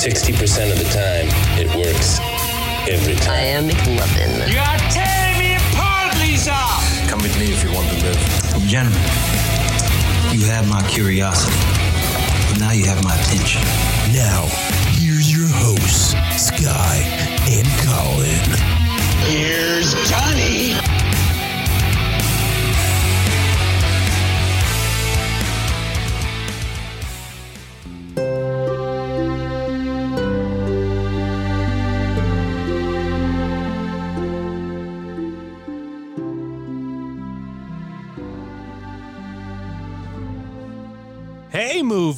60% 0.00 0.72
of 0.72 0.78
the 0.78 0.88
time, 0.88 1.28
it 1.60 1.68
works 1.76 2.20
every 2.88 3.14
time. 3.16 3.36
I 3.36 3.52
time. 3.52 3.64
am 3.64 3.68
McLovin. 3.68 4.48
You 4.50 4.58
are 4.58 4.80
tearing 4.88 5.36
me 5.38 5.56
apart, 5.56 6.16
Lisa! 6.16 6.56
Come 7.06 7.20
with 7.20 7.38
me 7.38 7.52
if 7.52 7.62
you 7.62 7.70
want 7.74 7.86
to 7.90 7.96
live. 8.06 8.16
Gentlemen, 8.66 8.98
you 10.32 10.46
have 10.46 10.66
my 10.70 10.80
curiosity, 10.88 11.54
but 12.48 12.60
now 12.60 12.72
you 12.72 12.86
have 12.86 13.04
my 13.04 13.14
attention. 13.20 13.60
Now, 14.16 14.48
here's 14.96 15.30
your 15.30 15.48
hosts, 15.52 16.16
Sky 16.40 17.04
and 17.52 17.68
Colin. 17.84 18.56
Here's 19.28 19.92
Johnny. 20.08 20.99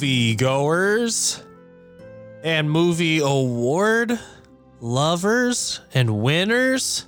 Hey, 0.03 0.09
movie 0.09 0.35
goers 0.35 1.41
and 2.43 2.69
movie 2.69 3.21
award 3.21 4.19
lovers 4.81 5.81
and 5.95 6.21
winners 6.21 7.07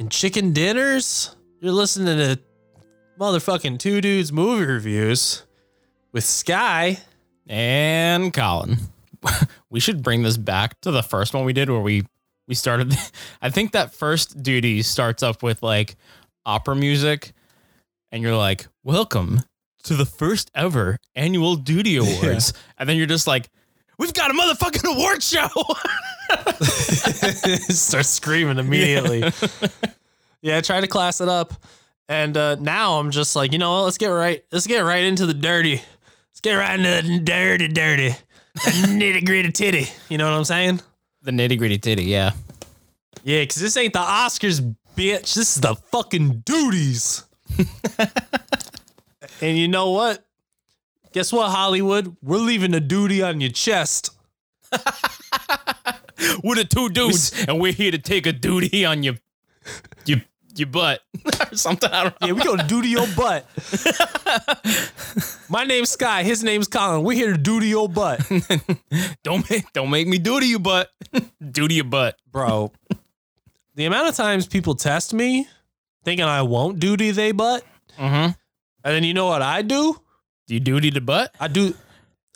and 0.00 0.10
chicken 0.10 0.52
dinners. 0.52 1.36
You're 1.60 1.70
listening 1.70 2.18
to 2.18 2.40
motherfucking 3.20 3.78
two 3.78 4.00
dudes 4.00 4.32
movie 4.32 4.64
reviews 4.64 5.44
with 6.10 6.24
Sky. 6.24 6.98
and 7.46 8.34
Colin. 8.34 8.78
we 9.70 9.78
should 9.78 10.02
bring 10.02 10.24
this 10.24 10.36
back 10.36 10.80
to 10.80 10.90
the 10.90 11.04
first 11.04 11.34
one 11.34 11.44
we 11.44 11.52
did 11.52 11.70
where 11.70 11.80
we 11.80 12.02
we 12.48 12.56
started 12.56 12.96
I 13.42 13.50
think 13.50 13.70
that 13.72 13.94
first 13.94 14.42
duty 14.42 14.82
starts 14.82 15.22
up 15.22 15.44
with 15.44 15.62
like 15.62 15.94
opera 16.44 16.74
music 16.74 17.32
and 18.10 18.24
you're 18.24 18.36
like, 18.36 18.66
"Welcome 18.82 19.42
to 19.84 19.94
the 19.94 20.04
first 20.04 20.50
ever 20.54 20.98
annual 21.14 21.56
duty 21.56 21.96
awards." 22.04 22.52
And 22.78 22.88
then 22.88 22.96
you're 22.96 23.06
just 23.06 23.26
like, 23.26 23.48
"We've 23.98 24.12
got 24.12 24.30
a 24.30 24.34
motherfucking 24.34 24.94
award 24.94 25.22
show." 25.22 25.48
Start 27.72 28.06
screaming 28.06 28.58
immediately. 28.58 29.24
yeah, 30.42 30.60
try 30.60 30.80
to 30.80 30.86
class 30.86 31.20
it 31.20 31.28
up. 31.28 31.54
And 32.08 32.36
uh, 32.36 32.56
now 32.56 32.98
I'm 32.98 33.10
just 33.10 33.34
like, 33.34 33.52
you 33.52 33.58
know 33.58 33.72
what? 33.72 33.84
Let's 33.84 33.98
get 33.98 34.08
right. 34.08 34.44
Let's 34.52 34.66
get 34.66 34.80
right 34.80 35.04
into 35.04 35.26
the 35.26 35.34
dirty. 35.34 35.80
Let's 36.30 36.40
get 36.42 36.54
right 36.54 36.78
into 36.78 37.08
the 37.08 37.18
dirty, 37.20 37.68
dirty, 37.68 38.14
nitty 38.58 39.24
gritty 39.24 39.52
titty. 39.52 39.86
You 40.08 40.18
know 40.18 40.30
what 40.30 40.36
I'm 40.36 40.44
saying? 40.44 40.80
the 41.24 41.30
nitty-gritty 41.30 41.78
titty, 41.78 42.04
yeah. 42.04 42.32
Yeah, 43.24 43.40
because 43.40 43.56
this 43.56 43.76
ain't 43.76 43.94
the 43.94 43.98
Oscars, 43.98 44.60
bitch. 44.94 45.34
This 45.34 45.56
is 45.56 45.56
the 45.56 45.74
fucking 45.74 46.42
duties. 46.44 47.24
And 49.40 49.56
you 49.58 49.68
know 49.68 49.90
what? 49.90 50.24
Guess 51.12 51.32
what, 51.32 51.50
Hollywood? 51.50 52.16
We're 52.22 52.38
leaving 52.38 52.74
a 52.74 52.80
duty 52.80 53.22
on 53.22 53.40
your 53.40 53.50
chest. 53.50 54.10
We're 56.42 56.56
the 56.56 56.64
two 56.64 56.88
dudes 56.88 57.44
and 57.46 57.60
we're 57.60 57.72
here 57.72 57.90
to 57.90 57.98
take 57.98 58.26
a 58.26 58.32
duty 58.32 58.84
on 58.84 59.02
your 59.02 59.14
your 60.06 60.20
your 60.56 60.66
butt 60.68 61.00
or 61.52 61.56
something. 61.56 61.90
I 61.90 62.04
don't 62.04 62.20
know. 62.20 62.26
Yeah, 62.28 62.32
we 62.34 62.42
gonna 62.44 62.66
do 62.66 62.80
to 62.82 62.88
your 62.88 63.06
butt. 63.16 63.46
My 65.48 65.64
name's 65.64 65.90
Sky. 65.90 66.22
His 66.22 66.42
name's 66.42 66.66
Colin. 66.68 67.02
We're 67.04 67.16
here 67.16 67.32
to 67.32 67.38
do 67.38 67.60
to 67.60 67.66
your 67.66 67.88
butt, 67.88 68.20
Don't 69.22 69.48
make 69.50 69.72
don't 69.72 69.90
make 69.90 70.06
me 70.08 70.18
do 70.18 70.40
to 70.40 70.46
you 70.46 70.58
butt. 70.58 70.90
do 71.50 71.68
to 71.68 71.74
your 71.74 71.84
butt. 71.84 72.16
bro. 72.30 72.72
The 73.74 73.84
amount 73.86 74.08
of 74.08 74.14
times 74.14 74.46
people 74.46 74.74
test 74.74 75.12
me, 75.14 75.46
thinking 76.04 76.24
I 76.26 76.42
won't 76.42 76.78
do 76.80 76.96
to 76.96 77.12
they 77.12 77.32
butt, 77.32 77.64
Mm-hmm. 77.98 78.32
And 78.84 78.94
then 78.94 79.02
you 79.02 79.14
know 79.14 79.26
what 79.26 79.42
I 79.42 79.62
do? 79.62 79.98
Do 80.46 80.54
you 80.54 80.60
duty 80.60 80.90
to 80.90 81.00
butt? 81.00 81.34
I 81.40 81.48
do, 81.48 81.74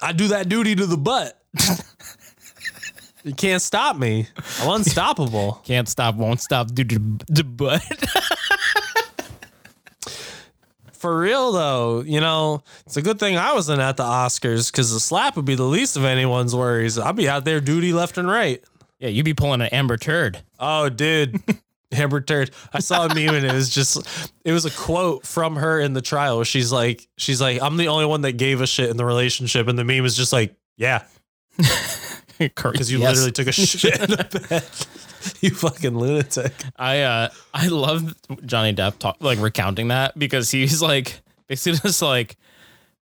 I 0.00 0.12
do 0.12 0.28
that 0.28 0.48
duty 0.48 0.74
to 0.74 0.86
the 0.86 0.96
butt. 0.96 1.38
you 3.22 3.34
can't 3.34 3.60
stop 3.60 3.96
me. 3.96 4.26
I'm 4.60 4.76
unstoppable. 4.76 5.60
Can't 5.64 5.88
stop, 5.88 6.14
won't 6.14 6.40
stop, 6.40 6.72
do 6.72 6.84
to 6.84 6.98
the 7.28 7.44
butt. 7.44 7.82
For 10.92 11.16
real 11.20 11.52
though, 11.52 12.00
you 12.00 12.20
know, 12.20 12.62
it's 12.84 12.96
a 12.96 13.02
good 13.02 13.20
thing 13.20 13.36
I 13.36 13.52
wasn't 13.52 13.80
at 13.80 13.96
the 13.96 14.02
Oscars 14.02 14.72
because 14.72 14.92
the 14.92 14.98
slap 14.98 15.36
would 15.36 15.44
be 15.44 15.54
the 15.54 15.62
least 15.62 15.96
of 15.96 16.04
anyone's 16.04 16.56
worries. 16.56 16.98
I'd 16.98 17.14
be 17.14 17.28
out 17.28 17.44
there 17.44 17.60
duty 17.60 17.92
left 17.92 18.18
and 18.18 18.26
right. 18.26 18.64
yeah, 18.98 19.08
you'd 19.08 19.24
be 19.24 19.34
pulling 19.34 19.60
an 19.60 19.68
Amber 19.68 19.96
Turd. 19.96 20.42
Oh, 20.58 20.88
dude. 20.88 21.40
Amber 21.92 22.20
Turd. 22.20 22.50
I 22.72 22.80
saw 22.80 23.06
a 23.06 23.08
meme 23.08 23.34
and 23.34 23.46
it 23.46 23.52
was 23.52 23.70
just 23.70 24.30
it 24.44 24.52
was 24.52 24.64
a 24.64 24.70
quote 24.70 25.26
from 25.26 25.56
her 25.56 25.80
in 25.80 25.92
the 25.94 26.02
trial. 26.02 26.44
She's 26.44 26.70
like, 26.70 27.08
she's 27.16 27.40
like, 27.40 27.62
I'm 27.62 27.76
the 27.76 27.88
only 27.88 28.04
one 28.06 28.20
that 28.22 28.32
gave 28.32 28.60
a 28.60 28.66
shit 28.66 28.90
in 28.90 28.96
the 28.96 29.04
relationship. 29.04 29.68
And 29.68 29.78
the 29.78 29.84
meme 29.84 30.04
is 30.04 30.16
just 30.16 30.32
like, 30.32 30.54
yeah, 30.76 31.04
because 32.38 32.90
you 32.90 32.98
Yes. 32.98 33.08
literally 33.16 33.32
took 33.32 33.46
a 33.48 33.52
shit 33.52 34.00
in 34.00 34.10
the 34.10 34.46
bed. 34.48 34.64
you 35.40 35.50
fucking 35.50 35.96
lunatic. 35.96 36.52
I 36.76 37.00
uh 37.02 37.28
I 37.54 37.68
love 37.68 38.14
Johnny 38.44 38.74
Depp 38.74 38.98
talk 38.98 39.16
like 39.20 39.38
recounting 39.40 39.88
that 39.88 40.18
because 40.18 40.50
he's 40.50 40.80
like 40.82 41.20
basically 41.48 41.78
just 41.80 42.02
like 42.02 42.36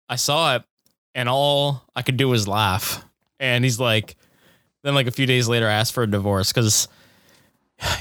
I 0.10 0.18
saw 0.18 0.58
it 0.58 0.64
and 1.16 1.28
all 1.30 1.84
I 1.96 2.02
could 2.02 2.18
do 2.18 2.28
was 2.30 2.48
laugh. 2.48 3.04
And 3.40 3.64
he's 3.64 3.80
like 3.80 4.16
then 4.84 4.94
like 4.96 5.08
a 5.08 5.12
few 5.12 5.26
days 5.26 5.48
later 5.48 5.68
I 5.68 5.74
asked 5.74 5.94
for 5.94 6.04
a 6.04 6.08
divorce 6.12 6.52
because 6.54 6.88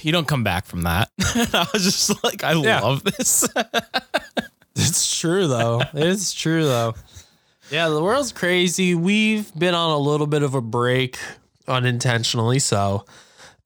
you 0.02 0.12
don't 0.12 0.26
come 0.28 0.44
back 0.44 0.66
from 0.66 0.82
that. 0.82 1.10
I 1.20 1.66
was 1.72 1.82
just 1.84 2.22
like, 2.24 2.44
I 2.44 2.52
Yeah. 2.54 2.80
love 2.80 3.02
this. 3.04 3.48
It's 4.76 5.18
true 5.20 5.46
though. 5.46 5.82
It's 5.94 6.32
true 6.32 6.64
though. 6.64 6.94
Yeah, 7.70 7.88
the 7.90 8.02
world's 8.02 8.32
crazy. 8.32 8.94
We've 8.96 9.52
been 9.54 9.74
on 9.74 9.90
a 9.92 9.98
little 9.98 10.26
bit 10.26 10.42
of 10.42 10.54
a 10.54 10.60
break 10.60 11.16
unintentionally 11.68 12.58
so. 12.58 13.06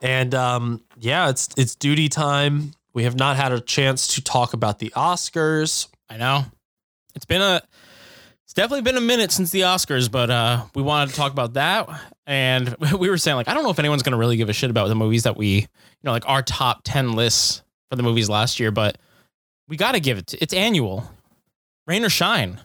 And 0.03 0.35
um 0.35 0.83
yeah, 0.99 1.31
it's 1.31 1.49
it's 1.57 1.75
duty 1.75 2.09
time. 2.11 2.73
We 2.93 3.05
have 3.05 3.17
not 3.17 3.37
had 3.37 3.53
a 3.53 3.61
chance 3.61 4.07
to 4.17 4.21
talk 4.23 4.53
about 4.53 4.79
the 4.81 4.91
Oscars. 4.91 5.89
I 6.11 6.19
know. 6.19 6.45
It's 7.15 7.25
been 7.27 7.41
a 7.43 7.63
it's 8.45 8.53
definitely 8.53 8.83
been 8.83 8.97
a 8.99 9.01
minute 9.01 9.33
since 9.33 9.51
the 9.51 9.63
Oscars, 9.63 10.11
but 10.11 10.31
uh 10.31 10.65
we 10.75 10.83
wanted 10.83 11.11
to 11.11 11.17
talk 11.17 11.33
about 11.33 11.55
that 11.55 11.89
and 12.29 12.77
we 12.99 13.09
were 13.09 13.19
saying 13.19 13.37
like 13.37 13.49
I 13.49 13.55
don't 13.55 13.65
know 13.65 13.71
if 13.71 13.81
anyone's 13.81 14.05
going 14.05 14.13
to 14.13 14.19
really 14.19 14.37
give 14.37 14.49
a 14.49 14.53
shit 14.53 14.71
about 14.71 14.87
the 14.89 14.95
movies 14.95 15.25
that 15.25 15.37
we, 15.37 15.49
you 15.49 15.69
know, 16.05 16.13
like 16.13 16.29
our 16.29 16.43
top 16.43 16.83
10 16.85 17.15
lists 17.15 17.63
for 17.91 17.97
the 17.97 18.05
movies 18.05 18.29
last 18.29 18.61
year, 18.61 18.71
but 18.71 18.99
we 19.67 19.77
got 19.77 19.93
to 19.93 20.01
give 20.01 20.19
it 20.19 20.29
to, 20.29 20.39
it's 20.41 20.55
annual. 20.55 21.11
Rain 21.87 22.05
or 22.05 22.11
shine. 22.11 22.61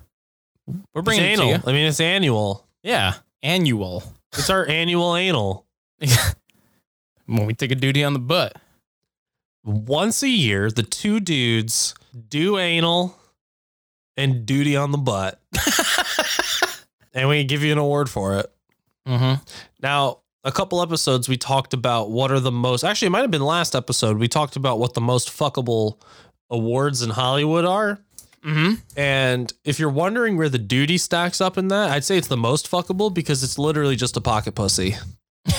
We're 0.68 1.00
It's 1.00 1.06
bringing 1.06 1.25
it 1.25 1.38
to 1.38 1.46
you. 1.46 1.57
I 1.66 1.72
mean, 1.72 1.85
it's 1.85 2.02
annual. 2.02 2.68
Yeah, 2.84 3.16
annual. 3.41 4.03
It's 4.34 4.50
our 4.50 4.68
annual 4.68 5.16
anal. 5.16 5.66
when 7.26 7.46
we 7.46 7.53
take 7.53 7.72
a 7.72 7.76
duty 7.76 8.03
on 8.03 8.14
the 8.14 8.20
butt. 8.20 8.58
Once 9.64 10.23
a 10.23 10.29
year, 10.29 10.70
the 10.70 10.84
two 10.84 11.22
dudes 11.22 11.96
do 12.28 12.58
anal 12.58 13.17
and 14.17 14.46
duty 14.46 14.76
on 14.76 14.91
the 14.91 14.97
butt. 14.97 15.40
and 17.14 17.29
we 17.29 17.46
give 17.46 17.64
you 17.64 17.72
an 17.72 17.78
award 17.78 18.09
for 18.09 18.38
it. 18.40 18.52
Mhm. 19.08 19.41
Now, 19.82 20.20
a 20.44 20.52
couple 20.52 20.82
episodes 20.82 21.28
we 21.29 21.38
talked 21.38 21.73
about 21.73 22.09
what 22.11 22.32
are 22.32 22.40
the 22.40 22.52
most 22.52 22.84
actually 22.84 23.08
it 23.08 23.11
might 23.11 23.22
have 23.22 23.32
been 23.32 23.44
last 23.44 23.76
episode. 23.76 24.17
We 24.17 24.28
talked 24.28 24.55
about 24.55 24.79
what 24.79 24.94
the 24.94 25.02
most 25.02 25.29
fuckable 25.29 25.97
awards 26.50 27.02
in 27.02 27.09
Hollywood 27.11 27.66
are. 27.66 28.00
Mhm. 28.46 28.82
And 28.97 29.53
if 29.64 29.79
you're 29.79 29.90
wondering 29.90 30.35
where 30.38 30.50
the 30.50 30.58
duty 30.58 30.97
stacks 30.97 31.40
up 31.40 31.58
in 31.58 31.70
that, 31.70 31.91
I'd 31.91 32.03
say 32.03 32.17
it's 32.17 32.28
the 32.28 32.35
most 32.38 32.70
fuckable 32.70 33.14
because 33.14 33.41
it's 33.44 33.58
literally 33.58 33.96
just 33.96 34.17
a 34.17 34.22
pocket 34.22 34.53
pussy. 34.55 34.97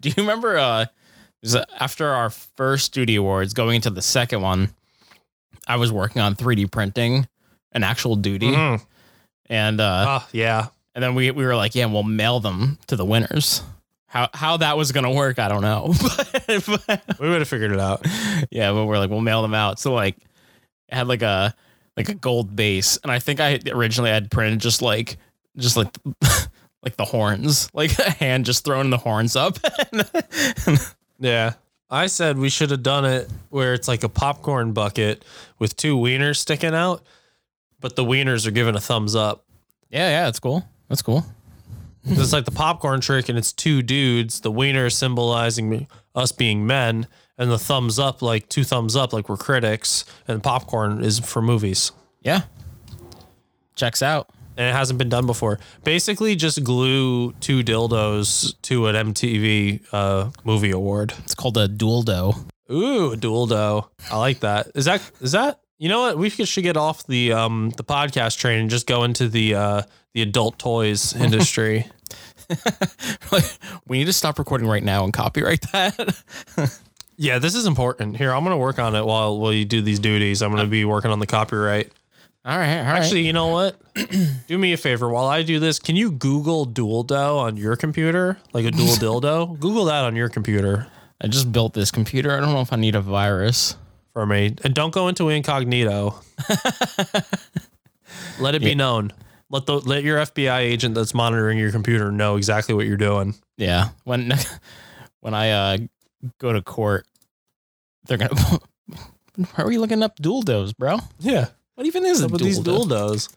Do 0.00 0.08
you 0.08 0.14
remember 0.16 0.56
uh 0.58 0.86
after 1.78 2.08
our 2.08 2.30
first 2.30 2.92
Duty 2.92 3.16
awards 3.16 3.52
going 3.54 3.76
into 3.76 3.90
the 3.90 4.02
second 4.02 4.40
one, 4.42 4.70
I 5.68 5.76
was 5.76 5.92
working 5.92 6.22
on 6.22 6.34
3D 6.34 6.70
printing 6.70 7.28
an 7.72 7.82
actual 7.84 8.16
duty 8.16 8.50
Mhm. 8.52 8.80
and 9.48 9.80
uh 9.80 10.20
Oh, 10.20 10.28
yeah. 10.32 10.68
And 10.96 11.02
then 11.02 11.14
we 11.14 11.30
we 11.30 11.44
were 11.44 11.54
like, 11.54 11.74
yeah, 11.74 11.84
we'll 11.84 12.02
mail 12.02 12.40
them 12.40 12.78
to 12.86 12.96
the 12.96 13.04
winners. 13.04 13.62
How 14.06 14.30
how 14.32 14.56
that 14.56 14.78
was 14.78 14.92
gonna 14.92 15.12
work, 15.12 15.38
I 15.38 15.46
don't 15.48 15.60
know. 15.60 15.92
but, 16.48 17.02
We 17.20 17.28
would 17.28 17.40
have 17.40 17.48
figured 17.48 17.70
it 17.72 17.78
out. 17.78 18.04
yeah, 18.50 18.72
but 18.72 18.86
we're 18.86 18.98
like, 18.98 19.10
we'll 19.10 19.20
mail 19.20 19.42
them 19.42 19.52
out. 19.52 19.78
So 19.78 19.92
like, 19.92 20.16
it 20.16 20.94
had 20.94 21.06
like 21.06 21.20
a 21.20 21.54
like 21.98 22.08
a 22.08 22.14
gold 22.14 22.56
base, 22.56 22.98
and 23.02 23.12
I 23.12 23.18
think 23.18 23.40
I 23.40 23.60
originally 23.70 24.10
had 24.10 24.30
printed 24.30 24.60
just 24.60 24.80
like 24.80 25.18
just 25.58 25.76
like 25.76 25.94
like 26.82 26.96
the 26.96 27.04
horns, 27.04 27.68
like 27.74 27.98
a 27.98 28.10
hand 28.10 28.46
just 28.46 28.64
throwing 28.64 28.88
the 28.88 28.98
horns 28.98 29.36
up. 29.36 29.58
Yeah. 31.18 31.54
I 31.88 32.06
said 32.08 32.36
we 32.38 32.48
should 32.48 32.70
have 32.70 32.82
done 32.82 33.04
it 33.04 33.30
where 33.50 33.72
it's 33.72 33.88
like 33.88 34.02
a 34.02 34.08
popcorn 34.08 34.72
bucket 34.72 35.24
with 35.58 35.76
two 35.76 35.96
wieners 35.96 36.36
sticking 36.36 36.74
out, 36.74 37.04
but 37.80 37.96
the 37.96 38.04
wieners 38.04 38.46
are 38.46 38.50
giving 38.50 38.74
a 38.74 38.80
thumbs 38.80 39.14
up. 39.14 39.44
yeah, 39.88 40.08
yeah, 40.10 40.24
that's 40.24 40.40
cool. 40.40 40.66
That's 40.88 41.02
cool. 41.02 41.24
it's 42.04 42.32
like 42.32 42.44
the 42.44 42.50
popcorn 42.52 43.00
trick, 43.00 43.28
and 43.28 43.36
it's 43.36 43.52
two 43.52 43.82
dudes. 43.82 44.40
The 44.40 44.50
wiener 44.50 44.88
symbolizing 44.90 45.68
me- 45.68 45.88
us 46.14 46.30
being 46.32 46.66
men, 46.66 47.06
and 47.36 47.50
the 47.50 47.58
thumbs 47.58 47.98
up, 47.98 48.22
like 48.22 48.48
two 48.48 48.62
thumbs 48.64 48.94
up, 48.96 49.12
like 49.12 49.28
we're 49.28 49.36
critics, 49.36 50.04
and 50.28 50.42
popcorn 50.42 51.02
is 51.02 51.18
for 51.18 51.42
movies. 51.42 51.92
Yeah, 52.20 52.42
checks 53.74 54.02
out. 54.02 54.30
And 54.58 54.66
it 54.70 54.72
hasn't 54.72 54.98
been 54.98 55.10
done 55.10 55.26
before. 55.26 55.58
Basically, 55.84 56.34
just 56.34 56.64
glue 56.64 57.32
two 57.40 57.62
dildos 57.62 58.54
to 58.62 58.86
an 58.86 59.12
MTV 59.12 59.82
uh, 59.92 60.30
movie 60.44 60.70
award. 60.70 61.12
It's 61.24 61.34
called 61.34 61.58
a 61.58 61.68
dual 61.68 62.02
dough. 62.02 62.34
Ooh, 62.72 63.12
a 63.12 63.16
dildo. 63.18 63.88
I 64.10 64.16
like 64.16 64.40
that. 64.40 64.68
Is 64.74 64.86
that 64.86 65.02
is 65.20 65.32
that? 65.32 65.60
You 65.76 65.90
know 65.90 66.00
what? 66.00 66.16
We 66.16 66.30
should 66.30 66.48
should 66.48 66.64
get 66.64 66.78
off 66.78 67.06
the 67.06 67.32
um 67.34 67.70
the 67.76 67.84
podcast 67.84 68.38
train 68.38 68.60
and 68.60 68.70
just 68.70 68.86
go 68.86 69.04
into 69.04 69.28
the 69.28 69.54
uh 69.54 69.82
the 70.16 70.22
adult 70.22 70.58
toys 70.58 71.14
industry. 71.20 71.86
we 73.86 73.98
need 73.98 74.06
to 74.06 74.12
stop 74.12 74.38
recording 74.38 74.66
right 74.66 74.82
now 74.82 75.04
and 75.04 75.12
copyright 75.12 75.60
that. 75.72 76.22
yeah, 77.16 77.38
this 77.38 77.54
is 77.54 77.66
important. 77.66 78.16
Here, 78.16 78.32
I'm 78.32 78.42
gonna 78.42 78.56
work 78.56 78.78
on 78.78 78.96
it 78.96 79.04
while 79.04 79.38
while 79.38 79.52
you 79.52 79.66
do 79.66 79.82
these 79.82 79.98
duties. 79.98 80.42
I'm 80.42 80.50
gonna 80.50 80.62
uh, 80.62 80.66
be 80.66 80.86
working 80.86 81.10
on 81.10 81.18
the 81.18 81.26
copyright. 81.26 81.92
all 82.46 82.56
right, 82.56 82.78
all 82.78 82.84
right. 82.84 82.98
Actually, 82.98 83.26
you 83.26 83.34
know 83.34 83.48
what? 83.48 83.78
do 84.46 84.56
me 84.56 84.72
a 84.72 84.78
favor 84.78 85.10
while 85.10 85.26
I 85.26 85.42
do 85.42 85.58
this. 85.58 85.78
Can 85.78 85.96
you 85.96 86.10
Google 86.10 86.64
dual 86.64 87.02
dough 87.02 87.36
on 87.38 87.58
your 87.58 87.76
computer, 87.76 88.38
like 88.54 88.64
a 88.64 88.70
dual 88.70 88.94
dildo? 88.94 89.58
Google 89.60 89.84
that 89.86 90.04
on 90.04 90.16
your 90.16 90.30
computer 90.30 90.86
I 91.20 91.26
just 91.26 91.52
built 91.52 91.74
this 91.74 91.90
computer. 91.90 92.34
I 92.34 92.40
don't 92.40 92.52
know 92.54 92.60
if 92.62 92.72
I 92.72 92.76
need 92.76 92.94
a 92.94 93.02
virus. 93.02 93.76
for 94.14 94.24
me, 94.24 94.54
and 94.64 94.72
don't 94.72 94.94
go 94.94 95.08
into 95.08 95.28
incognito. 95.28 96.22
let 98.40 98.54
it 98.54 98.62
be 98.62 98.74
known. 98.74 99.12
Let 99.50 99.66
the 99.66 99.78
let 99.78 100.02
your 100.02 100.18
FBI 100.18 100.58
agent 100.58 100.94
that's 100.94 101.14
monitoring 101.14 101.58
your 101.58 101.70
computer 101.70 102.10
know 102.10 102.36
exactly 102.36 102.74
what 102.74 102.86
you're 102.86 102.96
doing. 102.96 103.34
Yeah, 103.56 103.90
when 104.04 104.32
when 105.20 105.34
I 105.34 105.50
uh 105.50 105.78
go 106.38 106.52
to 106.52 106.62
court, 106.62 107.06
they're 108.06 108.18
gonna. 108.18 108.34
Why 109.36 109.46
are 109.58 109.66
we 109.66 109.78
looking 109.78 110.02
up 110.02 110.16
dual 110.16 110.42
does, 110.42 110.72
bro? 110.72 110.98
Yeah, 111.20 111.46
What 111.74 111.86
even 111.86 112.06
is 112.06 112.22
a 112.22 112.28
with 112.28 112.38
dual 112.40 112.46
these 112.48 112.58
dildos. 112.60 113.32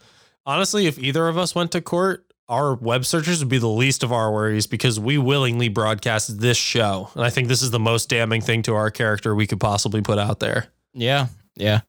Honestly, 0.45 0.87
if 0.87 0.97
either 0.97 1.27
of 1.27 1.37
us 1.37 1.53
went 1.53 1.73
to 1.73 1.81
court, 1.81 2.25
our 2.47 2.73
web 2.73 3.05
searches 3.05 3.39
would 3.39 3.49
be 3.49 3.57
the 3.57 3.67
least 3.67 4.01
of 4.01 4.11
our 4.11 4.31
worries 4.31 4.65
because 4.65 4.99
we 4.99 5.17
willingly 5.17 5.67
broadcast 5.67 6.39
this 6.39 6.57
show, 6.57 7.09
and 7.15 7.23
I 7.23 7.29
think 7.29 7.49
this 7.49 7.61
is 7.61 7.71
the 7.71 7.79
most 7.79 8.09
damning 8.09 8.41
thing 8.41 8.61
to 8.63 8.73
our 8.75 8.89
character 8.89 9.35
we 9.35 9.45
could 9.45 9.59
possibly 9.59 10.01
put 10.01 10.17
out 10.17 10.39
there. 10.39 10.67
Yeah, 10.93 11.27
yeah. 11.55 11.81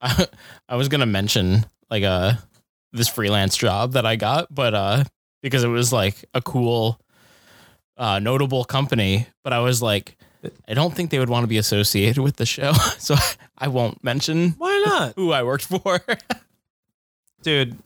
I, 0.00 0.26
I 0.68 0.76
was 0.76 0.88
gonna 0.88 1.04
mention 1.06 1.66
like 1.90 2.04
uh 2.04 2.34
this 2.92 3.08
freelance 3.08 3.56
job 3.56 3.92
that 3.92 4.04
I 4.06 4.16
got, 4.16 4.54
but 4.54 4.74
uh 4.74 5.04
because 5.42 5.64
it 5.64 5.68
was 5.68 5.92
like 5.92 6.24
a 6.34 6.40
cool, 6.42 7.00
uh 7.96 8.18
notable 8.18 8.64
company, 8.64 9.26
but 9.42 9.52
I 9.52 9.58
was 9.60 9.82
like, 9.82 10.16
I 10.68 10.74
don't 10.74 10.94
think 10.94 11.10
they 11.10 11.18
would 11.18 11.30
want 11.30 11.44
to 11.44 11.48
be 11.48 11.58
associated 11.58 12.18
with 12.22 12.36
the 12.36 12.46
show, 12.46 12.72
so 12.98 13.14
I 13.58 13.68
won't 13.68 14.02
mention 14.04 14.50
Why 14.58 14.82
not, 14.86 15.12
who 15.16 15.32
I 15.32 15.42
worked 15.42 15.64
for. 15.66 16.00
dude? 17.42 17.76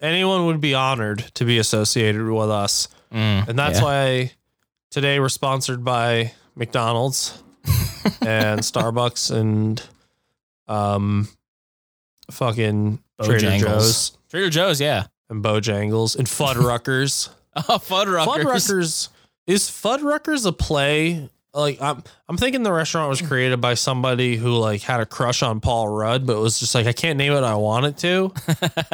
Anyone 0.00 0.46
would 0.46 0.60
be 0.60 0.74
honored 0.74 1.18
to 1.34 1.44
be 1.44 1.58
associated 1.58 2.22
with 2.22 2.50
us. 2.50 2.86
Mm, 3.12 3.48
And 3.48 3.58
that's 3.58 3.78
yeah. 3.80 3.84
why 3.84 4.32
today 4.92 5.18
we're 5.18 5.28
sponsored 5.28 5.82
by 5.84 6.32
McDonald's 6.54 7.42
and 8.22 8.60
Starbucks 8.60 9.34
and 9.34 9.82
um 10.68 11.28
fucking 12.30 13.02
Trader 13.22 13.58
Joe's 13.58 14.16
Trader 14.30 14.50
Joe's, 14.50 14.80
yeah. 14.80 15.06
and 15.28 15.42
Bojangles 15.42 16.16
and 16.16 16.26
Fuddruckers. 16.26 17.30
Oh, 17.56 17.78
Fuddruckers. 17.78 18.44
Fuddruckers 18.44 19.08
is 19.48 19.62
Fuddruckers 19.68 20.46
a 20.46 20.52
play? 20.52 21.28
Like 21.52 21.80
I'm 21.80 22.04
I'm 22.28 22.36
thinking 22.36 22.62
the 22.62 22.72
restaurant 22.72 23.08
was 23.08 23.20
created 23.20 23.60
by 23.60 23.74
somebody 23.74 24.36
who 24.36 24.50
like 24.52 24.82
had 24.82 25.00
a 25.00 25.06
crush 25.06 25.42
on 25.42 25.60
Paul 25.60 25.88
Rudd, 25.88 26.24
but 26.24 26.38
was 26.38 26.60
just 26.60 26.74
like 26.74 26.86
I 26.86 26.92
can't 26.92 27.16
name 27.16 27.32
it. 27.32 27.42
I 27.42 27.56
want 27.56 27.86
it 27.86 27.96
to. 27.98 28.32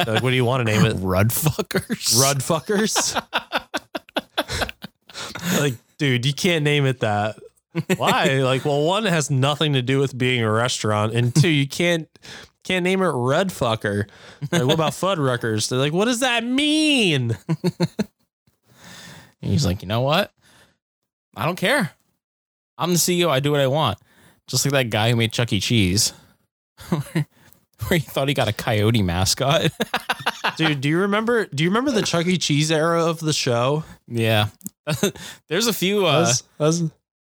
Like, 0.07 0.23
what 0.23 0.29
do 0.29 0.35
you 0.35 0.45
want 0.45 0.65
to 0.65 0.73
name 0.73 0.85
it? 0.85 0.93
Rudd 0.99 1.29
fuckers. 1.29 2.19
Rudd 2.19 2.39
fuckers. 2.39 3.15
like, 5.59 5.73
dude, 5.97 6.25
you 6.25 6.33
can't 6.33 6.63
name 6.63 6.85
it 6.85 6.99
that. 6.99 7.37
Why? 7.97 8.39
like, 8.43 8.65
well, 8.65 8.83
one 8.83 9.05
it 9.05 9.09
has 9.09 9.29
nothing 9.29 9.73
to 9.73 9.81
do 9.81 9.99
with 9.99 10.17
being 10.17 10.41
a 10.43 10.51
restaurant, 10.51 11.13
and 11.13 11.35
two, 11.35 11.49
you 11.49 11.67
can't 11.67 12.07
can't 12.65 12.83
name 12.83 13.01
it 13.01 13.11
Red 13.13 13.49
Fucker. 13.49 14.09
Like, 14.51 14.63
what 14.65 14.73
about 14.73 14.91
Fuddruckers? 14.91 15.69
They're 15.69 15.79
like, 15.79 15.93
what 15.93 16.05
does 16.05 16.19
that 16.19 16.43
mean? 16.43 17.37
And 19.41 19.51
he's 19.51 19.65
like, 19.65 19.81
you 19.81 19.87
know 19.87 20.01
what? 20.01 20.33
I 21.35 21.45
don't 21.45 21.55
care. 21.57 21.91
I'm 22.77 22.91
the 22.91 22.97
CEO. 22.97 23.29
I 23.29 23.39
do 23.39 23.51
what 23.51 23.61
I 23.61 23.67
want. 23.67 23.97
Just 24.47 24.65
like 24.65 24.73
that 24.73 24.89
guy 24.89 25.09
who 25.09 25.15
made 25.15 25.31
Chuck 25.31 25.51
E. 25.53 25.59
Cheese, 25.59 26.13
where 26.89 27.25
he 27.89 27.99
thought 27.99 28.27
he 28.27 28.33
got 28.33 28.47
a 28.47 28.53
coyote 28.53 29.01
mascot. 29.01 29.71
Dude, 30.57 30.81
do 30.81 30.89
you 30.89 30.99
remember? 30.99 31.45
Do 31.45 31.63
you 31.63 31.69
remember 31.69 31.91
the 31.91 32.01
Chuck 32.03 32.25
E. 32.27 32.37
Cheese 32.37 32.71
era 32.71 33.03
of 33.05 33.19
the 33.19 33.33
show? 33.33 33.83
yeah, 34.07 34.49
there's 35.47 35.67
a 35.67 35.73
few. 35.73 36.01
That 36.01 36.07
Uh, 36.07 36.19
was, 36.19 36.43
that 36.59 36.65
was 36.65 36.83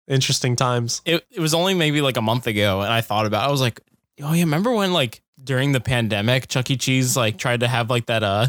interesting 0.07 0.55
times. 0.55 1.01
it 1.05 1.25
it 1.31 1.39
was 1.39 1.53
only 1.53 1.73
maybe 1.73 2.01
like 2.01 2.17
a 2.17 2.21
month 2.21 2.45
ago, 2.47 2.81
and 2.81 2.91
I 2.93 3.01
thought 3.01 3.25
about. 3.25 3.43
it. 3.45 3.47
I 3.47 3.51
was 3.51 3.61
like, 3.61 3.81
oh 4.21 4.33
yeah, 4.33 4.43
remember 4.43 4.71
when 4.71 4.93
like 4.93 5.21
during 5.43 5.71
the 5.71 5.79
pandemic, 5.79 6.47
Chuck 6.47 6.69
E. 6.71 6.77
Cheese 6.77 7.15
like 7.17 7.37
tried 7.37 7.59
to 7.61 7.67
have 7.67 7.89
like 7.89 8.07
that 8.07 8.23
uh 8.23 8.47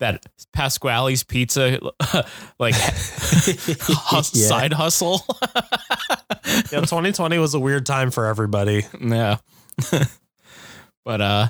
that 0.00 0.26
Pasqually's 0.52 1.24
pizza 1.24 1.78
like 2.58 2.74
hus- 2.78 4.34
Yeah. 4.34 4.46
side 4.48 4.72
hustle. 4.72 5.22
Yeah, 6.70 6.80
2020 6.80 7.38
was 7.38 7.54
a 7.54 7.60
weird 7.60 7.84
time 7.86 8.10
for 8.12 8.24
everybody. 8.26 8.84
Yeah. 9.00 9.38
but 11.04 11.20
uh 11.20 11.48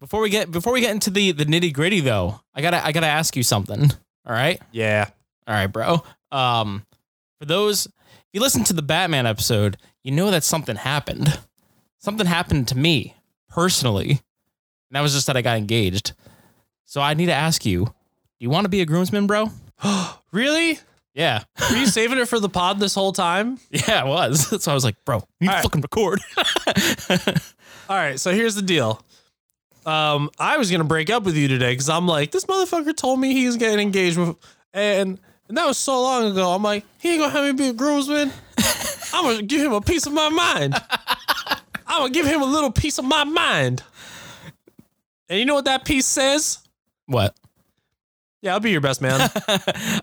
before 0.00 0.20
we 0.20 0.28
get 0.30 0.50
before 0.50 0.72
we 0.72 0.80
get 0.80 0.90
into 0.90 1.08
the 1.10 1.30
the 1.32 1.44
nitty 1.44 1.72
gritty 1.72 2.00
though, 2.00 2.40
I 2.54 2.62
gotta 2.62 2.84
I 2.84 2.90
gotta 2.92 3.06
ask 3.06 3.36
you 3.36 3.42
something. 3.44 3.90
All 4.26 4.32
right? 4.32 4.60
Yeah. 4.72 5.08
All 5.46 5.54
right, 5.54 5.68
bro. 5.68 6.02
Um 6.32 6.84
for 7.38 7.46
those 7.46 7.86
if 7.86 7.92
you 8.32 8.40
listen 8.40 8.64
to 8.64 8.72
the 8.72 8.82
Batman 8.82 9.26
episode, 9.26 9.76
you 10.02 10.10
know 10.12 10.30
that 10.32 10.42
something 10.44 10.76
happened. 10.76 11.38
Something 12.02 12.26
happened 12.26 12.66
to 12.68 12.76
me 12.76 13.14
personally. 13.48 14.10
And 14.10 14.18
that 14.90 15.02
was 15.02 15.12
just 15.12 15.28
that 15.28 15.36
I 15.36 15.42
got 15.42 15.56
engaged. 15.56 16.14
So 16.84 17.00
I 17.00 17.14
need 17.14 17.26
to 17.26 17.32
ask 17.32 17.64
you, 17.64 17.84
do 17.84 17.92
you 18.40 18.50
want 18.50 18.64
to 18.64 18.68
be 18.68 18.80
a 18.80 18.86
groomsman, 18.86 19.26
bro? 19.26 19.50
Really? 20.32 20.78
Yeah. 21.12 21.44
Were 21.70 21.76
you 21.76 21.84
saving 21.84 22.16
it 22.18 22.26
for 22.26 22.40
the 22.40 22.48
pod 22.48 22.80
this 22.80 22.94
whole 22.94 23.12
time? 23.12 23.58
Yeah, 23.70 24.02
I 24.02 24.04
was. 24.04 24.46
So 24.62 24.70
I 24.70 24.74
was 24.74 24.82
like, 24.82 24.96
bro, 25.04 25.22
you 25.40 25.48
right. 25.48 25.62
fucking 25.62 25.82
record. 25.82 26.20
All 27.90 27.96
right, 27.96 28.18
so 28.18 28.32
here's 28.32 28.54
the 28.54 28.62
deal. 28.62 29.00
Um, 29.84 30.30
I 30.38 30.56
was 30.56 30.70
gonna 30.70 30.84
break 30.84 31.10
up 31.10 31.24
with 31.24 31.36
you 31.36 31.48
today 31.48 31.72
because 31.72 31.90
I'm 31.90 32.06
like, 32.08 32.30
this 32.30 32.46
motherfucker 32.46 32.96
told 32.96 33.20
me 33.20 33.34
he 33.34 33.46
was 33.46 33.56
getting 33.58 33.78
engaged 33.80 34.16
with, 34.16 34.36
and 34.72 35.20
and 35.48 35.56
that 35.58 35.66
was 35.66 35.76
so 35.76 36.00
long 36.00 36.30
ago. 36.32 36.50
I'm 36.52 36.62
like, 36.62 36.84
he 36.98 37.10
ain't 37.10 37.20
gonna 37.20 37.32
have 37.32 37.44
me 37.44 37.52
be 37.52 37.68
a 37.68 37.72
groomsman. 37.74 38.32
I'm 39.12 39.24
gonna 39.24 39.42
give 39.42 39.60
him 39.60 39.72
a 39.72 39.80
piece 39.82 40.06
of 40.06 40.14
my 40.14 40.30
mind. 40.30 40.74
I'm 41.92 42.00
gonna 42.00 42.10
give 42.10 42.26
him 42.26 42.40
a 42.40 42.46
little 42.46 42.72
piece 42.72 42.98
of 42.98 43.04
my 43.04 43.24
mind. 43.24 43.82
And 45.28 45.38
you 45.38 45.44
know 45.44 45.54
what 45.54 45.66
that 45.66 45.84
piece 45.84 46.06
says? 46.06 46.58
what? 47.06 47.34
Yeah, 48.40 48.54
I'll 48.54 48.60
be 48.60 48.70
your 48.70 48.80
best 48.80 49.02
man. 49.02 49.20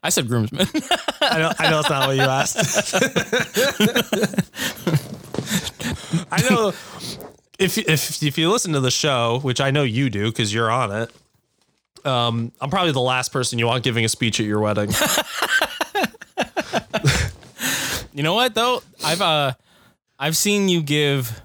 I 0.03 0.09
said 0.09 0.27
groomsman. 0.27 0.67
I 1.21 1.39
know, 1.39 1.51
I 1.59 1.69
know 1.69 1.79
it's 1.79 1.89
not 1.89 2.07
what 2.07 2.15
you 2.15 2.21
asked. 2.21 2.93
I 6.31 6.41
know 6.49 6.69
if 7.57 7.77
if 7.77 8.23
if 8.23 8.37
you 8.37 8.49
listen 8.49 8.71
to 8.73 8.79
the 8.79 8.91
show, 8.91 9.39
which 9.41 9.59
I 9.59 9.71
know 9.71 9.83
you 9.83 10.09
do 10.09 10.31
because 10.31 10.53
you're 10.53 10.71
on 10.71 10.91
it. 10.91 11.11
Um, 12.05 12.53
I'm 12.61 12.69
probably 12.69 12.93
the 12.93 13.01
last 13.01 13.33
person 13.33 13.59
you 13.59 13.67
want 13.67 13.83
giving 13.83 14.05
a 14.05 14.09
speech 14.09 14.39
at 14.39 14.45
your 14.45 14.61
wedding. 14.61 14.91
you 18.13 18.23
know 18.23 18.35
what 18.35 18.53
though? 18.53 18.81
I've 19.03 19.21
uh 19.21 19.53
I've 20.17 20.37
seen 20.37 20.69
you 20.69 20.81
give 20.81 21.41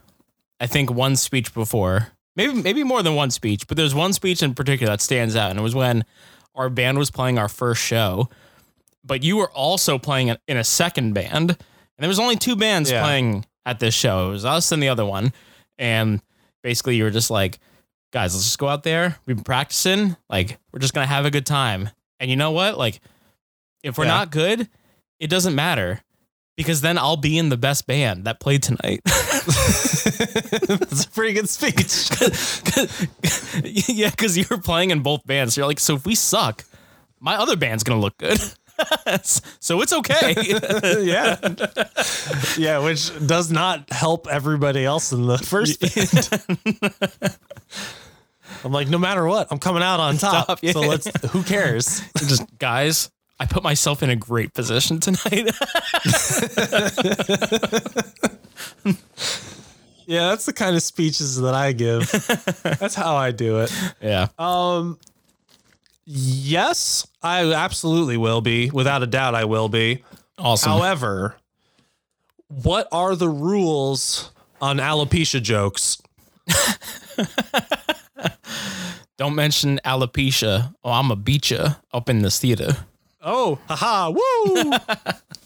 I 0.60 0.66
think 0.66 0.90
one 0.90 1.16
speech 1.16 1.52
before. 1.54 2.08
Maybe 2.36 2.52
maybe 2.54 2.82
more 2.84 3.02
than 3.02 3.14
one 3.14 3.30
speech, 3.30 3.66
but 3.68 3.76
there's 3.76 3.94
one 3.94 4.12
speech 4.12 4.42
in 4.42 4.54
particular 4.54 4.92
that 4.92 5.00
stands 5.00 5.36
out 5.36 5.50
and 5.50 5.58
it 5.58 5.62
was 5.62 5.74
when 5.74 6.04
our 6.54 6.68
band 6.68 6.98
was 6.98 7.10
playing 7.10 7.38
our 7.38 7.48
first 7.48 7.82
show, 7.82 8.28
but 9.04 9.22
you 9.22 9.36
were 9.36 9.50
also 9.50 9.98
playing 9.98 10.34
in- 10.48 10.56
a 10.56 10.64
second 10.64 11.12
band, 11.12 11.50
and 11.50 11.58
there 11.98 12.08
was 12.08 12.18
only 12.18 12.36
two 12.36 12.56
bands 12.56 12.90
Yeah. 12.90 13.02
playing 13.02 13.44
at 13.66 13.78
this 13.80 13.94
show. 13.94 14.28
It 14.28 14.32
was 14.32 14.44
us 14.44 14.72
and 14.72 14.82
the 14.82 14.88
other 14.88 15.04
one, 15.04 15.32
and 15.78 16.20
basically 16.62 16.96
you 16.96 17.04
were 17.04 17.10
just 17.10 17.30
like, 17.30 17.58
guys, 18.12 18.34
let's 18.34 18.44
just 18.46 18.58
go 18.58 18.68
out 18.68 18.82
there. 18.84 19.16
We've 19.26 19.36
been 19.36 19.44
practicing. 19.44 20.16
Like 20.28 20.58
we're 20.72 20.78
just 20.80 20.94
gonna 20.94 21.06
have 21.06 21.24
a 21.26 21.30
good 21.30 21.46
time. 21.46 21.90
And 22.20 22.30
you 22.30 22.36
know 22.36 22.50
what? 22.52 22.78
Like 22.78 23.00
if 23.82 23.98
we're 23.98 24.04
Yeah. 24.04 24.10
not 24.14 24.30
good, 24.30 24.68
it 25.20 25.28
doesn't 25.28 25.54
matter. 25.54 26.00
Because 26.56 26.80
then 26.82 26.98
I'll 26.98 27.16
be 27.16 27.36
in 27.36 27.48
the 27.48 27.56
best 27.56 27.84
band 27.86 28.24
that 28.26 28.38
played 28.38 28.62
tonight. 28.62 29.00
That's 30.66 31.04
a 31.04 31.10
pretty 31.10 31.34
good 31.34 31.48
speech. 31.48 32.10
yeah, 33.88 34.10
because 34.10 34.36
you 34.36 34.44
were 34.50 34.58
playing 34.58 34.90
in 34.90 35.00
both 35.00 35.26
bands. 35.26 35.54
So 35.54 35.60
you're 35.60 35.68
like, 35.68 35.80
so 35.80 35.96
if 35.96 36.06
we 36.06 36.14
suck, 36.14 36.64
my 37.20 37.36
other 37.36 37.56
band's 37.56 37.84
gonna 37.84 38.00
look 38.00 38.16
good. 38.18 38.38
so 39.22 39.80
it's 39.80 39.92
okay. 39.92 40.34
yeah. 41.02 41.36
Yeah, 42.56 42.78
which 42.84 43.10
does 43.26 43.50
not 43.50 43.90
help 43.92 44.26
everybody 44.28 44.84
else 44.84 45.12
in 45.12 45.26
the 45.26 45.38
first 45.38 45.80
band. 45.80 47.38
I'm 48.64 48.72
like, 48.72 48.88
no 48.88 48.98
matter 48.98 49.26
what, 49.26 49.48
I'm 49.50 49.58
coming 49.58 49.82
out 49.82 50.00
on 50.00 50.16
top. 50.16 50.46
Top, 50.46 50.58
yeah. 50.62 50.72
So 50.72 50.80
let's 50.80 51.08
who 51.30 51.42
cares? 51.42 52.02
Just 52.18 52.44
guys, 52.58 53.10
I 53.38 53.46
put 53.46 53.62
myself 53.62 54.02
in 54.02 54.10
a 54.10 54.16
great 54.16 54.54
position 54.54 55.00
tonight. 55.00 55.50
Yeah, 60.06 60.28
that's 60.28 60.44
the 60.46 60.52
kind 60.52 60.76
of 60.76 60.82
speeches 60.82 61.40
that 61.40 61.54
I 61.54 61.72
give. 61.72 62.10
That's 62.78 62.94
how 62.94 63.16
I 63.16 63.30
do 63.30 63.60
it. 63.60 63.72
yeah. 64.02 64.28
Um 64.38 64.98
yes, 66.04 67.06
I 67.22 67.52
absolutely 67.52 68.16
will 68.16 68.40
be. 68.42 68.70
Without 68.70 69.02
a 69.02 69.06
doubt 69.06 69.34
I 69.34 69.44
will 69.46 69.68
be. 69.68 70.02
awesome. 70.38 70.72
However, 70.72 71.36
what 72.48 72.86
are 72.92 73.16
the 73.16 73.28
rules 73.28 74.30
on 74.60 74.76
alopecia 74.78 75.40
jokes? 75.42 76.00
Don't 79.16 79.34
mention 79.34 79.78
alopecia. 79.84 80.74
Oh, 80.82 80.90
I'm 80.90 81.10
a 81.10 81.16
beat 81.16 81.50
ya 81.50 81.74
up 81.92 82.08
in 82.10 82.20
this 82.22 82.38
theater. 82.40 82.76
Oh, 83.22 83.58
haha, 83.68 84.10
woo! 84.10 84.72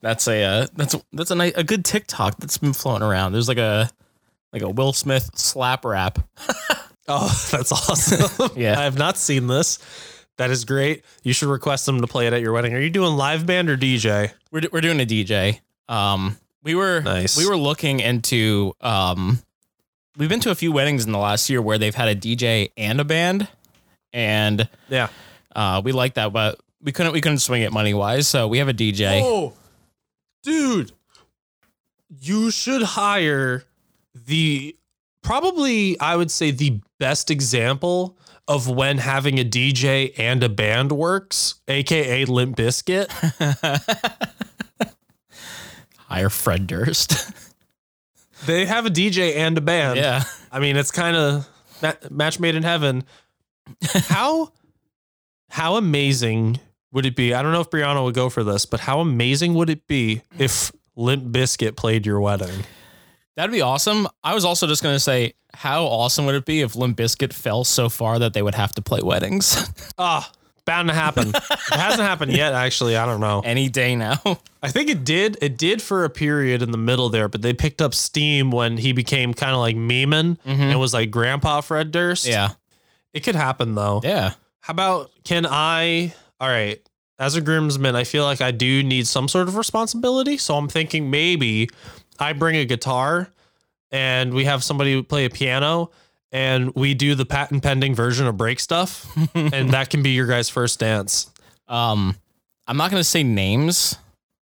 That's 0.00 0.26
a 0.28 0.42
uh, 0.42 0.66
that's 0.74 0.94
that's 1.12 1.30
a 1.30 1.34
nice, 1.34 1.52
a 1.56 1.64
good 1.64 1.84
TikTok 1.84 2.38
that's 2.38 2.58
been 2.58 2.72
floating 2.72 3.06
around. 3.06 3.32
There's 3.32 3.48
like 3.48 3.58
a 3.58 3.90
like 4.52 4.62
a 4.62 4.68
Will 4.68 4.92
Smith 4.92 5.30
slap 5.34 5.84
rap. 5.84 6.18
oh, 7.08 7.48
that's 7.50 7.72
awesome. 7.72 8.50
Yeah. 8.56 8.78
I 8.78 8.84
have 8.84 8.98
not 8.98 9.16
seen 9.18 9.46
this. 9.46 9.78
That 10.36 10.50
is 10.50 10.64
great. 10.64 11.04
You 11.22 11.32
should 11.32 11.48
request 11.48 11.86
them 11.86 12.00
to 12.00 12.06
play 12.06 12.26
it 12.26 12.32
at 12.32 12.40
your 12.40 12.52
wedding. 12.52 12.74
Are 12.74 12.80
you 12.80 12.90
doing 12.90 13.14
live 13.16 13.46
band 13.46 13.70
or 13.70 13.76
DJ? 13.76 14.32
We're 14.50 14.62
we're 14.72 14.80
doing 14.80 15.00
a 15.00 15.06
DJ. 15.06 15.60
Um, 15.88 16.36
we 16.62 16.74
were 16.74 17.00
Nice. 17.00 17.36
we 17.36 17.46
were 17.46 17.56
looking 17.56 18.00
into 18.00 18.72
um, 18.80 19.38
we've 20.16 20.28
been 20.28 20.40
to 20.40 20.50
a 20.50 20.54
few 20.54 20.72
weddings 20.72 21.04
in 21.04 21.12
the 21.12 21.18
last 21.18 21.48
year 21.50 21.60
where 21.62 21.78
they've 21.78 21.94
had 21.94 22.08
a 22.08 22.16
DJ 22.16 22.70
and 22.76 23.00
a 23.00 23.04
band, 23.04 23.46
and 24.12 24.68
Yeah. 24.88 25.08
uh, 25.54 25.82
we 25.84 25.92
like 25.92 26.14
that, 26.14 26.32
but 26.32 26.58
we 26.84 26.92
couldn't 26.92 27.12
we 27.12 27.20
couldn't 27.20 27.38
swing 27.38 27.62
it 27.62 27.72
money 27.72 27.94
wise, 27.94 28.28
so 28.28 28.46
we 28.46 28.58
have 28.58 28.68
a 28.68 28.74
DJ. 28.74 29.20
Oh, 29.22 29.54
dude, 30.42 30.92
you 32.20 32.50
should 32.50 32.82
hire 32.82 33.64
the 34.14 34.76
probably 35.22 35.98
I 35.98 36.14
would 36.14 36.30
say 36.30 36.50
the 36.50 36.80
best 37.00 37.30
example 37.30 38.16
of 38.46 38.68
when 38.68 38.98
having 38.98 39.40
a 39.40 39.44
DJ 39.44 40.12
and 40.18 40.44
a 40.44 40.48
band 40.50 40.92
works, 40.92 41.54
aka 41.66 42.26
Limp 42.26 42.56
Bizkit. 42.56 43.10
Hire 46.08 46.30
Fred 46.30 46.66
Durst. 46.66 47.32
they 48.46 48.66
have 48.66 48.84
a 48.84 48.90
DJ 48.90 49.36
and 49.36 49.56
a 49.56 49.62
band. 49.62 49.98
yeah, 49.98 50.24
I 50.52 50.60
mean, 50.60 50.76
it's 50.76 50.90
kind 50.90 51.16
of 51.16 51.48
ma- 51.82 51.94
match 52.10 52.38
made 52.38 52.54
in 52.54 52.62
heaven. 52.62 53.04
How 54.08 54.52
how 55.48 55.76
amazing 55.76 56.58
would 56.94 57.04
it 57.04 57.14
be? 57.16 57.34
I 57.34 57.42
don't 57.42 57.52
know 57.52 57.60
if 57.60 57.68
Brianna 57.68 58.02
would 58.02 58.14
go 58.14 58.30
for 58.30 58.42
this, 58.42 58.64
but 58.64 58.80
how 58.80 59.00
amazing 59.00 59.52
would 59.54 59.68
it 59.68 59.86
be 59.86 60.22
if 60.38 60.72
Limp 60.96 61.24
Bizkit 61.24 61.76
played 61.76 62.06
your 62.06 62.20
wedding? 62.20 62.64
that'd 63.36 63.50
be 63.52 63.60
awesome. 63.60 64.06
I 64.22 64.32
was 64.34 64.44
also 64.44 64.66
just 64.66 64.82
gonna 64.82 64.98
say, 65.00 65.34
how 65.52 65.84
awesome 65.86 66.24
would 66.26 66.36
it 66.36 66.44
be 66.46 66.60
if 66.62 66.74
Limp 66.76 66.96
Bizkit 66.96 67.32
fell 67.32 67.64
so 67.64 67.88
far 67.88 68.18
that 68.20 68.32
they 68.32 68.42
would 68.42 68.54
have 68.54 68.72
to 68.76 68.82
play 68.82 69.00
weddings 69.02 69.70
Ah, 69.98 70.30
bound 70.64 70.88
to 70.88 70.94
happen. 70.94 71.28
it 71.30 71.42
hasn't 71.72 72.02
happened 72.02 72.32
yet, 72.32 72.52
actually. 72.54 72.96
I 72.96 73.04
don't 73.06 73.20
know. 73.20 73.42
any 73.44 73.68
day 73.68 73.96
now? 73.96 74.20
I 74.62 74.70
think 74.70 74.88
it 74.88 75.04
did. 75.04 75.36
It 75.42 75.58
did 75.58 75.82
for 75.82 76.04
a 76.04 76.10
period 76.10 76.62
in 76.62 76.70
the 76.70 76.78
middle 76.78 77.08
there, 77.08 77.28
but 77.28 77.42
they 77.42 77.52
picked 77.52 77.82
up 77.82 77.92
steam 77.92 78.50
when 78.52 78.76
he 78.78 78.92
became 78.92 79.34
kind 79.34 79.52
of 79.52 79.58
like 79.58 79.74
memeing 79.76 80.38
and 80.44 80.78
was 80.80 80.94
like 80.94 81.10
Grandpa 81.10 81.60
Fred 81.60 81.90
Durst. 81.90 82.26
yeah, 82.26 82.50
It 83.12 83.20
could 83.24 83.34
happen 83.34 83.74
though. 83.74 84.00
yeah. 84.04 84.34
How 84.60 84.70
about 84.70 85.10
can 85.24 85.44
I? 85.44 86.14
All 86.40 86.48
right. 86.48 86.80
As 87.18 87.36
a 87.36 87.40
groomsman, 87.40 87.94
I 87.94 88.04
feel 88.04 88.24
like 88.24 88.40
I 88.40 88.50
do 88.50 88.82
need 88.82 89.06
some 89.06 89.28
sort 89.28 89.46
of 89.48 89.56
responsibility. 89.56 90.36
So 90.36 90.56
I'm 90.56 90.68
thinking 90.68 91.10
maybe 91.10 91.70
I 92.18 92.32
bring 92.32 92.56
a 92.56 92.64
guitar 92.64 93.28
and 93.92 94.34
we 94.34 94.44
have 94.46 94.64
somebody 94.64 95.00
play 95.02 95.24
a 95.26 95.30
piano 95.30 95.90
and 96.32 96.74
we 96.74 96.94
do 96.94 97.14
the 97.14 97.24
patent 97.24 97.62
pending 97.62 97.94
version 97.94 98.26
of 98.26 98.36
break 98.36 98.58
stuff. 98.58 99.06
and 99.34 99.70
that 99.70 99.90
can 99.90 100.02
be 100.02 100.10
your 100.10 100.26
guys' 100.26 100.48
first 100.48 100.80
dance. 100.80 101.30
Um, 101.68 102.16
I'm 102.66 102.76
not 102.76 102.90
gonna 102.90 103.04
say 103.04 103.22
names, 103.22 103.96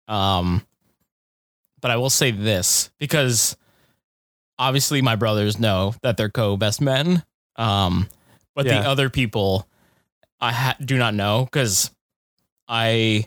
um, 0.07 0.65
but 1.81 1.91
I 1.91 1.97
will 1.97 2.09
say 2.09 2.31
this 2.31 2.89
because 2.99 3.57
obviously 4.57 5.01
my 5.01 5.17
brothers 5.17 5.59
know 5.59 5.93
that 6.03 6.15
they're 6.15 6.29
co-best 6.29 6.79
men. 6.79 7.23
Um, 7.57 8.07
but 8.55 8.65
Yeah. 8.65 8.81
the 8.81 8.87
other 8.87 9.09
people 9.09 9.67
I 10.45 10.51
ha- 10.51 10.77
do 10.83 10.97
not 10.97 11.13
know 11.13 11.45
because 11.45 11.91
I 12.67 13.25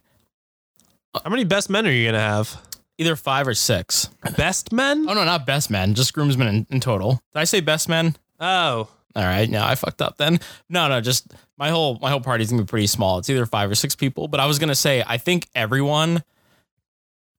uh, 1.14 1.20
How 1.24 1.30
many 1.30 1.44
best 1.44 1.68
men 1.70 1.86
are 1.86 1.90
you 1.90 2.04
going 2.04 2.14
to 2.14 2.20
have? 2.20 2.60
either 2.98 3.14
five 3.16 3.46
or 3.46 3.54
six. 3.54 4.10
Best 4.36 4.72
men? 4.72 5.06
Oh 5.08 5.14
no, 5.14 5.24
not 5.24 5.46
best 5.46 5.70
men, 5.70 5.94
just 5.94 6.12
groomsmen 6.12 6.48
in, 6.48 6.66
in 6.68 6.80
total. 6.80 7.22
Did 7.32 7.38
I 7.40 7.44
say 7.44 7.60
best 7.60 7.88
men? 7.88 8.16
Oh. 8.40 8.88
All 9.16 9.24
right, 9.24 9.48
no, 9.48 9.62
I 9.64 9.74
fucked 9.74 10.02
up 10.02 10.16
then. 10.16 10.38
No, 10.68 10.88
no, 10.88 11.00
just 11.00 11.32
my 11.56 11.70
whole 11.70 11.98
my 12.00 12.10
whole 12.10 12.20
party's 12.20 12.50
gonna 12.50 12.62
be 12.62 12.66
pretty 12.66 12.86
small. 12.86 13.18
It's 13.18 13.30
either 13.30 13.46
five 13.46 13.70
or 13.70 13.74
six 13.74 13.96
people, 13.96 14.28
but 14.28 14.38
I 14.38 14.46
was 14.46 14.58
gonna 14.58 14.74
say 14.74 15.02
I 15.06 15.16
think 15.16 15.48
everyone 15.54 16.22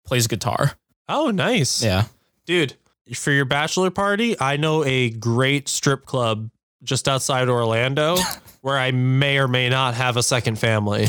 plays 0.06 0.28
guitar. 0.28 0.74
Oh, 1.08 1.30
nice. 1.30 1.84
Yeah. 1.84 2.06
Dude, 2.46 2.76
for 3.16 3.32
your 3.32 3.46
bachelor 3.46 3.92
party, 3.92 4.40
I 4.40 4.58
know 4.58 4.84
a 4.84 5.10
great 5.10 5.68
strip 5.70 6.06
club 6.06 6.50
just 6.84 7.08
outside 7.08 7.50
Orlando 7.50 8.18
where 8.62 8.78
I 8.78 8.92
may 8.92 9.38
or 9.38 9.48
may 9.48 9.70
not 9.70 9.94
have 9.96 10.18
a 10.18 10.24
second 10.24 10.58
family. 10.60 11.08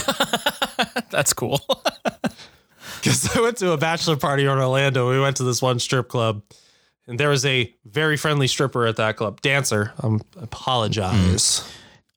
That's 1.11 1.33
cool. 1.33 1.61
Because 3.03 3.35
I 3.35 3.41
went 3.41 3.57
to 3.59 3.73
a 3.73 3.79
bachelor 3.79 4.17
party 4.17 4.43
in 4.43 4.51
Orlando. 4.51 5.09
We 5.11 5.19
went 5.19 5.39
to 5.39 5.43
this 5.43 5.63
one 5.63 5.79
strip 5.79 6.09
club, 6.09 6.43
and 7.07 7.19
there 7.19 7.31
was 7.31 7.47
a 7.47 7.75
very 7.87 8.19
friendly 8.19 8.47
stripper 8.47 8.85
at 8.87 8.97
that 8.97 9.17
club. 9.17 9.41
Dancer. 9.41 9.95
Um, 10.03 10.21
apologize. 10.39 11.67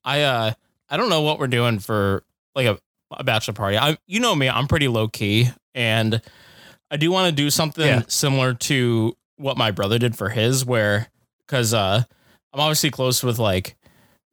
I 0.03 0.23
uh 0.23 0.51
I 0.89 0.97
don't 0.97 1.07
know 1.09 1.21
what 1.21 1.39
we're 1.39 1.47
doing 1.47 1.79
for 1.79 2.23
like 2.53 2.67
a, 2.67 2.77
a 3.11 3.23
bachelor 3.23 3.53
party. 3.53 3.77
I 3.77 3.97
you 4.07 4.19
know 4.19 4.35
me, 4.35 4.49
I'm 4.49 4.67
pretty 4.67 4.89
low 4.89 5.07
key 5.07 5.49
and 5.73 6.21
I 6.91 6.97
do 6.97 7.11
want 7.11 7.29
to 7.29 7.31
do 7.35 7.49
something 7.49 7.85
Yeah. 7.85 8.01
similar 8.07 8.53
to 8.53 9.15
what 9.37 9.55
my 9.55 9.71
brother 9.71 9.97
did 9.99 10.17
for 10.17 10.29
his 10.29 10.65
where 10.65 11.07
cuz 11.47 11.73
uh 11.73 12.03
I'm 12.53 12.59
obviously 12.59 12.91
close 12.91 13.23
with 13.23 13.39
like 13.39 13.75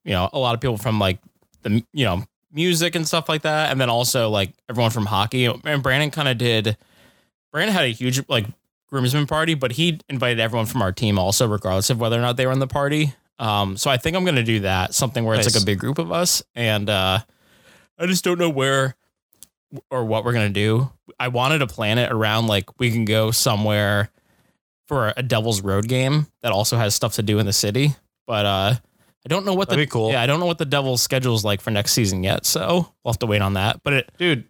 you 0.05 0.13
know 0.13 0.29
a 0.33 0.39
lot 0.39 0.55
of 0.55 0.61
people 0.61 0.77
from 0.77 0.99
like 0.99 1.19
the 1.63 1.85
you 1.93 2.05
know 2.05 2.25
music 2.53 2.95
and 2.95 3.07
stuff 3.07 3.29
like 3.29 3.43
that. 3.43 3.71
And 3.71 3.81
then 3.81 3.89
also 3.91 4.29
like 4.29 4.53
everyone 4.69 4.91
from 4.91 5.07
hockey. 5.07 5.47
And 5.47 5.83
Brandon 5.83 6.11
kind 6.11 6.29
of 6.29 6.39
did 6.39 6.77
Brandon 7.53 7.75
had 7.75 7.85
a 7.85 7.89
huge 7.89 8.23
like 8.29 8.47
groomsmen 8.89 9.27
party 9.27 9.55
but 9.55 9.71
he 9.73 10.01
invited 10.09 10.41
everyone 10.41 10.67
from 10.67 10.83
our 10.83 10.91
team 10.91 11.17
also 11.17 11.47
regardless 11.47 11.91
of 11.91 12.01
whether 12.01 12.19
or 12.19 12.21
not 12.21 12.37
they 12.37 12.47
were 12.47 12.53
in 12.53 12.59
the 12.59 12.67
party. 12.67 13.15
Um 13.39 13.77
so 13.77 13.91
I 13.91 13.97
think 13.97 14.17
I'm 14.17 14.25
going 14.25 14.35
to 14.35 14.43
do 14.43 14.61
that 14.61 14.95
something 14.95 15.25
where 15.25 15.39
it's 15.39 15.55
like 15.55 15.63
a 15.63 15.65
big 15.65 15.79
group 15.79 15.99
of 15.99 16.11
us. 16.13 16.43
And 16.55 16.91
uh 16.91 17.21
I 17.99 18.07
just 18.07 18.25
don't 18.25 18.39
know 18.39 18.51
where 18.51 18.97
or 19.91 20.05
what 20.05 20.25
we're 20.25 20.33
gonna 20.33 20.49
do. 20.49 20.91
I 21.19 21.29
wanted 21.29 21.59
to 21.59 21.67
plan 21.67 21.99
it 21.99 22.11
around 22.11 22.47
like 22.49 22.81
we 22.81 22.91
can 22.91 23.05
go 23.05 23.31
somewhere 23.31 24.11
for 24.87 25.13
a 25.17 25.23
Devil's 25.23 25.61
Road 25.63 25.87
game 25.87 26.27
that 26.43 26.51
also 26.51 26.77
has 26.77 26.95
stuff 26.97 27.15
to 27.15 27.23
do 27.23 27.39
in 27.39 27.47
the 27.47 27.53
city, 27.53 27.95
but 28.31 28.47
uh, 28.47 28.75
I 29.27 29.29
don't 29.29 29.45
know 29.45 29.55
what 29.55 29.69
That'd 29.69 29.89
the 29.89 29.91
cool. 29.91 30.13
Yeah, 30.13 30.23
I 30.23 30.27
don't 30.27 30.39
know 30.39 30.47
what 30.47 30.59
the 30.59 30.65
Devil's 30.65 31.03
schedule 31.03 31.35
is 31.35 31.45
like 31.45 31.61
for 31.61 31.73
next 31.73 31.95
season 31.95 32.23
yet, 32.23 32.47
so 32.47 32.87
we'll 33.03 33.13
have 33.13 33.19
to 33.19 33.27
wait 33.27 33.43
on 33.43 33.55
that. 33.55 33.83
But 33.83 33.93
it, 33.93 34.11
Dude, 34.19 34.45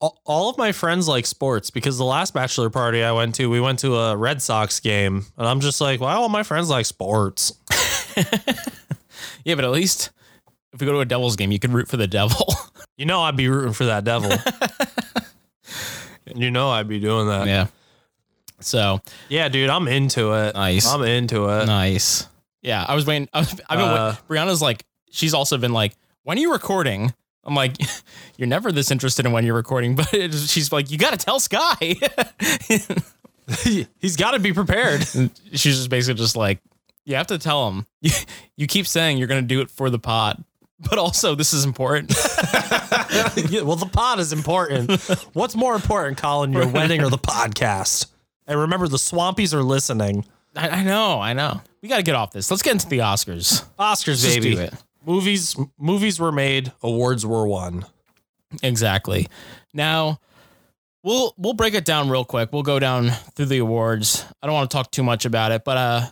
all, 0.00 0.20
all 0.26 0.50
of 0.50 0.58
my 0.58 0.72
friends 0.72 1.06
like 1.06 1.26
sports 1.26 1.70
because 1.70 1.96
the 1.96 2.04
last 2.04 2.34
bachelor 2.34 2.70
party 2.70 3.04
I 3.04 3.12
went 3.12 3.36
to, 3.36 3.48
we 3.48 3.60
went 3.60 3.78
to 3.78 3.94
a 3.94 4.16
Red 4.16 4.42
Sox 4.42 4.80
game. 4.80 5.24
And 5.38 5.46
I'm 5.46 5.60
just 5.60 5.80
like, 5.80 6.00
why 6.00 6.14
all 6.14 6.28
my 6.28 6.42
friends 6.42 6.68
like 6.68 6.86
sports. 6.86 7.52
yeah, 9.44 9.54
but 9.54 9.62
at 9.62 9.70
least 9.70 10.10
if 10.72 10.80
we 10.80 10.88
go 10.88 10.92
to 10.92 10.98
a 10.98 11.04
Devils 11.04 11.36
game, 11.36 11.52
you 11.52 11.60
can 11.60 11.70
root 11.70 11.86
for 11.86 11.96
the 11.96 12.08
devil. 12.08 12.46
You 12.96 13.06
know 13.06 13.22
I'd 13.22 13.34
be 13.34 13.48
rooting 13.48 13.72
for 13.72 13.86
that 13.86 14.04
devil. 14.04 14.30
you 16.34 16.50
know 16.50 16.68
I'd 16.68 16.86
be 16.86 17.00
doing 17.00 17.28
that. 17.28 17.46
yeah. 17.46 17.68
So 18.60 19.00
Yeah, 19.30 19.48
dude, 19.48 19.70
I'm 19.70 19.88
into 19.88 20.34
it. 20.34 20.54
Nice. 20.54 20.86
I'm 20.86 21.02
into 21.04 21.48
it. 21.48 21.64
nice. 21.64 22.26
Yeah, 22.62 22.84
I 22.86 22.94
was 22.94 23.06
waiting. 23.06 23.28
I 23.32 23.40
was, 23.40 23.60
I've 23.68 23.78
been. 23.78 23.88
Uh, 23.88 24.16
wait- 24.28 24.36
Brianna's 24.38 24.62
like, 24.62 24.84
she's 25.10 25.34
also 25.34 25.58
been 25.58 25.72
like, 25.72 25.94
when 26.22 26.38
are 26.38 26.40
you 26.40 26.52
recording? 26.52 27.12
I'm 27.44 27.54
like, 27.54 27.76
you're 28.36 28.48
never 28.48 28.70
this 28.72 28.90
interested 28.90 29.24
in 29.26 29.32
when 29.32 29.44
you're 29.46 29.54
recording, 29.54 29.94
but 29.96 30.08
she's 30.12 30.72
like, 30.72 30.90
you 30.90 30.98
got 30.98 31.18
to 31.18 31.24
tell 31.24 31.40
Sky. 31.40 31.94
He's 33.98 34.16
got 34.16 34.32
to 34.32 34.38
be 34.38 34.52
prepared. 34.52 35.06
And 35.14 35.30
she's 35.52 35.76
just 35.76 35.90
basically 35.90 36.18
just 36.18 36.36
like, 36.36 36.60
you 37.04 37.16
have 37.16 37.26
to 37.28 37.38
tell 37.38 37.68
him. 37.68 37.86
You, 38.02 38.10
you 38.56 38.66
keep 38.66 38.86
saying 38.86 39.18
you're 39.18 39.26
going 39.26 39.42
to 39.42 39.46
do 39.48 39.60
it 39.60 39.70
for 39.70 39.90
the 39.90 39.98
pod, 39.98 40.44
but 40.78 40.98
also 40.98 41.34
this 41.34 41.52
is 41.52 41.64
important. 41.64 42.10
Yeah, 43.50 43.62
well, 43.62 43.76
the 43.76 43.88
pod 43.90 44.20
is 44.20 44.32
important. 44.32 44.92
What's 45.32 45.56
more 45.56 45.74
important, 45.74 46.18
Colin, 46.18 46.52
your 46.52 46.68
wedding 46.68 47.02
or 47.02 47.08
the 47.10 47.18
podcast? 47.18 48.06
And 48.46 48.58
remember, 48.60 48.86
the 48.86 48.96
Swampies 48.98 49.52
are 49.54 49.62
listening. 49.62 50.24
I, 50.56 50.68
I 50.68 50.84
know, 50.84 51.20
I 51.20 51.32
know. 51.32 51.60
We 51.82 51.88
got 51.88 51.96
to 51.98 52.02
get 52.02 52.14
off 52.14 52.32
this. 52.32 52.50
Let's 52.50 52.62
get 52.62 52.72
into 52.72 52.88
the 52.88 52.98
Oscars. 52.98 53.64
Oscars, 53.78 54.22
Let's 54.22 54.34
baby. 54.36 54.54
do 54.54 54.60
it. 54.60 54.74
Movies, 55.06 55.56
movies 55.78 56.18
were 56.20 56.32
made. 56.32 56.72
Awards 56.82 57.24
were 57.24 57.46
won. 57.46 57.86
Exactly. 58.62 59.28
Now, 59.72 60.20
we'll 61.02 61.34
we'll 61.38 61.54
break 61.54 61.74
it 61.74 61.84
down 61.84 62.10
real 62.10 62.24
quick. 62.24 62.52
We'll 62.52 62.62
go 62.62 62.78
down 62.78 63.10
through 63.34 63.46
the 63.46 63.58
awards. 63.58 64.24
I 64.42 64.46
don't 64.46 64.54
want 64.54 64.70
to 64.70 64.76
talk 64.76 64.90
too 64.90 65.02
much 65.02 65.24
about 65.24 65.52
it, 65.52 65.64
but 65.64 65.76
uh 65.76 66.06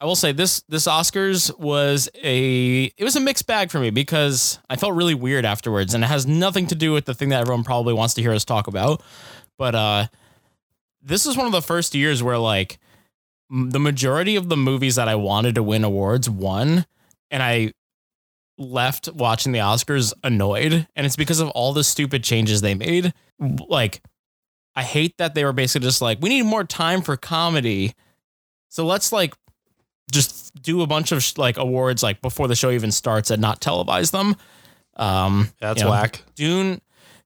I 0.00 0.04
will 0.04 0.16
say 0.16 0.32
this 0.32 0.62
this 0.68 0.86
Oscars 0.88 1.56
was 1.58 2.08
a 2.24 2.84
it 2.96 3.04
was 3.04 3.14
a 3.14 3.20
mixed 3.20 3.46
bag 3.46 3.70
for 3.70 3.78
me 3.78 3.90
because 3.90 4.58
I 4.68 4.76
felt 4.76 4.94
really 4.94 5.14
weird 5.14 5.44
afterwards 5.44 5.94
and 5.94 6.02
it 6.02 6.08
has 6.08 6.26
nothing 6.26 6.66
to 6.68 6.74
do 6.74 6.92
with 6.92 7.04
the 7.04 7.14
thing 7.14 7.28
that 7.28 7.42
everyone 7.42 7.62
probably 7.62 7.94
wants 7.94 8.14
to 8.14 8.22
hear 8.22 8.32
us 8.32 8.44
talk 8.44 8.66
about. 8.66 9.02
But 9.58 9.74
uh 9.76 10.06
this 11.02 11.26
is 11.26 11.36
one 11.36 11.46
of 11.46 11.52
the 11.52 11.62
first 11.62 11.94
years 11.94 12.22
where 12.22 12.38
like 12.38 12.78
the 13.52 13.80
majority 13.80 14.36
of 14.36 14.48
the 14.48 14.56
movies 14.56 14.96
that 14.96 15.08
I 15.08 15.14
wanted 15.14 15.54
to 15.56 15.62
win 15.62 15.84
awards 15.84 16.28
won 16.28 16.86
and 17.30 17.42
I 17.42 17.72
left 18.58 19.08
watching 19.12 19.52
the 19.52 19.58
Oscars 19.58 20.12
annoyed, 20.24 20.86
and 20.96 21.06
it's 21.06 21.16
because 21.16 21.40
of 21.40 21.50
all 21.50 21.72
the 21.72 21.84
stupid 21.84 22.24
changes 22.24 22.60
they 22.60 22.74
made. 22.74 23.12
Like, 23.38 24.02
I 24.74 24.82
hate 24.82 25.18
that 25.18 25.34
they 25.34 25.44
were 25.44 25.52
basically 25.52 25.86
just 25.86 26.00
like, 26.00 26.18
we 26.20 26.28
need 26.28 26.42
more 26.42 26.64
time 26.64 27.02
for 27.02 27.16
comedy, 27.16 27.94
so 28.68 28.86
let's 28.86 29.12
like 29.12 29.34
just 30.10 30.54
do 30.62 30.82
a 30.82 30.86
bunch 30.86 31.12
of 31.12 31.22
sh- 31.22 31.36
like 31.36 31.56
awards 31.56 32.02
like 32.02 32.22
before 32.22 32.48
the 32.48 32.54
show 32.54 32.70
even 32.70 32.90
starts 32.90 33.30
and 33.30 33.40
not 33.40 33.60
televise 33.60 34.12
them. 34.12 34.34
Um, 34.96 35.50
That's 35.60 35.80
you 35.80 35.84
know, 35.84 35.90
whack. 35.90 36.22
Dune. 36.34 36.80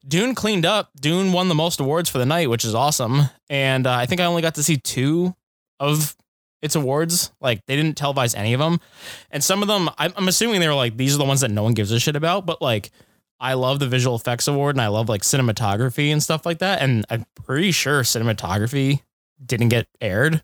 Dune 0.07 0.37
cleaned 0.37 0.65
up. 0.65 0.91
Dune 1.01 1.33
won 1.33 1.49
the 1.49 1.55
most 1.55 1.81
awards 1.81 2.09
for 2.09 2.19
the 2.19 2.27
night, 2.27 2.49
which 2.49 2.65
is 2.65 2.77
awesome. 2.77 3.23
And 3.51 3.89
uh, 3.89 3.93
I 3.93 4.07
think 4.07 4.21
I 4.21 4.25
only 4.25 4.43
got 4.43 4.55
to 4.55 4.63
see 4.63 4.77
two 4.77 5.35
of 5.81 6.17
its 6.63 6.75
awards. 6.75 7.33
Like 7.41 7.65
they 7.67 7.77
didn't 7.77 7.99
televise 7.99 8.37
any 8.37 8.53
of 8.55 8.61
them, 8.61 8.81
and 9.31 9.43
some 9.45 9.63
of 9.63 9.69
them 9.69 9.89
I'm, 9.99 10.13
I'm 10.17 10.29
assuming 10.29 10.61
they 10.61 10.69
were 10.69 10.75
like 10.75 10.97
these 10.97 11.15
are 11.15 11.19
the 11.19 11.25
ones 11.25 11.41
that 11.43 11.51
no 11.51 11.63
one 11.63 11.75
gives 11.75 11.91
a 11.93 12.01
shit 12.01 12.17
about. 12.17 12.47
But 12.47 12.61
like 12.63 12.91
I 13.39 13.53
love 13.55 13.79
the 13.81 13.89
visual 13.89 14.17
effects 14.17 14.49
award 14.49 14.77
and 14.77 14.81
I 14.81 14.87
love 14.89 15.09
like 15.11 15.23
cinematography 15.23 16.11
and 16.11 16.23
stuff 16.23 16.47
like 16.47 16.59
that. 16.59 16.81
And 16.81 17.05
I'm 17.11 17.27
pretty 17.35 17.71
sure 17.71 18.01
cinematography 18.03 19.03
didn't 19.45 19.69
get 19.69 19.87
aired. 20.01 20.43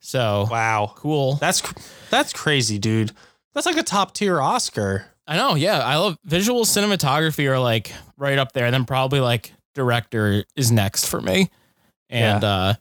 So 0.00 0.46
Wow. 0.50 0.92
cool. 0.96 1.34
That's 1.34 1.62
that's 2.10 2.32
crazy, 2.32 2.78
dude. 2.78 3.12
That's 3.54 3.66
like 3.66 3.76
a 3.76 3.82
top 3.82 4.14
tier 4.14 4.40
Oscar. 4.40 5.06
I 5.26 5.36
know. 5.36 5.54
Yeah, 5.56 5.78
I 5.80 5.96
love 5.96 6.16
visual 6.24 6.64
cinematography 6.64 7.46
are 7.50 7.58
like 7.58 7.92
right 8.16 8.38
up 8.38 8.52
there. 8.52 8.64
And 8.66 8.72
then 8.74 8.84
probably 8.84 9.20
like 9.20 9.52
director 9.74 10.44
is 10.54 10.70
next 10.72 11.06
for 11.06 11.20
me. 11.20 11.50
And 12.08 12.44
uh 12.44 12.74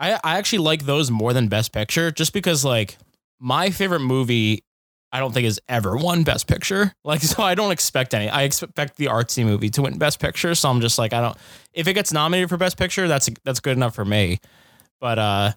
I 0.00 0.14
I 0.24 0.38
actually 0.38 0.58
like 0.60 0.86
those 0.86 1.10
more 1.10 1.32
than 1.32 1.46
best 1.48 1.72
picture 1.72 2.10
just 2.10 2.32
because 2.32 2.64
like 2.64 2.96
my 3.38 3.70
favorite 3.70 4.00
movie 4.00 4.64
I 5.12 5.18
don't 5.18 5.32
think 5.32 5.44
has 5.44 5.58
ever 5.68 5.96
won 5.96 6.22
best 6.22 6.46
picture. 6.46 6.92
Like 7.04 7.22
so 7.22 7.42
I 7.42 7.54
don't 7.54 7.72
expect 7.72 8.14
any. 8.14 8.28
I 8.28 8.42
expect 8.42 8.96
the 8.96 9.06
artsy 9.06 9.44
movie 9.44 9.70
to 9.70 9.82
win 9.82 9.98
best 9.98 10.20
picture, 10.20 10.54
so 10.54 10.68
I'm 10.70 10.80
just 10.80 10.98
like 10.98 11.12
I 11.12 11.20
don't 11.20 11.36
if 11.72 11.86
it 11.86 11.94
gets 11.94 12.12
nominated 12.12 12.48
for 12.48 12.56
best 12.56 12.76
picture, 12.78 13.06
that's 13.06 13.28
that's 13.44 13.60
good 13.60 13.76
enough 13.76 13.94
for 13.94 14.04
me. 14.04 14.38
But 15.00 15.18
uh 15.18 15.52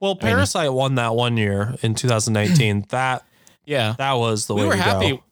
Well, 0.00 0.18
I 0.20 0.24
mean- 0.24 0.34
Parasite 0.34 0.72
won 0.72 0.96
that 0.96 1.14
one 1.14 1.36
year 1.36 1.74
in 1.82 1.94
2019. 1.94 2.86
that 2.90 3.24
yeah. 3.64 3.94
that 3.98 4.14
was 4.14 4.46
the 4.46 4.54
we 4.54 4.62
way 4.62 4.68
were 4.68 4.76
happy. 4.76 5.10
go. 5.12 5.22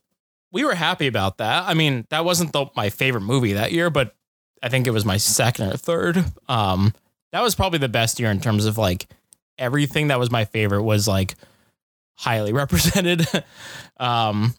We 0.53 0.65
were 0.65 0.75
happy 0.75 1.07
about 1.07 1.39
that. 1.39 1.65
I 1.67 1.75
mean, 1.75 2.07
that 2.11 2.25
wasn't 2.25 2.53
the, 2.53 2.67
my 2.77 2.89
favorite 2.89 3.23
movie 3.23 3.55
that 3.55 3.73
year, 3.73 3.91
but 3.91 4.15
I 4.63 4.69
think 4.69 4.87
it 4.87 4.91
was 4.91 5.05
my 5.05 5.17
second 5.17 5.73
or 5.73 5.77
third. 5.77 6.25
Um, 6.49 6.95
that 7.33 7.43
was 7.43 7.55
probably 7.55 7.79
the 7.79 7.89
best 7.89 8.19
year 8.21 8.31
in 8.31 8.41
terms 8.41 8.67
of 8.67 8.79
like 8.79 9.07
everything 9.59 10.09
that 10.09 10.19
was 10.19 10.31
my 10.31 10.45
favorite 10.45 10.83
was 10.83 11.07
like 11.09 11.35
highly 12.15 12.53
represented. 12.55 13.27
um, 13.99 14.55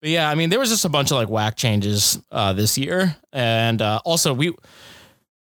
but 0.00 0.10
yeah, 0.10 0.30
I 0.30 0.34
mean, 0.34 0.50
there 0.50 0.58
was 0.58 0.70
just 0.70 0.84
a 0.84 0.88
bunch 0.88 1.10
of 1.10 1.16
like 1.16 1.28
whack 1.28 1.56
changes 1.56 2.22
uh, 2.30 2.52
this 2.52 2.78
year, 2.78 3.16
and 3.32 3.82
uh, 3.82 4.00
also 4.04 4.32
we. 4.32 4.52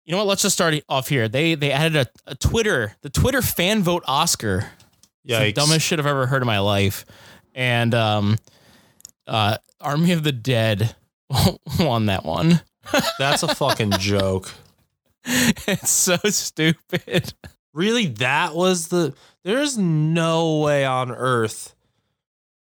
You 0.06 0.16
know 0.16 0.18
what? 0.24 0.26
Let's 0.26 0.42
just 0.42 0.54
start 0.56 0.74
off 0.88 1.08
here. 1.08 1.28
They 1.28 1.54
they 1.54 1.70
added 1.70 1.94
a, 1.94 2.32
a 2.32 2.34
Twitter, 2.34 2.96
the 3.02 3.10
Twitter 3.10 3.42
fan 3.42 3.82
vote 3.82 4.02
Oscar. 4.08 4.68
Yeah, 5.22 5.44
the 5.44 5.52
dumbest 5.52 5.86
shit 5.86 6.00
I've 6.00 6.06
ever 6.06 6.26
heard 6.26 6.42
in 6.42 6.46
my 6.46 6.58
life. 6.58 7.04
And 7.54 7.94
um, 7.94 8.38
uh, 9.26 9.58
Army 9.80 10.10
of 10.12 10.24
the 10.24 10.32
Dead 10.32 10.96
won 11.78 12.06
that 12.06 12.24
one. 12.24 12.60
That's 13.18 13.42
a 13.42 13.54
fucking 13.54 13.92
joke. 13.98 14.50
it's 15.24 15.90
so 15.90 16.16
stupid. 16.24 17.34
Really, 17.72 18.06
that 18.06 18.54
was 18.54 18.88
the. 18.88 19.14
There's 19.44 19.78
no 19.78 20.58
way 20.60 20.84
on 20.84 21.10
earth 21.10 21.74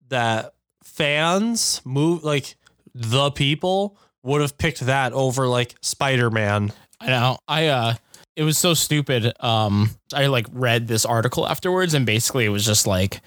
that 0.09 0.55
fans 0.85 1.81
move 1.85 2.25
like 2.25 2.57
the 2.95 3.31
people 3.31 3.97
would 4.23 4.41
have 4.41 4.59
picked 4.59 4.81
that 4.81 5.13
over 5.13 5.47
like 5.47 5.75
Spider 5.81 6.31
Man. 6.31 6.73
I 7.01 7.07
know. 7.07 7.39
I 7.47 7.67
uh, 7.69 7.95
it 8.37 8.43
was 8.43 8.59
so 8.59 8.75
stupid. 8.75 9.33
Um, 9.41 9.91
I 10.13 10.27
like 10.27 10.47
read 10.53 10.87
this 10.87 11.05
article 11.05 11.47
afterwards, 11.47 11.95
and 11.95 12.05
basically 12.05 12.45
it 12.45 12.51
was 12.51 12.65
just 12.65 12.87
like 12.87 13.21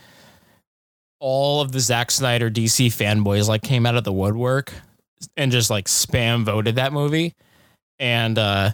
all 1.20 1.62
of 1.62 1.72
the 1.72 1.80
Zack 1.80 2.12
Snyder 2.12 2.50
DC 2.50 2.88
fanboys 2.88 3.48
like 3.48 3.62
came 3.62 3.86
out 3.86 3.96
of 3.96 4.04
the 4.04 4.14
woodwork 4.14 4.74
and 5.38 5.52
just 5.52 5.70
like 5.70 5.86
spam 5.86 6.44
voted 6.44 6.76
that 6.76 6.94
movie, 6.94 7.36
and 8.00 8.38
uh, 8.38 8.72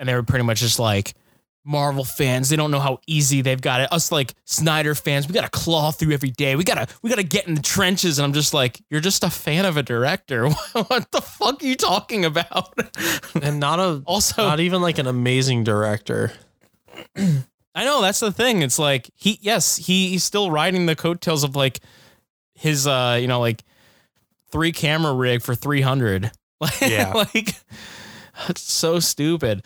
and 0.00 0.08
they 0.08 0.14
were 0.14 0.22
pretty 0.24 0.44
much 0.44 0.58
just 0.60 0.78
like. 0.80 1.14
Marvel 1.62 2.04
fans, 2.04 2.48
they 2.48 2.56
don't 2.56 2.70
know 2.70 2.80
how 2.80 3.00
easy 3.06 3.42
they've 3.42 3.60
got 3.60 3.82
it. 3.82 3.92
Us 3.92 4.10
like 4.10 4.32
Snyder 4.46 4.94
fans, 4.94 5.28
we 5.28 5.34
gotta 5.34 5.50
claw 5.50 5.90
through 5.90 6.12
every 6.14 6.30
day. 6.30 6.56
We 6.56 6.64
gotta 6.64 6.88
we 7.02 7.10
gotta 7.10 7.22
get 7.22 7.46
in 7.46 7.54
the 7.54 7.60
trenches. 7.60 8.18
And 8.18 8.24
I'm 8.24 8.32
just 8.32 8.54
like, 8.54 8.80
you're 8.88 9.02
just 9.02 9.22
a 9.24 9.28
fan 9.30 9.66
of 9.66 9.76
a 9.76 9.82
director. 9.82 10.48
what 10.72 11.10
the 11.10 11.20
fuck 11.20 11.62
are 11.62 11.66
you 11.66 11.76
talking 11.76 12.24
about? 12.24 12.72
And 13.42 13.60
not 13.60 13.78
a 13.78 14.02
Also- 14.06 14.42
not 14.42 14.58
even 14.58 14.80
like 14.80 14.96
an 14.96 15.06
amazing 15.06 15.62
director. 15.62 16.32
I 17.16 17.84
know 17.84 18.00
that's 18.00 18.20
the 18.20 18.32
thing. 18.32 18.62
It's 18.62 18.78
like 18.78 19.10
he, 19.14 19.38
yes, 19.42 19.76
he, 19.76 20.08
he's 20.08 20.24
still 20.24 20.50
riding 20.50 20.86
the 20.86 20.96
coattails 20.96 21.44
of 21.44 21.56
like 21.56 21.80
his, 22.54 22.86
uh, 22.86 23.18
you 23.20 23.28
know, 23.28 23.38
like 23.38 23.62
three 24.50 24.72
camera 24.72 25.12
rig 25.14 25.42
for 25.42 25.54
three 25.54 25.82
hundred. 25.82 26.30
Like, 26.58 26.80
Yeah. 26.80 27.12
like 27.12 27.54
it's 28.48 28.62
so 28.62 29.00
stupid. 29.00 29.64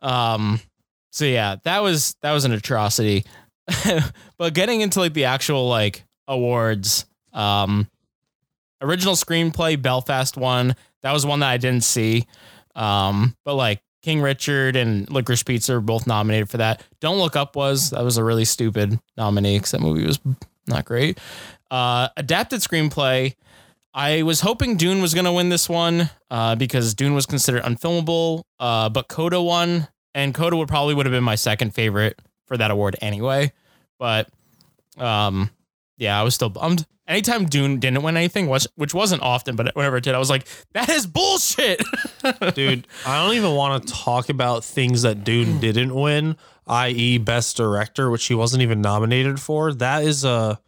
Um, 0.00 0.60
so 1.10 1.24
yeah, 1.24 1.56
that 1.64 1.82
was 1.82 2.16
that 2.22 2.32
was 2.32 2.44
an 2.44 2.52
atrocity. 2.52 3.24
but 4.38 4.54
getting 4.54 4.80
into 4.80 4.98
like 4.98 5.14
the 5.14 5.26
actual 5.26 5.68
like 5.68 6.04
awards, 6.26 7.06
um, 7.32 7.88
original 8.80 9.14
screenplay 9.14 9.80
Belfast 9.80 10.36
won. 10.36 10.74
That 11.02 11.12
was 11.12 11.26
one 11.26 11.40
that 11.40 11.50
I 11.50 11.56
didn't 11.56 11.84
see. 11.84 12.26
Um, 12.74 13.36
but 13.44 13.54
like 13.54 13.82
King 14.02 14.20
Richard 14.20 14.76
and 14.76 15.06
Licorice 15.08 15.44
Pizza 15.44 15.74
were 15.74 15.80
both 15.80 16.06
nominated 16.06 16.50
for 16.50 16.58
that. 16.58 16.82
Don't 17.00 17.18
Look 17.18 17.36
Up 17.36 17.56
was 17.56 17.90
that 17.90 18.02
was 18.02 18.16
a 18.16 18.24
really 18.24 18.44
stupid 18.44 18.98
nominee 19.16 19.58
because 19.58 19.72
that 19.72 19.80
movie 19.80 20.06
was 20.06 20.18
not 20.66 20.84
great. 20.84 21.18
Uh, 21.70 22.08
adapted 22.16 22.60
screenplay. 22.60 23.34
I 23.94 24.22
was 24.22 24.40
hoping 24.40 24.76
Dune 24.76 25.02
was 25.02 25.12
going 25.12 25.26
to 25.26 25.32
win 25.32 25.50
this 25.50 25.68
one 25.68 26.08
uh, 26.30 26.54
because 26.54 26.94
Dune 26.94 27.14
was 27.14 27.26
considered 27.26 27.62
unfilmable, 27.62 28.44
uh, 28.58 28.88
but 28.88 29.08
Coda 29.08 29.40
won, 29.40 29.88
and 30.14 30.32
Coda 30.34 30.56
would 30.56 30.68
probably 30.68 30.94
would 30.94 31.04
have 31.04 31.12
been 31.12 31.24
my 31.24 31.34
second 31.34 31.74
favorite 31.74 32.18
for 32.46 32.56
that 32.56 32.70
award 32.70 32.96
anyway. 33.02 33.52
But 33.98 34.28
um, 34.96 35.50
yeah, 35.98 36.18
I 36.18 36.22
was 36.22 36.34
still 36.34 36.48
bummed. 36.48 36.86
Anytime 37.06 37.46
Dune 37.46 37.80
didn't 37.80 38.02
win 38.02 38.16
anything, 38.16 38.48
which 38.48 38.66
which 38.76 38.94
wasn't 38.94 39.22
often, 39.22 39.56
but 39.56 39.74
whenever 39.74 39.98
it 39.98 40.04
did, 40.04 40.14
I 40.14 40.18
was 40.18 40.30
like, 40.30 40.46
that 40.72 40.88
is 40.88 41.06
bullshit. 41.06 41.82
Dude, 42.54 42.86
I 43.04 43.22
don't 43.22 43.36
even 43.36 43.54
want 43.54 43.86
to 43.86 43.92
talk 43.92 44.28
about 44.28 44.64
things 44.64 45.02
that 45.02 45.24
Dune 45.24 45.58
didn't 45.60 45.94
win, 45.94 46.36
i.e., 46.66 47.18
Best 47.18 47.56
Director, 47.56 48.08
which 48.08 48.24
he 48.26 48.34
wasn't 48.34 48.62
even 48.62 48.80
nominated 48.80 49.40
for. 49.40 49.74
That 49.74 50.04
is 50.04 50.24
a 50.24 50.60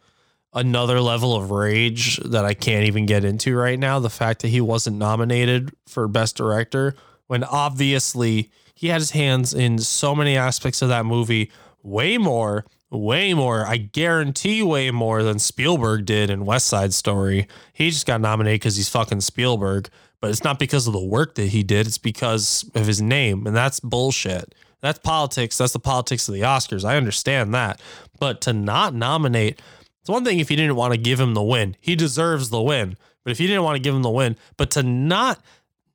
another 0.55 1.01
level 1.01 1.35
of 1.35 1.51
rage 1.51 2.17
that 2.23 2.45
I 2.45 2.53
can't 2.53 2.85
even 2.85 3.05
get 3.05 3.25
into 3.25 3.55
right 3.55 3.77
now. 3.77 3.99
The 3.99 4.09
fact 4.09 4.41
that 4.41 4.47
he 4.47 4.61
wasn't 4.61 4.97
nominated 4.97 5.71
for 5.85 6.07
Best 6.07 6.37
Director 6.37 6.95
when 7.27 7.43
obviously 7.43 8.51
he 8.73 8.87
had 8.87 9.01
his 9.01 9.11
hands 9.11 9.53
in 9.53 9.79
so 9.79 10.15
many 10.15 10.37
aspects 10.37 10.81
of 10.81 10.89
that 10.89 11.05
movie, 11.05 11.51
way 11.83 12.17
more, 12.17 12.65
way 12.89 13.33
more. 13.33 13.65
I 13.65 13.77
guarantee 13.77 14.63
way 14.63 14.91
more 14.91 15.23
than 15.23 15.39
Spielberg 15.39 16.05
did 16.05 16.29
in 16.29 16.45
West 16.45 16.67
Side 16.67 16.93
Story. 16.93 17.47
He 17.73 17.89
just 17.89 18.05
got 18.05 18.21
nominated 18.21 18.61
because 18.61 18.77
he's 18.77 18.89
fucking 18.89 19.21
Spielberg, 19.21 19.89
but 20.21 20.29
it's 20.29 20.43
not 20.43 20.59
because 20.59 20.87
of 20.87 20.93
the 20.93 21.03
work 21.03 21.35
that 21.35 21.49
he 21.49 21.63
did. 21.63 21.87
It's 21.87 21.97
because 21.97 22.69
of 22.75 22.87
his 22.87 23.01
name, 23.01 23.45
and 23.45 23.55
that's 23.55 23.79
bullshit. 23.79 24.55
That's 24.81 24.99
politics. 24.99 25.57
That's 25.57 25.73
the 25.73 25.79
politics 25.79 26.27
of 26.27 26.35
the 26.35 26.41
Oscars. 26.41 26.85
I 26.85 26.97
understand 26.97 27.53
that. 27.53 27.81
But 28.19 28.39
to 28.41 28.53
not 28.53 28.93
nominate, 28.93 29.61
it's 30.05 30.09
one 30.11 30.23
thing 30.23 30.39
if 30.39 30.51
you 30.51 30.55
didn't 30.55 30.75
want 30.75 30.93
to 30.93 30.99
give 30.99 31.19
him 31.19 31.33
the 31.33 31.41
win. 31.41 31.75
He 31.81 31.95
deserves 31.95 32.51
the 32.51 32.61
win. 32.61 32.95
But 33.23 33.31
if 33.31 33.39
you 33.39 33.47
didn't 33.47 33.63
want 33.63 33.75
to 33.75 33.79
give 33.79 33.95
him 33.95 34.03
the 34.03 34.11
win, 34.11 34.37
but 34.55 34.69
to 34.71 34.83
not 34.83 35.43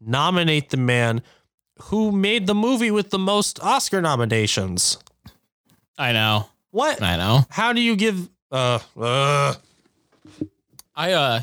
nominate 0.00 0.70
the 0.70 0.78
man 0.78 1.22
who 1.82 2.10
made 2.10 2.48
the 2.48 2.54
movie 2.56 2.90
with 2.90 3.10
the 3.10 3.20
most 3.20 3.62
Oscar 3.62 4.02
nominations. 4.02 4.98
I 5.96 6.10
know. 6.10 6.48
What? 6.72 7.00
I 7.00 7.16
know. 7.18 7.46
How 7.50 7.72
do 7.72 7.80
you 7.80 7.94
give 7.94 8.28
uh 8.50 8.80
uh 8.98 9.54
I 10.96 11.12
uh 11.12 11.42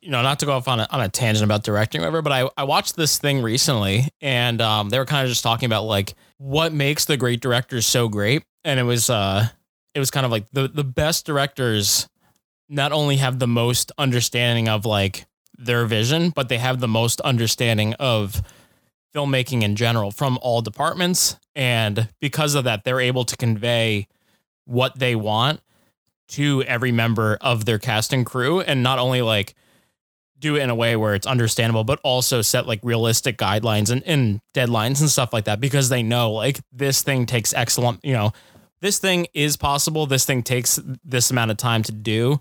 you 0.00 0.10
know, 0.10 0.22
not 0.22 0.38
to 0.38 0.46
go 0.46 0.52
off 0.52 0.68
on 0.68 0.80
a, 0.80 0.88
on 0.90 1.02
a 1.02 1.10
tangent 1.10 1.44
about 1.44 1.64
directing 1.64 2.00
or 2.00 2.04
whatever, 2.04 2.22
but 2.22 2.32
I, 2.32 2.48
I 2.56 2.64
watched 2.64 2.96
this 2.96 3.18
thing 3.18 3.42
recently 3.42 4.08
and 4.22 4.62
um 4.62 4.88
they 4.88 4.98
were 4.98 5.04
kind 5.04 5.24
of 5.24 5.28
just 5.28 5.42
talking 5.42 5.66
about 5.66 5.84
like 5.84 6.14
what 6.38 6.72
makes 6.72 7.04
the 7.04 7.18
great 7.18 7.42
directors 7.42 7.84
so 7.84 8.08
great. 8.08 8.42
And 8.64 8.80
it 8.80 8.84
was 8.84 9.10
uh 9.10 9.48
it 9.94 9.98
was 9.98 10.10
kind 10.10 10.24
of 10.24 10.32
like 10.32 10.50
the 10.52 10.68
the 10.68 10.84
best 10.84 11.26
directors 11.26 12.08
not 12.68 12.92
only 12.92 13.16
have 13.16 13.38
the 13.38 13.48
most 13.48 13.90
understanding 13.98 14.68
of 14.68 14.86
like 14.86 15.26
their 15.58 15.84
vision, 15.84 16.30
but 16.30 16.48
they 16.48 16.58
have 16.58 16.80
the 16.80 16.88
most 16.88 17.20
understanding 17.22 17.94
of 17.94 18.42
filmmaking 19.14 19.62
in 19.62 19.76
general 19.76 20.10
from 20.10 20.38
all 20.40 20.62
departments. 20.62 21.36
And 21.54 22.08
because 22.20 22.54
of 22.54 22.64
that, 22.64 22.84
they're 22.84 23.00
able 23.00 23.24
to 23.24 23.36
convey 23.36 24.06
what 24.64 24.98
they 24.98 25.16
want 25.16 25.60
to 26.28 26.62
every 26.62 26.92
member 26.92 27.36
of 27.40 27.64
their 27.64 27.78
cast 27.78 28.12
and 28.12 28.24
crew 28.24 28.60
and 28.60 28.84
not 28.84 29.00
only 29.00 29.20
like 29.20 29.54
do 30.38 30.56
it 30.56 30.62
in 30.62 30.70
a 30.70 30.74
way 30.74 30.96
where 30.96 31.14
it's 31.14 31.26
understandable, 31.26 31.84
but 31.84 31.98
also 32.02 32.40
set 32.40 32.66
like 32.66 32.80
realistic 32.82 33.36
guidelines 33.36 33.90
and, 33.90 34.02
and 34.04 34.40
deadlines 34.54 35.00
and 35.00 35.10
stuff 35.10 35.32
like 35.32 35.44
that 35.44 35.60
because 35.60 35.88
they 35.88 36.02
know 36.02 36.32
like 36.32 36.60
this 36.72 37.02
thing 37.02 37.26
takes 37.26 37.52
excellent, 37.52 38.02
you 38.04 38.12
know, 38.12 38.32
this 38.80 38.98
thing 38.98 39.26
is 39.34 39.56
possible. 39.56 40.06
This 40.06 40.24
thing 40.24 40.42
takes 40.42 40.80
this 41.04 41.30
amount 41.30 41.50
of 41.50 41.56
time 41.56 41.82
to 41.84 41.92
do. 41.92 42.40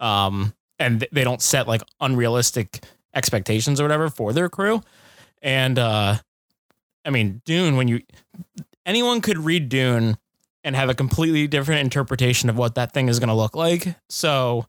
Um, 0.00 0.54
and 0.78 1.06
they 1.12 1.24
don't 1.24 1.40
set 1.40 1.66
like 1.66 1.82
unrealistic 2.00 2.84
expectations 3.14 3.80
or 3.80 3.84
whatever 3.84 4.10
for 4.10 4.32
their 4.32 4.48
crew. 4.48 4.82
And 5.40 5.78
uh, 5.78 6.16
I 7.04 7.10
mean, 7.10 7.40
Dune, 7.44 7.76
when 7.76 7.88
you 7.88 8.02
anyone 8.84 9.20
could 9.20 9.38
read 9.38 9.68
Dune 9.68 10.18
and 10.64 10.76
have 10.76 10.88
a 10.88 10.94
completely 10.94 11.46
different 11.46 11.80
interpretation 11.82 12.50
of 12.50 12.56
what 12.56 12.74
that 12.74 12.92
thing 12.92 13.08
is 13.08 13.18
going 13.18 13.28
to 13.28 13.34
look 13.34 13.54
like. 13.54 13.94
So 14.08 14.66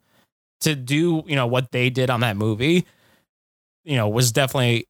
to 0.62 0.75
do, 0.75 1.23
you 1.25 1.36
know, 1.36 1.47
what 1.47 1.71
they 1.71 1.89
did 1.89 2.10
on 2.10 2.21
that 2.21 2.38
movie, 2.38 2.86
you 3.84 3.95
know, 3.95 4.08
was 4.08 4.32
definitely 4.32 4.88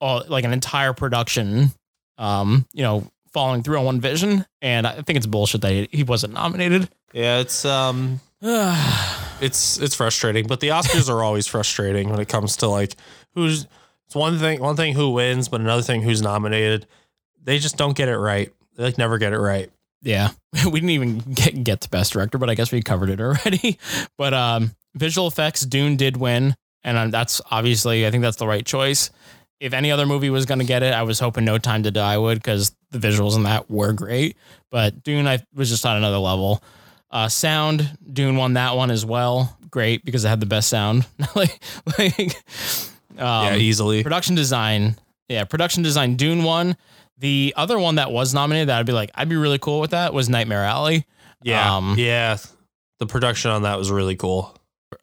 all, 0.00 0.22
like 0.28 0.44
an 0.44 0.52
entire 0.52 0.92
production, 0.92 1.72
um, 2.18 2.66
you 2.72 2.82
know, 2.82 3.10
following 3.36 3.62
through 3.62 3.76
on 3.76 3.84
one 3.84 4.00
vision. 4.00 4.46
And 4.62 4.86
I 4.86 5.02
think 5.02 5.18
it's 5.18 5.26
bullshit 5.26 5.60
that 5.60 5.88
he, 5.92 6.02
wasn't 6.04 6.32
nominated. 6.32 6.88
Yeah, 7.12 7.40
it's 7.40 7.66
um 7.66 8.20
it's 8.40 9.78
it's 9.78 9.94
frustrating, 9.94 10.46
but 10.46 10.60
the 10.60 10.68
Oscars 10.68 11.10
are 11.10 11.22
always 11.22 11.46
frustrating 11.46 12.08
when 12.08 12.18
it 12.18 12.30
comes 12.30 12.56
to 12.58 12.66
like 12.66 12.96
who's 13.34 13.66
it's 14.06 14.14
one 14.14 14.38
thing 14.38 14.60
one 14.60 14.74
thing 14.74 14.94
who 14.94 15.10
wins, 15.10 15.50
but 15.50 15.60
another 15.60 15.82
thing 15.82 16.00
who's 16.00 16.22
nominated. 16.22 16.86
They 17.44 17.58
just 17.58 17.76
don't 17.76 17.94
get 17.94 18.08
it 18.08 18.16
right. 18.16 18.50
They 18.76 18.84
like 18.84 18.96
never 18.96 19.18
get 19.18 19.34
it 19.34 19.38
right. 19.38 19.70
Yeah, 20.00 20.30
we 20.64 20.80
didn't 20.80 20.90
even 20.90 21.18
get, 21.18 21.62
get 21.62 21.82
to 21.82 21.90
best 21.90 22.14
director, 22.14 22.38
but 22.38 22.48
I 22.48 22.54
guess 22.54 22.72
we 22.72 22.80
covered 22.80 23.10
it 23.10 23.20
already. 23.20 23.78
But 24.16 24.32
um, 24.32 24.74
visual 24.94 25.28
effects, 25.28 25.60
Dune 25.60 25.96
did 25.96 26.16
win, 26.16 26.56
and 26.82 26.96
um, 26.96 27.10
that's 27.10 27.42
obviously 27.50 28.06
I 28.06 28.10
think 28.10 28.22
that's 28.22 28.38
the 28.38 28.46
right 28.46 28.64
choice. 28.64 29.10
If 29.60 29.72
any 29.72 29.90
other 29.90 30.04
movie 30.06 30.30
was 30.30 30.44
going 30.46 30.58
to 30.58 30.64
get 30.66 30.82
it, 30.82 30.92
I 30.92 31.02
was 31.02 31.18
hoping 31.18 31.44
No 31.44 31.56
Time 31.58 31.82
to 31.84 31.90
Die 31.90 32.18
would 32.18 32.38
because 32.38 32.74
the 32.90 32.98
visuals 32.98 33.36
in 33.36 33.44
that 33.44 33.70
were 33.70 33.92
great. 33.92 34.36
But 34.70 35.02
Dune, 35.02 35.26
I 35.26 35.38
was 35.54 35.70
just 35.70 35.86
on 35.86 35.96
another 35.96 36.18
level. 36.18 36.62
Uh, 37.10 37.28
sound, 37.28 37.96
Dune 38.12 38.36
won 38.36 38.54
that 38.54 38.76
one 38.76 38.90
as 38.90 39.04
well. 39.06 39.56
Great 39.70 40.04
because 40.04 40.24
it 40.24 40.28
had 40.28 40.40
the 40.40 40.46
best 40.46 40.68
sound. 40.68 41.06
like, 41.34 41.58
like 41.98 42.18
um, 43.18 43.46
yeah, 43.46 43.56
easily. 43.56 44.02
Production 44.02 44.34
design, 44.34 44.96
yeah, 45.28 45.44
production 45.44 45.82
design. 45.82 46.16
Dune 46.16 46.42
won. 46.44 46.76
The 47.18 47.54
other 47.56 47.78
one 47.78 47.94
that 47.94 48.12
was 48.12 48.34
nominated 48.34 48.68
that 48.68 48.78
I'd 48.78 48.84
be 48.86 48.92
like, 48.92 49.10
I'd 49.14 49.28
be 49.30 49.36
really 49.36 49.58
cool 49.58 49.80
with 49.80 49.92
that 49.92 50.12
was 50.12 50.28
Nightmare 50.28 50.64
Alley. 50.64 51.06
Yeah, 51.42 51.76
Um, 51.76 51.94
yeah. 51.96 52.36
The 52.98 53.06
production 53.06 53.50
on 53.50 53.62
that 53.62 53.78
was 53.78 53.90
really 53.90 54.16
cool. 54.16 54.54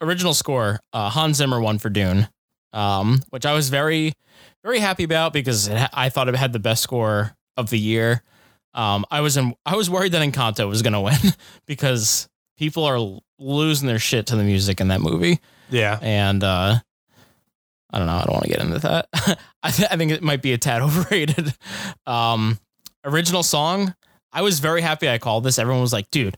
Original 0.02 0.34
score, 0.34 0.80
uh, 0.94 1.10
Hans 1.10 1.38
Zimmer 1.38 1.60
won 1.60 1.78
for 1.80 1.90
Dune, 1.90 2.28
um, 2.74 3.22
which 3.30 3.46
I 3.46 3.54
was 3.54 3.70
very, 3.70 4.14
very 4.64 4.80
happy 4.80 5.04
about 5.04 5.32
because 5.34 5.68
ha- 5.68 5.90
I 5.94 6.10
thought 6.10 6.28
it 6.28 6.36
had 6.36 6.54
the 6.54 6.60
best 6.60 6.84
score 6.84 7.36
of 7.58 7.70
the 7.70 7.80
year. 7.80 8.24
Um, 8.74 9.06
I 9.12 9.22
was 9.22 9.38
in, 9.38 9.54
I 9.66 9.76
was 9.76 9.90
worried 9.90 10.12
that 10.14 10.22
Encanto 10.28 10.68
was 10.68 10.82
gonna 10.82 11.02
win 11.02 11.16
because 11.68 12.28
people 12.58 12.84
are 12.86 13.20
losing 13.40 13.88
their 13.88 14.00
shit 14.00 14.28
to 14.28 14.36
the 14.36 14.44
music 14.44 14.82
in 14.82 14.88
that 14.90 15.02
movie. 15.02 15.40
Yeah, 15.70 16.00
and 16.02 16.44
uh 16.44 16.80
I 17.92 17.98
don't 18.00 18.08
know. 18.08 18.14
I 18.14 18.24
don't 18.26 18.34
want 18.34 18.44
to 18.46 18.50
get 18.50 18.60
into 18.60 18.80
that. 18.80 19.08
I, 19.62 19.70
th- 19.70 19.88
I 19.92 19.98
think 19.98 20.12
it 20.12 20.24
might 20.24 20.42
be 20.42 20.54
a 20.54 20.58
tad 20.58 20.82
overrated. 20.82 21.54
Um, 22.08 22.58
original 23.06 23.44
song. 23.44 23.94
I 24.32 24.42
was 24.42 24.60
very 24.60 24.82
happy 24.82 25.08
I 25.08 25.20
called 25.20 25.44
this. 25.44 25.60
Everyone 25.60 25.82
was 25.82 25.94
like, 25.94 26.10
"Dude, 26.10 26.36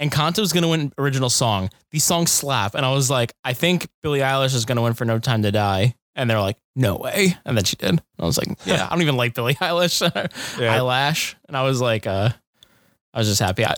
Encanto's 0.00 0.52
gonna 0.52 0.68
win 0.68 0.92
original 0.98 1.30
song. 1.30 1.70
These 1.90 2.04
songs 2.04 2.30
slap." 2.30 2.74
And 2.74 2.84
I 2.86 2.92
was 2.92 3.10
like, 3.10 3.32
"I 3.44 3.52
think 3.52 3.88
Billie 4.02 4.20
Eilish 4.20 4.54
is 4.54 4.64
gonna 4.64 4.82
win 4.82 4.94
for 4.94 5.04
No 5.04 5.18
Time 5.18 5.42
to 5.42 5.50
Die." 5.52 5.94
And 6.14 6.28
they're 6.28 6.40
like, 6.40 6.56
"No 6.74 6.96
way!" 6.96 7.36
And 7.44 7.56
then 7.56 7.64
she 7.64 7.76
did. 7.76 7.90
And 7.90 8.02
I 8.18 8.24
was 8.24 8.38
like, 8.38 8.48
"Yeah, 8.64 8.86
I 8.86 8.90
don't 8.90 9.02
even 9.02 9.16
like 9.16 9.34
Billie 9.34 9.54
Eilish, 9.54 10.00
Yeah. 10.60 10.74
eyelash." 10.74 11.36
And 11.46 11.56
I 11.56 11.62
was 11.62 11.80
like, 11.80 12.06
uh, 12.06 12.30
"I 13.14 13.18
was 13.18 13.28
just 13.28 13.40
happy." 13.40 13.64
I, 13.64 13.74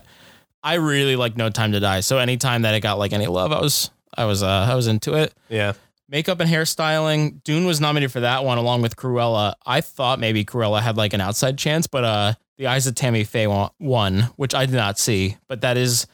I 0.62 0.74
really 0.74 1.16
like 1.16 1.36
No 1.36 1.48
Time 1.50 1.72
to 1.72 1.80
Die. 1.80 2.00
So 2.00 2.18
anytime 2.18 2.62
that 2.62 2.74
it 2.74 2.80
got 2.80 2.98
like 2.98 3.12
any 3.12 3.26
love, 3.26 3.52
I 3.52 3.60
was, 3.60 3.90
I 4.16 4.24
was, 4.26 4.42
uh, 4.42 4.66
I 4.70 4.74
was 4.74 4.88
into 4.88 5.14
it 5.14 5.32
yeah. 5.48 5.72
makeup 6.08 6.40
and 6.40 6.50
hairstyling. 6.50 7.42
Dune 7.44 7.64
was 7.64 7.80
nominated 7.80 8.12
for 8.12 8.20
that 8.20 8.44
one 8.44 8.58
along 8.58 8.82
with 8.82 8.96
Cruella. 8.96 9.54
I 9.64 9.80
thought 9.80 10.18
maybe 10.18 10.44
Cruella 10.44 10.82
had 10.82 10.96
like 10.98 11.14
an 11.14 11.20
outside 11.22 11.56
chance, 11.56 11.86
but 11.86 12.04
uh, 12.04 12.34
The 12.60 12.66
Eyes 12.66 12.86
of 12.86 12.94
Tammy 12.94 13.24
Faye 13.24 13.46
won, 13.78 14.28
which 14.36 14.54
I 14.54 14.66
did 14.66 14.74
not 14.74 14.98
see. 14.98 15.38
But 15.48 15.62
that 15.62 15.78
is 15.78 16.06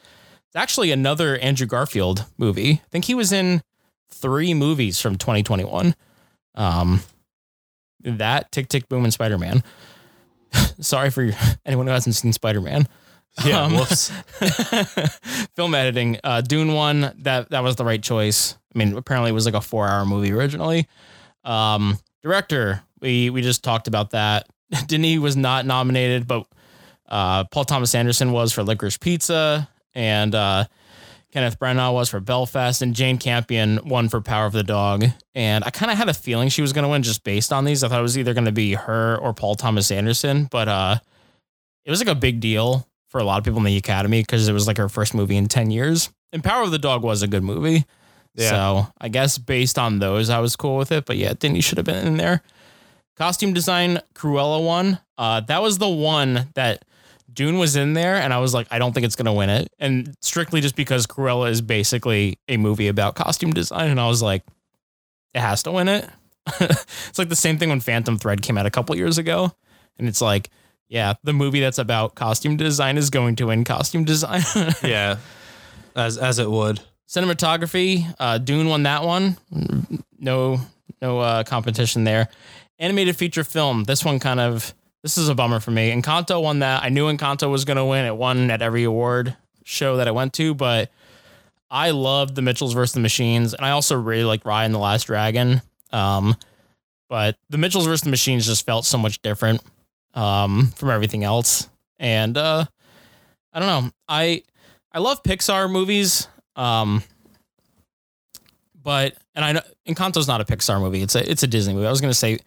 actually 0.55 0.91
another 0.91 1.37
Andrew 1.39 1.67
Garfield 1.67 2.23
movie. 2.37 2.71
I 2.71 2.87
think 2.89 3.03
he 3.03 3.15
was 3.15 3.33
in 3.33 3.61
three 4.09 4.53
movies 4.53 5.01
from 5.01 5.17
2021. 5.17 5.93
Um, 6.55 7.01
that 7.99 8.49
Tick 8.53 8.69
Tick 8.69 8.87
Boom 8.87 9.03
and 9.03 9.11
Spider 9.11 9.37
Man. 9.37 9.61
Sorry 10.79 11.09
for 11.09 11.29
anyone 11.65 11.87
who 11.87 11.91
hasn't 11.91 12.15
seen 12.15 12.31
Spider 12.31 12.61
Man. 12.61 12.87
Yeah, 13.43 13.63
Um, 13.65 13.85
film 15.57 15.75
editing. 15.75 16.17
Uh, 16.23 16.39
Dune 16.39 16.71
won 16.71 17.13
that 17.23 17.49
that 17.49 17.61
was 17.61 17.75
the 17.75 17.83
right 17.83 18.01
choice. 18.01 18.57
I 18.73 18.77
mean, 18.79 18.95
apparently 18.95 19.31
it 19.31 19.33
was 19.33 19.45
like 19.45 19.53
a 19.53 19.59
four 19.59 19.85
hour 19.85 20.05
movie 20.05 20.31
originally. 20.31 20.87
Um, 21.43 21.99
director, 22.23 22.83
we 23.01 23.31
we 23.31 23.41
just 23.41 23.65
talked 23.65 23.89
about 23.89 24.11
that. 24.11 24.47
Denis 24.87 25.19
was 25.19 25.35
not 25.35 25.65
nominated, 25.65 26.27
but 26.27 26.45
uh, 27.07 27.45
Paul 27.45 27.65
Thomas 27.65 27.95
Anderson 27.95 28.31
was 28.31 28.53
for 28.53 28.63
Licorice 28.63 28.99
Pizza, 28.99 29.69
and 29.93 30.35
uh, 30.35 30.65
Kenneth 31.31 31.59
Branagh 31.59 31.93
was 31.93 32.09
for 32.09 32.19
Belfast, 32.19 32.81
and 32.81 32.93
Jane 32.93 33.17
Campion 33.17 33.79
won 33.85 34.09
for 34.09 34.21
Power 34.21 34.45
of 34.45 34.53
the 34.53 34.63
Dog. 34.63 35.05
And 35.35 35.63
I 35.63 35.69
kind 35.69 35.91
of 35.91 35.97
had 35.97 36.09
a 36.09 36.13
feeling 36.13 36.49
she 36.49 36.61
was 36.61 36.73
going 36.73 36.83
to 36.83 36.89
win 36.89 37.03
just 37.03 37.23
based 37.23 37.53
on 37.53 37.65
these. 37.65 37.83
I 37.83 37.87
thought 37.87 37.99
it 37.99 38.03
was 38.03 38.17
either 38.17 38.33
going 38.33 38.45
to 38.45 38.51
be 38.51 38.73
her 38.73 39.17
or 39.17 39.33
Paul 39.33 39.55
Thomas 39.55 39.91
Anderson, 39.91 40.45
but 40.45 40.67
uh, 40.67 40.97
it 41.85 41.89
was 41.89 41.99
like 41.99 42.09
a 42.09 42.15
big 42.15 42.39
deal 42.39 42.87
for 43.09 43.19
a 43.19 43.23
lot 43.23 43.37
of 43.37 43.43
people 43.43 43.59
in 43.59 43.65
the 43.65 43.77
Academy 43.77 44.21
because 44.21 44.47
it 44.47 44.53
was 44.53 44.67
like 44.67 44.77
her 44.77 44.89
first 44.89 45.13
movie 45.13 45.37
in 45.37 45.47
10 45.47 45.71
years. 45.71 46.09
And 46.33 46.43
Power 46.43 46.63
of 46.63 46.71
the 46.71 46.79
Dog 46.79 47.03
was 47.03 47.21
a 47.21 47.27
good 47.27 47.43
movie. 47.43 47.85
Yeah. 48.35 48.49
So 48.49 48.87
I 48.99 49.09
guess 49.09 49.37
based 49.37 49.79
on 49.79 49.99
those, 49.99 50.29
I 50.29 50.39
was 50.39 50.55
cool 50.55 50.77
with 50.77 50.91
it. 50.91 51.05
But 51.05 51.17
yeah, 51.17 51.33
Denis 51.37 51.65
should 51.65 51.77
have 51.77 51.85
been 51.85 52.05
in 52.05 52.17
there. 52.17 52.43
Costume 53.17 53.53
design, 53.53 53.99
Cruella 54.13 54.63
won. 54.63 54.99
Uh, 55.17 55.41
that 55.41 55.61
was 55.61 55.79
the 55.79 55.89
one 55.89 56.47
that 56.53 56.85
Dune 57.33 57.57
was 57.57 57.75
in 57.75 57.93
there, 57.93 58.15
and 58.15 58.33
I 58.33 58.39
was 58.39 58.53
like, 58.53 58.67
I 58.71 58.79
don't 58.79 58.93
think 58.93 59.05
it's 59.05 59.15
gonna 59.15 59.33
win 59.33 59.49
it. 59.49 59.71
And 59.79 60.15
strictly 60.21 60.61
just 60.61 60.75
because 60.75 61.07
Cruella 61.07 61.49
is 61.49 61.61
basically 61.61 62.39
a 62.47 62.57
movie 62.57 62.87
about 62.87 63.15
costume 63.15 63.53
design, 63.53 63.89
and 63.89 63.99
I 63.99 64.07
was 64.07 64.21
like, 64.21 64.43
it 65.33 65.39
has 65.41 65.63
to 65.63 65.71
win 65.71 65.87
it. 65.87 66.09
it's 66.59 67.19
like 67.19 67.29
the 67.29 67.35
same 67.35 67.57
thing 67.57 67.69
when 67.69 67.79
Phantom 67.79 68.17
Thread 68.17 68.41
came 68.41 68.57
out 68.57 68.65
a 68.65 68.71
couple 68.71 68.95
years 68.95 69.17
ago, 69.17 69.51
and 69.97 70.07
it's 70.07 70.21
like, 70.21 70.49
yeah, 70.87 71.15
the 71.23 71.33
movie 71.33 71.59
that's 71.59 71.79
about 71.79 72.15
costume 72.15 72.55
design 72.55 72.97
is 72.97 73.09
going 73.09 73.35
to 73.37 73.47
win 73.47 73.63
costume 73.63 74.03
design. 74.03 74.43
yeah, 74.83 75.17
as 75.95 76.17
as 76.17 76.39
it 76.39 76.49
would. 76.49 76.79
cinematography, 77.07 78.13
uh, 78.19 78.37
Dune 78.37 78.67
won 78.67 78.83
that 78.83 79.03
one. 79.03 79.37
No, 80.19 80.59
no 81.01 81.19
uh, 81.19 81.43
competition 81.43 82.03
there. 82.03 82.29
Animated 82.79 83.15
feature 83.15 83.43
film. 83.43 83.85
This 83.85 84.05
one 84.05 84.19
kind 84.19 84.39
of 84.39 84.73
this 85.03 85.17
is 85.17 85.29
a 85.29 85.35
bummer 85.35 85.59
for 85.59 85.71
me. 85.71 85.91
Encanto 85.91 86.41
won 86.41 86.59
that. 86.59 86.83
I 86.83 86.89
knew 86.89 87.05
Encanto 87.05 87.49
was 87.49 87.65
going 87.65 87.77
to 87.77 87.85
win. 87.85 88.05
It 88.05 88.15
won 88.15 88.51
at 88.51 88.61
every 88.61 88.83
award 88.83 89.35
show 89.63 89.97
that 89.97 90.07
I 90.07 90.11
went 90.11 90.33
to, 90.33 90.53
but 90.53 90.91
I 91.69 91.91
loved 91.91 92.35
the 92.35 92.41
Mitchells 92.41 92.73
versus 92.73 92.93
the 92.93 92.99
Machines, 92.99 93.53
and 93.53 93.65
I 93.65 93.71
also 93.71 93.95
really 93.95 94.23
like 94.23 94.43
Raya 94.43 94.65
and 94.65 94.73
the 94.73 94.79
Last 94.79 95.05
Dragon. 95.05 95.61
Um, 95.91 96.35
but 97.09 97.37
the 97.49 97.57
Mitchells 97.57 97.85
versus 97.85 98.01
the 98.01 98.09
Machines 98.09 98.45
just 98.45 98.65
felt 98.65 98.85
so 98.85 98.97
much 98.97 99.21
different 99.21 99.61
um, 100.13 100.67
from 100.75 100.89
everything 100.89 101.23
else, 101.23 101.69
and 101.99 102.37
uh, 102.37 102.65
I 103.53 103.59
don't 103.59 103.67
know. 103.83 103.91
I 104.07 104.43
I 104.91 104.99
love 104.99 105.23
Pixar 105.23 105.69
movies, 105.71 106.27
um, 106.55 107.03
but 108.81 109.15
and 109.35 109.45
I 109.45 109.51
know 109.53 109.61
Encanto's 109.87 110.27
not 110.27 110.41
a 110.41 110.45
Pixar 110.45 110.81
movie. 110.81 111.01
It's 111.01 111.15
a 111.15 111.29
it's 111.29 111.43
a 111.43 111.47
Disney 111.47 111.73
movie. 111.73 111.87
I 111.87 111.91
was 111.91 112.01
gonna 112.01 112.13
say 112.13 112.39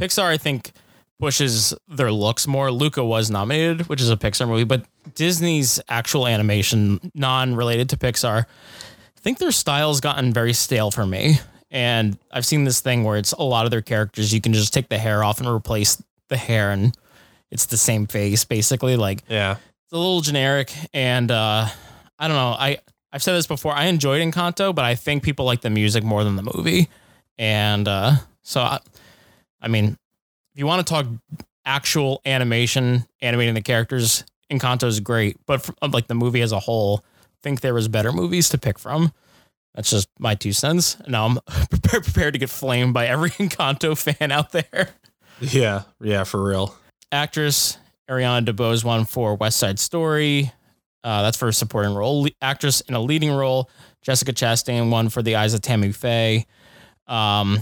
Pixar. 0.00 0.24
I 0.24 0.36
think 0.36 0.72
pushes 1.20 1.74
their 1.88 2.12
looks 2.12 2.46
more. 2.46 2.70
Luca 2.70 3.04
was 3.04 3.30
nominated, 3.30 3.88
which 3.88 4.00
is 4.00 4.10
a 4.10 4.16
Pixar 4.16 4.46
movie, 4.46 4.64
but 4.64 4.84
Disney's 5.14 5.80
actual 5.88 6.26
animation, 6.28 7.10
non-related 7.14 7.88
to 7.90 7.96
Pixar, 7.96 8.44
I 8.44 9.20
think 9.20 9.38
their 9.38 9.50
style's 9.50 10.00
gotten 10.00 10.32
very 10.32 10.52
stale 10.52 10.92
for 10.92 11.04
me. 11.04 11.38
And 11.72 12.16
I've 12.30 12.46
seen 12.46 12.62
this 12.64 12.80
thing 12.80 13.02
where 13.02 13.16
it's 13.18 13.32
a 13.32 13.42
lot 13.42 13.64
of 13.64 13.70
their 13.72 13.82
characters 13.82 14.32
you 14.32 14.40
can 14.40 14.52
just 14.52 14.72
take 14.72 14.88
the 14.88 14.96
hair 14.98 15.24
off 15.24 15.40
and 15.40 15.48
replace 15.48 16.00
the 16.28 16.36
hair 16.36 16.70
and 16.70 16.96
it's 17.50 17.66
the 17.66 17.76
same 17.76 18.06
face 18.06 18.44
basically 18.44 18.96
like 18.96 19.22
Yeah. 19.28 19.52
it's 19.84 19.92
a 19.92 19.96
little 19.96 20.20
generic 20.20 20.72
and 20.94 21.30
uh 21.30 21.66
I 22.18 22.28
don't 22.28 22.36
know. 22.36 22.50
I 22.58 22.78
I've 23.12 23.22
said 23.22 23.32
this 23.34 23.46
before. 23.46 23.72
I 23.74 23.84
enjoyed 23.86 24.20
Encanto, 24.22 24.74
but 24.74 24.84
I 24.84 24.94
think 24.94 25.22
people 25.22 25.46
like 25.46 25.62
the 25.62 25.70
music 25.70 26.04
more 26.04 26.22
than 26.24 26.36
the 26.36 26.42
movie. 26.54 26.88
And 27.38 27.88
uh 27.88 28.12
so 28.42 28.60
I 28.60 28.78
I 29.60 29.68
mean, 29.68 29.96
if 30.54 30.58
you 30.58 30.66
want 30.66 30.86
to 30.86 30.90
talk 30.90 31.06
actual 31.64 32.20
animation, 32.24 33.06
animating 33.20 33.54
the 33.54 33.62
characters, 33.62 34.24
Encanto 34.50 34.84
is 34.84 35.00
great, 35.00 35.36
but 35.46 35.62
from, 35.62 35.74
like 35.90 36.06
the 36.06 36.14
movie 36.14 36.40
as 36.40 36.52
a 36.52 36.58
whole, 36.58 37.04
I 37.04 37.38
think 37.42 37.60
there 37.60 37.74
was 37.74 37.88
better 37.88 38.12
movies 38.12 38.48
to 38.50 38.58
pick 38.58 38.78
from. 38.78 39.12
That's 39.74 39.90
just 39.90 40.08
my 40.18 40.34
two 40.34 40.52
cents. 40.52 40.96
Now 41.06 41.26
I'm 41.26 41.38
prepared, 41.70 42.04
prepared 42.04 42.32
to 42.34 42.38
get 42.38 42.50
flamed 42.50 42.94
by 42.94 43.06
every 43.06 43.30
Encanto 43.38 43.96
fan 43.96 44.32
out 44.32 44.52
there. 44.52 44.90
Yeah. 45.40 45.82
Yeah, 46.00 46.24
for 46.24 46.42
real. 46.42 46.74
Actress 47.12 47.78
Ariana 48.08 48.44
DeBose 48.44 48.84
won 48.84 49.04
for 49.04 49.34
West 49.34 49.58
Side 49.58 49.78
Story. 49.78 50.50
Uh, 51.04 51.22
that's 51.22 51.36
for 51.36 51.48
a 51.48 51.52
supporting 51.52 51.94
role. 51.94 52.22
Le- 52.24 52.30
actress 52.42 52.80
in 52.82 52.94
a 52.94 53.00
leading 53.00 53.30
role, 53.30 53.70
Jessica 54.02 54.32
Chastain 54.32 54.90
won 54.90 55.08
for 55.10 55.22
The 55.22 55.36
Eyes 55.36 55.54
of 55.54 55.60
Tammy 55.60 55.92
Faye. 55.92 56.46
Um, 57.06 57.60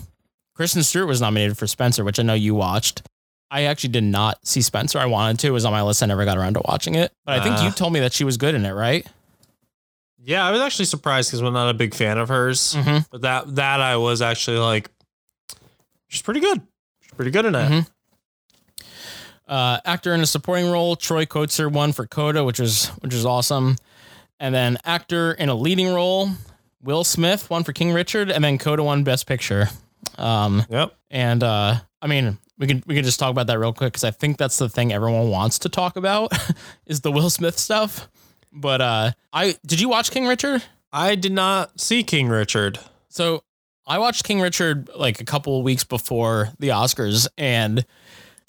Kristen 0.57 0.83
Stewart 0.83 1.07
was 1.07 1.21
nominated 1.21 1.59
for 1.59 1.66
Spencer, 1.66 2.03
which 2.03 2.19
I 2.19 2.23
know 2.23 2.33
you 2.35 2.55
watched. 2.55 3.03
I 3.51 3.64
actually 3.64 3.90
did 3.90 4.05
not 4.05 4.45
see 4.45 4.62
Spencer. 4.62 4.99
I 4.99 5.05
wanted 5.07 5.38
to. 5.40 5.49
It 5.49 5.51
was 5.51 5.64
on 5.66 5.73
my 5.73 5.83
list. 5.83 6.03
I 6.03 6.07
never 6.07 6.25
got 6.25 6.38
around 6.38 6.55
to 6.55 6.62
watching 6.66 6.95
it. 6.95 7.12
But 7.27 7.38
I 7.38 7.42
think 7.45 7.57
Ah. 7.59 7.64
you 7.66 7.71
told 7.71 7.92
me 7.92 8.01
that 8.01 8.12
she 8.14 8.25
was 8.25 8.38
good 8.38 8.55
in 8.55 8.64
it, 8.64 8.73
right? 8.73 9.07
Yeah, 10.19 10.45
I 10.45 10.51
was 10.51 10.61
actually 10.62 10.87
surprised 10.87 11.29
because 11.31 11.40
I'm 11.40 11.53
not 11.53 11.69
a 11.69 11.75
big 11.75 11.95
fan 11.95 12.19
of 12.19 12.29
hers. 12.31 12.73
Mhm. 12.75 13.07
But 13.11 13.21
that 13.21 13.55
that 13.57 13.81
I 13.81 13.97
was 13.99 14.23
actually 14.23 14.57
like, 14.59 14.90
she's 16.09 16.23
pretty 16.23 16.40
good. 16.40 16.61
She's 17.03 17.12
pretty 17.12 17.31
good 17.31 17.45
in 17.45 17.55
it. 17.55 17.69
Mhm. 17.71 17.87
Uh, 19.47 19.79
actor 19.85 20.12
in 20.12 20.21
a 20.23 20.27
supporting 20.27 20.69
role, 20.71 20.97
Troy 20.97 21.25
Kotsur 21.27 21.71
won 21.71 21.92
for 21.92 22.07
Coda, 22.07 22.42
which 22.42 22.59
was 22.59 22.87
which 23.01 23.14
is 23.14 23.25
awesome. 23.25 23.77
And 24.40 24.53
then 24.55 24.79
actor 24.85 25.33
in 25.33 25.49
a 25.49 25.55
leading 25.55 25.88
role, 25.95 26.31
Will 26.83 27.05
Smith 27.05 27.49
won 27.49 27.62
for 27.62 27.73
King 27.73 27.92
Richard, 27.92 28.31
and 28.31 28.42
then 28.42 28.59
Coda 28.59 28.83
won 28.83 29.05
Best 29.05 29.27
Picture. 29.27 29.69
Um, 30.19 30.65
Yep. 30.69 30.95
and 31.11 31.43
uh, 31.43 31.77
I 32.03 32.07
mean, 32.07 32.39
we 32.59 32.67
can 32.67 32.83
we 32.87 32.95
can 32.95 33.05
just 33.05 33.19
talk 33.19 33.31
about 33.31 33.47
that 33.49 33.59
real 33.59 33.73
quick 33.73 33.93
because 33.93 34.05
I 34.05 34.11
think 34.11 34.39
that's 34.39 34.59
the 34.59 34.69
thing 34.69 34.93
everyone 34.93 35.29
wants 35.31 35.59
to 35.61 35.69
talk 35.69 35.97
about 35.97 36.33
is 36.87 37.01
the 37.03 37.13
Will 37.13 37.31
Smith 37.31 37.59
stuff. 37.59 38.09
But 38.53 38.81
uh, 38.81 39.13
I 39.33 39.57
did 39.67 39.81
you 39.81 39.89
watch 39.89 40.11
King 40.11 40.27
Richard? 40.27 40.63
I 40.93 41.15
did 41.15 41.33
not 41.33 41.79
see 41.81 42.03
King 42.03 42.29
Richard. 42.29 42.79
So 43.09 43.43
I 43.87 43.99
watched 43.99 44.25
King 44.25 44.41
Richard 44.41 44.89
like 44.97 45.21
a 45.21 45.25
couple 45.25 45.59
of 45.59 45.65
weeks 45.65 45.85
before 45.85 46.49
the 46.59 46.69
Oscars, 46.69 47.29
and 47.37 47.85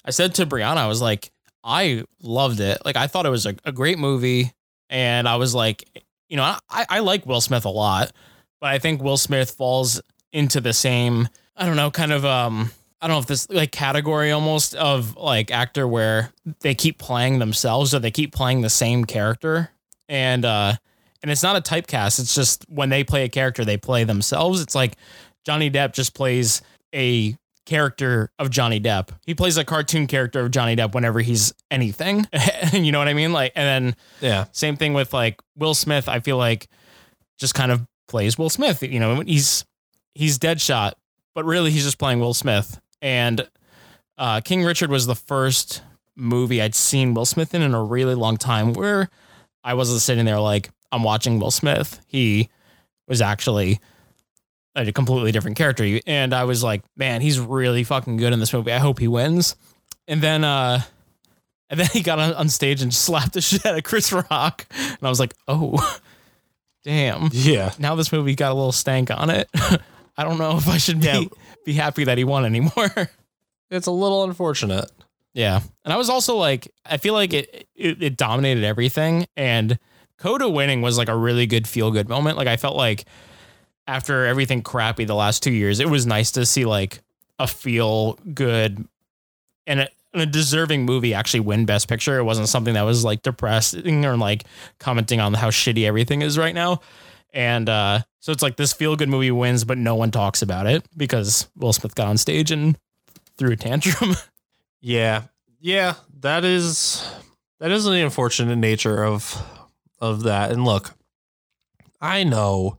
I 0.04 0.10
said 0.10 0.34
to 0.36 0.46
Brianna, 0.46 0.78
I 0.78 0.86
was 0.86 1.02
like, 1.02 1.30
I 1.62 2.04
loved 2.22 2.60
it. 2.60 2.78
Like 2.84 2.96
I 2.96 3.06
thought 3.06 3.26
it 3.26 3.30
was 3.30 3.44
a, 3.46 3.54
a 3.64 3.72
great 3.72 3.98
movie, 3.98 4.52
and 4.88 5.28
I 5.28 5.36
was 5.36 5.54
like, 5.54 5.84
you 6.30 6.36
know, 6.38 6.42
I, 6.70 6.86
I 6.88 6.98
like 7.00 7.26
Will 7.26 7.40
Smith 7.42 7.66
a 7.66 7.70
lot, 7.70 8.12
but 8.60 8.70
I 8.70 8.78
think 8.78 9.02
Will 9.02 9.16
Smith 9.18 9.50
falls 9.50 10.00
into 10.32 10.60
the 10.60 10.72
same, 10.72 11.28
I 11.58 11.66
don't 11.66 11.76
know, 11.76 11.90
kind 11.90 12.12
of 12.12 12.24
um. 12.24 12.70
I 13.00 13.06
don't 13.06 13.14
know 13.14 13.20
if 13.20 13.26
this 13.26 13.48
like 13.48 13.70
category 13.70 14.32
almost 14.32 14.74
of 14.74 15.16
like 15.16 15.52
actor 15.52 15.86
where 15.86 16.32
they 16.62 16.74
keep 16.74 16.98
playing 16.98 17.38
themselves 17.38 17.94
or 17.94 18.00
they 18.00 18.10
keep 18.10 18.34
playing 18.34 18.62
the 18.62 18.70
same 18.70 19.04
character 19.04 19.70
and 20.08 20.44
uh 20.44 20.72
and 21.22 21.30
it's 21.30 21.44
not 21.44 21.54
a 21.54 21.60
typecast. 21.60 22.18
It's 22.18 22.34
just 22.34 22.64
when 22.68 22.88
they 22.88 23.04
play 23.04 23.22
a 23.22 23.28
character, 23.28 23.64
they 23.64 23.76
play 23.76 24.02
themselves. 24.02 24.60
It's 24.60 24.74
like 24.74 24.94
Johnny 25.46 25.70
Depp 25.70 25.92
just 25.92 26.12
plays 26.12 26.60
a 26.92 27.36
character 27.66 28.30
of 28.40 28.50
Johnny 28.50 28.80
Depp. 28.80 29.10
He 29.26 29.34
plays 29.36 29.56
a 29.58 29.64
cartoon 29.64 30.08
character 30.08 30.40
of 30.40 30.50
Johnny 30.50 30.74
Depp 30.74 30.92
whenever 30.92 31.20
he's 31.20 31.52
anything. 31.70 32.26
you 32.72 32.90
know 32.90 32.98
what 32.98 33.06
I 33.08 33.14
mean? 33.14 33.32
Like, 33.32 33.52
and 33.54 33.84
then 33.84 33.96
Yeah. 34.20 34.46
same 34.50 34.76
thing 34.76 34.92
with 34.92 35.12
like 35.14 35.40
Will 35.56 35.74
Smith. 35.74 36.08
I 36.08 36.18
feel 36.18 36.36
like 36.36 36.66
just 37.38 37.54
kind 37.54 37.70
of 37.70 37.86
plays 38.08 38.36
Will 38.36 38.50
Smith. 38.50 38.82
You 38.82 38.98
know, 38.98 39.18
when 39.18 39.28
he's 39.28 39.64
he's 40.16 40.38
Deadshot, 40.40 40.94
but 41.34 41.44
really 41.44 41.70
he's 41.70 41.84
just 41.84 41.98
playing 41.98 42.20
Will 42.20 42.34
Smith. 42.34 42.80
And 43.00 43.48
uh, 44.16 44.40
King 44.40 44.64
Richard 44.64 44.90
was 44.90 45.06
the 45.06 45.14
first 45.14 45.82
movie 46.16 46.60
I'd 46.60 46.74
seen 46.74 47.14
Will 47.14 47.24
Smith 47.24 47.54
in 47.54 47.62
in 47.62 47.74
a 47.74 47.82
really 47.82 48.14
long 48.14 48.36
time 48.36 48.72
where 48.72 49.08
I 49.62 49.74
wasn't 49.74 50.00
sitting 50.00 50.24
there 50.24 50.40
like 50.40 50.70
I'm 50.90 51.02
watching 51.02 51.38
Will 51.38 51.50
Smith. 51.50 52.00
He 52.06 52.48
was 53.06 53.20
actually 53.20 53.80
a 54.74 54.92
completely 54.92 55.32
different 55.32 55.56
character, 55.56 56.00
and 56.06 56.34
I 56.34 56.44
was 56.44 56.62
like, 56.62 56.82
man, 56.96 57.20
he's 57.20 57.38
really 57.40 57.84
fucking 57.84 58.16
good 58.16 58.32
in 58.32 58.40
this 58.40 58.52
movie. 58.52 58.72
I 58.72 58.78
hope 58.78 58.98
he 58.98 59.08
wins. 59.08 59.56
And 60.06 60.22
then, 60.22 60.44
uh, 60.44 60.82
and 61.68 61.80
then 61.80 61.88
he 61.92 62.02
got 62.02 62.18
on, 62.18 62.32
on 62.34 62.48
stage 62.48 62.82
and 62.82 62.94
slapped 62.94 63.32
the 63.34 63.40
shit 63.42 63.64
out 63.66 63.76
of 63.76 63.84
Chris 63.84 64.12
Rock, 64.12 64.66
and 64.70 64.98
I 65.02 65.08
was 65.08 65.20
like, 65.20 65.34
oh, 65.46 66.00
damn. 66.84 67.28
Yeah. 67.32 67.72
Now 67.78 67.94
this 67.94 68.12
movie 68.12 68.34
got 68.34 68.52
a 68.52 68.54
little 68.54 68.72
stank 68.72 69.10
on 69.10 69.30
it. 69.30 69.48
I 70.18 70.24
don't 70.24 70.36
know 70.36 70.56
if 70.58 70.68
I 70.68 70.76
should 70.76 71.00
be 71.00 71.06
Yeah. 71.06 71.22
be 71.64 71.72
happy 71.72 72.04
that 72.04 72.18
he 72.18 72.24
won 72.24 72.44
anymore. 72.44 72.90
It's 73.70 73.86
a 73.86 73.90
little 73.90 74.24
unfortunate. 74.24 74.90
Yeah. 75.34 75.60
And 75.84 75.92
I 75.92 75.98
was 75.98 76.08
also 76.08 76.36
like, 76.36 76.72
I 76.86 76.96
feel 76.96 77.12
like 77.12 77.34
it, 77.34 77.68
it, 77.74 78.02
it 78.02 78.16
dominated 78.16 78.64
everything. 78.64 79.26
And 79.36 79.78
Coda 80.16 80.48
winning 80.48 80.80
was 80.80 80.96
like 80.96 81.10
a 81.10 81.14
really 81.16 81.46
good 81.46 81.68
feel 81.68 81.90
good 81.90 82.08
moment. 82.08 82.38
Like 82.38 82.48
I 82.48 82.56
felt 82.56 82.76
like 82.76 83.04
after 83.86 84.24
everything 84.24 84.62
crappy 84.62 85.04
the 85.04 85.14
last 85.14 85.42
two 85.42 85.52
years, 85.52 85.80
it 85.80 85.88
was 85.90 86.06
nice 86.06 86.30
to 86.30 86.46
see 86.46 86.64
like 86.64 87.00
a 87.38 87.46
feel 87.46 88.14
good 88.32 88.88
and 89.66 89.80
a, 89.80 89.88
and 90.14 90.22
a 90.22 90.26
deserving 90.26 90.86
movie 90.86 91.12
actually 91.12 91.40
win 91.40 91.66
Best 91.66 91.88
Picture. 91.88 92.16
It 92.18 92.24
wasn't 92.24 92.48
something 92.48 92.72
that 92.72 92.82
was 92.84 93.04
like 93.04 93.20
depressing 93.20 94.06
or 94.06 94.16
like 94.16 94.44
commenting 94.78 95.20
on 95.20 95.34
how 95.34 95.50
shitty 95.50 95.84
everything 95.86 96.22
is 96.22 96.38
right 96.38 96.54
now. 96.54 96.80
And 97.32 97.68
uh, 97.68 98.00
so 98.20 98.32
it's 98.32 98.42
like 98.42 98.56
this 98.56 98.72
feel 98.72 98.96
good 98.96 99.08
movie 99.08 99.30
wins, 99.30 99.64
but 99.64 99.78
no 99.78 99.94
one 99.94 100.10
talks 100.10 100.42
about 100.42 100.66
it 100.66 100.86
because 100.96 101.48
Will 101.56 101.72
Smith 101.72 101.94
got 101.94 102.08
on 102.08 102.16
stage 102.16 102.50
and 102.50 102.78
threw 103.36 103.52
a 103.52 103.56
tantrum. 103.56 104.14
Yeah. 104.80 105.22
Yeah. 105.60 105.94
That 106.20 106.44
is 106.44 107.04
that 107.58 107.72
is 107.72 107.84
the 107.84 108.00
unfortunate 108.00 108.54
nature 108.56 109.04
of 109.04 109.36
of 110.00 110.22
that. 110.22 110.52
And 110.52 110.64
look, 110.64 110.94
I 112.00 112.22
know 112.22 112.78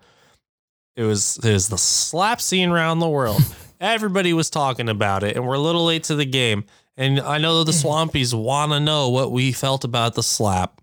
it 0.96 1.04
was 1.04 1.38
it 1.44 1.52
was 1.52 1.68
the 1.68 1.78
slap 1.78 2.40
scene 2.42 2.70
around 2.70 3.00
the 3.00 3.10
world. 3.10 3.42
Everybody 3.82 4.32
was 4.34 4.50
talking 4.50 4.90
about 4.90 5.24
it, 5.24 5.36
and 5.36 5.46
we're 5.46 5.56
a 5.56 5.60
little 5.60 5.86
late 5.86 6.04
to 6.06 6.16
the 6.16 6.26
game. 6.26 6.66
And 6.98 7.20
I 7.20 7.38
know 7.38 7.64
the 7.64 7.72
Swampies 7.74 8.34
want 8.34 8.72
to 8.72 8.80
know 8.80 9.10
what 9.10 9.32
we 9.32 9.52
felt 9.52 9.84
about 9.84 10.16
the 10.16 10.24
slap. 10.24 10.82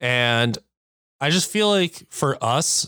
And 0.00 0.56
I 1.24 1.30
just 1.30 1.50
feel 1.50 1.68
like 1.70 2.02
for 2.10 2.36
us, 2.42 2.86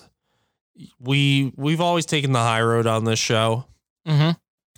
we 1.01 1.53
we've 1.57 1.81
always 1.81 2.05
taken 2.07 2.33
the 2.33 2.39
high 2.39 2.61
road 2.63 2.87
on 2.87 3.05
this 3.05 3.19
show. 3.19 3.65
mm-hmm. 4.07 4.33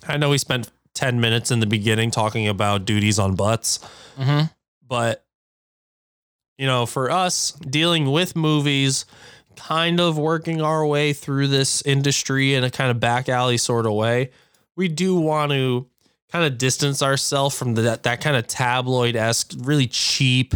I 0.09 0.15
know 0.17 0.29
we 0.29 0.37
spent 0.37 0.71
10 0.93 1.19
minutes 1.19 1.51
in 1.51 1.59
the 1.59 1.65
beginning 1.65 2.09
talking 2.09 2.47
about 2.47 2.85
duties 2.85 3.19
on 3.19 3.35
butts, 3.35 3.79
Mm-hmm. 4.17 4.45
but 4.87 5.25
you 6.57 6.65
know, 6.67 6.85
for 6.85 7.09
us 7.11 7.51
dealing 7.51 8.11
with 8.11 8.35
movies, 8.35 9.05
kind 9.55 9.99
of 9.99 10.17
working 10.17 10.61
our 10.61 10.85
way 10.85 11.11
through 11.13 11.47
this 11.47 11.81
industry 11.85 12.53
in 12.53 12.63
a 12.63 12.69
kind 12.69 12.91
of 12.91 12.99
back 12.99 13.27
alley 13.29 13.57
sort 13.57 13.85
of 13.85 13.93
way, 13.93 14.31
we 14.75 14.87
do 14.87 15.15
want 15.15 15.51
to 15.51 15.85
kind 16.31 16.45
of 16.45 16.57
distance 16.57 17.01
ourselves 17.01 17.57
from 17.57 17.75
the, 17.75 17.81
that, 17.81 18.03
that 18.03 18.21
kind 18.21 18.35
of 18.37 18.45
tabloid 18.47 19.15
esque, 19.15 19.53
really 19.57 19.87
cheap, 19.87 20.53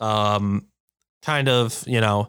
um, 0.00 0.66
kind 1.22 1.48
of, 1.48 1.82
you 1.86 2.00
know, 2.00 2.28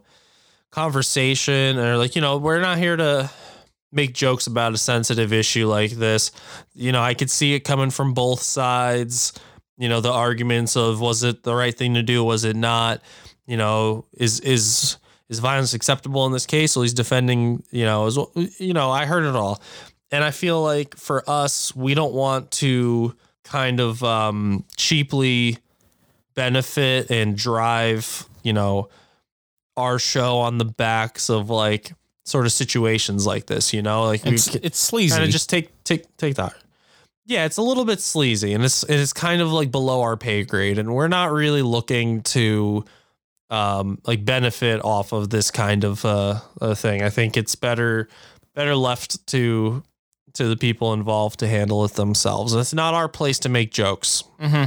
conversation 0.72 1.78
or 1.78 1.98
like, 1.98 2.16
you 2.16 2.22
know, 2.22 2.38
we're 2.38 2.62
not 2.62 2.78
here 2.78 2.96
to 2.96 3.30
make 3.92 4.14
jokes 4.14 4.48
about 4.48 4.74
a 4.74 4.78
sensitive 4.78 5.32
issue 5.32 5.68
like 5.68 5.92
this. 5.92 6.32
You 6.74 6.92
know, 6.92 7.02
I 7.02 7.14
could 7.14 7.30
see 7.30 7.54
it 7.54 7.62
coming 7.62 7.92
from 7.92 8.14
both 8.14 8.42
sides. 8.42 9.34
You 9.78 9.90
know, 9.90 10.02
the 10.02 10.12
arguments 10.12 10.76
of 10.76 11.00
was 11.00 11.24
it 11.24 11.44
the 11.44 11.56
right 11.56 11.76
thing 11.76 11.94
to 11.96 12.04
do, 12.04 12.24
was 12.24 12.44
it 12.44 12.56
not? 12.56 13.02
You 13.46 13.58
know, 13.58 14.06
is 14.14 14.40
is 14.40 14.98
is 15.30 15.40
violence 15.40 15.74
acceptable 15.74 16.26
in 16.26 16.32
this 16.32 16.46
case? 16.46 16.76
Well, 16.76 16.84
he's 16.84 16.94
defending, 16.94 17.64
you 17.72 17.86
know, 17.86 18.06
as 18.06 18.18
you 18.60 18.74
know, 18.74 18.92
I 18.92 19.06
heard 19.06 19.26
it 19.26 19.36
all. 19.36 19.62
And 20.12 20.24
I 20.24 20.32
feel 20.32 20.62
like 20.62 20.96
for 20.96 21.28
us, 21.28 21.76
we 21.76 21.96
don't 21.96 22.14
want 22.14 22.52
to 22.52 23.16
kind 23.44 23.80
of 23.80 24.04
um 24.04 24.64
cheaply 24.78 25.58
benefit 26.36 27.12
and 27.12 27.38
drive, 27.38 28.28
you 28.44 28.54
know, 28.54 28.90
our 29.78 29.98
show 30.00 30.38
on 30.38 30.58
the 30.58 30.66
backs 30.66 31.30
of 31.30 31.50
like 31.50 31.94
sort 32.26 32.46
of 32.46 32.52
situations 32.52 33.26
like 33.26 33.48
this, 33.48 33.74
you 33.74 33.82
know, 33.82 34.06
like 34.06 34.26
It's, 34.26 34.54
it's 34.56 34.80
sleazy. 34.80 35.12
kind 35.14 35.24
of 35.24 35.30
just 35.30 35.50
take 35.50 35.72
take 35.84 36.16
take 36.18 36.36
that. 36.36 36.54
Yeah, 37.26 37.46
it's 37.46 37.58
a 37.58 37.62
little 37.62 37.86
bit 37.86 38.02
sleazy, 38.02 38.54
and 38.54 38.64
it's 38.64 38.84
it's 38.84 39.14
kind 39.14 39.42
of 39.42 39.52
like 39.52 39.72
below 39.72 40.02
our 40.02 40.18
pay 40.18 40.44
grade, 40.44 40.78
and 40.78 40.94
we're 40.94 41.08
not 41.08 41.32
really 41.32 41.62
looking 41.62 42.22
to 42.24 42.84
um 43.50 44.00
like 44.06 44.26
benefit 44.26 44.84
off 44.84 45.12
of 45.14 45.30
this 45.30 45.52
kind 45.52 45.84
of 45.84 46.04
uh, 46.06 46.40
uh 46.62 46.76
thing. 46.76 47.02
I 47.02 47.10
think 47.10 47.38
it's 47.38 47.56
better 47.56 48.08
better 48.56 48.76
left 48.76 49.26
to 49.28 49.84
to 50.34 50.48
the 50.48 50.58
people 50.58 50.94
involved 50.94 51.40
to 51.40 51.48
handle 51.48 51.86
it 51.86 51.94
themselves. 51.94 52.54
It's 52.54 52.74
not 52.74 52.94
our 52.94 53.08
place 53.08 53.40
to 53.40 53.50
make 53.50 53.72
jokes. 53.72 54.24
hmm 54.40 54.64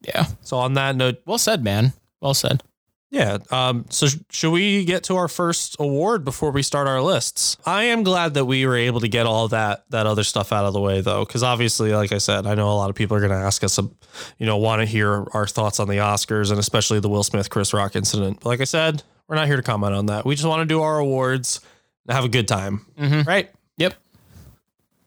Yeah. 0.00 0.26
So 0.42 0.58
on 0.58 0.74
that 0.74 0.94
note, 0.96 1.20
Well 1.26 1.38
said, 1.38 1.62
man. 1.64 1.92
Well 2.20 2.34
said. 2.34 2.62
Yeah. 3.10 3.38
Um, 3.50 3.86
so 3.88 4.06
sh- 4.06 4.16
should 4.30 4.50
we 4.50 4.84
get 4.84 5.04
to 5.04 5.16
our 5.16 5.28
first 5.28 5.76
award 5.80 6.24
before 6.24 6.50
we 6.50 6.62
start 6.62 6.86
our 6.88 7.00
lists? 7.00 7.56
I 7.64 7.84
am 7.84 8.02
glad 8.02 8.34
that 8.34 8.44
we 8.44 8.66
were 8.66 8.76
able 8.76 9.00
to 9.00 9.08
get 9.08 9.24
all 9.26 9.48
that 9.48 9.84
that 9.90 10.06
other 10.06 10.24
stuff 10.24 10.52
out 10.52 10.64
of 10.66 10.72
the 10.74 10.80
way, 10.80 11.00
though, 11.00 11.24
because 11.24 11.42
obviously, 11.42 11.92
like 11.92 12.12
I 12.12 12.18
said, 12.18 12.46
I 12.46 12.54
know 12.54 12.70
a 12.70 12.74
lot 12.74 12.90
of 12.90 12.96
people 12.96 13.16
are 13.16 13.20
going 13.20 13.32
to 13.32 13.36
ask 13.36 13.64
us, 13.64 13.78
um, 13.78 13.94
you 14.38 14.46
know, 14.46 14.56
want 14.58 14.80
to 14.82 14.86
hear 14.86 15.24
our 15.32 15.46
thoughts 15.46 15.80
on 15.80 15.88
the 15.88 15.96
Oscars 15.96 16.50
and 16.50 16.58
especially 16.60 17.00
the 17.00 17.08
Will 17.08 17.22
Smith 17.24 17.48
Chris 17.50 17.72
Rock 17.72 17.96
incident. 17.96 18.40
But 18.40 18.50
like 18.50 18.60
I 18.60 18.64
said, 18.64 19.02
we're 19.26 19.36
not 19.36 19.46
here 19.46 19.56
to 19.56 19.62
comment 19.62 19.94
on 19.94 20.06
that. 20.06 20.24
We 20.26 20.34
just 20.34 20.46
want 20.48 20.60
to 20.60 20.66
do 20.66 20.82
our 20.82 20.98
awards 20.98 21.60
and 22.06 22.14
have 22.14 22.24
a 22.24 22.28
good 22.28 22.48
time, 22.48 22.86
Mhm. 22.98 23.26
right? 23.26 23.50
Yep. 23.78 23.94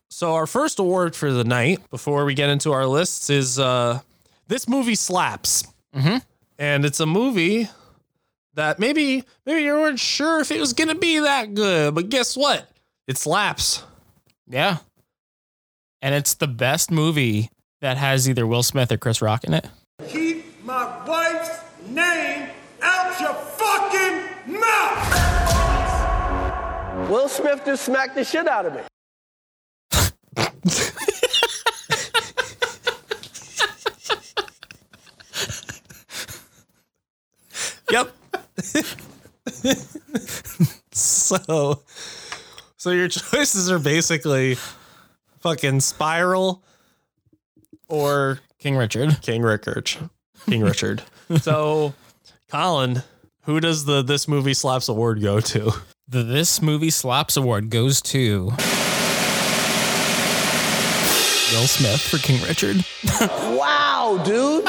So 0.10 0.34
our 0.34 0.46
first 0.48 0.80
award 0.80 1.16
for 1.16 1.32
the 1.32 1.44
night, 1.44 1.80
before 1.90 2.26
we 2.26 2.34
get 2.34 2.50
into 2.50 2.72
our 2.72 2.86
lists, 2.86 3.30
is 3.30 3.58
uh, 3.60 4.00
this 4.48 4.68
movie 4.68 4.96
slaps, 4.96 5.64
Mm-hmm. 5.96 6.18
and 6.60 6.86
it's 6.86 7.00
a 7.00 7.06
movie 7.06 7.70
that 8.56 8.80
maybe 8.80 9.24
maybe 9.46 9.64
you 9.64 9.74
weren't 9.74 10.00
sure 10.00 10.42
if 10.42 10.52
it 10.52 10.60
was 10.60 10.74
gonna 10.74 10.96
be 10.96 11.20
that 11.20 11.54
good, 11.54 11.96
but 11.96 12.10
guess 12.10 12.36
what? 12.36 12.68
It 13.08 13.18
slaps. 13.18 13.84
Yeah. 14.48 14.78
And 16.02 16.16
it's 16.16 16.34
the 16.36 16.48
best 16.48 16.92
movie 16.92 17.50
that 17.82 17.98
has 17.98 18.28
either 18.30 18.46
Will 18.48 18.64
Smith 18.64 18.92
or 18.92 18.98
Chris 18.98 19.22
Rock 19.22 19.44
in 19.44 19.54
it. 19.54 19.68
Keep 20.08 20.64
my 20.64 21.06
wife's 21.08 21.60
name 21.88 22.50
out 22.82 23.20
your 23.20 23.34
fucking 23.34 24.60
mouth! 24.60 25.10
Will 27.10 27.30
Smith 27.30 27.62
just 27.66 27.86
smacked 27.86 28.16
the 28.16 28.24
shit 28.24 28.48
out 28.48 28.66
of 28.66 28.74
me. 28.74 28.82
Yep. 37.92 38.10
So 40.92 41.82
so 42.78 42.92
your 42.92 43.08
choices 43.10 43.72
are 43.72 43.80
basically 43.80 44.58
fucking 45.40 45.80
Spiral 45.80 46.64
or 47.88 48.40
King 48.60 48.76
Richard. 48.76 49.22
King 49.22 49.42
Richard. 49.42 49.92
King 50.48 50.62
Richard. 50.62 51.04
so 51.42 51.94
Colin, 52.50 53.04
who 53.44 53.60
does 53.60 53.86
the 53.86 54.02
this 54.02 54.28
movie 54.28 54.54
slaps 54.54 54.90
award 54.90 55.22
go 55.22 55.40
to? 55.40 55.72
The 56.12 56.24
This 56.24 56.62
Movie 56.62 56.90
Slaps 56.90 57.38
Award 57.38 57.70
goes 57.70 58.02
to 58.02 58.48
Will 61.54 61.68
Smith 61.68 62.02
for 62.02 62.18
King 62.18 62.44
Richard. 62.46 62.84
Wow, 63.58 64.22
dude. 64.26 64.66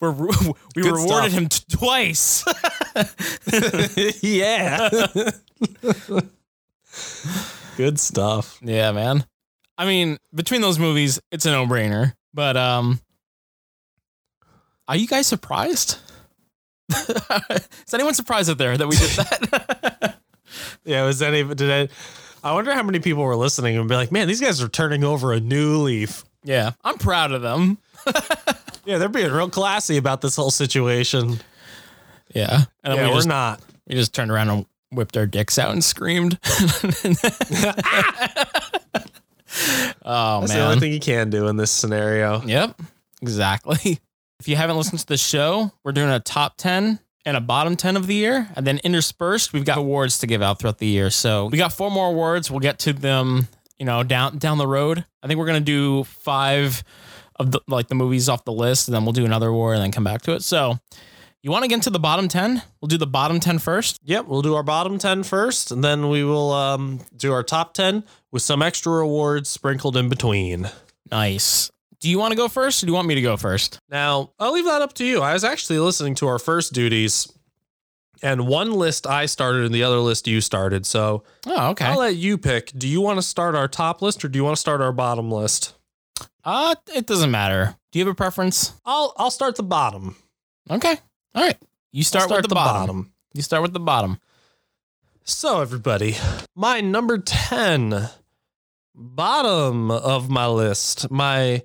We're, 0.00 0.10
we 0.12 0.82
Good 0.82 0.92
rewarded 0.92 1.30
stuff. 1.30 1.42
him 1.42 1.48
t- 1.48 1.64
twice. 1.70 2.44
yeah. 4.22 4.88
Good 7.76 8.00
stuff. 8.00 8.58
yeah, 8.62 8.90
man. 8.92 9.24
I 9.78 9.86
mean, 9.86 10.18
between 10.34 10.60
those 10.60 10.78
movies, 10.78 11.20
it's 11.30 11.46
a 11.46 11.50
no-brainer. 11.52 12.14
But 12.34 12.56
um 12.56 13.00
are 14.88 14.96
you 14.96 15.06
guys 15.06 15.26
surprised? 15.28 15.98
Is 16.90 17.94
anyone 17.94 18.14
surprised 18.14 18.50
out 18.50 18.58
there 18.58 18.76
that 18.76 18.88
we 18.88 18.96
did 18.96 19.10
that? 19.10 20.16
Yeah, 20.84 21.04
was 21.04 21.18
that 21.20 21.34
even 21.34 21.56
did 21.56 21.70
I 21.70 21.88
I 22.48 22.52
wonder 22.54 22.72
how 22.74 22.82
many 22.82 22.98
people 22.98 23.22
were 23.22 23.36
listening 23.36 23.76
and 23.76 23.88
be 23.88 23.94
like, 23.94 24.10
man, 24.10 24.26
these 24.28 24.40
guys 24.40 24.60
are 24.62 24.68
turning 24.68 25.04
over 25.04 25.32
a 25.32 25.40
new 25.40 25.78
leaf. 25.78 26.24
yeah, 26.42 26.72
I'm 26.82 26.98
proud 26.98 27.32
of 27.32 27.42
them. 27.42 27.78
Yeah, 28.84 28.98
they're 28.98 29.08
being 29.08 29.30
real 29.30 29.48
classy 29.48 29.96
about 29.96 30.22
this 30.22 30.34
whole 30.34 30.50
situation. 30.50 31.38
Yeah. 32.34 32.62
And 32.82 32.96
yeah, 32.96 33.04
we 33.04 33.10
we're 33.10 33.14
just, 33.14 33.28
not. 33.28 33.60
we 33.86 33.94
just 33.94 34.12
turned 34.12 34.32
around 34.32 34.50
and 34.50 34.66
whipped 34.90 35.16
our 35.16 35.24
dicks 35.24 35.56
out 35.56 35.70
and 35.70 35.84
screamed. 35.84 36.36
oh 36.44 36.48
That's 40.40 40.52
the 40.52 40.58
man. 40.58 40.60
only 40.60 40.80
thing 40.80 40.92
you 40.92 41.00
can 41.00 41.30
do 41.30 41.48
in 41.48 41.56
this 41.56 41.70
scenario. 41.70 42.42
Yep, 42.42 42.80
exactly. 43.22 43.98
If 44.40 44.48
you 44.48 44.56
haven't 44.56 44.76
listened 44.76 44.98
to 44.98 45.06
the 45.06 45.16
show, 45.16 45.70
we're 45.84 45.92
doing 45.92 46.10
a 46.10 46.18
top 46.18 46.56
10 46.56 46.98
and 47.24 47.36
a 47.36 47.40
bottom 47.40 47.76
10 47.76 47.96
of 47.96 48.06
the 48.06 48.14
year. 48.14 48.48
And 48.56 48.66
then 48.66 48.80
interspersed, 48.84 49.52
we've 49.52 49.64
got 49.64 49.78
awards 49.78 50.18
to 50.18 50.26
give 50.26 50.42
out 50.42 50.58
throughout 50.58 50.78
the 50.78 50.86
year. 50.86 51.10
So 51.10 51.46
we 51.46 51.58
got 51.58 51.72
four 51.72 51.90
more 51.90 52.08
awards. 52.08 52.50
We'll 52.50 52.60
get 52.60 52.78
to 52.80 52.92
them, 52.92 53.48
you 53.78 53.86
know, 53.86 54.02
down 54.02 54.38
down 54.38 54.58
the 54.58 54.66
road. 54.66 55.04
I 55.22 55.26
think 55.26 55.38
we're 55.38 55.46
to 55.46 55.60
do 55.60 56.04
five 56.04 56.82
of 57.36 57.50
the 57.50 57.60
like 57.66 57.88
the 57.88 57.94
movies 57.94 58.28
off 58.28 58.44
the 58.44 58.52
list 58.52 58.88
and 58.88 58.94
then 58.94 59.04
we'll 59.04 59.12
do 59.12 59.24
another 59.24 59.48
award 59.48 59.76
and 59.76 59.84
then 59.84 59.92
come 59.92 60.04
back 60.04 60.22
to 60.22 60.32
it. 60.32 60.42
So 60.42 60.78
you 61.42 61.50
want 61.50 61.64
to 61.64 61.68
get 61.68 61.74
into 61.74 61.90
the 61.90 61.98
bottom 61.98 62.28
10? 62.28 62.62
We'll 62.80 62.86
do 62.86 62.98
the 62.98 63.06
bottom 63.06 63.40
10 63.40 63.58
first. 63.58 63.98
Yep, 64.04 64.26
we'll 64.26 64.42
do 64.42 64.54
our 64.54 64.62
bottom 64.62 64.96
10 64.96 65.24
first, 65.24 65.72
and 65.72 65.82
then 65.82 66.08
we 66.08 66.22
will 66.22 66.52
um, 66.52 67.00
do 67.16 67.32
our 67.32 67.42
top 67.42 67.74
10 67.74 68.04
with 68.30 68.42
some 68.42 68.62
extra 68.62 68.92
awards 68.92 69.48
sprinkled 69.48 69.96
in 69.96 70.08
between. 70.08 70.70
Nice. 71.10 71.71
Do 72.02 72.10
you 72.10 72.18
want 72.18 72.32
to 72.32 72.36
go 72.36 72.48
first 72.48 72.82
or 72.82 72.86
do 72.86 72.90
you 72.90 72.94
want 72.96 73.06
me 73.06 73.14
to 73.14 73.22
go 73.22 73.36
first? 73.36 73.78
Now, 73.88 74.32
I'll 74.40 74.52
leave 74.52 74.64
that 74.64 74.82
up 74.82 74.92
to 74.94 75.04
you. 75.04 75.22
I 75.22 75.34
was 75.34 75.44
actually 75.44 75.78
listening 75.78 76.16
to 76.16 76.26
our 76.26 76.40
first 76.40 76.72
duties, 76.72 77.32
and 78.22 78.48
one 78.48 78.72
list 78.72 79.06
I 79.06 79.26
started 79.26 79.64
and 79.64 79.72
the 79.72 79.84
other 79.84 79.98
list 79.98 80.26
you 80.26 80.40
started. 80.40 80.84
So 80.84 81.22
Oh, 81.46 81.70
okay. 81.70 81.84
I'll 81.84 82.00
let 82.00 82.16
you 82.16 82.38
pick. 82.38 82.72
Do 82.76 82.88
you 82.88 83.00
want 83.00 83.18
to 83.18 83.22
start 83.22 83.54
our 83.54 83.68
top 83.68 84.02
list 84.02 84.24
or 84.24 84.28
do 84.28 84.36
you 84.36 84.42
want 84.42 84.56
to 84.56 84.60
start 84.60 84.80
our 84.80 84.90
bottom 84.90 85.30
list? 85.30 85.74
Uh, 86.44 86.74
it 86.92 87.06
doesn't 87.06 87.30
matter. 87.30 87.76
Do 87.92 88.00
you 88.00 88.04
have 88.04 88.12
a 88.12 88.16
preference? 88.16 88.72
I'll 88.84 89.14
I'll 89.16 89.30
start 89.30 89.54
the 89.54 89.62
bottom. 89.62 90.16
Okay. 90.68 90.96
All 91.36 91.44
right. 91.44 91.56
You 91.92 92.00
I'll 92.00 92.04
start, 92.04 92.30
with 92.30 92.48
the, 92.48 92.54
bottom. 92.56 93.12
You 93.32 93.42
start 93.42 93.62
with 93.62 93.74
the 93.74 93.80
bottom. 93.80 94.18
So 95.22 95.60
everybody, 95.60 96.16
my 96.56 96.80
number 96.80 97.18
10 97.18 98.08
bottom 98.94 99.90
of 99.90 100.28
my 100.30 100.48
list, 100.48 101.10
my 101.10 101.62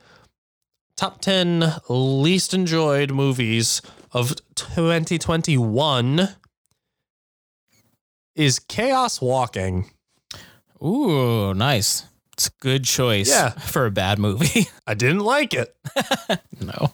top 0.97 1.21
10 1.21 1.75
least 1.87 2.53
enjoyed 2.53 3.11
movies 3.11 3.81
of 4.11 4.33
2021 4.55 6.29
is 8.35 8.59
Chaos 8.59 9.21
Walking. 9.21 9.89
Ooh, 10.83 11.53
nice. 11.53 12.03
It's 12.33 12.47
a 12.47 12.51
good 12.59 12.83
choice 12.83 13.29
Yeah. 13.29 13.49
for 13.51 13.85
a 13.85 13.91
bad 13.91 14.19
movie. 14.19 14.67
I 14.87 14.93
didn't 14.93 15.19
like 15.21 15.53
it. 15.53 15.75
no. 16.61 16.93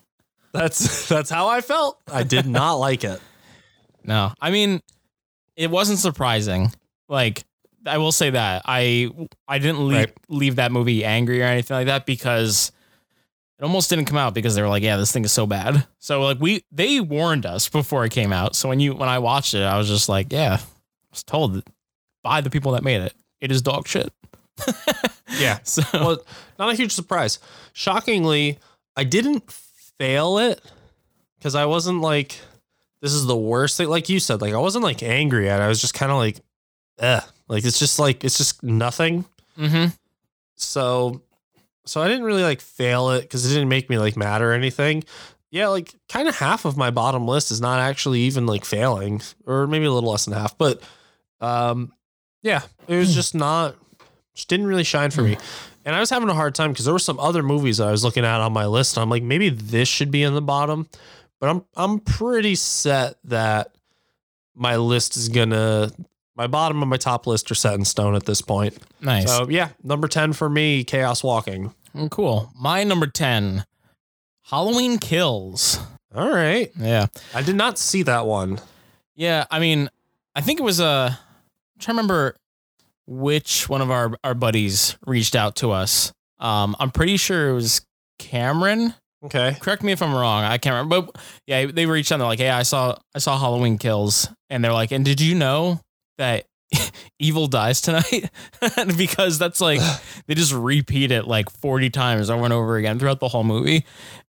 That's 0.53 1.09
that's 1.09 1.29
how 1.31 1.47
I 1.47 1.61
felt. 1.61 1.99
I 2.11 2.21
did 2.23 2.45
not 2.45 2.73
like 2.75 3.03
it. 3.03 3.19
No. 4.03 4.31
I 4.39 4.51
mean, 4.51 4.81
it 5.55 5.71
wasn't 5.71 5.97
surprising. 5.99 6.71
Like 7.09 7.43
I 7.85 7.97
will 7.97 8.11
say 8.11 8.29
that. 8.29 8.61
I 8.65 9.09
I 9.47 9.57
didn't 9.57 9.87
leave, 9.87 9.97
Right. 9.97 10.13
leave 10.29 10.55
that 10.57 10.71
movie 10.71 11.03
angry 11.03 11.41
or 11.41 11.45
anything 11.45 11.75
like 11.75 11.87
that 11.87 12.05
because 12.05 12.71
it 13.63 13.65
almost 13.65 13.89
didn't 13.89 14.05
come 14.05 14.17
out 14.17 14.33
because 14.33 14.55
they 14.55 14.61
were 14.61 14.67
like, 14.67 14.83
yeah, 14.83 14.97
this 14.97 15.13
thing 15.13 15.23
is 15.23 15.31
so 15.31 15.47
bad. 15.47 15.87
So 15.99 16.21
like 16.21 16.37
we 16.41 16.65
they 16.69 16.99
warned 16.99 17.45
us 17.45 17.69
before 17.69 18.03
it 18.03 18.11
came 18.11 18.33
out. 18.33 18.57
So 18.57 18.67
when 18.67 18.81
you 18.81 18.93
when 18.93 19.07
I 19.07 19.19
watched 19.19 19.53
it, 19.53 19.63
I 19.63 19.77
was 19.77 19.87
just 19.87 20.09
like, 20.09 20.33
yeah, 20.33 20.57
I 20.59 20.65
was 21.11 21.23
told 21.23 21.63
by 22.23 22.41
the 22.41 22.49
people 22.49 22.73
that 22.73 22.83
made 22.83 23.01
it. 23.01 23.13
It 23.39 23.51
is 23.51 23.61
dog 23.61 23.87
shit. 23.87 24.11
Yeah. 25.39 25.59
So 25.63 25.81
well, 25.93 26.17
not 26.59 26.71
a 26.71 26.75
huge 26.75 26.91
surprise. 26.91 27.39
Shockingly, 27.71 28.59
I 28.97 29.05
didn't 29.05 29.49
fail 29.97 30.37
it 30.37 30.61
because 31.39 31.55
I 31.55 31.65
wasn't 31.65 32.01
like, 32.01 32.37
this 33.01 33.13
is 33.13 33.25
the 33.25 33.35
worst 33.35 33.77
thing. 33.77 33.87
Like 33.87 34.09
you 34.09 34.19
said, 34.19 34.41
like 34.41 34.53
I 34.53 34.57
wasn't 34.57 34.83
like 34.83 35.01
angry 35.01 35.49
at 35.49 35.59
it. 35.61 35.63
I 35.63 35.69
was 35.69 35.81
just 35.81 35.93
kind 35.93 36.11
of 36.11 36.17
like, 36.17 36.41
eh. 36.99 37.21
Like 37.47 37.63
it's 37.65 37.79
just 37.79 37.97
like, 37.97 38.23
it's 38.23 38.37
just 38.37 38.61
nothing. 38.61 39.25
hmm 39.55 39.85
So, 40.55 41.21
so 41.85 42.01
I 42.01 42.07
didn't 42.07 42.23
really 42.23 42.43
like 42.43 42.61
fail 42.61 43.11
it 43.11 43.21
because 43.21 43.45
it 43.45 43.53
didn't 43.53 43.69
make 43.69 43.89
me 43.89 43.97
like 43.97 44.15
mad 44.17 44.41
or 44.41 44.53
anything. 44.53 45.03
Yeah, 45.51 45.67
like 45.67 45.93
kind 46.09 46.27
of 46.27 46.35
half 46.35 46.65
of 46.65 46.77
my 46.77 46.89
bottom 46.89 47.27
list 47.27 47.51
is 47.51 47.61
not 47.61 47.79
actually 47.79 48.21
even 48.21 48.45
like 48.45 48.65
failing, 48.65 49.21
or 49.45 49.67
maybe 49.67 49.85
a 49.85 49.91
little 49.91 50.09
less 50.09 50.25
than 50.25 50.33
half. 50.33 50.57
But, 50.57 50.81
um, 51.41 51.93
yeah, 52.41 52.61
it 52.87 52.97
was 52.97 53.13
just 53.13 53.35
not, 53.35 53.75
just 54.33 54.47
didn't 54.47 54.65
really 54.65 54.83
shine 54.83 55.11
for 55.11 55.21
me. 55.21 55.37
And 55.85 55.95
I 55.95 55.99
was 55.99 56.09
having 56.09 56.29
a 56.29 56.33
hard 56.33 56.55
time 56.55 56.71
because 56.71 56.85
there 56.85 56.93
were 56.93 56.99
some 56.99 57.19
other 57.19 57.43
movies 57.43 57.77
that 57.77 57.87
I 57.87 57.91
was 57.91 58.03
looking 58.03 58.25
at 58.25 58.41
on 58.41 58.53
my 58.53 58.65
list. 58.65 58.97
I'm 58.97 59.09
like, 59.09 59.21
maybe 59.21 59.49
this 59.49 59.87
should 59.87 60.11
be 60.11 60.23
in 60.23 60.33
the 60.33 60.41
bottom, 60.41 60.87
but 61.39 61.49
I'm 61.49 61.65
I'm 61.75 61.99
pretty 61.99 62.55
set 62.55 63.17
that 63.25 63.75
my 64.55 64.77
list 64.77 65.17
is 65.17 65.29
gonna 65.29 65.91
my 66.35 66.47
bottom 66.47 66.81
and 66.81 66.89
my 66.89 66.97
top 66.97 67.27
list 67.27 67.49
are 67.51 67.55
set 67.55 67.75
in 67.75 67.85
stone 67.85 68.15
at 68.15 68.25
this 68.25 68.41
point. 68.41 68.77
nice. 69.01 69.27
So 69.27 69.47
yeah, 69.49 69.69
number 69.83 70.07
ten 70.07 70.33
for 70.33 70.49
me, 70.49 70.83
Chaos 70.83 71.23
Walking. 71.23 71.73
Mm, 71.95 72.09
cool. 72.09 72.51
My 72.59 72.83
number 72.83 73.05
10, 73.05 73.65
Halloween 74.45 74.97
Kills. 74.97 75.79
All 76.15 76.29
right, 76.29 76.71
Yeah. 76.77 77.05
I 77.35 77.41
did 77.43 77.55
not 77.55 77.77
see 77.77 78.01
that 78.03 78.25
one. 78.25 78.59
Yeah, 79.15 79.45
I 79.51 79.59
mean, 79.59 79.89
I 80.35 80.41
think 80.41 80.59
it 80.59 80.63
was 80.63 80.79
uh, 80.81 81.09
I'm 81.13 81.79
trying 81.79 81.95
to 81.97 82.01
remember 82.01 82.35
which 83.05 83.69
one 83.69 83.81
of 83.81 83.91
our 83.91 84.15
our 84.23 84.33
buddies 84.33 84.97
reached 85.05 85.35
out 85.35 85.55
to 85.57 85.71
us. 85.71 86.11
Um, 86.39 86.75
I'm 86.79 86.89
pretty 86.91 87.17
sure 87.17 87.49
it 87.49 87.53
was 87.53 87.85
Cameron. 88.19 88.93
Okay, 89.23 89.55
Correct 89.61 89.83
me 89.83 89.91
if 89.91 90.01
I'm 90.01 90.13
wrong. 90.13 90.43
I 90.43 90.57
can't 90.57 90.73
remember. 90.73 91.07
But 91.13 91.21
yeah, 91.47 91.65
they 91.67 91.85
reached 91.85 92.11
out. 92.11 92.15
And 92.15 92.21
they're 92.21 92.27
like, 92.27 92.39
"Hey, 92.39 92.49
I 92.49 92.63
saw 92.63 92.95
I 93.15 93.19
saw 93.19 93.37
Halloween 93.39 93.77
Kills," 93.77 94.27
and 94.49 94.63
they're 94.63 94.73
like, 94.73 94.91
"And 94.91 95.05
did 95.05 95.21
you 95.21 95.33
know 95.35 95.79
that 96.17 96.45
evil 97.19 97.47
dies 97.47 97.81
tonight?" 97.81 98.29
because 98.97 99.39
that's 99.39 99.61
like 99.61 99.79
they 100.27 100.35
just 100.35 100.53
repeat 100.53 101.11
it 101.11 101.27
like 101.27 101.49
40 101.49 101.89
times 101.89 102.29
over 102.29 102.43
and 102.43 102.53
over 102.53 102.77
again 102.77 102.99
throughout 102.99 103.19
the 103.19 103.27
whole 103.27 103.43
movie, 103.43 103.85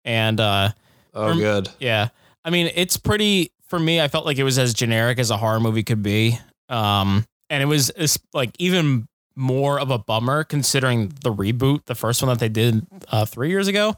and 0.06 0.40
uh, 0.40 0.70
oh 1.14 1.36
good. 1.36 1.70
yeah. 1.80 2.10
I 2.46 2.50
mean, 2.50 2.72
it's 2.76 2.98
pretty 2.98 3.52
for 3.68 3.80
me. 3.80 4.02
I 4.02 4.08
felt 4.08 4.26
like 4.26 4.38
it 4.38 4.44
was 4.44 4.60
as 4.60 4.74
generic 4.74 5.18
as 5.20 5.32
a 5.32 5.38
horror 5.38 5.60
movie 5.60 5.84
could 5.84 6.04
be. 6.04 6.38
Um, 6.70 7.26
and 7.50 7.64
it 7.64 7.68
was 7.68 7.92
it's 7.96 8.20
like 8.34 8.52
even 8.60 9.08
more 9.36 9.80
of 9.80 9.90
a 9.92 9.98
bummer 9.98 10.44
considering 10.44 11.10
the 11.24 11.34
reboot, 11.34 11.86
the 11.86 11.96
first 11.96 12.22
one 12.22 12.30
that 12.30 12.40
they 12.40 12.50
did 12.50 12.86
uh, 13.10 13.26
three 13.26 13.50
years 13.50 13.68
ago, 13.68 13.96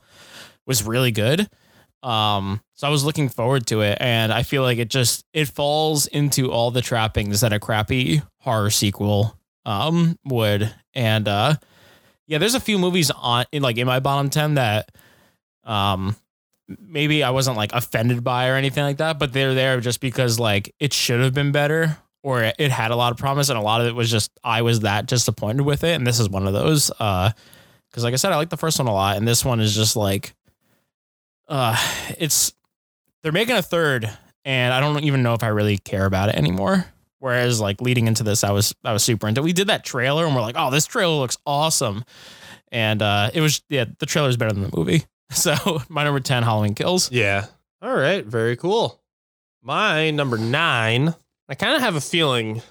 was 0.65 0.83
really 0.83 1.11
good. 1.11 1.49
Um, 2.05 2.61
so 2.75 2.87
I 2.87 2.91
was 2.91 3.03
looking 3.03 3.29
forward 3.29 3.65
to 3.67 3.81
it, 3.81 3.97
and 3.99 4.31
I 4.31 4.43
feel 4.43 4.61
like 4.61 4.77
it 4.77 4.89
just 4.89 5.25
it 5.33 5.47
falls 5.47 6.05
into 6.07 6.51
all 6.51 6.69
the 6.69 6.81
trappings 6.81 7.41
that 7.41 7.51
a 7.51 7.59
crappy 7.59 8.21
horror 8.39 8.69
sequel 8.69 9.37
um 9.65 10.17
would. 10.23 10.73
And 10.93 11.27
uh, 11.27 11.55
yeah, 12.27 12.37
there's 12.37 12.53
a 12.53 12.59
few 12.59 12.77
movies 12.77 13.09
on 13.11 13.45
in 13.51 13.63
like 13.63 13.77
in 13.77 13.87
my 13.87 13.99
bottom 13.99 14.29
ten 14.29 14.53
that 14.55 14.91
um 15.63 16.15
maybe 16.67 17.23
I 17.23 17.31
wasn't 17.31 17.57
like 17.57 17.73
offended 17.73 18.23
by 18.23 18.49
or 18.49 18.55
anything 18.55 18.83
like 18.83 18.97
that, 18.97 19.17
but 19.17 19.33
they're 19.33 19.55
there 19.55 19.79
just 19.79 19.99
because 19.99 20.39
like 20.39 20.73
it 20.79 20.93
should 20.93 21.21
have 21.21 21.33
been 21.33 21.51
better 21.51 21.97
or 22.23 22.43
it 22.43 22.71
had 22.71 22.91
a 22.91 22.95
lot 22.95 23.11
of 23.11 23.17
promise 23.17 23.49
and 23.49 23.57
a 23.57 23.61
lot 23.61 23.81
of 23.81 23.87
it 23.87 23.95
was 23.95 24.11
just 24.11 24.31
I 24.43 24.61
was 24.61 24.81
that 24.81 25.07
disappointed 25.07 25.63
with 25.63 25.83
it 25.83 25.93
and 25.93 26.05
this 26.05 26.19
is 26.19 26.29
one 26.29 26.45
of 26.47 26.53
those 26.53 26.91
uh 26.99 27.31
cuz 27.93 28.03
like 28.03 28.13
I 28.13 28.17
said 28.17 28.31
I 28.31 28.35
like 28.35 28.49
the 28.49 28.57
first 28.57 28.79
one 28.79 28.87
a 28.87 28.93
lot 28.93 29.17
and 29.17 29.27
this 29.27 29.43
one 29.45 29.59
is 29.59 29.75
just 29.75 29.95
like 29.95 30.35
uh 31.47 31.75
it's 32.17 32.53
they're 33.23 33.31
making 33.31 33.55
a 33.55 33.61
third 33.61 34.09
and 34.43 34.73
I 34.73 34.79
don't 34.79 35.03
even 35.03 35.23
know 35.23 35.33
if 35.33 35.43
I 35.43 35.47
really 35.47 35.77
care 35.77 36.05
about 36.05 36.29
it 36.29 36.35
anymore. 36.35 36.85
Whereas 37.19 37.59
like 37.59 37.81
leading 37.81 38.07
into 38.07 38.23
this 38.23 38.43
I 38.43 38.51
was 38.51 38.75
I 38.83 38.93
was 38.93 39.03
super 39.03 39.27
into. 39.27 39.41
We 39.41 39.53
did 39.53 39.67
that 39.67 39.83
trailer 39.83 40.25
and 40.25 40.35
we're 40.35 40.41
like, 40.41 40.55
"Oh, 40.57 40.69
this 40.69 40.85
trailer 40.85 41.15
looks 41.15 41.37
awesome." 41.45 42.03
And 42.71 43.01
uh 43.01 43.31
it 43.33 43.41
was 43.41 43.61
yeah, 43.69 43.85
the 43.99 44.05
trailer 44.05 44.29
is 44.29 44.37
better 44.37 44.53
than 44.53 44.63
the 44.63 44.75
movie. 44.75 45.03
So 45.31 45.55
my 45.89 46.03
number 46.03 46.19
10 46.19 46.43
Halloween 46.43 46.75
Kills. 46.75 47.11
Yeah. 47.11 47.47
All 47.81 47.95
right. 47.95 48.23
Very 48.23 48.55
cool. 48.55 49.01
My 49.63 50.11
number 50.11 50.37
nine. 50.37 51.15
I 51.49 51.55
kind 51.55 51.75
of 51.75 51.81
have 51.81 51.95
a 51.95 52.01
feeling 52.01 52.61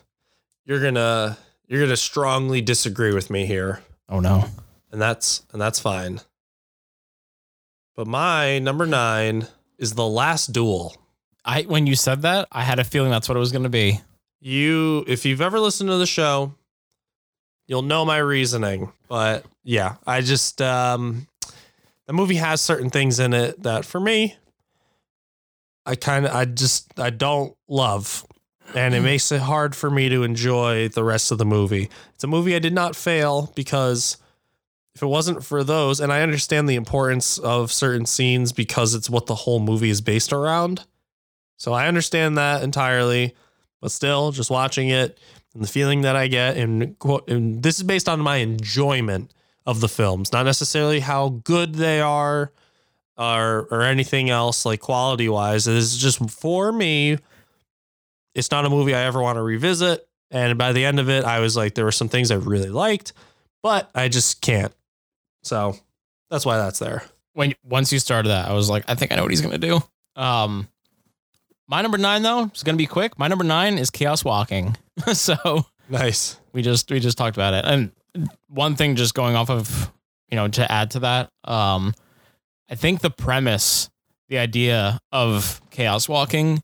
you're 0.64 0.81
gonna 0.81 1.37
you're 1.66 1.81
gonna 1.83 1.97
strongly 1.97 2.61
disagree 2.61 3.12
with 3.12 3.29
me 3.29 3.45
here, 3.47 3.81
Oh 4.09 4.20
no. 4.20 4.45
and 4.93 5.01
that's 5.03 5.43
and 5.53 5.61
that's 5.61 5.81
fine. 5.81 6.20
But 7.95 8.07
my 8.07 8.59
number 8.59 8.86
nine 8.86 9.47
is 9.78 9.95
the 9.95 10.07
last 10.07 10.53
duel. 10.53 10.97
I 11.45 11.62
when 11.62 11.86
you 11.86 11.95
said 11.95 12.22
that, 12.22 12.49
I 12.51 12.62
had 12.62 12.78
a 12.78 12.84
feeling 12.84 13.11
that's 13.11 13.28
what 13.28 13.36
it 13.36 13.40
was 13.40 13.53
going 13.53 13.64
to 13.64 13.68
be. 13.68 14.01
You, 14.40 15.05
if 15.07 15.24
you've 15.24 15.40
ever 15.40 15.59
listened 15.59 15.88
to 15.88 15.97
the 15.97 16.07
show, 16.07 16.55
you'll 17.66 17.82
know 17.82 18.05
my 18.05 18.18
reasoning. 18.18 18.92
But 19.09 19.45
yeah, 19.62 19.97
I 20.07 20.20
just 20.20 20.61
um 20.61 21.26
the 22.07 22.12
movie 22.12 22.36
has 22.36 22.61
certain 22.61 22.90
things 22.90 23.18
in 23.18 23.32
it 23.32 23.62
that 23.62 23.84
for 23.84 24.01
me 24.01 24.36
I 25.86 25.95
kind 25.95 26.26
of 26.26 26.34
I 26.34 26.45
just 26.47 26.99
I 26.99 27.11
don't 27.11 27.57
love 27.68 28.26
and 28.74 28.95
it 28.95 29.01
makes 29.03 29.30
it 29.32 29.40
hard 29.40 29.76
for 29.76 29.90
me 29.90 30.09
to 30.09 30.22
enjoy 30.22 30.88
the 30.88 31.05
rest 31.05 31.30
of 31.30 31.38
the 31.38 31.45
movie. 31.45 31.90
It's 32.14 32.24
a 32.24 32.28
movie 32.28 32.55
I 32.55 32.59
did 32.59 32.74
not 32.74 32.97
fail 32.97 33.53
because 33.55 34.16
if 34.95 35.03
it 35.03 35.07
wasn't 35.07 35.45
for 35.45 35.64
those 35.64 36.01
and 36.01 36.12
I 36.12 36.22
understand 36.22 36.68
the 36.68 36.76
importance 36.76 37.38
of 37.38 37.72
certain 37.72 38.07
scenes 38.07 38.53
because 38.53 38.95
it's 38.95 39.11
what 39.11 39.26
the 39.26 39.34
whole 39.34 39.61
movie 39.61 39.90
is 39.90 40.01
based 40.01 40.32
around. 40.32 40.84
So 41.57 41.72
I 41.72 41.88
understand 41.88 42.38
that 42.38 42.62
entirely, 42.62 43.34
but 43.80 43.90
still 43.90 44.30
just 44.30 44.51
watching 44.51 44.88
it 44.88 45.18
and 45.53 45.62
the 45.62 45.68
feeling 45.68 46.03
that 46.03 46.16
I 46.16 46.28
get 46.28 46.57
and, 46.57 46.99
quote- 46.99 47.28
and 47.28 47.62
this 47.62 47.78
is 47.78 47.82
based 47.82 48.09
on 48.09 48.20
my 48.20 48.36
enjoyment 48.36 49.32
of 49.66 49.80
the 49.80 49.88
films, 49.88 50.32
not 50.32 50.45
necessarily 50.45 51.01
how 51.01 51.40
good 51.42 51.74
they 51.74 52.01
are 52.01 52.53
or 53.16 53.68
or 53.70 53.82
anything 53.82 54.28
else 54.28 54.66
like 54.66 54.80
quality 54.80 55.28
wise. 55.28 55.66
It 55.66 55.76
is 55.76 55.97
just 55.97 56.30
for 56.30 56.72
me. 56.72 57.18
It's 58.34 58.51
not 58.51 58.64
a 58.66 58.70
movie 58.70 58.95
I 58.95 59.05
ever 59.05 59.22
want 59.22 59.36
to 59.36 59.42
revisit. 59.42 60.07
And 60.30 60.59
by 60.59 60.72
the 60.72 60.84
end 60.84 60.99
of 60.99 61.09
it, 61.09 61.24
I 61.24 61.38
was 61.38 61.57
like, 61.57 61.74
there 61.74 61.84
were 61.84 61.92
some 61.92 62.09
things 62.09 62.30
I 62.32 62.36
really 62.36 62.70
liked, 62.70 63.12
but 63.62 63.88
I 63.95 64.09
just 64.09 64.40
can't. 64.40 64.74
So 65.45 65.76
that's 66.30 66.45
why 66.47 66.57
that's 66.57 66.78
there. 66.78 67.03
When 67.34 67.55
once 67.64 67.92
you 67.92 67.99
started 67.99 68.28
that, 68.30 68.49
I 68.49 68.53
was 68.53 68.68
like, 68.70 68.84
I 68.88 68.95
think 68.95 69.12
I 69.12 69.16
know 69.16 69.22
what 69.22 69.30
he's 69.30 69.40
going 69.40 69.59
to 69.61 69.66
do. 69.66 69.80
Um 70.20 70.68
my 71.66 71.80
number 71.80 71.97
9 71.99 72.22
though, 72.22 72.51
is 72.55 72.62
going 72.62 72.74
to 72.76 72.82
be 72.82 72.86
quick. 72.86 73.18
My 73.18 73.26
number 73.26 73.45
9 73.45 73.78
is 73.78 73.90
Chaos 73.90 74.22
Walking. 74.24 74.76
so, 75.14 75.64
Nice. 75.88 76.38
we 76.53 76.62
just 76.62 76.90
we 76.90 77.01
just 77.01 77.16
talked 77.18 77.36
about 77.36 77.55
it. 77.55 77.64
And 77.64 77.90
one 78.49 78.76
thing 78.76 78.97
just 78.97 79.14
going 79.14 79.34
off 79.34 79.51
of, 79.51 79.90
you 80.30 80.36
know, 80.36 80.49
to 80.49 80.70
add 80.70 80.90
to 80.92 81.01
that, 81.01 81.30
um 81.45 81.95
I 82.70 82.74
think 82.76 83.01
the 83.01 83.11
premise, 83.11 83.90
the 84.28 84.38
idea 84.38 84.99
of 85.12 85.61
Chaos 85.70 86.09
Walking 86.09 86.62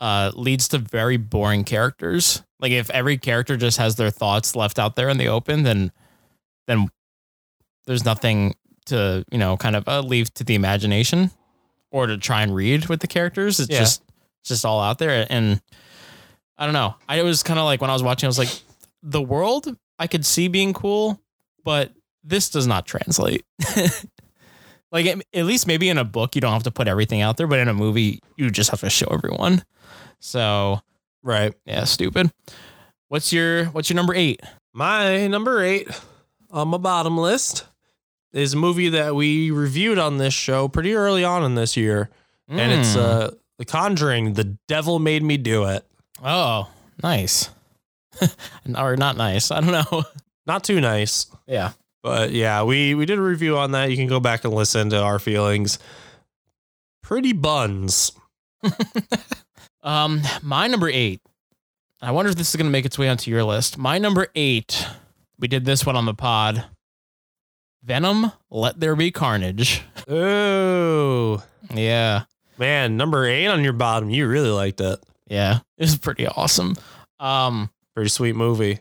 uh 0.00 0.32
leads 0.34 0.68
to 0.68 0.78
very 0.78 1.16
boring 1.16 1.64
characters. 1.64 2.42
Like 2.60 2.72
if 2.72 2.90
every 2.90 3.18
character 3.18 3.56
just 3.56 3.78
has 3.78 3.96
their 3.96 4.10
thoughts 4.10 4.54
left 4.56 4.78
out 4.78 4.96
there 4.96 5.08
in 5.08 5.16
the 5.18 5.28
open, 5.28 5.62
then 5.62 5.90
then 6.66 6.88
there's 7.86 8.04
nothing 8.04 8.54
to, 8.86 9.24
you 9.30 9.38
know, 9.38 9.56
kind 9.56 9.76
of 9.76 9.88
uh, 9.88 10.00
leave 10.00 10.32
to 10.34 10.44
the 10.44 10.54
imagination 10.54 11.30
or 11.90 12.06
to 12.06 12.18
try 12.18 12.42
and 12.42 12.54
read 12.54 12.86
with 12.86 13.00
the 13.00 13.06
characters. 13.06 13.60
It's 13.60 13.70
Yeah. 13.70 13.80
just 13.80 14.02
it's 14.40 14.48
just 14.50 14.64
all 14.64 14.80
out 14.80 14.98
there 14.98 15.26
and 15.30 15.60
I 16.58 16.64
don't 16.66 16.74
know. 16.74 16.94
I 17.08 17.22
was 17.22 17.42
kind 17.42 17.58
of 17.58 17.64
like 17.64 17.80
when 17.80 17.90
I 17.90 17.92
was 17.94 18.02
watching 18.02 18.26
I 18.26 18.28
was 18.28 18.38
like 18.38 18.50
the 19.02 19.22
world 19.22 19.74
I 19.98 20.06
could 20.06 20.26
see 20.26 20.48
being 20.48 20.72
cool, 20.74 21.20
but 21.64 21.92
this 22.22 22.50
does 22.50 22.66
not 22.66 22.86
translate. 22.86 23.44
like 24.92 25.06
at, 25.06 25.22
at 25.32 25.44
least 25.44 25.66
maybe 25.66 25.88
in 25.88 25.98
a 25.98 26.04
book 26.04 26.34
you 26.34 26.40
don't 26.40 26.52
have 26.52 26.62
to 26.64 26.70
put 26.70 26.88
everything 26.88 27.20
out 27.20 27.36
there, 27.36 27.46
but 27.46 27.58
in 27.58 27.68
a 27.68 27.74
movie 27.74 28.20
you 28.36 28.50
just 28.50 28.70
have 28.70 28.80
to 28.80 28.90
show 28.90 29.06
everyone. 29.10 29.62
So 30.20 30.80
Right. 31.22 31.54
yeah, 31.64 31.84
stupid. 31.84 32.30
What's 33.08 33.32
your 33.32 33.66
what's 33.66 33.88
your 33.88 33.96
number 33.96 34.14
eight? 34.14 34.40
My 34.72 35.26
number 35.26 35.62
eight 35.62 35.88
on 36.50 36.68
my 36.68 36.78
bottom 36.78 37.16
list 37.16 37.66
is 38.34 38.52
a 38.52 38.56
movie 38.58 38.90
that 38.90 39.14
we 39.14 39.50
reviewed 39.50 39.98
on 39.98 40.18
this 40.18 40.34
show 40.34 40.68
pretty 40.68 40.92
early 40.94 41.24
on 41.24 41.42
in 41.44 41.54
this 41.54 41.76
year. 41.76 42.10
And 42.48 42.70
it's 42.72 42.94
Mm. 42.94 43.00
uh 43.00 43.30
The 43.58 43.64
Conjuring, 43.64 44.34
The 44.34 44.58
Devil 44.68 44.98
Made 44.98 45.22
Me 45.22 45.36
Do 45.38 45.64
It. 45.64 45.86
oh 46.22 46.68
nice, 47.02 47.48
or 48.76 48.96
not 48.96 49.16
nice. 49.16 49.50
I 49.50 49.60
don't 49.60 49.72
know. 49.72 50.04
Not 50.46 50.62
too 50.64 50.80
nice. 50.80 51.26
yeah, 51.46 51.72
But 52.02 52.32
yeah, 52.32 52.62
we 52.64 52.94
we 52.94 53.06
did 53.06 53.18
a 53.18 53.22
review 53.22 53.56
on 53.56 53.70
that. 53.72 53.90
You 53.90 53.96
can 53.96 54.08
go 54.08 54.20
back 54.20 54.44
and 54.44 54.52
listen 54.52 54.90
to 54.90 55.00
our 55.00 55.18
feelings. 55.18 55.78
Pretty 57.02 57.32
buns. 57.32 58.12
Um, 59.82 60.22
my 60.42 60.66
number 60.66 60.88
eight. 60.88 61.20
I 62.00 62.10
wonder 62.10 62.30
if 62.30 62.36
this 62.36 62.48
is 62.48 62.56
gonna 62.56 62.70
make 62.70 62.86
its 62.86 62.98
way 62.98 63.08
onto 63.08 63.30
your 63.30 63.44
list. 63.44 63.76
My 63.76 63.98
number 63.98 64.28
eight 64.34 64.86
we 65.38 65.46
did 65.48 65.64
this 65.66 65.84
one 65.84 65.94
on 65.96 66.06
the 66.06 66.14
pod. 66.14 66.64
Venom, 67.84 68.32
Let 68.50 68.80
There 68.80 68.96
Be 68.96 69.10
Carnage. 69.10 69.82
Ooh, 70.10 71.42
Yeah. 71.72 72.24
man, 72.58 72.96
number 72.96 73.26
eight 73.26 73.46
on 73.48 73.62
your 73.64 73.72
bottom. 73.72 74.10
You 74.10 74.26
really 74.26 74.50
liked 74.50 74.80
it. 74.80 74.98
Yeah. 75.28 75.58
It 75.76 75.82
was 75.82 75.98
pretty 75.98 76.26
awesome. 76.26 76.76
Um, 77.20 77.70
Pretty 77.94 78.08
sweet 78.10 78.34
movie. 78.36 78.80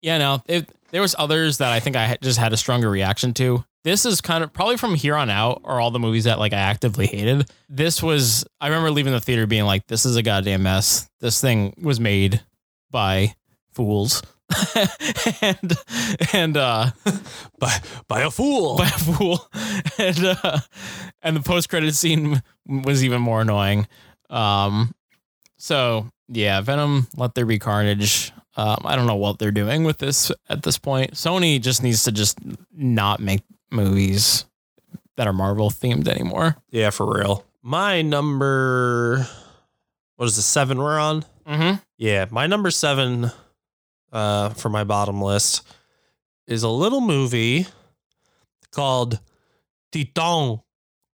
yeah, 0.00 0.18
no, 0.18 0.42
it, 0.46 0.68
there 0.90 1.00
was 1.02 1.14
others 1.18 1.58
that 1.58 1.72
I 1.72 1.80
think 1.80 1.94
I 1.96 2.16
just 2.22 2.38
had 2.38 2.52
a 2.52 2.56
stronger 2.56 2.90
reaction 2.90 3.32
to. 3.34 3.64
This 3.84 4.04
is 4.06 4.20
kind 4.20 4.42
of 4.44 4.52
probably 4.52 4.76
from 4.76 4.94
here 4.94 5.16
on 5.16 5.28
out 5.30 5.60
are 5.64 5.80
all 5.80 5.90
the 5.90 5.98
movies 5.98 6.24
that 6.24 6.38
like 6.38 6.52
I 6.52 6.58
actively 6.58 7.06
hated. 7.06 7.50
This 7.68 8.02
was 8.02 8.44
I 8.60 8.68
remember 8.68 8.90
leaving 8.90 9.12
the 9.12 9.20
theater 9.20 9.46
being 9.46 9.64
like, 9.64 9.86
this 9.88 10.04
is 10.06 10.16
a 10.16 10.22
goddamn 10.22 10.62
mess. 10.62 11.08
This 11.20 11.40
thing 11.40 11.74
was 11.82 11.98
made 11.98 12.40
by 12.90 13.34
fools. 13.72 14.22
and 15.42 15.72
and 16.32 16.56
uh 16.56 16.90
By 17.58 17.78
by 18.08 18.22
a 18.22 18.30
fool. 18.30 18.78
by 18.78 18.86
a 18.86 18.90
fool. 18.90 19.46
And 19.98 20.24
uh 20.42 20.58
and 21.22 21.36
the 21.36 21.42
post 21.42 21.68
credit 21.68 21.94
scene 21.94 22.42
was 22.66 23.04
even 23.04 23.20
more 23.22 23.40
annoying. 23.42 23.86
Um 24.30 24.94
so 25.56 26.08
yeah, 26.28 26.60
Venom, 26.60 27.06
Let 27.16 27.34
There 27.34 27.46
Be 27.46 27.58
Carnage. 27.58 28.32
Um, 28.56 28.78
I 28.84 28.96
don't 28.96 29.06
know 29.06 29.16
what 29.16 29.38
they're 29.38 29.50
doing 29.50 29.84
with 29.84 29.98
this 29.98 30.30
at 30.48 30.62
this 30.62 30.78
point. 30.78 31.12
Sony 31.14 31.60
just 31.60 31.82
needs 31.82 32.04
to 32.04 32.12
just 32.12 32.38
not 32.74 33.20
make 33.20 33.42
movies 33.70 34.44
that 35.16 35.26
are 35.26 35.32
Marvel 35.32 35.70
themed 35.70 36.08
anymore. 36.08 36.56
yeah, 36.70 36.90
for 36.90 37.18
real. 37.18 37.44
My 37.62 38.02
number, 38.02 39.26
what 40.16 40.26
is 40.26 40.36
the 40.36 40.42
seven 40.42 40.78
we're 40.78 40.98
on? 40.98 41.24
Mm-hmm. 41.46 41.76
Yeah, 41.98 42.26
my 42.30 42.46
number 42.46 42.70
seven 42.70 43.30
uh, 44.12 44.50
for 44.50 44.68
my 44.68 44.84
bottom 44.84 45.20
list 45.20 45.62
is 46.46 46.62
a 46.62 46.68
little 46.68 47.00
movie 47.00 47.66
called 48.70 49.18
Titane. 49.92 50.62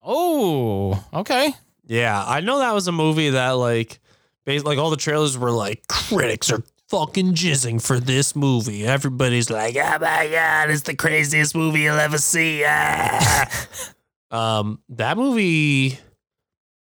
Oh, 0.01 1.03
okay. 1.13 1.53
Yeah, 1.85 2.23
I 2.25 2.41
know 2.41 2.59
that 2.59 2.73
was 2.73 2.87
a 2.87 2.91
movie 2.91 3.31
that 3.31 3.51
like, 3.51 3.99
based, 4.45 4.65
like 4.65 4.77
all 4.77 4.89
the 4.89 4.97
trailers 4.97 5.37
were 5.37 5.51
like 5.51 5.87
critics 5.87 6.51
are 6.51 6.63
fucking 6.89 7.33
jizzing 7.33 7.81
for 7.81 7.99
this 7.99 8.35
movie. 8.35 8.85
Everybody's 8.85 9.49
like, 9.49 9.75
oh 9.75 9.97
my 9.99 10.29
god, 10.31 10.69
it's 10.69 10.83
the 10.83 10.95
craziest 10.95 11.55
movie 11.55 11.81
you'll 11.81 11.99
ever 11.99 12.17
see. 12.17 12.63
Ah. 12.65 13.49
um, 14.31 14.81
that 14.89 15.17
movie 15.17 15.97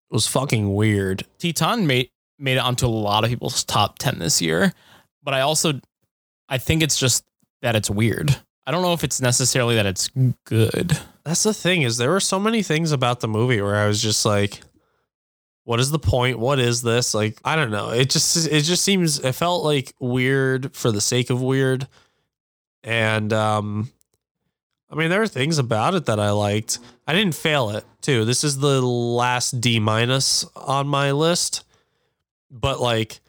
was 0.10 0.28
fucking 0.28 0.74
weird. 0.74 1.26
Titane 1.39 1.86
made 1.86 2.10
made 2.39 2.55
it 2.55 2.60
onto 2.60 2.86
a 2.86 2.88
lot 2.88 3.24
of 3.26 3.30
people's 3.30 3.64
top 3.66 3.99
10 3.99 4.20
this 4.20 4.41
year, 4.41 4.74
but 5.22 5.34
I 5.34 5.41
also 5.41 5.80
I 6.50 6.58
think 6.58 6.82
it's 6.84 7.00
just 7.00 7.24
that 7.62 7.76
it's 7.76 7.89
weird. 7.89 8.36
I 8.66 8.72
don't 8.72 8.82
know 8.82 8.93
if 8.93 9.04
it's 9.04 9.22
necessarily 9.22 9.76
that 9.76 9.86
it's 9.86 10.10
good. 10.43 10.97
That's 11.24 11.43
the 11.43 11.54
thing 11.54 11.84
is 11.84 11.97
there 11.97 12.12
were 12.12 12.20
so 12.20 12.39
many 12.39 12.64
things 12.64 12.91
about 12.91 13.20
the 13.20 13.28
movie 13.28 13.62
where 13.62 13.76
I 13.76 13.88
was 13.88 14.02
just 14.02 14.26
like, 14.26 14.62
what 15.64 15.80
is 15.80 15.91
the 15.91 16.00
point? 16.00 16.39
What 16.39 16.60
is 16.60 16.82
this? 16.82 17.14
Like, 17.14 17.39
I 17.45 17.56
don't 17.56 17.72
know. 17.72 17.89
It 17.91 18.10
just 18.10 18.47
it 18.47 18.62
just 18.62 18.84
seems 18.84 19.20
it 19.20 19.34
felt 19.34 19.64
like 19.64 19.93
weird 20.00 20.76
for 20.76 20.91
the 20.91 21.02
sake 21.02 21.30
of 21.30 21.41
weird. 21.41 21.88
And 22.84 23.32
um 23.34 23.91
I 24.89 24.95
mean 24.95 25.10
there 25.10 25.22
are 25.22 25.28
things 25.28 25.58
about 25.60 25.93
it 25.93 26.06
that 26.06 26.20
I 26.20 26.32
liked. 26.32 26.80
I 27.08 27.14
didn't 27.14 27.36
fail 27.36 27.70
it 27.72 27.86
too. 28.02 28.26
This 28.26 28.43
is 28.43 28.58
the 28.58 28.82
last 28.82 29.62
D 29.62 29.80
minus 29.80 30.45
on 30.56 30.88
my 30.88 31.12
list. 31.12 31.64
But 32.50 32.80
like 32.80 33.20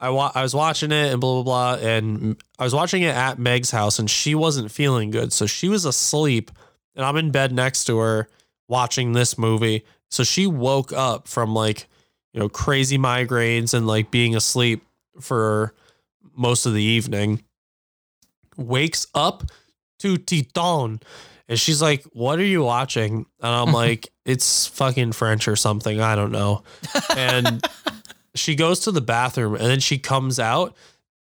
I 0.00 0.08
wa- 0.10 0.32
I 0.34 0.42
was 0.42 0.54
watching 0.54 0.92
it 0.92 1.12
and 1.12 1.20
blah 1.20 1.42
blah 1.42 1.76
blah 1.76 1.86
and 1.88 2.42
I 2.58 2.64
was 2.64 2.74
watching 2.74 3.02
it 3.02 3.14
at 3.14 3.38
Meg's 3.38 3.70
house 3.70 3.98
and 3.98 4.10
she 4.10 4.34
wasn't 4.34 4.70
feeling 4.70 5.10
good. 5.10 5.32
So 5.32 5.46
she 5.46 5.68
was 5.68 5.84
asleep 5.84 6.50
and 6.96 7.04
I'm 7.04 7.16
in 7.16 7.30
bed 7.30 7.52
next 7.52 7.84
to 7.84 7.98
her 7.98 8.28
watching 8.68 9.12
this 9.12 9.36
movie. 9.36 9.84
So 10.10 10.24
she 10.24 10.46
woke 10.46 10.92
up 10.92 11.28
from 11.28 11.54
like, 11.54 11.86
you 12.32 12.40
know, 12.40 12.48
crazy 12.48 12.96
migraines 12.98 13.74
and 13.74 13.86
like 13.86 14.10
being 14.10 14.34
asleep 14.34 14.82
for 15.20 15.74
most 16.34 16.64
of 16.66 16.72
the 16.74 16.82
evening. 16.82 17.42
Wakes 18.56 19.06
up 19.14 19.44
to 20.00 20.16
Titane. 20.16 21.02
And 21.48 21.58
she's 21.58 21.82
like, 21.82 22.04
What 22.12 22.38
are 22.38 22.44
you 22.44 22.62
watching? 22.62 23.26
And 23.40 23.52
I'm 23.54 23.72
like, 23.72 24.08
It's 24.24 24.66
fucking 24.66 25.12
French 25.12 25.48
or 25.48 25.56
something. 25.56 26.00
I 26.00 26.14
don't 26.14 26.32
know. 26.32 26.62
And 27.16 27.66
she 28.34 28.54
goes 28.54 28.80
to 28.80 28.92
the 28.92 29.00
bathroom 29.00 29.54
and 29.54 29.64
then 29.64 29.80
she 29.80 29.98
comes 29.98 30.38
out 30.38 30.76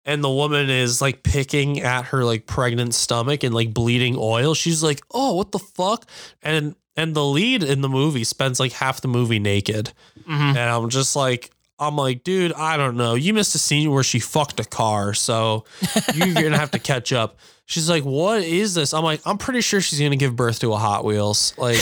and 0.05 0.24
the 0.24 0.30
woman 0.30 0.70
is 0.70 1.01
like 1.01 1.24
picking 1.24 1.82
at 1.82 2.05
her 2.05 2.24
like 2.24 2.45
pregnant 2.47 2.93
stomach 2.93 3.43
and 3.43 3.53
like 3.53 3.74
bleeding 3.74 4.16
oil. 4.18 4.53
She's 4.53 4.82
like, 4.82 5.01
"Oh, 5.12 5.36
what 5.36 5.51
the 5.51 5.60
fuck?" 5.60 6.10
And 6.41 6.76
and 6.95 7.16
the 7.16 7.24
lead 7.24 7.64
in 7.64 7.82
the 7.82 7.89
movie 7.89 8.24
spends 8.24 8.60
like 8.60 8.72
half 8.72 9.01
the 9.01 9.07
movie 9.07 9.39
naked. 9.39 9.91
Mm-hmm. 10.22 10.32
And 10.32 10.57
I'm 10.57 10.89
just 10.89 11.16
like 11.16 11.51
I'm 11.78 11.95
like, 11.95 12.24
dude, 12.24 12.53
I 12.53 12.76
don't 12.76 12.97
know. 12.97 13.16
You 13.16 13.34
missed 13.34 13.55
a 13.55 13.60
scene 13.60 13.91
where 13.91 14.03
she 14.03 14.20
fucked 14.20 14.60
a 14.60 14.66
car, 14.66 15.14
so 15.14 15.66
you're 16.14 16.34
gonna 16.34 16.57
have 16.57 16.72
to 16.72 16.80
catch 16.80 17.14
up. 17.14 17.38
She's 17.70 17.88
like, 17.88 18.04
what 18.04 18.42
is 18.42 18.74
this? 18.74 18.96
I'm 18.96 19.04
like, 19.04 19.22
I'm 19.28 19.38
pretty 19.38 19.62
sure 19.62 19.80
she's 19.80 20.00
gonna 20.00 20.16
give 20.16 20.36
birth 20.36 20.58
to 20.62 20.74
a 20.74 20.78
Hot 20.78 21.06
Wheels. 21.06 21.54
Like, 21.56 21.78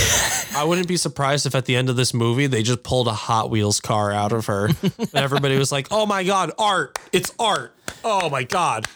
I 0.54 0.66
wouldn't 0.66 0.90
be 0.90 0.98
surprised 0.98 1.46
if 1.46 1.56
at 1.56 1.64
the 1.64 1.78
end 1.78 1.90
of 1.90 1.96
this 1.96 2.14
movie 2.14 2.46
they 2.46 2.62
just 2.62 2.84
pulled 2.84 3.08
a 3.08 3.14
Hot 3.14 3.50
Wheels 3.50 3.80
car 3.80 4.12
out 4.12 4.34
of 4.34 4.48
her, 4.48 4.66
and 4.68 5.16
everybody 5.16 5.58
was 5.58 5.72
like, 5.72 5.88
oh 5.90 6.06
my 6.06 6.26
god, 6.26 6.52
art! 6.60 7.00
It's 7.14 7.34
art! 7.40 7.74
Oh 8.04 8.30
my 8.30 8.44
god! 8.44 8.88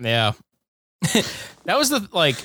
Yeah. 0.00 0.32
that 1.02 1.76
was 1.76 1.90
the 1.90 2.08
like 2.12 2.36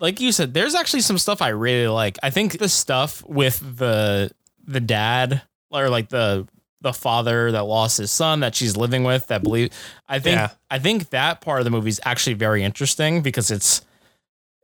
like 0.00 0.20
you 0.20 0.32
said, 0.32 0.52
there's 0.52 0.74
actually 0.74 1.02
some 1.02 1.16
stuff 1.16 1.40
I 1.40 1.50
really 1.50 1.86
like. 1.86 2.18
I 2.24 2.30
think 2.30 2.58
the 2.58 2.68
stuff 2.68 3.24
with 3.24 3.78
the 3.78 4.32
the 4.66 4.80
dad 4.80 5.42
or 5.70 5.88
like 5.90 6.08
the 6.08 6.48
the 6.82 6.92
father 6.92 7.52
that 7.52 7.64
lost 7.64 7.98
his 7.98 8.10
son 8.10 8.40
that 8.40 8.54
she's 8.54 8.76
living 8.76 9.04
with 9.04 9.26
that 9.28 9.42
believe 9.42 9.70
I 10.08 10.18
think 10.18 10.36
Yeah. 10.36 10.50
I 10.70 10.78
think 10.78 11.10
that 11.10 11.40
part 11.40 11.60
of 11.60 11.64
the 11.64 11.70
movie 11.70 11.88
is 11.88 12.00
actually 12.04 12.34
very 12.34 12.62
interesting 12.62 13.22
because 13.22 13.50
it's 13.50 13.82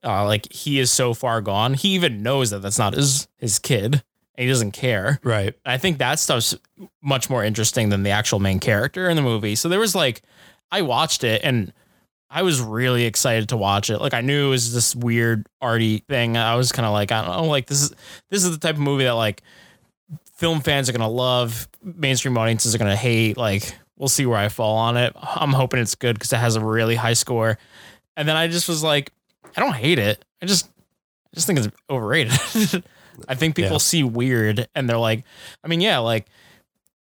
uh, 0.05 0.25
like 0.25 0.53
he 0.53 0.79
is 0.79 0.93
so 0.93 1.15
far 1.15 1.41
gone. 1.41 1.75
He 1.75 1.91
even 1.91 2.23
knows 2.23 2.51
that 2.51 2.61
that's 2.61 2.79
not 2.79 2.95
his 2.95 3.29
his 3.39 3.59
kid 3.59 4.03
and 4.35 4.45
he 4.45 4.49
doesn't 4.49 4.73
care. 4.73 5.19
Right. 5.25 5.55
I 5.67 5.79
think 5.79 5.99
that 5.99 6.21
stuff's 6.21 6.55
much 7.03 7.29
more 7.29 7.43
interesting 7.43 7.89
than 7.89 8.05
the 8.05 8.11
actual 8.11 8.39
main 8.39 8.61
character 8.61 9.09
in 9.09 9.17
the 9.17 9.23
movie. 9.23 9.57
So 9.57 9.69
there 9.69 9.81
was 9.81 9.95
like, 9.97 10.23
I 10.71 10.83
watched 10.83 11.25
it 11.25 11.41
and 11.43 11.73
I 12.31 12.43
was 12.43 12.61
really 12.61 13.05
excited 13.05 13.49
to 13.49 13.57
watch 13.57 13.91
it. 13.91 13.99
Like 13.99 14.15
I 14.15 14.21
knew 14.21 14.47
it 14.47 14.51
was 14.51 14.73
this 14.73 14.95
weird 14.95 15.47
arty 15.61 16.05
thing. 16.09 16.37
I 16.37 16.55
was 16.55 16.71
kind 16.71 16.87
of 16.87 16.93
like, 16.93 17.11
I 17.11 17.25
don't 17.25 17.37
know, 17.37 17.45
like 17.51 17.67
this 17.67 17.83
is 17.83 17.93
this 18.31 18.45
is 18.45 18.53
the 18.53 18.59
type 18.59 18.77
of 18.77 18.81
movie 18.81 19.05
that 19.05 19.13
like 19.13 19.43
film 20.39 20.61
fans 20.61 20.89
are 20.89 20.93
gonna 20.93 21.09
love, 21.09 21.69
mainstream 21.83 22.39
audiences 22.39 22.75
are 22.75 22.79
gonna 22.79 22.97
hate. 22.97 23.37
Like 23.37 23.77
we'll 23.97 24.09
see 24.09 24.25
where 24.27 24.39
I 24.39 24.49
fall 24.49 24.77
on 24.77 24.97
it. 24.97 25.13
I'm 25.17 25.53
hoping 25.53 25.81
it's 25.81 25.95
good 25.95 26.15
because 26.15 26.33
it 26.33 26.37
has 26.39 26.57
a 26.57 26.65
really 26.65 26.95
high 26.95 27.13
score. 27.13 27.59
And 28.17 28.27
then 28.29 28.37
I 28.37 28.49
just 28.49 28.69
was 28.69 28.83
like, 28.83 29.13
I 29.57 29.61
don't 29.61 29.75
hate 29.75 29.99
it. 29.99 30.25
I 30.41 30.47
just 30.47 30.67
I 30.67 31.35
just 31.35 31.47
think 31.47 31.59
it's 31.59 31.69
overrated. 31.91 32.33
I 33.29 33.35
think 33.35 33.57
people 33.57 33.73
Yeah. 33.73 33.79
see 33.79 34.03
weird 34.05 34.69
and 34.75 34.89
they're 34.89 34.97
like, 34.97 35.25
I 35.63 35.69
mean, 35.69 35.81
yeah, 35.81 35.99
like 35.99 36.27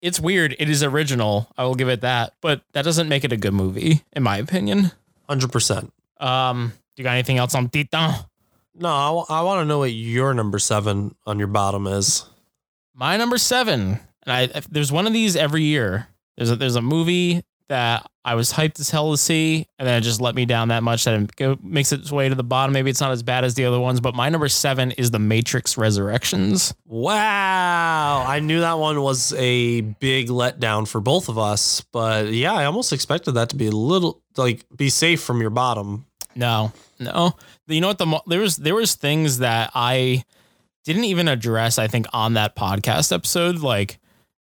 it's 0.02 0.20
weird. 0.20 0.56
It 0.60 0.70
is 0.70 0.84
original. 0.84 1.48
I 1.58 1.64
will 1.64 1.76
give 1.76 1.90
it 1.90 2.02
that, 2.02 2.34
but 2.42 2.62
that 2.74 2.84
doesn't 2.84 3.08
make 3.10 3.24
it 3.24 3.32
a 3.32 3.38
good 3.38 3.54
movie, 3.54 4.04
in 4.14 4.22
my 4.24 4.38
opinion. 4.38 4.92
Hundred 5.28 5.52
percent. 5.52 5.92
Um, 6.20 6.74
do 6.96 7.02
you 7.02 7.04
got 7.04 7.14
anything 7.14 7.38
else 7.38 7.54
on 7.56 7.70
Titane? 7.70 8.26
No, 8.80 9.26
I, 9.28 9.42
want 9.42 9.62
to 9.62 9.66
know 9.66 9.80
what 9.80 9.92
your 9.92 10.36
number 10.36 10.60
seven 10.60 11.16
on 11.26 11.40
your 11.40 11.48
bottom 11.48 11.88
is. 11.88 12.26
My 13.00 13.16
number 13.16 13.38
seven, 13.38 14.00
and 14.26 14.34
I 14.34 14.48
there's 14.72 14.92
one 14.92 15.06
of 15.06 15.14
these 15.14 15.36
every 15.36 15.62
year. 15.62 16.08
There's 16.36 16.50
a, 16.50 16.56
there's 16.56 16.76
a 16.76 16.82
movie 16.82 17.44
that 17.70 18.10
I 18.26 18.34
was 18.34 18.52
hyped 18.52 18.80
as 18.80 18.90
hell 18.90 19.12
to 19.12 19.18
see, 19.18 19.68
and 19.78 19.88
then 19.88 20.00
it 20.00 20.02
just 20.02 20.20
let 20.20 20.34
me 20.34 20.46
down 20.46 20.70
that 20.70 20.82
much 20.82 21.04
that 21.04 21.30
it 21.40 21.64
makes 21.64 21.92
its 21.92 22.12
way 22.12 22.28
to 22.28 22.34
the 22.34 22.44
bottom. 22.44 22.74
Maybe 22.74 22.90
it's 22.90 23.00
not 23.00 23.12
as 23.12 23.22
bad 23.22 23.44
as 23.44 23.54
the 23.54 23.66
other 23.66 23.80
ones, 23.80 24.02
but 24.02 24.16
my 24.16 24.30
number 24.30 24.50
seven 24.50 24.92
is 24.94 25.12
The 25.12 25.20
Matrix 25.20 25.78
Resurrections. 25.78 26.74
Wow. 26.86 28.26
I 28.28 28.40
knew 28.40 28.62
that 28.62 28.80
one 28.80 29.00
was 29.02 29.32
a 29.34 29.82
big 29.82 30.30
letdown 30.30 30.88
for 30.88 31.00
both 31.00 31.30
of 31.30 31.38
us, 31.38 31.82
but 31.92 32.30
yeah, 32.30 32.54
I 32.54 32.66
almost 32.66 32.94
expected 32.94 33.34
that 33.34 33.50
to 33.50 33.56
be 33.56 33.68
a 33.68 33.72
little 33.72 34.24
like 34.38 34.66
be 34.76 34.90
safe 34.90 35.22
from 35.22 35.40
your 35.40 35.52
bottom. 35.52 36.08
No, 36.36 36.72
no. 37.00 37.36
You 37.68 37.82
know 37.82 37.90
what? 37.90 38.00
The 38.00 38.22
there 38.26 38.40
was 38.40 38.58
there 38.58 38.76
was 38.76 38.96
things 38.96 39.40
that 39.40 39.72
I 39.76 40.24
didn't 40.88 41.04
even 41.04 41.28
address. 41.28 41.78
I 41.78 41.88
think 41.88 42.06
on 42.14 42.36
that 42.36 42.56
podcast 42.56 43.12
episode, 43.12 43.60
like 43.60 44.00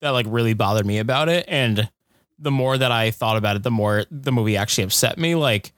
that, 0.03 0.11
like 0.11 0.27
really 0.29 0.53
bothered 0.53 0.85
me 0.85 0.99
about 0.99 1.31
it. 1.31 1.47
And 1.49 1.89
the 2.39 2.51
more 2.51 2.77
that 2.77 2.93
I 2.93 3.11
thought 3.11 3.39
about 3.39 3.57
it, 3.57 3.63
the 3.63 3.71
more 3.71 4.05
the 4.11 4.33
movie 4.33 4.59
actually 4.59 4.85
upset 4.85 5.17
me. 5.17 5.35
Like 5.35 5.73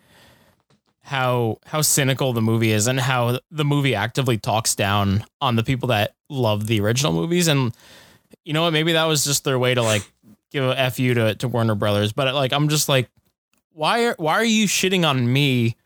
how 1.01 1.59
how 1.65 1.81
cynical 1.81 2.33
the 2.33 2.43
movie 2.43 2.73
is, 2.73 2.89
and 2.89 2.99
how 2.99 3.39
the 3.53 3.65
movie 3.65 3.95
actively 3.95 4.37
talks 4.37 4.75
down 4.75 5.25
on 5.41 5.55
the 5.55 5.63
people 5.63 5.89
that 5.89 6.17
love 6.29 6.67
the 6.67 6.81
original 6.81 7.13
movies. 7.13 7.47
And 7.47 7.73
you 8.45 8.53
know 8.53 8.63
what? 8.63 8.73
Maybe 8.73 8.95
that 8.95 9.05
was 9.05 9.25
just 9.25 9.45
their 9.45 9.61
way 9.61 9.75
to 9.75 9.83
like 9.83 10.03
give 10.51 10.65
a 10.65 10.91
fu 10.91 11.15
to 11.15 11.37
to 11.37 11.47
Warner 11.47 11.77
Brothers. 11.77 12.13
But 12.13 12.35
like, 12.35 12.53
I'm 12.53 12.69
just 12.69 12.89
like, 12.89 13.09
why 13.71 14.07
are 14.07 14.17
why 14.19 14.35
are 14.35 14.45
you 14.45 14.67
shitting 14.67 15.09
on 15.09 15.33
me 15.33 15.77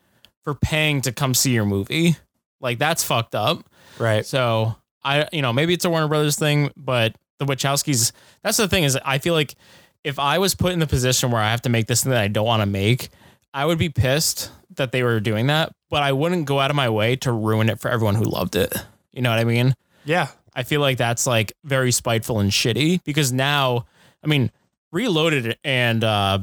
for 0.43 0.55
paying 0.55 1.01
to 1.01 1.11
come 1.11 1.35
see 1.35 1.51
your 1.51 1.65
movie. 1.65 2.17
Like 2.59 2.79
that's 2.79 3.03
fucked 3.03 3.35
up. 3.35 3.69
Right. 3.99 4.25
So 4.25 4.75
I, 5.03 5.27
you 5.31 5.41
know, 5.41 5.53
maybe 5.53 5.73
it's 5.73 5.85
a 5.85 5.89
Warner 5.89 6.07
Brothers 6.07 6.37
thing, 6.37 6.71
but 6.75 7.15
the 7.39 7.45
Wachowskis. 7.45 8.11
That's 8.41 8.57
the 8.57 8.67
thing 8.67 8.83
is, 8.83 8.97
I 9.03 9.17
feel 9.17 9.33
like 9.33 9.55
if 10.03 10.19
I 10.19 10.37
was 10.37 10.55
put 10.55 10.73
in 10.73 10.79
the 10.79 10.87
position 10.87 11.31
where 11.31 11.41
I 11.41 11.51
have 11.51 11.61
to 11.63 11.69
make 11.69 11.87
this 11.87 12.03
thing 12.03 12.11
that 12.11 12.21
I 12.21 12.27
don't 12.27 12.45
want 12.45 12.61
to 12.61 12.65
make, 12.65 13.09
I 13.53 13.65
would 13.65 13.77
be 13.77 13.89
pissed 13.89 14.51
that 14.75 14.91
they 14.91 15.03
were 15.03 15.19
doing 15.19 15.47
that, 15.47 15.73
but 15.89 16.03
I 16.03 16.11
wouldn't 16.11 16.45
go 16.45 16.59
out 16.59 16.69
of 16.69 16.75
my 16.75 16.89
way 16.89 17.15
to 17.17 17.31
ruin 17.31 17.69
it 17.69 17.79
for 17.79 17.89
everyone 17.89 18.15
who 18.15 18.23
loved 18.23 18.55
it. 18.55 18.73
You 19.11 19.21
know 19.21 19.29
what 19.29 19.39
I 19.39 19.43
mean? 19.43 19.75
Yeah. 20.05 20.27
I 20.55 20.63
feel 20.63 20.81
like 20.81 20.97
that's 20.97 21.25
like 21.25 21.53
very 21.63 21.91
spiteful 21.91 22.39
and 22.39 22.51
shitty 22.51 23.03
because 23.03 23.31
now, 23.31 23.85
I 24.23 24.27
mean, 24.27 24.51
Reloaded 24.91 25.57
and 25.63 26.03
uh, 26.03 26.39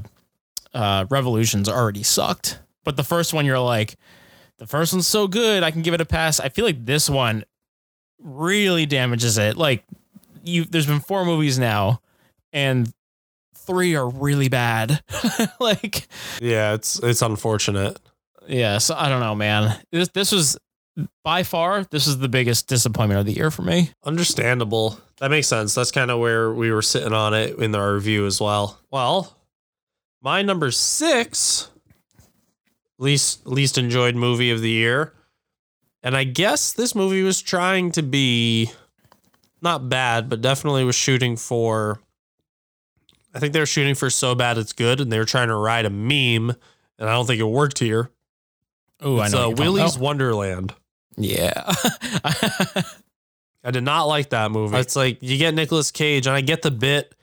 uh, 0.75 1.07
Revolutions 1.09 1.69
already 1.69 2.03
sucked, 2.03 2.59
but 2.85 2.97
the 2.97 3.05
first 3.05 3.33
one 3.33 3.47
you're 3.47 3.61
like, 3.61 3.97
the 4.61 4.67
first 4.67 4.93
one's 4.93 5.07
so 5.09 5.27
good, 5.27 5.63
I 5.63 5.71
can 5.71 5.81
give 5.83 5.95
it 5.95 6.01
a 6.03 6.05
pass. 6.05 6.39
I 6.39 6.51
feel 6.51 6.67
like 6.67 6.85
this 6.85 7.09
one 7.11 7.45
really 8.23 8.85
damages 8.85 9.39
it. 9.39 9.57
Like 9.57 9.83
you, 10.45 10.65
there's 10.65 10.87
been 10.87 11.01
four 11.01 11.25
movies 11.25 11.59
now, 11.59 12.03
and 12.53 12.93
three 13.57 13.97
are 13.97 14.07
really 14.09 14.49
bad. 14.51 15.03
like, 15.61 16.07
Yeah, 16.43 16.75
it's 16.75 17.03
it's 17.03 17.23
unfortunate. 17.23 17.99
yeah, 18.47 18.77
so 18.79 18.95
I 18.97 19.09
don't 19.09 19.21
know, 19.21 19.35
man. 19.35 19.81
This 19.91 20.09
this 20.11 20.31
was 20.31 20.59
by 21.25 21.43
far 21.43 21.85
this 21.85 22.07
is 22.07 22.19
the 22.19 22.29
biggest 22.29 22.67
disappointment 22.67 23.19
of 23.19 23.25
the 23.27 23.33
year 23.33 23.51
for 23.51 23.63
me. 23.63 23.91
Understandable. 24.05 25.01
That 25.21 25.31
makes 25.31 25.49
sense. 25.49 25.75
That's 25.75 25.91
kind 25.91 26.11
of 26.11 26.19
where 26.19 26.53
we 26.53 26.71
were 26.71 26.83
sitting 26.83 27.15
on 27.15 27.33
it 27.33 27.59
in 27.59 27.75
our 27.75 27.95
review 27.95 28.27
as 28.27 28.41
well. 28.43 28.79
Well, 28.91 29.35
my 30.21 30.43
number 30.43 30.71
six 30.71 31.71
least 33.01 33.47
least 33.47 33.79
enjoyed 33.79 34.15
movie 34.15 34.51
of 34.51 34.61
the 34.61 34.71
year. 34.71 35.15
And 36.03 36.17
I 36.17 36.25
guess 36.25 36.73
this 36.73 36.95
movie 36.95 37.23
was 37.23 37.43
trying 37.43 37.93
to 37.93 38.03
be 38.03 38.71
not 39.61 39.89
bad, 39.89 40.29
but 40.29 40.41
definitely 40.41 40.85
was 40.85 40.95
shooting 40.95 41.37
for 41.37 42.01
I 43.35 43.39
think 43.39 43.53
they 43.53 43.61
were 43.61 43.67
shooting 43.67 43.95
for 43.95 44.11
so 44.11 44.35
bad 44.35 44.59
it's 44.59 44.73
good, 44.73 45.01
and 45.01 45.11
they 45.11 45.19
were 45.19 45.25
trying 45.25 45.49
to 45.49 45.55
ride 45.55 45.85
a 45.85 45.91
meme, 45.91 46.51
and 46.99 47.09
I 47.09 47.13
don't 47.13 47.27
think 47.27 47.41
it 47.41 47.45
worked 47.45 47.79
here. 47.79 48.11
Oh, 49.01 49.21
I 49.21 49.29
know. 49.29 49.39
uh, 49.45 49.49
what 49.49 49.59
you're 49.59 49.67
talking 49.67 49.73
Willy's. 49.73 49.99
Wonderland. 49.99 50.75
Yeah. 51.17 51.53
I 53.63 53.71
did 53.71 53.85
not 53.85 54.05
like 54.05 54.31
that 54.31 54.51
movie. 54.51 54.77
It's 54.79 54.97
like 54.97 55.19
you 55.23 55.37
get 55.37 55.55
Nicolas 55.55 55.91
Cage, 55.91 56.27
and 56.27 56.35
I 56.35 56.41
get 56.41 56.63
the 56.63 56.71
bit 56.71 57.15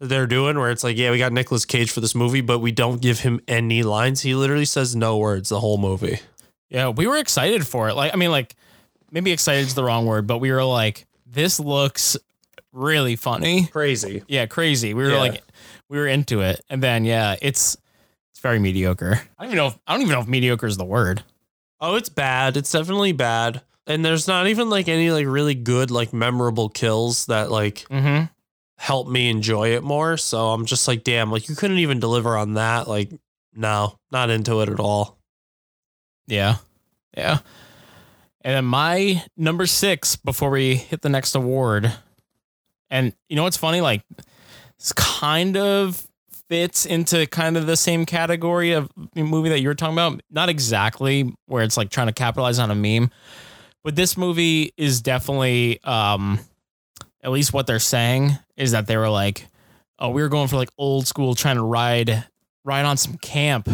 they're 0.00 0.26
doing 0.26 0.58
where 0.58 0.70
it's 0.70 0.84
like, 0.84 0.96
yeah, 0.96 1.10
we 1.10 1.18
got 1.18 1.32
Nicolas 1.32 1.64
Cage 1.64 1.90
for 1.90 2.00
this 2.00 2.14
movie, 2.14 2.40
but 2.40 2.58
we 2.58 2.72
don't 2.72 3.00
give 3.00 3.20
him 3.20 3.40
any 3.48 3.82
lines. 3.82 4.20
He 4.22 4.34
literally 4.34 4.64
says 4.64 4.94
no 4.96 5.16
words 5.18 5.48
the 5.48 5.60
whole 5.60 5.78
movie. 5.78 6.18
yeah, 6.68 6.88
we 6.88 7.06
were 7.06 7.16
excited 7.16 7.66
for 7.66 7.88
it. 7.88 7.94
Like, 7.94 8.12
I 8.12 8.16
mean, 8.16 8.30
like 8.30 8.54
maybe 9.10 9.32
excited 9.32 9.66
is 9.66 9.74
the 9.74 9.84
wrong 9.84 10.06
word, 10.06 10.26
but 10.26 10.38
we 10.38 10.50
were 10.52 10.64
like, 10.64 11.06
this 11.26 11.58
looks 11.60 12.16
really 12.72 13.16
funny. 13.16 13.66
Crazy. 13.66 14.22
Yeah, 14.28 14.46
crazy. 14.46 14.94
We 14.94 15.04
were 15.04 15.10
Yeah. 15.10 15.18
like, 15.18 15.42
we 15.88 15.98
were 15.98 16.06
into 16.08 16.40
it, 16.40 16.60
and 16.68 16.82
then 16.82 17.04
yeah, 17.04 17.36
it's 17.40 17.76
it's 18.32 18.40
very 18.40 18.58
mediocre. 18.58 19.20
I 19.38 19.44
don't 19.44 19.52
even 19.52 19.56
know. 19.58 19.66
If, 19.68 19.78
I 19.86 19.92
don't 19.92 20.02
even 20.02 20.12
know 20.12 20.20
if 20.20 20.26
mediocre 20.26 20.66
is 20.66 20.76
the 20.76 20.84
word. 20.84 21.22
Oh, 21.80 21.94
it's 21.96 22.08
bad. 22.08 22.56
It's 22.56 22.72
definitely 22.72 23.12
bad. 23.12 23.62
And 23.86 24.02
there's 24.04 24.26
not 24.26 24.46
even 24.46 24.70
like 24.70 24.88
any 24.88 25.10
like 25.10 25.26
really 25.26 25.54
good 25.54 25.90
like 25.90 26.12
memorable 26.12 26.68
kills 26.70 27.26
that 27.26 27.50
like 27.50 27.86
Mm-hmm. 27.90 28.24
Help 28.76 29.08
me 29.08 29.30
enjoy 29.30 29.74
it 29.74 29.82
more. 29.82 30.16
So 30.16 30.48
I'm 30.48 30.66
just 30.66 30.88
like, 30.88 31.04
damn, 31.04 31.30
like 31.30 31.48
you 31.48 31.54
couldn't 31.54 31.78
even 31.78 32.00
deliver 32.00 32.36
on 32.36 32.54
that. 32.54 32.88
Like, 32.88 33.10
no, 33.54 33.98
not 34.10 34.30
into 34.30 34.60
it 34.60 34.68
at 34.68 34.80
all. 34.80 35.18
Yeah, 36.26 36.56
yeah. 37.16 37.38
And 38.40 38.54
then 38.56 38.64
my 38.64 39.24
number 39.36 39.66
six 39.66 40.16
before 40.16 40.50
we 40.50 40.74
hit 40.74 41.02
the 41.02 41.08
next 41.08 41.34
award, 41.34 41.92
and 42.90 43.14
you 43.28 43.36
know 43.36 43.44
what's 43.44 43.56
funny? 43.56 43.80
Like, 43.80 44.02
it's 44.78 44.92
kind 44.92 45.56
of 45.56 46.06
fits 46.48 46.84
into 46.84 47.26
kind 47.26 47.56
of 47.56 47.66
the 47.66 47.76
same 47.76 48.04
category 48.04 48.72
of 48.72 48.90
movie 49.16 49.48
that 49.48 49.60
you 49.60 49.68
were 49.68 49.74
talking 49.74 49.94
about. 49.94 50.20
Not 50.30 50.50
exactly 50.50 51.34
where 51.46 51.62
it's 51.62 51.76
like 51.76 51.88
trying 51.90 52.08
to 52.08 52.12
capitalize 52.12 52.58
on 52.58 52.70
a 52.70 52.74
meme, 52.74 53.10
but 53.82 53.96
this 53.96 54.16
movie 54.16 54.72
is 54.76 55.00
definitely, 55.00 55.82
um, 55.84 56.38
at 57.24 57.30
least 57.30 57.52
what 57.52 57.66
they're 57.66 57.78
saying 57.78 58.38
is 58.56 58.72
that 58.72 58.86
they 58.86 58.96
were 58.96 59.08
like, 59.08 59.48
oh, 59.98 60.10
we 60.10 60.22
were 60.22 60.28
going 60.28 60.46
for 60.46 60.56
like 60.56 60.68
old 60.76 61.06
school, 61.06 61.34
trying 61.34 61.56
to 61.56 61.62
ride 61.62 62.24
ride 62.64 62.84
on 62.84 62.96
some 62.96 63.16
camp, 63.18 63.68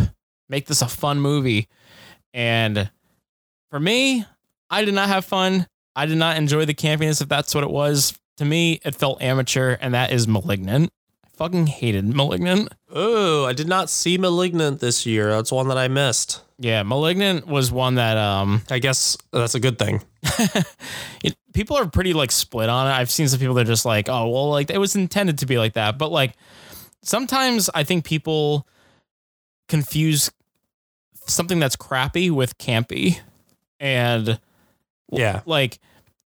make 0.49 0.67
this 0.67 0.83
a 0.83 0.89
fun 0.89 1.21
movie. 1.21 1.69
And 2.33 2.91
for 3.71 3.79
me, 3.79 4.25
I 4.69 4.85
did 4.85 4.95
not 4.95 5.09
have 5.09 5.25
fun. 5.25 5.67
I 5.95 6.07
did 6.07 6.17
not 6.17 6.37
enjoy 6.37 6.65
the 6.65 6.75
campiness 6.75 7.21
if 7.21 7.29
that's 7.29 7.55
what 7.55 7.65
it 7.65 7.71
was. 7.71 8.19
To 8.39 8.45
me, 8.45 8.81
it 8.85 8.95
felt 8.95 9.21
amateur, 9.21 9.77
and 9.81 9.95
that 9.95 10.13
is 10.13 10.27
malignant. 10.27 10.91
Fucking 11.41 11.69
hated 11.69 12.05
malignant. 12.15 12.69
Oh, 12.93 13.47
I 13.47 13.55
did 13.55 13.67
not 13.67 13.89
see 13.89 14.19
Malignant 14.19 14.81
this 14.81 15.07
year. 15.07 15.31
That's 15.31 15.51
one 15.51 15.69
that 15.69 15.79
I 15.79 15.89
missed. 15.89 16.43
Yeah, 16.59 16.83
malignant 16.83 17.47
was 17.47 17.73
one 17.73 17.95
that 17.95 18.19
um 18.19 18.61
I 18.71 18.79
guess 18.79 19.17
that's 19.33 19.55
a 19.55 19.61
good 19.61 19.79
thing. 19.79 20.03
it, 21.25 21.35
people 21.55 21.79
are 21.79 21.87
pretty 21.89 22.13
like 22.13 22.31
split 22.31 22.69
on 22.69 22.87
it. 22.89 22.91
I've 22.91 23.11
seen 23.11 23.27
some 23.27 23.41
people 23.41 23.55
that 23.55 23.63
are 23.63 23.73
just 23.73 23.87
like, 23.87 24.11
oh, 24.11 24.29
well, 24.29 24.51
like 24.51 24.69
it 24.69 24.77
was 24.77 24.95
intended 24.95 25.39
to 25.39 25.47
be 25.47 25.57
like 25.57 25.73
that. 25.73 25.97
But 25.97 26.13
like 26.13 26.35
sometimes 27.03 27.71
I 27.75 27.85
think 27.85 28.05
people 28.05 28.69
confuse 29.67 30.31
something 31.27 31.59
that's 31.59 31.75
crappy 31.77 32.31
with 32.31 32.59
campy. 32.59 33.19
And 33.79 34.39
Yeah. 35.11 35.41
like 35.47 35.79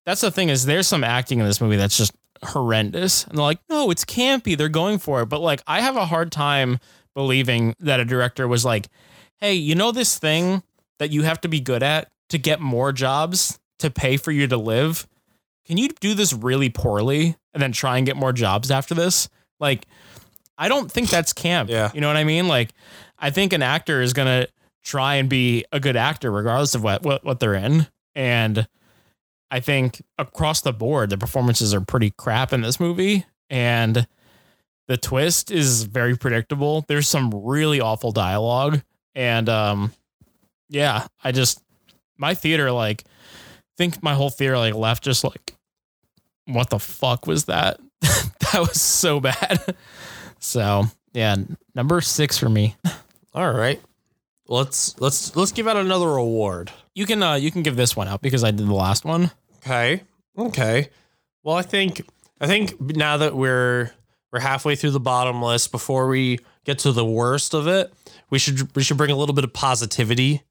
that's 0.07 0.21
the 0.21 0.31
thing 0.31 0.49
is 0.49 0.65
there's 0.65 0.87
some 0.87 1.03
acting 1.03 1.37
in 1.37 1.45
this 1.45 1.61
movie 1.61 1.75
that's 1.75 1.97
just 1.97 2.13
horrendous. 2.43 3.25
And 3.25 3.37
they're 3.37 3.43
like, 3.43 3.59
no, 3.69 3.91
it's 3.91 4.05
campy. 4.05 4.57
They're 4.57 4.69
going 4.69 4.99
for 4.99 5.21
it. 5.21 5.27
But 5.27 5.41
like 5.41 5.61
I 5.67 5.81
have 5.81 5.95
a 5.95 6.05
hard 6.05 6.31
time 6.31 6.79
believing 7.15 7.75
that 7.79 7.99
a 7.99 8.05
director 8.05 8.47
was 8.47 8.65
like, 8.65 8.87
hey, 9.39 9.53
you 9.53 9.75
know 9.75 9.91
this 9.91 10.17
thing 10.17 10.63
that 10.99 11.11
you 11.11 11.23
have 11.23 11.41
to 11.41 11.47
be 11.47 11.59
good 11.59 11.83
at 11.83 12.11
to 12.29 12.37
get 12.37 12.59
more 12.59 12.91
jobs 12.91 13.59
to 13.79 13.89
pay 13.89 14.17
for 14.17 14.31
you 14.31 14.47
to 14.47 14.57
live? 14.57 15.07
Can 15.65 15.77
you 15.77 15.89
do 15.99 16.13
this 16.13 16.33
really 16.33 16.69
poorly 16.69 17.35
and 17.53 17.61
then 17.61 17.71
try 17.71 17.97
and 17.97 18.05
get 18.05 18.15
more 18.15 18.33
jobs 18.33 18.71
after 18.71 18.93
this? 18.93 19.29
Like, 19.59 19.85
I 20.57 20.67
don't 20.67 20.91
think 20.91 21.09
that's 21.09 21.33
camp. 21.33 21.69
Yeah. 21.69 21.91
You 21.93 22.01
know 22.01 22.07
what 22.07 22.17
I 22.17 22.23
mean? 22.23 22.47
Like, 22.47 22.73
I 23.17 23.29
think 23.29 23.53
an 23.53 23.61
actor 23.61 24.01
is 24.01 24.13
gonna 24.13 24.47
try 24.83 25.15
and 25.15 25.29
be 25.29 25.65
a 25.71 25.79
good 25.79 25.95
actor 25.95 26.31
regardless 26.31 26.75
of 26.75 26.83
what 26.83 27.03
what, 27.03 27.23
what 27.23 27.39
they're 27.39 27.53
in. 27.53 27.87
And 28.15 28.67
I 29.51 29.59
think 29.59 30.01
across 30.17 30.61
the 30.61 30.73
board, 30.73 31.09
the 31.09 31.17
performances 31.17 31.73
are 31.73 31.81
pretty 31.81 32.11
crap 32.11 32.53
in 32.53 32.61
this 32.61 32.79
movie. 32.79 33.25
And 33.49 34.07
the 34.87 34.97
twist 34.97 35.51
is 35.51 35.83
very 35.83 36.17
predictable. 36.17 36.85
There's 36.87 37.07
some 37.07 37.31
really 37.31 37.79
awful 37.79 38.11
dialogue. 38.11 38.81
And 39.15 39.47
um 39.49 39.93
yeah, 40.69 41.07
I 41.23 41.31
just 41.31 41.61
my 42.17 42.33
theater 42.33 42.71
like 42.71 43.03
think 43.77 44.01
my 44.01 44.13
whole 44.13 44.29
theater 44.29 44.57
like 44.57 44.73
left 44.73 45.03
just 45.03 45.23
like 45.23 45.55
what 46.45 46.69
the 46.69 46.79
fuck 46.79 47.27
was 47.27 47.45
that? 47.45 47.79
that 48.01 48.59
was 48.59 48.81
so 48.81 49.19
bad. 49.19 49.75
so 50.39 50.85
yeah, 51.13 51.35
number 51.75 52.01
six 52.01 52.37
for 52.37 52.49
me. 52.49 52.75
All 53.33 53.51
right. 53.51 53.81
Let's 54.47 54.99
let's 54.99 55.35
let's 55.35 55.51
give 55.51 55.67
out 55.67 55.77
another 55.77 56.09
award. 56.09 56.71
You 56.95 57.05
can 57.05 57.21
uh 57.23 57.35
you 57.35 57.51
can 57.51 57.63
give 57.63 57.75
this 57.75 57.95
one 57.95 58.07
out 58.07 58.21
because 58.21 58.43
I 58.43 58.51
did 58.51 58.67
the 58.67 58.73
last 58.73 59.05
one. 59.05 59.31
Okay. 59.57 60.01
Okay. 60.37 60.89
Well, 61.43 61.55
I 61.55 61.61
think 61.61 62.05
I 62.39 62.47
think 62.47 62.79
now 62.79 63.17
that 63.17 63.35
we're 63.35 63.91
we're 64.31 64.39
halfway 64.39 64.75
through 64.75 64.91
the 64.91 64.99
bottom 64.99 65.41
list, 65.41 65.71
before 65.71 66.07
we 66.07 66.39
get 66.65 66.79
to 66.79 66.91
the 66.91 67.05
worst 67.05 67.53
of 67.53 67.67
it, 67.67 67.93
we 68.29 68.39
should 68.39 68.75
we 68.75 68.83
should 68.83 68.97
bring 68.97 69.11
a 69.11 69.15
little 69.15 69.35
bit 69.35 69.43
of 69.43 69.53
positivity 69.53 70.41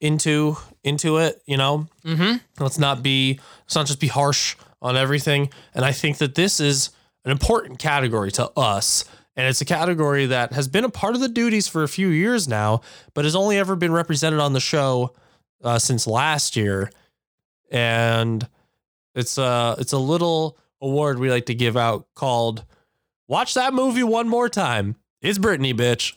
into 0.00 0.56
into 0.84 1.18
it. 1.18 1.42
You 1.46 1.56
know, 1.56 1.86
Mm-hmm. 2.04 2.36
let's 2.62 2.78
not 2.78 3.02
be 3.02 3.38
let's 3.64 3.74
not 3.74 3.86
just 3.86 4.00
be 4.00 4.08
harsh 4.08 4.56
on 4.80 4.96
everything. 4.96 5.50
And 5.74 5.84
I 5.84 5.92
think 5.92 6.18
that 6.18 6.34
this 6.34 6.58
is 6.60 6.90
an 7.24 7.30
important 7.30 7.78
category 7.78 8.32
to 8.32 8.50
us. 8.58 9.04
And 9.36 9.46
it's 9.46 9.60
a 9.60 9.64
category 9.64 10.26
that 10.26 10.52
has 10.52 10.68
been 10.68 10.84
a 10.84 10.90
part 10.90 11.14
of 11.14 11.20
the 11.22 11.28
duties 11.28 11.66
for 11.66 11.82
a 11.82 11.88
few 11.88 12.08
years 12.08 12.46
now, 12.48 12.82
but 13.14 13.24
has 13.24 13.34
only 13.34 13.56
ever 13.58 13.76
been 13.76 13.92
represented 13.92 14.40
on 14.40 14.52
the 14.52 14.60
show 14.60 15.14
uh, 15.62 15.78
since 15.78 16.06
last 16.06 16.56
year. 16.56 16.90
And 17.70 18.46
it's 19.14 19.38
a 19.38 19.76
it's 19.78 19.92
a 19.92 19.98
little 19.98 20.58
award 20.80 21.18
we 21.18 21.30
like 21.30 21.46
to 21.46 21.54
give 21.54 21.76
out 21.76 22.06
called 22.14 22.64
"Watch 23.28 23.54
that 23.54 23.72
movie 23.72 24.02
one 24.02 24.28
more 24.28 24.48
time." 24.48 24.96
It's 25.20 25.38
Britney, 25.38 25.74
bitch. 25.74 26.14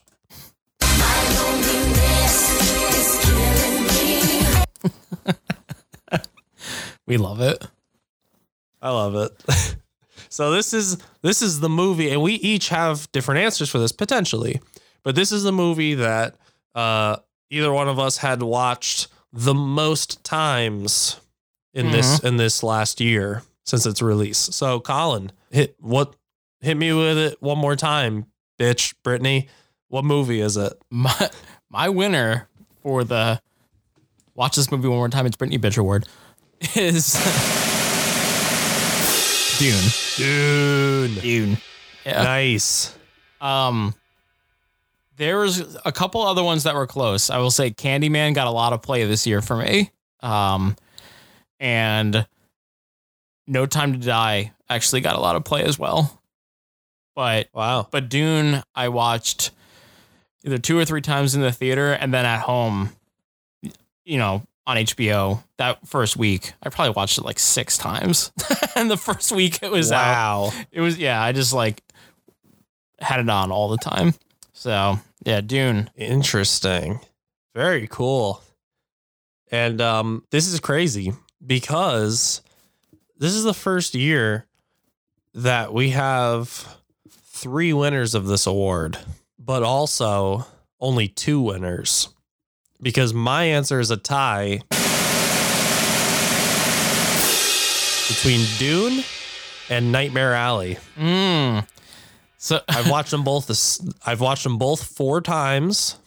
We 7.07 7.17
love 7.17 7.41
it. 7.41 7.65
I 8.81 8.89
love 8.89 9.15
it. 9.15 9.31
so 10.29 10.51
this 10.51 10.73
is 10.73 10.97
this 11.21 11.41
is 11.41 11.59
the 11.59 11.69
movie, 11.69 12.11
and 12.11 12.21
we 12.21 12.33
each 12.33 12.69
have 12.69 13.11
different 13.11 13.41
answers 13.41 13.69
for 13.69 13.79
this 13.79 13.91
potentially. 13.91 14.61
But 15.03 15.15
this 15.15 15.31
is 15.31 15.43
the 15.43 15.51
movie 15.51 15.95
that 15.95 16.35
uh, 16.73 17.17
either 17.49 17.71
one 17.71 17.87
of 17.87 17.99
us 17.99 18.17
had 18.17 18.41
watched 18.41 19.07
the 19.35 19.53
most 19.53 20.23
times 20.23 21.19
in 21.73 21.91
this 21.91 22.23
in 22.23 22.37
this 22.37 22.63
last 22.63 23.01
year 23.01 23.43
since 23.65 23.85
its 23.85 24.01
release. 24.01 24.37
So, 24.37 24.79
Colin, 24.79 25.31
hit 25.51 25.75
what 25.79 26.15
hit 26.61 26.77
me 26.77 26.93
with 26.93 27.17
it 27.17 27.41
one 27.41 27.57
more 27.57 27.75
time, 27.75 28.27
bitch, 28.57 28.95
Britney. 29.03 29.49
What 29.89 30.05
movie 30.05 30.39
is 30.39 30.55
it? 30.57 30.73
My 30.89 31.29
my 31.69 31.89
winner 31.89 32.47
for 32.81 33.03
the 33.03 33.41
watch 34.35 34.55
this 34.55 34.71
movie 34.71 34.87
one 34.87 34.97
more 34.97 35.09
time. 35.09 35.25
It's 35.25 35.35
Britney 35.35 35.59
Bitch 35.59 35.77
Award 35.77 36.07
is 36.73 37.13
Dune. 39.59 39.83
Dune. 40.15 41.15
Dune. 41.21 41.57
Yeah. 42.05 42.23
Nice. 42.23 42.95
Um, 43.41 43.93
there 45.17 45.37
was 45.39 45.77
a 45.85 45.91
couple 45.91 46.21
other 46.21 46.43
ones 46.43 46.63
that 46.63 46.75
were 46.75 46.87
close. 46.87 47.29
I 47.29 47.37
will 47.37 47.51
say 47.51 47.71
Candyman 47.71 48.33
got 48.35 48.47
a 48.47 48.51
lot 48.51 48.73
of 48.73 48.81
play 48.81 49.05
this 49.05 49.25
year 49.25 49.41
for 49.41 49.55
me. 49.55 49.91
Um, 50.21 50.75
and 51.59 52.27
No 53.47 53.65
Time 53.65 53.93
to 53.93 53.99
Die 53.99 54.51
actually 54.69 55.01
got 55.01 55.15
a 55.15 55.19
lot 55.19 55.35
of 55.35 55.43
play 55.43 55.63
as 55.63 55.79
well. 55.79 56.21
But 57.15 57.47
Wow. 57.53 57.87
but 57.91 58.09
Dune, 58.09 58.61
I 58.75 58.89
watched 58.89 59.51
either 60.43 60.57
two 60.57 60.77
or 60.77 60.83
three 60.85 61.01
times 61.01 61.33
in 61.33 61.41
the 61.41 61.51
theater 61.51 61.93
and 61.93 62.13
then 62.13 62.25
at 62.25 62.41
home, 62.41 62.89
you 64.03 64.17
know, 64.17 64.45
on 64.67 64.77
HBO 64.77 65.43
that 65.57 65.87
first 65.87 66.17
week. 66.17 66.53
I 66.61 66.69
probably 66.69 66.93
watched 66.93 67.17
it 67.17 67.23
like 67.23 67.39
six 67.39 67.77
times. 67.77 68.31
and 68.75 68.91
the 68.91 68.97
first 68.97 69.31
week 69.31 69.59
it 69.61 69.71
was 69.71 69.91
out. 69.91 70.01
wow. 70.01 70.51
It 70.71 70.81
was 70.81 70.97
yeah, 70.97 71.21
I 71.21 71.31
just 71.31 71.53
like 71.53 71.81
had 72.99 73.19
it 73.21 73.29
on 73.29 73.51
all 73.51 73.69
the 73.69 73.77
time. 73.77 74.13
So 74.65 74.99
yeah, 75.23 75.41
Dune. 75.41 75.91
Interesting. 75.95 76.99
Very 77.53 77.87
cool. 77.87 78.41
And 79.51 79.79
um 79.79 80.23
this 80.31 80.47
is 80.47 80.59
crazy 80.59 81.13
because 81.45 82.41
this 83.19 83.35
is 83.35 83.43
the 83.43 83.53
first 83.53 83.93
year 83.93 84.47
that 85.35 85.71
we 85.71 85.91
have 85.91 86.79
three 87.11 87.73
winners 87.73 88.15
of 88.15 88.25
this 88.25 88.47
award, 88.47 88.97
but 89.37 89.61
also 89.61 90.47
only 90.79 91.09
two 91.09 91.39
winners. 91.39 92.09
Because 92.81 93.13
my 93.13 93.43
answer 93.43 93.79
is 93.79 93.91
a 93.91 93.97
tie 93.97 94.61
between 98.07 98.47
Dune 98.57 99.03
and 99.69 99.91
Nightmare 99.91 100.33
Alley. 100.33 100.79
Mm. 100.97 101.67
So 102.45 102.61
I've 102.69 102.89
watched 102.89 103.11
them 103.11 103.23
both. 103.23 103.47
This 103.47 103.81
I've 104.05 104.21
watched 104.21 104.43
them 104.43 104.57
both 104.57 104.83
four 104.83 105.19
times. 105.19 105.97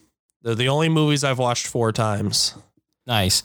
They're 0.42 0.54
the 0.54 0.68
only 0.68 0.88
movies 0.88 1.24
I've 1.24 1.38
watched 1.38 1.66
four 1.66 1.90
times. 1.92 2.54
nice. 3.06 3.42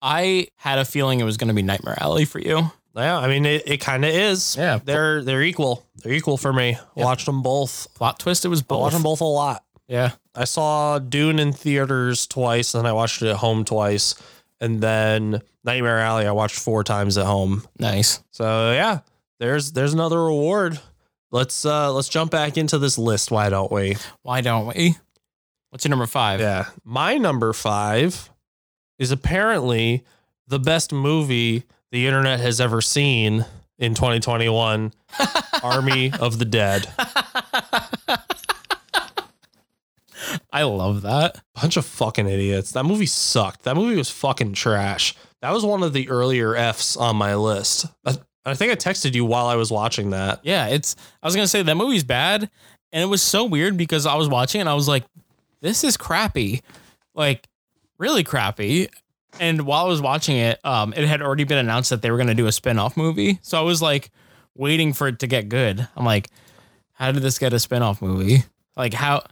I 0.00 0.48
had 0.56 0.78
a 0.78 0.84
feeling 0.84 1.18
it 1.18 1.24
was 1.24 1.38
going 1.38 1.48
to 1.48 1.54
be 1.54 1.62
Nightmare 1.62 1.96
Alley 2.00 2.24
for 2.24 2.38
you. 2.38 2.70
Yeah, 2.94 3.16
I 3.18 3.28
mean 3.28 3.46
it, 3.46 3.62
it 3.66 3.76
kind 3.78 4.04
of 4.04 4.10
is. 4.10 4.56
Yeah. 4.56 4.78
they're 4.84 5.22
they're 5.24 5.42
equal. 5.42 5.84
They're 6.02 6.12
equal 6.12 6.36
for 6.36 6.52
me. 6.52 6.76
Watched 6.94 7.26
them 7.26 7.42
both. 7.42 7.92
Plot 7.94 8.18
twist. 8.18 8.44
It 8.44 8.48
was 8.48 8.60
I 8.60 8.64
both. 8.68 8.80
watched 8.82 8.94
them 8.94 9.02
both 9.02 9.20
a 9.20 9.24
lot. 9.24 9.64
Yeah. 9.88 10.12
I 10.34 10.44
saw 10.44 10.98
Dune 10.98 11.38
in 11.38 11.52
theaters 11.52 12.26
twice, 12.26 12.74
and 12.74 12.86
I 12.86 12.92
watched 12.92 13.22
it 13.22 13.28
at 13.28 13.36
home 13.36 13.64
twice, 13.64 14.14
and 14.60 14.80
then 14.80 15.40
Nightmare 15.64 15.98
Alley 15.98 16.26
I 16.26 16.32
watched 16.32 16.58
four 16.58 16.84
times 16.84 17.16
at 17.18 17.26
home. 17.26 17.66
Nice. 17.78 18.22
So 18.30 18.72
yeah, 18.72 19.00
there's 19.38 19.72
there's 19.72 19.94
another 19.94 20.18
award. 20.18 20.78
Let's 21.30 21.64
uh 21.64 21.92
let's 21.92 22.08
jump 22.08 22.30
back 22.30 22.56
into 22.56 22.78
this 22.78 22.96
list. 22.98 23.30
Why 23.30 23.50
don't 23.50 23.70
we? 23.70 23.96
Why 24.22 24.40
don't 24.40 24.74
we? 24.74 24.96
What's 25.70 25.84
your 25.84 25.90
number 25.90 26.06
five? 26.06 26.40
Yeah. 26.40 26.66
My 26.84 27.18
number 27.18 27.52
five 27.52 28.30
is 28.98 29.10
apparently 29.10 30.04
the 30.46 30.58
best 30.58 30.92
movie 30.92 31.64
the 31.90 32.06
internet 32.06 32.40
has 32.40 32.60
ever 32.60 32.80
seen 32.80 33.44
in 33.78 33.94
2021 33.94 34.92
Army 35.62 36.12
of 36.18 36.38
the 36.38 36.44
Dead. 36.46 36.88
I 40.52 40.62
love 40.62 41.02
that. 41.02 41.40
Bunch 41.54 41.76
of 41.76 41.84
fucking 41.84 42.26
idiots. 42.26 42.72
That 42.72 42.84
movie 42.84 43.06
sucked. 43.06 43.64
That 43.64 43.76
movie 43.76 43.96
was 43.96 44.10
fucking 44.10 44.54
trash. 44.54 45.14
That 45.42 45.52
was 45.52 45.64
one 45.64 45.82
of 45.82 45.92
the 45.92 46.08
earlier 46.08 46.56
F's 46.56 46.96
on 46.96 47.16
my 47.16 47.34
list. 47.34 47.86
I, 48.04 48.16
I 48.48 48.54
think 48.54 48.72
I 48.72 48.76
texted 48.76 49.14
you 49.14 49.24
while 49.24 49.46
I 49.46 49.54
was 49.56 49.70
watching 49.70 50.10
that. 50.10 50.40
Yeah, 50.42 50.66
it's. 50.68 50.96
I 51.22 51.26
was 51.26 51.34
gonna 51.34 51.48
say 51.48 51.62
that 51.62 51.74
movie's 51.76 52.04
bad, 52.04 52.50
and 52.92 53.02
it 53.02 53.06
was 53.06 53.22
so 53.22 53.44
weird 53.44 53.76
because 53.76 54.06
I 54.06 54.14
was 54.16 54.28
watching 54.28 54.60
it 54.60 54.62
and 54.62 54.68
I 54.68 54.74
was 54.74 54.88
like, 54.88 55.04
"This 55.60 55.84
is 55.84 55.96
crappy," 55.96 56.62
like 57.14 57.48
really 57.98 58.24
crappy. 58.24 58.88
And 59.40 59.62
while 59.62 59.84
I 59.84 59.88
was 59.88 60.00
watching 60.00 60.36
it, 60.36 60.58
um, 60.64 60.92
it 60.96 61.06
had 61.06 61.22
already 61.22 61.44
been 61.44 61.58
announced 61.58 61.90
that 61.90 62.02
they 62.02 62.10
were 62.10 62.16
gonna 62.18 62.34
do 62.34 62.46
a 62.46 62.52
spin-off 62.52 62.96
movie. 62.96 63.38
So 63.42 63.58
I 63.58 63.62
was 63.62 63.80
like 63.82 64.10
waiting 64.54 64.92
for 64.92 65.08
it 65.08 65.18
to 65.20 65.26
get 65.26 65.48
good. 65.48 65.86
I'm 65.96 66.04
like, 66.04 66.28
how 66.92 67.12
did 67.12 67.22
this 67.22 67.38
get 67.38 67.52
a 67.52 67.58
spin-off 67.58 68.02
movie? 68.02 68.44
Like 68.76 68.94
how? 68.94 69.22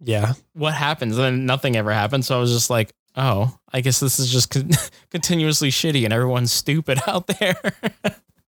Yeah. 0.00 0.34
What 0.52 0.74
happens? 0.74 1.16
And 1.16 1.24
then 1.24 1.46
nothing 1.46 1.76
ever 1.76 1.92
happened. 1.92 2.24
So 2.24 2.36
I 2.36 2.40
was 2.40 2.52
just 2.52 2.70
like, 2.70 2.92
oh, 3.16 3.56
I 3.72 3.80
guess 3.80 3.98
this 3.98 4.18
is 4.18 4.30
just 4.30 4.50
con- 4.50 4.70
continuously 5.10 5.70
shitty 5.70 6.04
and 6.04 6.12
everyone's 6.12 6.52
stupid 6.52 7.00
out 7.06 7.26
there. 7.26 7.56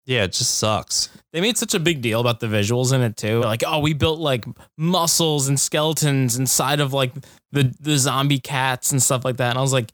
Yeah, 0.05 0.23
it 0.23 0.33
just 0.33 0.57
sucks. 0.59 1.09
They 1.33 1.41
made 1.41 1.57
such 1.57 1.73
a 1.73 1.79
big 1.79 2.01
deal 2.01 2.21
about 2.21 2.39
the 2.39 2.47
visuals 2.47 2.93
in 2.93 3.01
it 3.01 3.17
too. 3.17 3.39
Like, 3.41 3.63
oh, 3.65 3.79
we 3.79 3.93
built 3.93 4.19
like 4.19 4.45
muscles 4.77 5.47
and 5.47 5.59
skeletons 5.59 6.37
inside 6.37 6.79
of 6.79 6.93
like 6.93 7.11
the 7.51 7.73
the 7.79 7.97
zombie 7.97 8.39
cats 8.39 8.91
and 8.91 9.01
stuff 9.01 9.25
like 9.25 9.37
that. 9.37 9.49
And 9.51 9.57
I 9.57 9.61
was 9.61 9.73
like, 9.73 9.91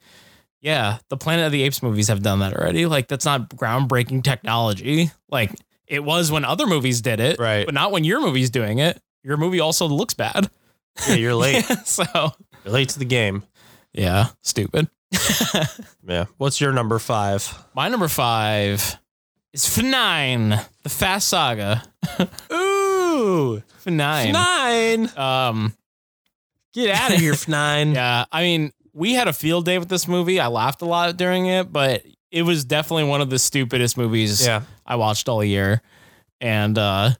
yeah, 0.60 0.98
the 1.08 1.16
Planet 1.16 1.46
of 1.46 1.52
the 1.52 1.62
Apes 1.62 1.82
movies 1.82 2.08
have 2.08 2.22
done 2.22 2.40
that 2.40 2.54
already. 2.54 2.86
Like, 2.86 3.08
that's 3.08 3.24
not 3.24 3.48
groundbreaking 3.50 4.22
technology. 4.22 5.10
Like, 5.28 5.50
it 5.88 6.04
was 6.04 6.30
when 6.30 6.44
other 6.44 6.66
movies 6.66 7.00
did 7.00 7.18
it, 7.18 7.38
Right. 7.40 7.64
But 7.66 7.74
not 7.74 7.90
when 7.90 8.04
your 8.04 8.20
movie's 8.20 8.50
doing 8.50 8.78
it. 8.78 9.00
Your 9.24 9.36
movie 9.36 9.60
also 9.60 9.88
looks 9.88 10.14
bad. 10.14 10.48
Yeah, 11.08 11.14
you're 11.14 11.34
late. 11.34 11.64
so, 11.84 12.04
you're 12.64 12.72
late 12.74 12.90
to 12.90 12.98
the 12.98 13.04
game. 13.04 13.44
yeah, 13.92 14.26
stupid. 14.42 14.88
Yeah. 16.06 16.26
What's 16.36 16.60
your 16.60 16.72
number 16.72 16.98
five? 16.98 17.64
My 17.74 17.88
number 17.88 18.08
five 18.08 18.98
is 19.52 19.64
F9, 19.64 20.64
the 20.82 20.88
Fast 20.88 21.28
Saga. 21.28 21.82
Ooh. 22.52 23.62
F9. 23.84 24.32
F9. 24.32 25.18
Um, 25.18 25.74
Get 26.74 26.90
out 26.90 27.12
of 27.12 27.18
here, 27.18 27.32
F9. 27.34 27.94
Yeah, 27.94 28.24
I 28.32 28.42
mean, 28.42 28.72
we 28.94 29.12
had 29.14 29.28
a 29.28 29.32
field 29.32 29.64
day 29.64 29.78
with 29.78 29.88
this 29.88 30.08
movie. 30.08 30.40
I 30.40 30.46
laughed 30.48 30.82
a 30.82 30.86
lot 30.86 31.16
during 31.16 31.46
it, 31.46 31.72
but 31.72 32.02
it 32.30 32.42
was 32.42 32.64
definitely 32.64 33.04
one 33.04 33.20
of 33.20 33.30
the 33.30 33.38
stupidest 33.38 33.96
movies 33.98 34.44
Yeah. 34.44 34.62
I 34.86 34.96
watched 34.96 35.28
all 35.28 35.44
year. 35.44 35.82
And 36.40 36.76
uh 36.78 37.10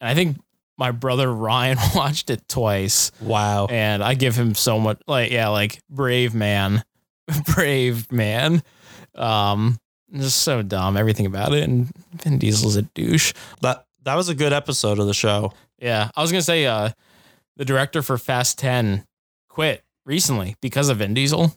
I 0.00 0.14
think 0.14 0.36
my 0.78 0.90
brother 0.90 1.32
Ryan 1.32 1.78
watched 1.94 2.28
it 2.30 2.46
twice. 2.48 3.10
Wow. 3.20 3.66
And 3.66 4.04
I 4.04 4.14
give 4.14 4.36
him 4.36 4.54
so 4.54 4.78
much 4.78 5.00
like 5.06 5.32
yeah, 5.32 5.48
like 5.48 5.80
brave 5.88 6.34
man. 6.34 6.84
brave 7.54 8.12
man. 8.12 8.62
Um 9.14 9.78
just 10.14 10.42
so 10.42 10.62
dumb, 10.62 10.96
everything 10.96 11.26
about 11.26 11.52
it. 11.52 11.64
And 11.64 11.90
Vin 12.14 12.38
Diesel's 12.38 12.76
a 12.76 12.82
douche. 12.82 13.32
That 13.62 13.86
that 14.04 14.14
was 14.14 14.28
a 14.28 14.34
good 14.34 14.52
episode 14.52 14.98
of 14.98 15.06
the 15.06 15.14
show. 15.14 15.52
Yeah. 15.78 16.10
I 16.16 16.22
was 16.22 16.30
gonna 16.30 16.42
say 16.42 16.66
uh 16.66 16.90
the 17.56 17.64
director 17.64 18.02
for 18.02 18.18
Fast 18.18 18.58
10 18.58 19.04
quit 19.48 19.82
recently 20.04 20.56
because 20.60 20.88
of 20.88 20.98
Vin 20.98 21.14
Diesel. 21.14 21.54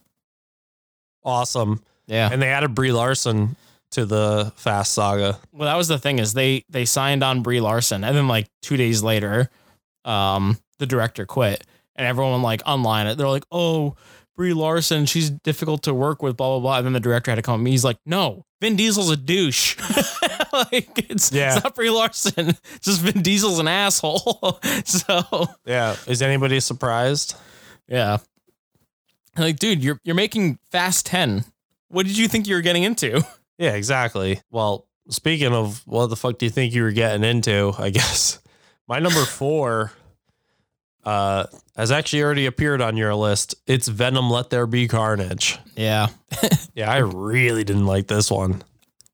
Awesome. 1.24 1.84
Yeah. 2.08 2.30
And 2.32 2.42
they 2.42 2.48
added 2.50 2.74
Brie 2.74 2.92
Larson 2.92 3.56
to 3.92 4.06
the 4.06 4.52
Fast 4.56 4.94
Saga. 4.94 5.40
Well, 5.52 5.68
that 5.68 5.78
was 5.78 5.88
the 5.88 6.00
thing 6.00 6.20
is 6.20 6.34
they 6.34 6.64
they 6.70 6.86
signed 6.86 7.24
on 7.24 7.42
Brie 7.42 7.62
Larson, 7.62 8.04
and 8.04 8.16
then 8.16 8.28
like 8.28 8.48
two 8.62 8.78
days 8.78 9.04
later, 9.04 9.50
um, 10.06 10.58
the 10.78 10.86
director 10.86 11.26
quit, 11.26 11.66
and 11.96 12.08
everyone 12.08 12.42
like 12.42 12.62
online 12.66 13.08
it. 13.08 13.18
They're 13.18 13.28
like, 13.28 13.46
"Oh, 13.52 13.96
Brie 14.40 14.54
Larson, 14.54 15.06
she's 15.06 15.30
difficult 15.30 15.84
to 15.84 15.94
work 15.94 16.24
with." 16.24 16.38
Blah 16.38 16.48
blah 16.48 16.60
blah. 16.62 16.78
And 16.78 16.86
then 16.86 16.94
the 16.94 17.02
director 17.02 17.30
had 17.30 17.36
to 17.36 17.42
come 17.42 17.60
at 17.60 17.64
me. 17.64 17.72
He's 17.72 17.84
like, 17.84 17.98
"No, 18.06 18.46
Vin 18.62 18.78
Diesel's 18.78 19.12
a 19.12 19.18
douche. 19.18 19.78
like 20.54 20.90
it's, 21.10 21.30
Yeah. 21.34 21.56
it's 21.56 21.64
not 21.66 21.76
Brie 21.76 21.90
Larson. 21.90 22.50
It's 22.50 22.80
just 22.86 23.02
Vin 23.02 23.22
Diesel's 23.22 23.60
an 23.60 23.68
asshole." 23.68 24.60
so 24.86 25.48
Yeah. 25.66 25.98
Is 26.08 26.22
anybody 26.22 26.62
surprised? 26.62 27.36
yeah, 27.90 28.20
like 29.38 29.60
dude, 29.60 29.84
you're 29.84 30.00
you're 30.06 30.16
making 30.16 30.58
Fast 30.72 31.06
Ten. 31.08 31.44
What 31.90 32.06
did 32.06 32.18
you 32.18 32.30
think 32.30 32.48
you 32.48 32.56
were 32.56 32.62
getting 32.62 32.84
into? 32.84 33.22
Yeah, 33.58 33.74
exactly. 33.74 34.40
Well, 34.52 34.88
speaking 35.10 35.54
of 35.54 35.82
what 35.86 36.08
the 36.08 36.16
fuck 36.16 36.38
do 36.38 36.46
you 36.46 36.50
think 36.50 36.74
you 36.74 36.84
were 36.84 36.92
getting 36.92 37.26
into, 37.26 37.74
I 37.78 37.90
guess. 37.90 38.40
My 38.88 39.00
number 39.00 39.26
four 39.26 39.92
uh 41.06 41.46
has 41.76 41.92
actually 41.92 42.24
already 42.24 42.46
appeared 42.46 42.82
on 42.82 42.98
your 42.98 43.16
list. 43.16 43.56
It's 43.68 43.88
Venom 43.88 44.30
Let 44.30 44.50
There 44.50 44.68
Be 44.68 44.88
Carnage. 44.88 45.58
Yeah, 45.76 46.08
Yeah, 46.76 46.92
I 46.92 46.98
really 46.98 47.64
didn't 47.64 47.86
like 47.86 48.08
this 48.08 48.30
one. 48.30 48.62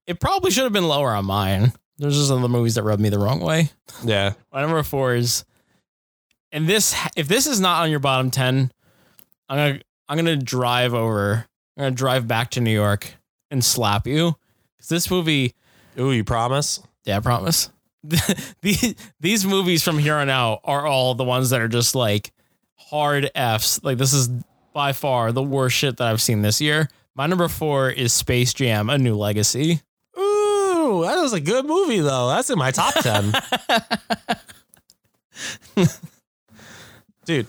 It 0.07 0.19
probably 0.19 0.51
should 0.51 0.63
have 0.63 0.73
been 0.73 0.87
lower 0.87 1.11
on 1.11 1.25
mine. 1.25 1.73
There's 1.97 2.17
just 2.17 2.31
other 2.31 2.47
movies 2.47 2.75
that 2.75 2.83
rubbed 2.83 3.01
me 3.01 3.09
the 3.09 3.19
wrong 3.19 3.39
way. 3.39 3.69
Yeah. 4.03 4.33
My 4.51 4.61
number 4.61 4.83
four 4.83 5.15
is, 5.15 5.45
and 6.51 6.67
this 6.67 6.95
if 7.15 7.27
this 7.27 7.47
is 7.47 7.59
not 7.59 7.83
on 7.83 7.89
your 7.91 7.99
bottom 7.99 8.31
ten, 8.31 8.71
I'm 9.49 9.57
gonna 9.57 9.79
I'm 10.09 10.17
gonna 10.17 10.35
drive 10.37 10.93
over 10.93 11.45
I'm 11.77 11.83
gonna 11.83 11.95
drive 11.95 12.27
back 12.27 12.51
to 12.51 12.61
New 12.61 12.71
York 12.73 13.13
and 13.51 13.63
slap 13.63 14.07
you. 14.07 14.35
Cause 14.79 14.89
this 14.89 15.09
movie, 15.09 15.53
Ooh, 15.99 16.11
you 16.11 16.23
promise? 16.23 16.81
yeah, 17.05 17.17
I 17.17 17.19
promise. 17.21 17.69
these 18.61 18.95
these 19.19 19.45
movies 19.45 19.83
from 19.83 19.97
here 19.97 20.15
on 20.15 20.29
out 20.29 20.61
are 20.63 20.85
all 20.85 21.15
the 21.15 21.23
ones 21.23 21.49
that 21.49 21.61
are 21.61 21.67
just 21.67 21.95
like 21.95 22.31
hard 22.75 23.29
Fs. 23.35 23.83
Like 23.83 23.97
this 23.97 24.13
is 24.13 24.29
by 24.73 24.93
far 24.93 25.31
the 25.31 25.43
worst 25.43 25.75
shit 25.75 25.97
that 25.97 26.07
I've 26.07 26.21
seen 26.21 26.41
this 26.41 26.61
year. 26.61 26.89
My 27.15 27.27
number 27.27 27.47
four 27.47 27.89
is 27.89 28.13
Space 28.13 28.53
Jam: 28.53 28.89
A 28.89 28.97
New 28.97 29.15
Legacy. 29.15 29.81
Ooh, 30.17 31.01
that 31.03 31.21
was 31.21 31.33
a 31.33 31.39
good 31.39 31.65
movie 31.65 31.99
though. 31.99 32.27
That's 32.29 32.49
in 32.49 32.59
my 32.59 32.71
top 32.71 32.93
ten. 33.01 33.33
Dude, 37.25 37.47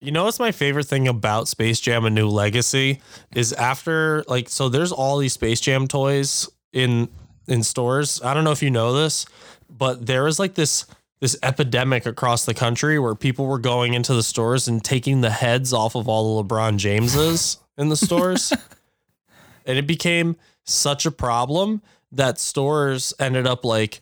you 0.00 0.12
know 0.12 0.24
what's 0.24 0.38
my 0.38 0.52
favorite 0.52 0.86
thing 0.86 1.08
about 1.08 1.48
Space 1.48 1.80
Jam: 1.80 2.04
A 2.04 2.10
New 2.10 2.28
Legacy 2.28 3.00
is 3.34 3.52
after 3.52 4.24
like 4.28 4.48
so 4.48 4.68
there's 4.68 4.92
all 4.92 5.18
these 5.18 5.32
Space 5.32 5.60
Jam 5.60 5.88
toys 5.88 6.48
in 6.72 7.08
in 7.48 7.62
stores. 7.62 8.20
I 8.22 8.34
don't 8.34 8.44
know 8.44 8.52
if 8.52 8.62
you 8.62 8.70
know 8.70 8.92
this, 8.92 9.26
but 9.68 10.06
there 10.06 10.26
is 10.26 10.38
like 10.38 10.54
this 10.54 10.86
this 11.20 11.36
epidemic 11.42 12.06
across 12.06 12.44
the 12.44 12.54
country 12.54 12.98
where 12.98 13.14
people 13.14 13.46
were 13.46 13.58
going 13.58 13.94
into 13.94 14.14
the 14.14 14.22
stores 14.22 14.68
and 14.68 14.84
taking 14.84 15.20
the 15.20 15.30
heads 15.30 15.72
off 15.72 15.96
of 15.96 16.08
all 16.08 16.40
the 16.40 16.48
LeBron 16.48 16.76
Jameses 16.78 17.58
in 17.76 17.88
the 17.88 17.96
stores. 17.96 18.52
and 19.66 19.76
it 19.76 19.86
became 19.86 20.36
such 20.64 21.06
a 21.06 21.10
problem 21.10 21.82
that 22.12 22.38
stores 22.38 23.12
ended 23.18 23.46
up 23.46 23.64
like 23.64 24.00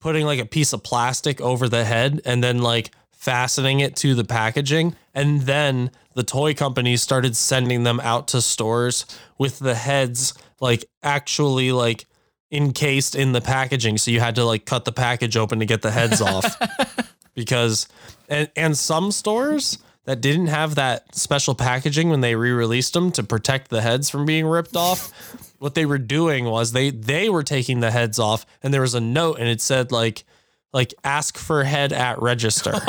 putting 0.00 0.26
like 0.26 0.40
a 0.40 0.44
piece 0.44 0.72
of 0.72 0.82
plastic 0.82 1.40
over 1.40 1.68
the 1.68 1.84
head 1.84 2.20
and 2.24 2.42
then 2.42 2.58
like 2.58 2.90
fastening 3.12 3.80
it 3.80 3.96
to 3.96 4.14
the 4.14 4.24
packaging 4.24 4.94
and 5.14 5.42
then 5.42 5.90
the 6.14 6.22
toy 6.22 6.54
companies 6.54 7.02
started 7.02 7.36
sending 7.36 7.82
them 7.82 8.00
out 8.00 8.28
to 8.28 8.40
stores 8.40 9.06
with 9.38 9.58
the 9.58 9.74
heads 9.74 10.34
like 10.60 10.84
actually 11.02 11.72
like 11.72 12.06
encased 12.50 13.14
in 13.14 13.32
the 13.32 13.40
packaging. 13.40 13.98
So 13.98 14.10
you 14.10 14.20
had 14.20 14.34
to 14.36 14.44
like 14.44 14.64
cut 14.64 14.84
the 14.84 14.92
package 14.92 15.36
open 15.36 15.58
to 15.60 15.66
get 15.66 15.82
the 15.82 15.90
heads 15.90 16.20
off. 16.20 16.56
Because 17.34 17.86
and 18.28 18.50
and 18.56 18.76
some 18.76 19.12
stores 19.12 19.78
that 20.06 20.20
didn't 20.20 20.48
have 20.48 20.74
that 20.74 21.14
special 21.14 21.54
packaging 21.54 22.08
when 22.08 22.20
they 22.20 22.34
re-released 22.34 22.94
them 22.94 23.12
to 23.12 23.22
protect 23.22 23.68
the 23.70 23.80
heads 23.80 24.10
from 24.10 24.26
being 24.26 24.44
ripped 24.44 24.74
off 24.74 25.12
what 25.58 25.76
they 25.76 25.86
were 25.86 25.98
doing 25.98 26.46
was 26.46 26.72
they 26.72 26.90
they 26.90 27.28
were 27.28 27.44
taking 27.44 27.78
the 27.78 27.92
heads 27.92 28.18
off 28.18 28.44
and 28.60 28.74
there 28.74 28.80
was 28.80 28.94
a 28.94 29.00
note 29.00 29.38
and 29.38 29.48
it 29.48 29.60
said 29.60 29.92
like 29.92 30.24
like 30.72 30.92
ask 31.04 31.38
for 31.38 31.64
head 31.64 31.92
at 31.92 32.20
register. 32.20 32.74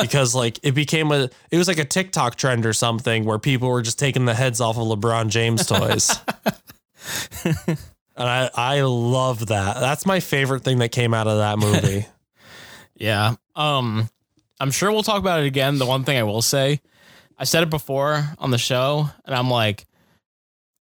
Because 0.00 0.32
like 0.32 0.60
it 0.62 0.76
became 0.76 1.10
a 1.10 1.28
it 1.50 1.58
was 1.58 1.66
like 1.66 1.80
a 1.80 1.84
TikTok 1.84 2.36
trend 2.36 2.64
or 2.64 2.72
something 2.72 3.24
where 3.24 3.40
people 3.40 3.68
were 3.68 3.82
just 3.82 3.98
taking 3.98 4.26
the 4.26 4.34
heads 4.34 4.60
off 4.60 4.78
of 4.78 4.86
LeBron 4.86 5.28
James 5.28 5.66
toys. 5.66 6.20
And 8.18 8.28
I 8.28 8.50
I 8.54 8.80
love 8.82 9.46
that. 9.46 9.80
That's 9.80 10.04
my 10.04 10.20
favorite 10.20 10.64
thing 10.64 10.78
that 10.78 10.90
came 10.92 11.14
out 11.14 11.26
of 11.26 11.38
that 11.38 11.58
movie. 11.58 12.06
Yeah. 13.00 13.36
Um, 13.54 14.10
I'm 14.58 14.72
sure 14.72 14.90
we'll 14.90 15.04
talk 15.04 15.20
about 15.20 15.40
it 15.40 15.46
again. 15.46 15.78
The 15.78 15.86
one 15.86 16.02
thing 16.02 16.18
I 16.18 16.24
will 16.24 16.42
say, 16.42 16.80
I 17.38 17.44
said 17.44 17.62
it 17.62 17.70
before 17.70 18.24
on 18.38 18.50
the 18.50 18.58
show, 18.58 19.08
and 19.24 19.34
I'm 19.36 19.48
like, 19.48 19.86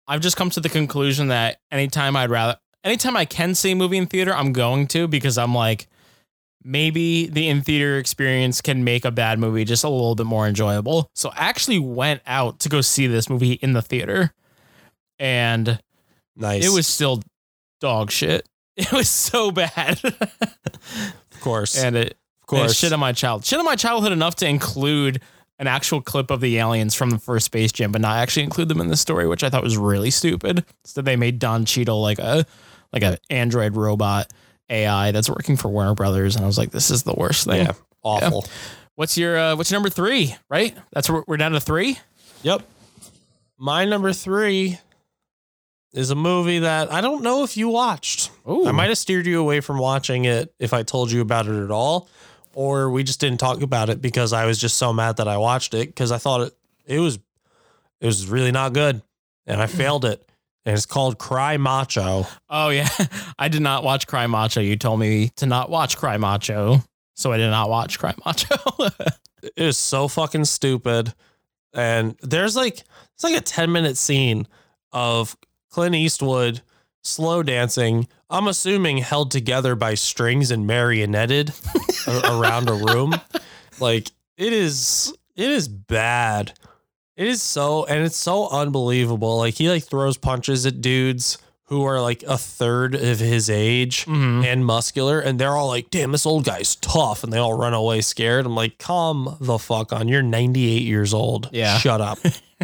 I've 0.07 0.21
just 0.21 0.35
come 0.35 0.49
to 0.49 0.59
the 0.59 0.67
conclusion 0.69 1.27
that 1.27 1.57
anytime 1.71 2.15
I'd 2.15 2.31
rather, 2.31 2.57
anytime 2.83 3.15
I 3.15 3.25
can 3.25 3.53
see 3.53 3.71
a 3.71 3.75
movie 3.75 3.97
in 3.97 4.07
theater, 4.07 4.33
I'm 4.33 4.51
going 4.51 4.87
to 4.87 5.07
because 5.07 5.37
I'm 5.37 5.53
like, 5.53 5.87
maybe 6.63 7.27
the 7.27 7.47
in 7.49 7.61
theater 7.61 7.99
experience 7.99 8.61
can 8.61 8.83
make 8.83 9.05
a 9.05 9.11
bad 9.11 9.37
movie 9.37 9.63
just 9.63 9.83
a 9.83 9.89
little 9.89 10.15
bit 10.15 10.25
more 10.25 10.47
enjoyable. 10.47 11.11
So 11.13 11.29
I 11.29 11.49
actually 11.49 11.77
went 11.79 12.21
out 12.25 12.59
to 12.61 12.69
go 12.69 12.81
see 12.81 13.05
this 13.05 13.29
movie 13.29 13.53
in 13.53 13.73
the 13.73 13.81
theater, 13.83 14.33
and 15.19 15.79
nice. 16.37 16.65
it 16.65 16.73
was 16.73 16.87
still 16.87 17.21
dog 17.79 18.11
shit. 18.11 18.47
It 18.77 18.91
was 18.91 19.09
so 19.09 19.49
bad. 19.49 19.99
of 20.05 21.41
course. 21.41 21.81
and 21.81 21.95
it 21.95 22.15
of 22.41 22.47
course. 22.47 22.75
shit 22.75 22.93
on 22.93 22.99
my 22.99 23.11
child. 23.11 23.43
Shit 23.43 23.57
on 23.57 23.65
my 23.65 23.75
childhood 23.75 24.11
enough 24.11 24.35
to 24.35 24.47
include 24.47 25.19
an 25.57 25.65
actual 25.65 25.99
clip 25.99 26.29
of 26.29 26.41
the 26.41 26.59
aliens 26.59 26.93
from 26.93 27.09
the 27.09 27.17
first 27.17 27.47
Space 27.47 27.71
Jam, 27.71 27.91
but 27.91 28.01
not 28.01 28.17
actually 28.17 28.43
include 28.43 28.67
them 28.67 28.79
in 28.79 28.87
the 28.89 28.95
story, 28.95 29.27
which 29.27 29.43
I 29.43 29.49
thought 29.49 29.63
was 29.63 29.79
really 29.79 30.11
stupid. 30.11 30.63
So 30.83 31.01
they 31.01 31.15
made 31.15 31.39
Don 31.39 31.65
Cheadle 31.65 31.99
like 32.03 32.19
a 32.19 32.45
like 32.93 33.01
an 33.01 33.17
android 33.31 33.75
robot 33.75 34.31
AI 34.69 35.09
that's 35.11 35.27
working 35.27 35.57
for 35.57 35.69
Warner 35.69 35.95
Brothers, 35.95 36.35
and 36.35 36.43
I 36.43 36.47
was 36.47 36.59
like, 36.59 36.69
this 36.69 36.91
is 36.91 37.01
the 37.01 37.15
worst 37.15 37.45
thing. 37.45 37.65
yeah, 37.65 37.71
awful. 38.03 38.45
What's 38.93 39.17
your 39.17 39.37
uh, 39.39 39.55
what's 39.55 39.71
your 39.71 39.77
number 39.77 39.89
three? 39.89 40.35
Right, 40.49 40.77
that's 40.93 41.09
where 41.09 41.23
we're 41.25 41.37
down 41.37 41.53
to 41.53 41.59
three. 41.59 41.97
Yep. 42.43 42.61
My 43.57 43.85
number 43.85 44.13
3 44.13 44.77
is 45.93 46.11
a 46.11 46.15
movie 46.15 46.59
that 46.59 46.91
I 46.91 47.01
don't 47.01 47.23
know 47.23 47.43
if 47.43 47.57
you 47.57 47.69
watched. 47.69 48.31
Ooh. 48.49 48.67
I 48.67 48.71
might 48.71 48.89
have 48.89 48.97
steered 48.97 49.25
you 49.25 49.39
away 49.39 49.61
from 49.61 49.77
watching 49.79 50.25
it 50.25 50.53
if 50.59 50.73
I 50.73 50.83
told 50.83 51.11
you 51.11 51.21
about 51.21 51.47
it 51.47 51.63
at 51.63 51.71
all, 51.71 52.09
or 52.53 52.89
we 52.89 53.03
just 53.03 53.19
didn't 53.19 53.39
talk 53.39 53.61
about 53.61 53.89
it 53.89 54.01
because 54.01 54.33
I 54.33 54.45
was 54.45 54.57
just 54.57 54.77
so 54.77 54.93
mad 54.93 55.17
that 55.17 55.27
I 55.27 55.37
watched 55.37 55.73
it 55.73 55.87
because 55.87 56.11
I 56.11 56.17
thought 56.17 56.41
it 56.41 56.53
it 56.85 56.99
was 56.99 57.19
it 57.99 58.05
was 58.05 58.27
really 58.27 58.51
not 58.51 58.73
good 58.73 59.01
and 59.45 59.61
I 59.61 59.67
failed 59.67 60.05
it. 60.05 60.23
And 60.65 60.75
it's 60.75 60.85
called 60.85 61.17
Cry 61.17 61.55
Macho. 61.55 62.27
Oh 62.49 62.69
yeah, 62.69 62.89
I 63.39 63.47
did 63.47 63.61
not 63.61 63.83
watch 63.85 64.05
Cry 64.05 64.27
Macho. 64.27 64.59
You 64.59 64.75
told 64.75 64.99
me 64.99 65.29
to 65.37 65.45
not 65.45 65.69
watch 65.69 65.97
Cry 65.97 66.17
Macho, 66.17 66.83
so 67.15 67.31
I 67.31 67.37
did 67.37 67.49
not 67.49 67.69
watch 67.69 67.99
Cry 67.99 68.13
Macho. 68.25 68.55
It 69.43 69.53
is 69.55 69.77
so 69.77 70.07
fucking 70.07 70.45
stupid. 70.45 71.13
And 71.71 72.17
there's 72.21 72.55
like 72.55 72.83
it's 73.13 73.23
like 73.23 73.37
a 73.37 73.41
10 73.41 73.71
minute 73.71 73.97
scene 73.97 74.47
of 74.91 75.37
Clint 75.69 75.95
Eastwood 75.95 76.61
slow 77.03 77.41
dancing. 77.43 78.07
I'm 78.29 78.47
assuming 78.47 78.97
held 78.97 79.31
together 79.31 79.75
by 79.75 79.93
strings 79.93 80.51
and 80.51 80.67
marionetted 80.69 81.53
around 82.39 82.69
a 82.69 82.73
room. 82.73 83.15
Like 83.79 84.09
it 84.37 84.53
is 84.53 85.13
it 85.35 85.51
is 85.51 85.67
bad. 85.67 86.53
It 87.15 87.27
is 87.27 87.43
so 87.43 87.85
and 87.85 88.03
it's 88.03 88.17
so 88.17 88.49
unbelievable. 88.49 89.37
Like 89.37 89.53
he 89.53 89.69
like 89.69 89.83
throws 89.83 90.17
punches 90.17 90.65
at 90.65 90.81
dudes 90.81 91.37
who 91.65 91.83
are 91.83 92.01
like 92.01 92.23
a 92.23 92.39
third 92.39 92.95
of 92.95 93.19
his 93.19 93.51
age 93.51 94.05
Mhm. 94.07 94.43
and 94.45 94.65
muscular, 94.65 95.19
and 95.19 95.37
they're 95.37 95.55
all 95.55 95.67
like, 95.67 95.91
"Damn, 95.91 96.11
this 96.11 96.25
old 96.25 96.43
guy's 96.43 96.75
tough," 96.77 97.23
and 97.23 97.31
they 97.31 97.37
all 97.37 97.53
run 97.53 97.75
away 97.75 98.01
scared. 98.01 98.47
I'm 98.47 98.55
like, 98.55 98.79
"Come 98.79 99.37
the 99.39 99.59
fuck 99.59 99.93
on! 99.93 100.07
You're 100.07 100.23
98 100.23 100.81
years 100.81 101.13
old. 101.13 101.49
Yeah. 101.51 101.77
shut 101.77 102.01
up." 102.01 102.17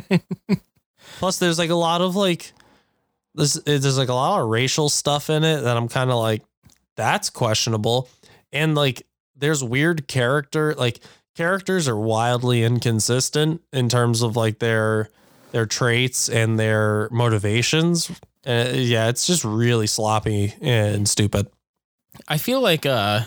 Plus, 1.20 1.38
there's 1.38 1.60
like 1.60 1.70
a 1.70 1.76
lot 1.76 2.02
of 2.02 2.16
like 2.16 2.54
this. 3.36 3.54
There's 3.54 3.98
like 3.98 4.10
a 4.10 4.14
lot 4.14 4.42
of 4.42 4.50
racial 4.50 4.90
stuff 4.90 5.30
in 5.30 5.44
it 5.44 5.62
that 5.62 5.78
I'm 5.78 5.88
kind 5.88 6.10
of 6.10 6.18
like, 6.18 6.44
that's 6.96 7.30
questionable, 7.30 8.10
and 8.52 8.76
like 8.76 9.06
there's 9.36 9.64
weird 9.64 10.08
character 10.08 10.76
like 10.76 11.00
characters 11.36 11.88
are 11.88 11.98
wildly 11.98 12.64
inconsistent 12.64 13.62
in 13.72 13.90
terms 13.90 14.22
of 14.22 14.36
like 14.36 14.60
their 14.60 15.10
their 15.52 15.66
traits 15.66 16.30
and 16.30 16.60
their 16.60 17.10
motivations. 17.12 18.10
Uh, 18.46 18.72
yeah, 18.74 19.10
it's 19.10 19.26
just 19.26 19.44
really 19.44 19.88
sloppy 19.88 20.54
and 20.62 21.08
stupid. 21.08 21.48
I 22.28 22.38
feel 22.38 22.62
like 22.62 22.86
uh 22.86 23.22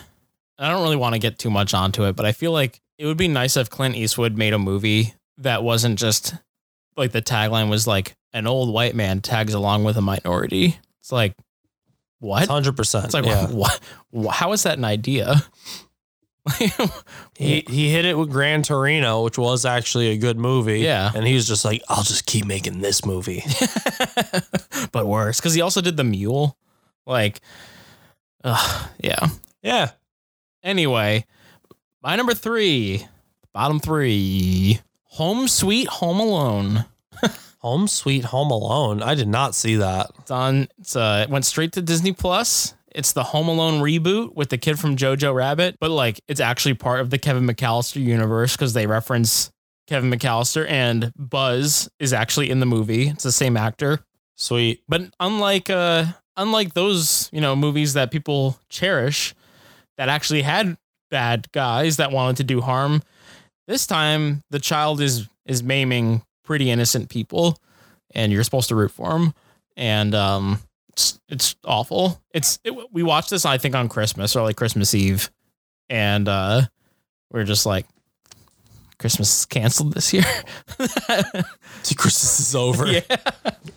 I 0.59 0.69
don't 0.69 0.81
really 0.81 0.95
want 0.95 1.13
to 1.13 1.19
get 1.19 1.37
too 1.37 1.51
much 1.51 1.73
onto 1.73 2.05
it, 2.05 2.15
but 2.15 2.25
I 2.25 2.31
feel 2.31 2.51
like 2.51 2.81
it 2.97 3.05
would 3.05 3.17
be 3.17 3.27
nice 3.27 3.57
if 3.57 3.69
Clint 3.69 3.95
Eastwood 3.95 4.37
made 4.37 4.53
a 4.53 4.59
movie 4.59 5.13
that 5.37 5.63
wasn't 5.63 5.99
just 5.99 6.33
like 6.97 7.11
the 7.11 7.21
tagline 7.21 7.69
was 7.69 7.87
like 7.87 8.15
an 8.33 8.47
old 8.47 8.73
white 8.73 8.95
man 8.95 9.21
tags 9.21 9.53
along 9.53 9.83
with 9.83 9.97
a 9.97 10.01
minority. 10.01 10.77
It's 10.99 11.11
like 11.11 11.33
what? 12.19 12.47
Hundred 12.47 12.75
percent. 12.75 13.05
It's 13.05 13.13
like 13.13 13.25
yeah. 13.25 13.47
what, 13.51 13.79
what? 14.09 14.35
How 14.35 14.51
is 14.53 14.63
that 14.63 14.77
an 14.77 14.85
idea? 14.85 15.43
he 17.35 17.63
he 17.67 17.91
hit 17.91 18.05
it 18.05 18.17
with 18.17 18.29
Gran 18.29 18.63
Torino, 18.63 19.23
which 19.23 19.37
was 19.37 19.65
actually 19.65 20.07
a 20.09 20.17
good 20.17 20.37
movie. 20.37 20.79
Yeah. 20.79 21.11
and 21.13 21.27
he 21.27 21.33
was 21.33 21.47
just 21.47 21.65
like, 21.65 21.81
I'll 21.89 22.03
just 22.03 22.25
keep 22.25 22.45
making 22.45 22.79
this 22.79 23.05
movie. 23.05 23.43
but 24.91 25.05
worse 25.05 25.39
because 25.39 25.53
he 25.53 25.61
also 25.61 25.81
did 25.81 25.97
the 25.97 26.03
mule. 26.05 26.57
Like, 27.05 27.39
ugh, 28.43 28.89
yeah. 28.99 29.27
yeah, 29.61 29.91
Anyway, 30.63 31.25
my 32.03 32.17
number 32.17 32.33
three, 32.33 33.07
bottom 33.53 33.79
three, 33.79 34.81
Home 35.17 35.47
Sweet 35.47 35.87
Home 35.87 36.19
Alone. 36.19 36.85
Home 37.61 37.87
Sweet 37.87 38.25
Home 38.25 38.51
Alone. 38.51 39.01
I 39.01 39.15
did 39.15 39.27
not 39.27 39.55
see 39.55 39.77
that. 39.77 40.11
It's 40.19 40.29
on. 40.29 40.67
It's 40.77 40.95
uh, 40.95 41.25
it 41.27 41.31
went 41.31 41.43
straight 41.43 41.71
to 41.71 41.81
Disney 41.81 42.11
Plus. 42.11 42.75
It's 42.93 43.13
the 43.13 43.23
Home 43.23 43.47
Alone 43.47 43.81
reboot 43.81 44.35
with 44.35 44.49
the 44.49 44.59
kid 44.59 44.77
from 44.77 44.95
Jojo 44.95 45.33
Rabbit, 45.33 45.77
but 45.79 45.89
like 45.89 46.21
it's 46.27 46.39
actually 46.39 46.75
part 46.75 46.99
of 46.99 47.09
the 47.09 47.17
Kevin 47.17 47.47
McCallister 47.47 47.99
universe 47.99 48.55
because 48.55 48.73
they 48.73 48.85
reference 48.85 49.51
Kevin 49.87 50.11
McCallister 50.11 50.69
and 50.69 51.11
Buzz 51.17 51.89
is 51.97 52.13
actually 52.13 52.51
in 52.51 52.59
the 52.59 52.67
movie. 52.67 53.07
It's 53.07 53.23
the 53.23 53.31
same 53.31 53.57
actor. 53.57 54.01
Sweet. 54.35 54.83
But 54.87 55.09
unlike 55.19 55.71
uh 55.71 56.05
unlike 56.35 56.75
those, 56.75 57.27
you 57.33 57.41
know, 57.41 57.55
movies 57.55 57.93
that 57.93 58.11
people 58.11 58.59
cherish 58.69 59.33
that 59.97 60.09
actually 60.09 60.43
had 60.43 60.77
bad 61.09 61.51
guys 61.53 61.97
that 61.97 62.11
wanted 62.11 62.37
to 62.37 62.43
do 62.43 62.61
harm, 62.61 63.01
this 63.67 63.85
time 63.87 64.43
the 64.49 64.59
child 64.59 65.01
is 65.01 65.27
is 65.45 65.61
maiming 65.63 66.23
pretty 66.43 66.69
innocent 66.71 67.09
people. 67.09 67.57
and 68.15 68.31
you're 68.31 68.43
supposed 68.43 68.69
to 68.69 68.75
root 68.75 68.91
for 68.91 69.11
him, 69.17 69.33
and 69.75 70.15
um, 70.15 70.59
it's 70.89 71.19
it's 71.29 71.55
awful. 71.65 72.21
It's 72.33 72.59
it, 72.63 72.73
we 72.91 73.03
watched 73.03 73.29
this 73.29 73.45
I 73.45 73.57
think 73.57 73.75
on 73.75 73.89
Christmas 73.89 74.35
or 74.35 74.43
like 74.43 74.55
Christmas 74.55 74.93
Eve, 74.95 75.29
and 75.89 76.27
uh, 76.27 76.61
we're 77.31 77.43
just 77.43 77.65
like. 77.65 77.85
Christmas 78.99 79.41
is 79.41 79.45
canceled 79.45 79.93
this 79.93 80.11
year. 80.11 80.23
See, 81.83 81.93
Christmas 81.93 82.39
is 82.39 82.55
over. 82.55 82.87
yeah. 82.87 83.01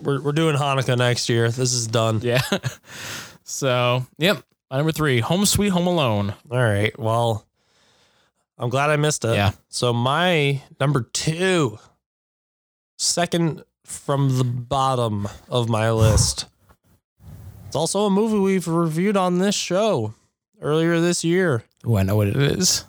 We're, 0.00 0.18
we're 0.22 0.32
doing 0.32 0.56
Hanukkah 0.56 0.96
next 0.96 1.28
year. 1.28 1.50
This 1.50 1.74
is 1.74 1.86
done. 1.86 2.20
Yeah. 2.22 2.40
So, 3.44 4.06
yep. 4.16 4.42
My 4.70 4.76
number 4.78 4.92
three, 4.92 5.18
Home 5.20 5.44
Sweet 5.44 5.70
Home 5.70 5.88
Alone. 5.88 6.34
All 6.50 6.58
right. 6.62 6.96
Well, 6.98 7.44
I'm 8.60 8.68
glad 8.68 8.90
I 8.90 8.96
missed 8.96 9.24
it. 9.24 9.34
Yeah. 9.34 9.52
So 9.70 9.94
my 9.94 10.60
number 10.78 11.00
two, 11.00 11.78
second 12.98 13.64
from 13.84 14.36
the 14.36 14.44
bottom 14.44 15.26
of 15.48 15.70
my 15.70 15.90
list. 15.90 16.44
It's 17.66 17.76
also 17.76 18.00
a 18.04 18.10
movie 18.10 18.38
we've 18.38 18.68
reviewed 18.68 19.16
on 19.16 19.38
this 19.38 19.54
show 19.54 20.12
earlier 20.60 21.00
this 21.00 21.24
year. 21.24 21.64
Oh, 21.86 21.96
I 21.96 22.02
know 22.02 22.16
what 22.16 22.28
it 22.28 22.36
is. 22.36 22.84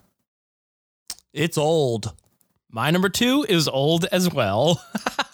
It's 1.34 1.58
old. 1.58 2.14
My 2.70 2.92
number 2.92 3.08
two 3.08 3.46
is 3.48 3.70
old 3.70 4.06
as 4.12 4.32
well. 4.34 4.84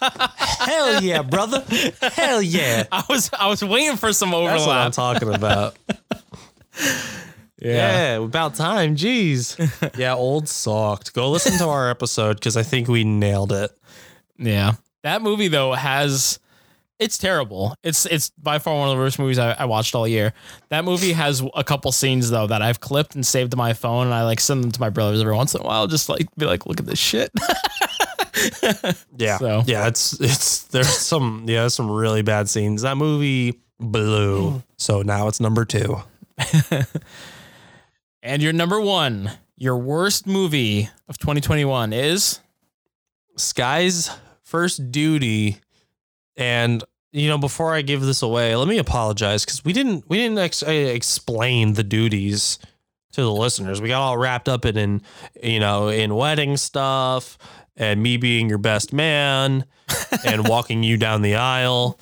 Hell 0.00 1.02
yeah, 1.02 1.22
brother. 1.22 1.64
Hell 2.00 2.42
yeah. 2.42 2.84
I 2.92 3.04
was 3.08 3.30
I 3.36 3.48
was 3.48 3.64
waiting 3.64 3.96
for 3.96 4.12
some 4.12 4.34
overlap. 4.34 4.58
That's 4.58 4.66
what 4.66 4.76
I'm 4.76 4.92
talking 4.92 5.34
about. 5.34 5.76
yeah. 7.60 8.16
about 8.16 8.54
time. 8.54 8.96
Jeez. 8.96 9.56
yeah, 9.98 10.14
old 10.14 10.48
sucked. 10.48 11.12
Go 11.14 11.30
listen 11.30 11.58
to 11.58 11.64
our 11.64 11.90
episode 11.90 12.34
because 12.34 12.56
I 12.56 12.62
think 12.62 12.88
we 12.88 13.04
nailed 13.04 13.52
it. 13.52 13.70
Yeah. 14.38 14.72
That 15.02 15.22
movie 15.22 15.48
though 15.48 15.72
has 15.72 16.38
it's 16.98 17.16
terrible. 17.16 17.74
It's 17.82 18.06
it's 18.06 18.30
by 18.30 18.58
far 18.58 18.76
one 18.76 18.88
of 18.88 18.96
the 18.96 19.00
worst 19.00 19.18
movies 19.18 19.38
I, 19.38 19.52
I 19.52 19.64
watched 19.66 19.94
all 19.94 20.06
year. 20.06 20.32
That 20.70 20.84
movie 20.84 21.12
has 21.12 21.42
a 21.54 21.62
couple 21.62 21.92
scenes 21.92 22.30
though 22.30 22.46
that 22.48 22.60
I've 22.60 22.80
clipped 22.80 23.14
and 23.14 23.24
saved 23.24 23.52
to 23.52 23.56
my 23.56 23.72
phone, 23.72 24.06
and 24.06 24.14
I 24.14 24.24
like 24.24 24.40
send 24.40 24.64
them 24.64 24.72
to 24.72 24.80
my 24.80 24.90
brothers 24.90 25.20
every 25.20 25.34
once 25.34 25.54
in 25.54 25.60
a 25.60 25.64
while, 25.64 25.86
just 25.86 26.08
like 26.08 26.26
be 26.36 26.46
like, 26.46 26.66
look 26.66 26.80
at 26.80 26.86
this 26.86 26.98
shit. 26.98 27.30
Yeah. 29.16 29.38
So- 29.38 29.64
yeah, 29.66 29.88
it's 29.88 30.20
it's 30.20 30.62
there's 30.64 30.88
some 30.88 31.44
yeah, 31.48 31.60
there's 31.62 31.74
some 31.74 31.90
really 31.90 32.22
bad 32.22 32.48
scenes. 32.48 32.82
That 32.82 32.96
movie 32.96 33.58
blew. 33.80 34.50
Mm. 34.50 34.62
So 34.76 35.02
now 35.02 35.26
it's 35.28 35.40
number 35.40 35.64
two. 35.64 35.96
and 38.28 38.42
your 38.42 38.52
number 38.52 38.78
one, 38.78 39.32
your 39.56 39.78
worst 39.78 40.26
movie 40.26 40.90
of 41.08 41.16
2021 41.16 41.94
is 41.94 42.40
Sky's 43.36 44.10
first 44.42 44.92
duty. 44.92 45.60
And 46.36 46.84
you 47.10 47.28
know, 47.28 47.38
before 47.38 47.74
I 47.74 47.80
give 47.80 48.02
this 48.02 48.20
away, 48.20 48.54
let 48.54 48.68
me 48.68 48.76
apologize 48.76 49.46
because 49.46 49.64
we 49.64 49.72
didn't 49.72 50.04
we 50.10 50.18
didn't 50.18 50.38
ex- 50.38 50.62
explain 50.62 51.72
the 51.72 51.82
duties 51.82 52.58
to 53.12 53.22
the 53.22 53.32
listeners. 53.32 53.80
We 53.80 53.88
got 53.88 54.02
all 54.02 54.18
wrapped 54.18 54.48
up 54.48 54.66
in, 54.66 54.76
in 54.76 55.02
you 55.42 55.58
know 55.58 55.88
in 55.88 56.14
wedding 56.14 56.58
stuff 56.58 57.38
and 57.78 58.02
me 58.02 58.18
being 58.18 58.50
your 58.50 58.58
best 58.58 58.92
man 58.92 59.64
and 60.26 60.46
walking 60.46 60.82
you 60.82 60.98
down 60.98 61.22
the 61.22 61.36
aisle 61.36 61.98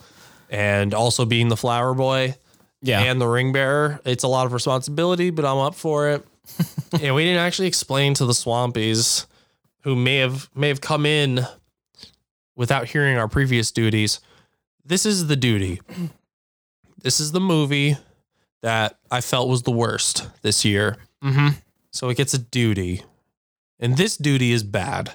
and 0.51 0.93
also 0.93 1.25
being 1.25 1.49
the 1.49 1.57
flower 1.57 1.95
boy. 1.95 2.35
Yeah. 2.83 3.03
and 3.03 3.21
the 3.21 3.27
ring 3.27 3.53
bearer. 3.53 4.01
It's 4.05 4.25
a 4.25 4.29
lot 4.29 4.47
of 4.47 4.53
responsibility, 4.53 5.31
but 5.31 5.45
I'm 5.45 5.59
up 5.59 5.75
for 5.75 6.11
it. 6.11 6.27
and 7.03 7.15
we 7.15 7.25
didn't 7.25 7.41
actually 7.41 7.69
explain 7.69 8.15
to 8.15 8.27
the 8.27 8.33
Swampies, 8.33 9.27
who 9.83 9.97
may 9.97 10.17
have 10.17 10.49
may 10.55 10.69
have 10.69 10.81
come 10.81 11.05
in 11.07 11.47
without 12.55 12.89
hearing 12.89 13.17
our 13.17 13.29
previous 13.29 13.71
duties. 13.71 14.21
This 14.85 15.05
is 15.05 15.27
the 15.27 15.37
duty. 15.37 15.81
This 17.03 17.21
is 17.21 17.33
the 17.33 17.41
movie 17.41 17.97
that 18.63 18.99
I 19.11 19.21
felt 19.21 19.49
was 19.49 19.63
the 19.63 19.71
worst 19.71 20.29
this 20.43 20.65
year. 20.65 20.97
mm-hmm. 21.23 21.49
So 21.93 22.09
it 22.09 22.17
gets 22.17 22.35
a 22.35 22.39
duty. 22.39 23.03
And 23.79 23.97
this 23.97 24.17
duty 24.17 24.53
is 24.53 24.63
bad. 24.63 25.13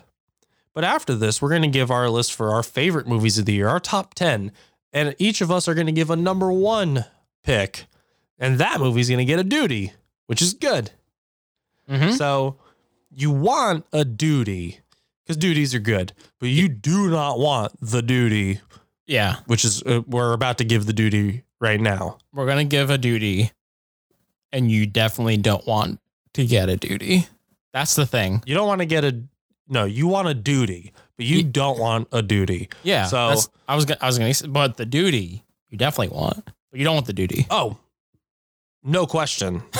But 0.73 0.83
after 0.83 1.15
this, 1.15 1.41
we're 1.41 1.49
going 1.49 1.61
to 1.63 1.67
give 1.67 1.91
our 1.91 2.09
list 2.09 2.33
for 2.33 2.51
our 2.51 2.63
favorite 2.63 3.07
movies 3.07 3.37
of 3.37 3.45
the 3.45 3.53
year, 3.53 3.67
our 3.67 3.79
top 3.79 4.13
10. 4.13 4.51
And 4.93 5.15
each 5.19 5.41
of 5.41 5.51
us 5.51 5.67
are 5.67 5.73
going 5.73 5.87
to 5.87 5.91
give 5.91 6.09
a 6.09 6.15
number 6.15 6.51
one 6.51 7.05
pick. 7.43 7.85
And 8.39 8.57
that 8.59 8.79
movie's 8.79 9.07
going 9.09 9.19
to 9.19 9.25
get 9.25 9.39
a 9.39 9.43
duty, 9.43 9.93
which 10.27 10.41
is 10.41 10.53
good. 10.53 10.91
Mm-hmm. 11.89 12.11
So 12.13 12.57
you 13.11 13.31
want 13.31 13.85
a 13.93 14.03
duty 14.05 14.79
because 15.23 15.37
duties 15.37 15.75
are 15.75 15.79
good, 15.79 16.13
but 16.39 16.49
you 16.49 16.67
do 16.69 17.09
not 17.09 17.37
want 17.39 17.73
the 17.81 18.01
duty, 18.01 18.59
Yeah. 19.05 19.37
which 19.45 19.63
is 19.65 19.83
uh, 19.83 20.01
we're 20.07 20.33
about 20.33 20.57
to 20.59 20.63
give 20.63 20.85
the 20.85 20.93
duty 20.93 21.43
right 21.59 21.79
now. 21.79 22.17
We're 22.33 22.47
gonna 22.47 22.63
give 22.65 22.89
a 22.89 22.97
duty, 22.97 23.51
and 24.51 24.71
you 24.71 24.87
definitely 24.87 25.37
don't 25.37 25.65
want 25.67 25.99
to 26.33 26.45
get 26.45 26.69
a 26.69 26.77
duty. 26.77 27.27
That's 27.73 27.95
the 27.95 28.05
thing. 28.05 28.41
You 28.45 28.55
don't 28.55 28.67
want 28.67 28.79
to 28.79 28.85
get 28.85 29.03
a 29.03 29.21
no, 29.67 29.85
you 29.85 30.07
want 30.07 30.27
a 30.27 30.33
duty, 30.33 30.91
but 31.17 31.25
you 31.25 31.37
Ye- 31.37 31.43
don't 31.43 31.79
want 31.79 32.07
a 32.11 32.21
duty. 32.21 32.69
Yeah. 32.83 33.05
So- 33.05 33.35
I 33.67 33.75
was 33.75 33.85
gonna, 33.85 33.99
I 34.01 34.07
was 34.07 34.17
gonna, 34.17 34.33
say, 34.33 34.47
but 34.47 34.77
the 34.77 34.85
duty 34.85 35.43
you 35.69 35.77
definitely 35.77 36.15
want, 36.17 36.49
but 36.71 36.79
you 36.79 36.85
don't 36.85 36.95
want 36.95 37.05
the 37.05 37.13
duty. 37.13 37.45
Oh, 37.49 37.77
no 38.83 39.05
question. 39.05 39.61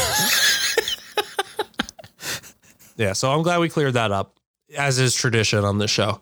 yeah, 2.98 3.14
so 3.14 3.32
I'm 3.32 3.42
glad 3.42 3.60
we 3.60 3.70
cleared 3.70 3.94
that 3.94 4.12
up, 4.12 4.38
as 4.78 5.00
is 5.00 5.16
tradition 5.16 5.64
on 5.64 5.78
this 5.78 5.90
show. 5.90 6.20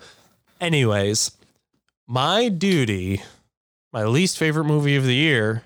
Anyways, 0.62 1.32
my 2.08 2.50
duty, 2.50 3.22
my 3.92 4.06
least 4.06 4.38
favorite 4.38 4.66
movie 4.66 4.96
of 4.96 5.04
the 5.04 5.16
year. 5.16 5.64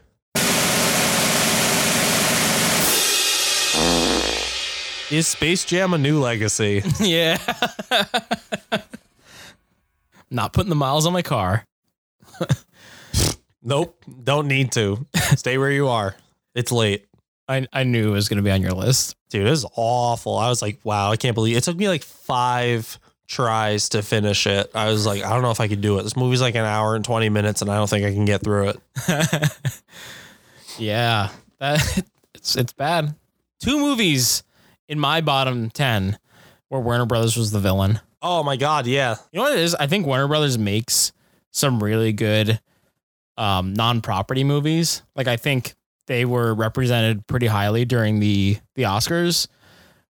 Is 5.11 5.27
Space 5.27 5.63
Jam 5.63 5.93
a 5.93 5.97
new 5.99 6.19
legacy? 6.19 6.81
yeah. 6.99 7.37
Not 10.31 10.53
putting 10.53 10.69
the 10.69 10.75
miles 10.75 11.05
on 11.05 11.13
my 11.13 11.21
car. 11.21 11.65
Nope, 13.63 14.03
don't 14.23 14.47
need 14.47 14.71
to. 14.73 15.05
Stay 15.35 15.57
where 15.57 15.71
you 15.71 15.87
are. 15.87 16.15
It's 16.55 16.71
late. 16.71 17.05
I, 17.47 17.67
I 17.73 17.83
knew 17.83 18.09
it 18.09 18.13
was 18.13 18.29
gonna 18.29 18.41
be 18.41 18.51
on 18.51 18.61
your 18.61 18.71
list. 18.71 19.15
Dude, 19.29 19.47
it 19.47 19.49
was 19.49 19.65
awful. 19.75 20.37
I 20.37 20.49
was 20.49 20.61
like, 20.61 20.79
wow, 20.83 21.11
I 21.11 21.17
can't 21.17 21.35
believe 21.35 21.57
it 21.57 21.63
took 21.63 21.77
me 21.77 21.87
like 21.87 22.03
five 22.03 22.99
tries 23.27 23.89
to 23.89 24.01
finish 24.03 24.45
it. 24.47 24.69
I 24.75 24.87
was 24.87 25.05
like, 25.05 25.23
I 25.23 25.29
don't 25.29 25.41
know 25.41 25.51
if 25.51 25.59
I 25.59 25.67
could 25.67 25.81
do 25.81 25.97
it. 25.97 26.03
This 26.03 26.15
movie's 26.15 26.41
like 26.41 26.55
an 26.55 26.65
hour 26.65 26.95
and 26.95 27.03
20 27.03 27.29
minutes, 27.29 27.61
and 27.61 27.71
I 27.71 27.75
don't 27.77 27.89
think 27.89 28.05
I 28.05 28.13
can 28.13 28.25
get 28.25 28.41
through 28.43 28.69
it. 28.69 28.79
Yeah, 30.77 31.29
that 31.59 32.05
it's 32.33 32.55
it's 32.55 32.73
bad. 32.73 33.15
Two 33.59 33.79
movies 33.79 34.43
in 34.87 34.99
my 34.99 35.21
bottom 35.21 35.69
ten 35.69 36.17
where 36.69 36.81
Warner 36.81 37.05
Brothers 37.05 37.37
was 37.37 37.51
the 37.51 37.59
villain. 37.59 37.99
Oh 38.21 38.43
my 38.43 38.55
God, 38.55 38.87
yeah. 38.87 39.15
You 39.31 39.37
know 39.37 39.43
what 39.43 39.53
it 39.53 39.59
is? 39.59 39.75
I 39.75 39.87
think 39.87 40.05
Warner 40.05 40.27
Brothers 40.27 40.57
makes 40.57 41.11
some 41.51 41.83
really 41.83 42.13
good 42.13 42.59
um, 43.37 43.73
non-property 43.73 44.43
movies. 44.43 45.01
Like 45.15 45.27
I 45.27 45.37
think 45.37 45.73
they 46.07 46.25
were 46.25 46.53
represented 46.53 47.25
pretty 47.27 47.47
highly 47.47 47.85
during 47.85 48.19
the 48.19 48.57
the 48.75 48.83
Oscars. 48.83 49.47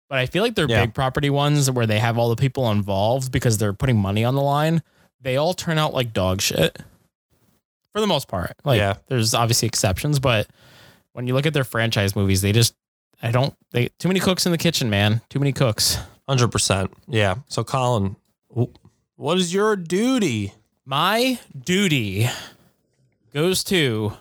But 0.09 0.19
I 0.19 0.27
feel 0.27 0.43
like 0.43 0.55
their 0.57 0.69
Yeah. 0.69 0.85
big 0.87 0.95
property 0.95 1.31
ones 1.31 1.71
where 1.71 1.87
they 1.87 1.99
have 2.01 2.19
all 2.19 2.29
the 2.31 2.37
people 2.37 2.71
involved 2.71 3.31
because 3.31 3.59
they're 3.59 3.73
putting 3.73 3.97
money 3.99 4.25
on 4.25 4.35
the 4.35 4.41
line, 4.43 4.83
they 5.21 5.37
all 5.37 5.55
turn 5.55 5.79
out 5.79 5.95
like 5.95 6.13
dog 6.13 6.41
shit. 6.41 6.79
For 7.93 8.01
the 8.01 8.07
most 8.07 8.27
part. 8.29 8.53
Like 8.65 8.79
Yeah. 8.79 8.95
there's 9.09 9.35
obviously 9.35 9.67
exceptions, 9.67 10.19
but 10.19 10.49
when 11.13 11.27
you 11.27 11.35
look 11.35 11.47
at 11.47 11.55
their 11.55 11.65
franchise 11.65 12.15
movies, 12.17 12.41
they 12.43 12.53
just 12.53 12.75
I 13.23 13.31
don't 13.33 13.55
they 13.73 13.89
too 13.99 14.09
many 14.09 14.19
cooks 14.21 14.47
in 14.47 14.53
the 14.53 14.59
kitchen, 14.59 14.91
man. 14.91 15.21
Too 15.29 15.39
many 15.39 15.53
cooks. 15.53 15.99
100%. 16.29 16.91
Yeah. 17.09 17.37
So, 17.49 17.65
Colin, 17.65 18.15
what 19.17 19.37
is 19.39 19.53
your 19.53 19.75
duty? 19.77 20.55
My 20.87 21.39
duty 21.59 22.29
goes 23.33 23.63
to 23.65 24.13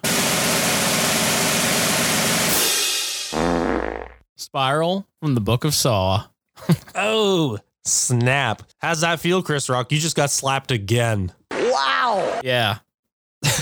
Spiral 4.36 5.08
from 5.20 5.36
the 5.36 5.42
Book 5.42 5.64
of 5.64 5.74
Saw. 5.74 6.26
Oh, 6.94 7.58
snap. 7.86 8.64
How's 8.80 9.02
that 9.02 9.20
feel, 9.22 9.42
Chris 9.42 9.70
Rock? 9.70 9.92
You 9.92 9.98
just 10.00 10.16
got 10.16 10.30
slapped 10.30 10.72
again. 10.72 11.32
Wow. 11.52 12.42
Yeah. 12.44 12.80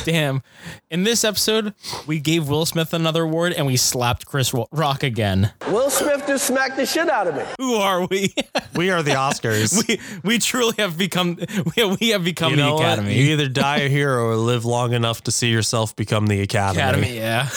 Damn. 0.08 0.42
In 0.90 1.04
this 1.04 1.26
episode, 1.26 1.74
we 2.06 2.22
gave 2.22 2.48
Will 2.48 2.66
Smith 2.66 2.94
another 2.94 3.24
award 3.24 3.52
and 3.52 3.68
we 3.68 3.76
slapped 3.76 4.26
Chris 4.26 4.56
Rock 4.72 5.04
again. 5.04 5.52
Will 5.68 5.90
Smith 5.90 6.24
just 6.26 6.48
smacked 6.48 6.78
the 6.78 6.86
shit 6.86 7.10
out 7.10 7.28
of 7.28 7.36
me. 7.36 7.44
Who 7.60 7.76
are 7.76 8.08
we? 8.08 8.34
We 8.74 8.90
are 8.90 9.04
the 9.04 9.12
Oscars. 9.12 9.86
we 9.90 10.00
we 10.24 10.40
truly 10.40 10.76
have 10.78 10.98
become 10.98 11.38
we 11.76 11.98
we 12.00 12.10
have 12.12 12.24
become 12.24 12.52
you 12.52 12.56
the 12.56 12.64
know 12.64 12.76
what? 12.76 12.84
Academy. 12.86 13.16
You 13.16 13.34
either 13.34 13.50
die 13.50 13.80
a 13.80 13.90
hero 13.90 14.28
or 14.28 14.38
live 14.38 14.64
long 14.64 14.94
enough 14.94 15.24
to 15.24 15.32
see 15.32 15.50
yourself 15.50 15.94
become 15.94 16.28
the 16.28 16.40
Academy. 16.40 16.80
Academy, 16.80 17.18
yeah. 17.18 17.50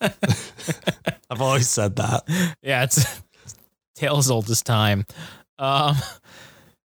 I've 1.30 1.42
always 1.42 1.68
said 1.68 1.96
that. 1.96 2.22
yeah, 2.62 2.84
it's 2.84 3.20
tale 3.96 4.16
as 4.16 4.30
old 4.30 4.48
as 4.48 4.62
time. 4.62 5.04
Um, 5.58 5.94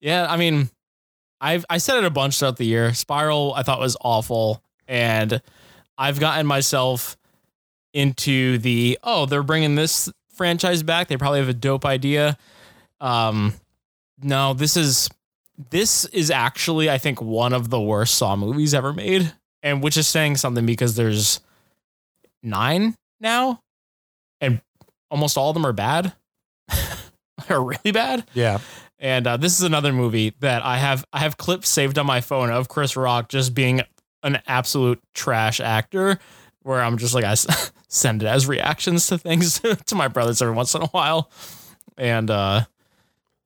yeah, 0.02 0.26
I 0.28 0.36
mean, 0.36 0.68
I've 1.42 1.66
I 1.68 1.78
said 1.78 1.98
it 1.98 2.04
a 2.04 2.10
bunch 2.10 2.38
throughout 2.38 2.56
the 2.56 2.64
year. 2.64 2.94
Spiral 2.94 3.52
I 3.54 3.64
thought 3.64 3.80
was 3.80 3.96
awful, 4.00 4.62
and 4.86 5.42
I've 5.98 6.20
gotten 6.20 6.46
myself 6.46 7.16
into 7.92 8.58
the 8.58 8.98
oh 9.02 9.26
they're 9.26 9.42
bringing 9.42 9.74
this 9.74 10.08
franchise 10.32 10.82
back. 10.84 11.08
They 11.08 11.16
probably 11.16 11.40
have 11.40 11.48
a 11.48 11.54
dope 11.54 11.84
idea. 11.84 12.38
Um, 13.00 13.54
no, 14.22 14.54
this 14.54 14.76
is 14.76 15.10
this 15.70 16.04
is 16.06 16.30
actually 16.30 16.88
I 16.88 16.98
think 16.98 17.20
one 17.20 17.52
of 17.52 17.70
the 17.70 17.80
worst 17.80 18.14
Saw 18.14 18.36
movies 18.36 18.72
ever 18.72 18.92
made, 18.92 19.32
and 19.64 19.82
which 19.82 19.96
is 19.96 20.06
saying 20.06 20.36
something 20.36 20.64
because 20.64 20.94
there's 20.94 21.40
nine 22.40 22.94
now, 23.20 23.60
and 24.40 24.60
almost 25.10 25.36
all 25.36 25.50
of 25.50 25.54
them 25.54 25.66
are 25.66 25.72
bad, 25.72 26.12
are 27.48 27.64
really 27.64 27.90
bad. 27.92 28.24
Yeah. 28.32 28.60
And 29.02 29.26
uh, 29.26 29.36
this 29.36 29.58
is 29.58 29.64
another 29.64 29.92
movie 29.92 30.32
that 30.38 30.64
I 30.64 30.78
have 30.78 31.04
I 31.12 31.18
have 31.18 31.36
clips 31.36 31.68
saved 31.68 31.98
on 31.98 32.06
my 32.06 32.20
phone 32.20 32.50
of 32.50 32.68
Chris 32.68 32.96
Rock 32.96 33.28
just 33.28 33.52
being 33.52 33.82
an 34.22 34.40
absolute 34.46 35.02
trash 35.12 35.58
actor, 35.58 36.20
where 36.62 36.80
I'm 36.80 36.96
just 36.96 37.12
like 37.12 37.24
I 37.24 37.34
send 37.88 38.22
it 38.22 38.26
as 38.26 38.46
reactions 38.46 39.08
to 39.08 39.18
things 39.18 39.58
to 39.86 39.94
my 39.96 40.06
brothers 40.06 40.40
every 40.40 40.54
once 40.54 40.76
in 40.76 40.82
a 40.82 40.86
while, 40.86 41.32
and 41.98 42.30
uh, 42.30 42.64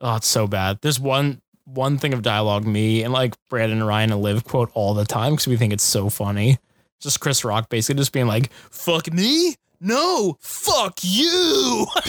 oh, 0.02 0.16
it's 0.16 0.26
so 0.26 0.46
bad. 0.46 0.78
There's 0.82 1.00
one 1.00 1.40
one 1.64 1.96
thing 1.96 2.12
of 2.12 2.20
dialogue 2.20 2.66
me 2.66 3.02
and 3.02 3.10
like 3.10 3.34
Brandon 3.48 3.78
and 3.78 3.86
Ryan 3.86 4.12
and 4.12 4.20
Liv 4.20 4.44
quote 4.44 4.70
all 4.74 4.92
the 4.92 5.06
time 5.06 5.32
because 5.32 5.46
we 5.46 5.56
think 5.56 5.72
it's 5.72 5.82
so 5.82 6.10
funny. 6.10 6.58
Just 7.00 7.20
Chris 7.20 7.46
Rock 7.46 7.70
basically 7.70 7.98
just 7.98 8.12
being 8.12 8.26
like, 8.26 8.52
"Fuck 8.70 9.10
me." 9.10 9.56
No, 9.80 10.38
fuck 10.40 11.00
you. 11.02 11.86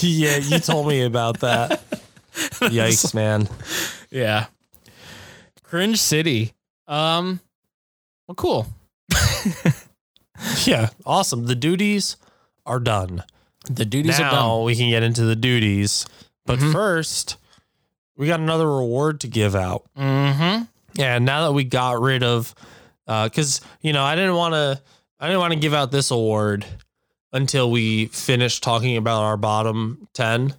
yeah, 0.00 0.36
you 0.36 0.58
told 0.60 0.86
me 0.88 1.02
about 1.02 1.40
that. 1.40 1.82
Yikes, 2.72 3.14
man. 3.14 3.48
Yeah. 4.10 4.46
Cringe 5.62 5.98
City. 6.00 6.52
Um 6.86 7.40
well 8.28 8.34
cool. 8.36 8.66
Yeah, 10.64 10.90
awesome. 11.06 11.46
The 11.46 11.54
duties 11.54 12.16
are 12.66 12.80
done. 12.80 13.22
The 13.70 13.84
duties 13.84 14.18
now 14.18 14.26
are 14.26 14.30
done. 14.30 14.40
Now 14.40 14.62
we 14.62 14.74
can 14.76 14.90
get 14.90 15.02
into 15.02 15.24
the 15.24 15.36
duties. 15.36 16.06
But 16.44 16.58
Mhm. 16.58 16.72
first, 16.72 17.36
we 18.16 18.26
got 18.26 18.40
another 18.40 18.66
reward 18.70 19.20
to 19.20 19.28
give 19.28 19.54
out. 19.54 19.84
Mm-hmm. 19.96 20.64
Yeah, 20.94 21.18
now 21.18 21.46
that 21.46 21.52
we 21.52 21.64
got 21.64 22.00
rid 22.00 22.22
of 22.22 22.54
because 23.06 23.60
you 23.80 23.92
know 23.92 24.02
I 24.04 24.16
didn't 24.16 24.34
want 24.34 24.54
to 24.54 24.80
I 25.20 25.26
didn't 25.28 25.40
want 25.40 25.52
to 25.54 25.58
give 25.58 25.72
out 25.74 25.92
this 25.92 26.10
award 26.10 26.66
until 27.32 27.70
we 27.70 28.06
finished 28.06 28.62
talking 28.62 28.96
about 28.96 29.22
our 29.22 29.36
bottom 29.36 30.08
10 30.14 30.54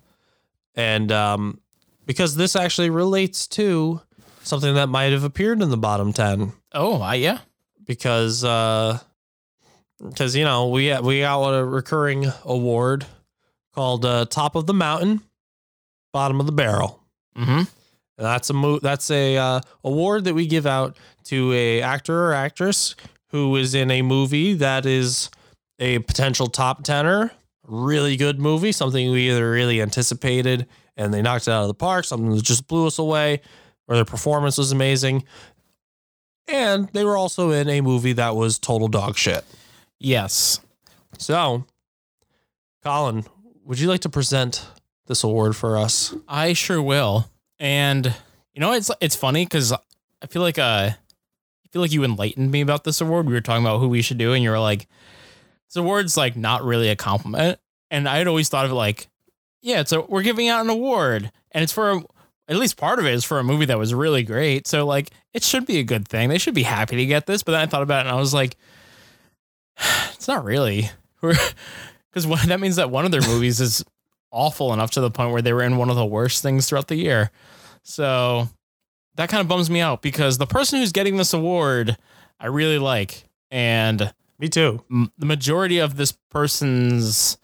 and 0.75 1.11
um 1.11 1.59
because 2.05 2.35
this 2.35 2.55
actually 2.55 2.89
relates 2.89 3.47
to 3.47 4.01
something 4.43 4.75
that 4.75 4.87
might 4.87 5.11
have 5.11 5.23
appeared 5.23 5.61
in 5.61 5.69
the 5.69 5.77
bottom 5.77 6.13
10 6.13 6.53
Oh, 6.73 7.01
I 7.01 7.15
yeah. 7.15 7.39
because 7.85 8.43
uh 8.43 8.99
because 10.01 10.35
you 10.35 10.43
know 10.43 10.69
we 10.69 10.95
we 11.01 11.21
got 11.21 11.51
a 11.51 11.63
recurring 11.65 12.25
award 12.43 13.05
called 13.73 14.05
uh, 14.05 14.25
top 14.25 14.55
of 14.55 14.65
the 14.67 14.73
mountain 14.73 15.21
bottom 16.13 16.39
of 16.39 16.45
the 16.45 16.51
barrel 16.51 17.01
Mm-hmm. 17.37 17.51
and 17.59 17.67
that's 18.17 18.49
a 18.49 18.53
mo- 18.53 18.79
that's 18.79 19.11
a 19.11 19.35
uh, 19.37 19.59
award 19.83 20.23
that 20.23 20.33
we 20.35 20.47
give 20.47 20.65
out 20.65 20.95
to 21.25 21.51
a 21.51 21.81
actor 21.81 22.27
or 22.27 22.33
actress 22.33 22.95
who 23.31 23.55
is 23.57 23.75
in 23.75 23.91
a 23.91 24.01
movie 24.01 24.53
that 24.53 24.85
is 24.85 25.29
a 25.79 25.99
potential 25.99 26.47
top 26.47 26.83
tenner, 26.85 27.31
really 27.67 28.15
good 28.15 28.39
movie, 28.39 28.71
something 28.71 29.11
we 29.11 29.29
either 29.29 29.51
really 29.51 29.81
anticipated 29.81 30.65
and 30.97 31.13
they 31.13 31.21
knocked 31.21 31.47
it 31.47 31.51
out 31.51 31.63
of 31.63 31.67
the 31.67 31.73
park, 31.73 32.05
something 32.05 32.35
that 32.35 32.43
just 32.43 32.67
blew 32.67 32.87
us 32.87 32.99
away, 32.99 33.41
or 33.87 33.95
their 33.95 34.05
performance 34.05 34.57
was 34.57 34.71
amazing. 34.71 35.23
And 36.47 36.89
they 36.89 37.03
were 37.03 37.17
also 37.17 37.51
in 37.51 37.69
a 37.69 37.81
movie 37.81 38.13
that 38.13 38.35
was 38.35 38.59
total 38.59 38.87
dog 38.87 39.17
shit. 39.17 39.43
Yes. 39.99 40.59
So, 41.17 41.65
Colin, 42.83 43.25
would 43.63 43.79
you 43.79 43.87
like 43.87 44.01
to 44.01 44.09
present 44.09 44.65
this 45.07 45.23
award 45.23 45.55
for 45.55 45.77
us? 45.77 46.13
I 46.27 46.53
sure 46.53 46.81
will. 46.81 47.29
And 47.59 48.13
you 48.53 48.61
know, 48.61 48.73
it's 48.73 48.91
it's 49.01 49.15
funny 49.15 49.45
because 49.45 49.71
I 49.73 50.27
feel 50.27 50.41
like 50.41 50.59
uh 50.59 50.91
I 50.91 51.67
feel 51.71 51.81
like 51.81 51.91
you 51.91 52.03
enlightened 52.03 52.51
me 52.51 52.61
about 52.61 52.83
this 52.83 53.01
award. 53.01 53.27
We 53.27 53.33
were 53.33 53.41
talking 53.41 53.65
about 53.65 53.79
who 53.79 53.89
we 53.89 54.01
should 54.01 54.17
do, 54.17 54.33
and 54.33 54.43
you 54.43 54.49
were 54.49 54.59
like, 54.59 54.87
this 55.67 55.75
award's 55.75 56.15
like 56.15 56.35
not 56.37 56.63
really 56.63 56.89
a 56.89 56.95
compliment. 56.95 57.59
And 57.91 58.07
I 58.07 58.17
had 58.17 58.27
always 58.27 58.49
thought 58.49 58.65
of 58.65 58.71
it 58.71 58.75
like, 58.75 59.07
yeah, 59.65 59.79
it's 59.79 59.91
a 59.91 60.01
we're 60.01 60.21
giving 60.21 60.47
out 60.47 60.63
an 60.63 60.69
award, 60.69 61.31
and 61.51 61.63
it's 61.63 61.73
for 61.73 61.91
a, 61.91 62.01
at 62.47 62.57
least 62.57 62.77
part 62.77 62.99
of 62.99 63.05
it 63.07 63.13
is 63.15 63.25
for 63.25 63.39
a 63.39 63.43
movie 63.43 63.65
that 63.65 63.79
was 63.79 63.95
really 63.95 64.21
great. 64.21 64.67
So 64.67 64.85
like, 64.85 65.09
it 65.33 65.43
should 65.43 65.65
be 65.65 65.79
a 65.79 65.83
good 65.83 66.07
thing. 66.07 66.29
They 66.29 66.37
should 66.37 66.53
be 66.53 66.61
happy 66.63 66.95
to 66.97 67.05
get 67.07 67.25
this. 67.25 67.41
But 67.41 67.53
then 67.53 67.61
I 67.61 67.65
thought 67.65 67.81
about 67.81 68.05
it, 68.05 68.09
and 68.09 68.15
I 68.15 68.19
was 68.19 68.31
like, 68.31 68.57
it's 70.13 70.27
not 70.27 70.43
really, 70.43 70.91
because 71.21 72.27
that 72.47 72.59
means 72.59 72.75
that 72.75 72.91
one 72.91 73.05
of 73.05 73.11
their 73.11 73.21
movies 73.21 73.59
is 73.59 73.83
awful 74.29 74.71
enough 74.71 74.91
to 74.91 75.01
the 75.01 75.09
point 75.09 75.31
where 75.31 75.41
they 75.41 75.51
were 75.51 75.63
in 75.63 75.77
one 75.77 75.89
of 75.89 75.95
the 75.95 76.05
worst 76.05 76.43
things 76.43 76.69
throughout 76.69 76.87
the 76.87 76.95
year. 76.95 77.31
So 77.81 78.47
that 79.15 79.29
kind 79.29 79.41
of 79.41 79.47
bums 79.47 79.71
me 79.71 79.79
out 79.79 80.03
because 80.03 80.37
the 80.37 80.45
person 80.45 80.79
who's 80.79 80.91
getting 80.91 81.17
this 81.17 81.33
award, 81.33 81.97
I 82.39 82.47
really 82.47 82.77
like, 82.77 83.23
and 83.49 84.13
Me 84.37 84.47
too. 84.47 84.83
m- 84.91 85.11
the 85.17 85.25
majority 85.25 85.79
of 85.79 85.97
this 85.97 86.11
person's 86.29 87.39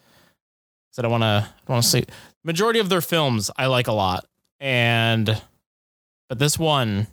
that 0.96 1.06
I 1.06 1.08
want 1.08 1.24
to 1.24 1.48
want 1.68 1.84
to 1.84 1.90
say 1.90 2.06
majority 2.44 2.80
of 2.80 2.90
their 2.90 3.02
films 3.02 3.52
I 3.58 3.68
like 3.68 3.88
a 3.88 3.94
lot, 3.94 4.26
and 4.60 5.42
but 6.30 6.40
this 6.40 6.58
one. 6.58 7.08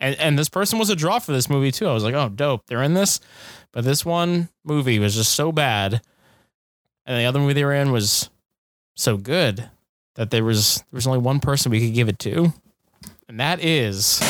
And, 0.00 0.14
and 0.20 0.38
this 0.38 0.48
person 0.48 0.78
was 0.78 0.90
a 0.90 0.94
draw 0.94 1.18
for 1.18 1.32
this 1.32 1.50
movie 1.50 1.72
too. 1.72 1.88
I 1.88 1.92
was 1.92 2.04
like, 2.04 2.14
oh, 2.14 2.28
dope. 2.28 2.66
They're 2.68 2.84
in 2.84 2.94
this. 2.94 3.18
But 3.72 3.82
this 3.82 4.04
one 4.04 4.48
movie 4.62 5.00
was 5.00 5.16
just 5.16 5.32
so 5.32 5.50
bad. 5.50 6.00
And 7.04 7.18
the 7.18 7.24
other 7.24 7.40
movie 7.40 7.54
they 7.54 7.64
were 7.64 7.74
in 7.74 7.90
was 7.90 8.30
so 8.94 9.16
good 9.16 9.68
that 10.14 10.30
there 10.30 10.44
was 10.44 10.76
there 10.76 10.98
was 10.98 11.06
only 11.06 11.18
one 11.18 11.40
person 11.40 11.72
we 11.72 11.80
could 11.80 11.94
give 11.94 12.08
it 12.08 12.18
to. 12.20 12.52
And 13.28 13.40
that 13.40 13.62
is 13.62 14.20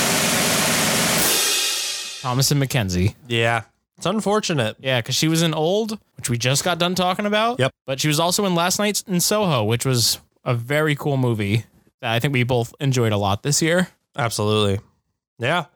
Thomasin 2.23 2.63
McKenzie. 2.63 3.15
Yeah. 3.27 3.65
It's 3.99 4.07
unfortunate. 4.07 4.77
Yeah, 4.79 5.01
because 5.01 5.17
she 5.17 5.27
was 5.29 5.43
in 5.43 5.53
Old, 5.53 5.99
which 6.17 6.31
we 6.31 6.39
just 6.39 6.65
got 6.65 6.79
done 6.79 6.95
talking 6.95 7.27
about. 7.27 7.59
Yep. 7.59 7.73
But 7.85 8.01
she 8.01 8.07
was 8.09 8.21
also 8.21 8.45
in 8.45 8.55
Last 8.55 8.79
Night 8.79 9.03
in 9.09 9.21
Soho, 9.21 9.65
which 9.65 9.85
was 9.85 10.21
a 10.45 10.55
very 10.55 10.95
cool 10.95 11.17
movie 11.17 11.65
that 12.01 12.13
I 12.13 12.21
think 12.21 12.33
we 12.33 12.45
both 12.45 12.73
enjoyed 12.81 13.13
a 13.13 13.17
lot 13.17 13.43
this 13.43 13.61
year. 13.61 13.89
Absolutely. 14.17 14.81
Yeah. 15.41 15.67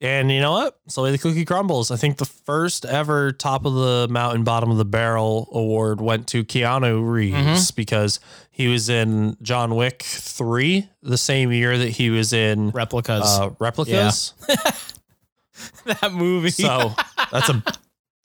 And 0.00 0.30
you 0.30 0.40
know 0.40 0.52
what? 0.52 0.78
Slowly 0.86 1.12
the 1.12 1.18
cookie 1.18 1.44
crumbles. 1.44 1.90
I 1.90 1.96
think 1.96 2.18
the 2.18 2.26
first 2.26 2.84
ever 2.84 3.32
top 3.32 3.64
of 3.64 3.74
the 3.74 4.06
mountain, 4.10 4.44
bottom 4.44 4.70
of 4.70 4.76
the 4.76 4.84
barrel 4.84 5.48
award 5.52 6.00
went 6.00 6.28
to 6.28 6.44
Keanu 6.44 7.08
Reeves 7.08 7.70
because 7.70 8.20
he 8.50 8.68
was 8.68 8.88
in 8.88 9.36
John 9.42 9.74
Wick 9.74 10.02
3 10.02 10.88
the 11.02 11.16
same 11.16 11.50
year 11.52 11.78
that 11.78 11.88
he 11.88 12.10
was 12.10 12.32
in 12.32 12.70
Replicas. 12.70 13.38
uh, 13.38 13.50
Replicas. 13.58 14.34
that 15.86 16.12
movie. 16.12 16.50
So 16.50 16.92
that's 17.30 17.48
a 17.48 17.62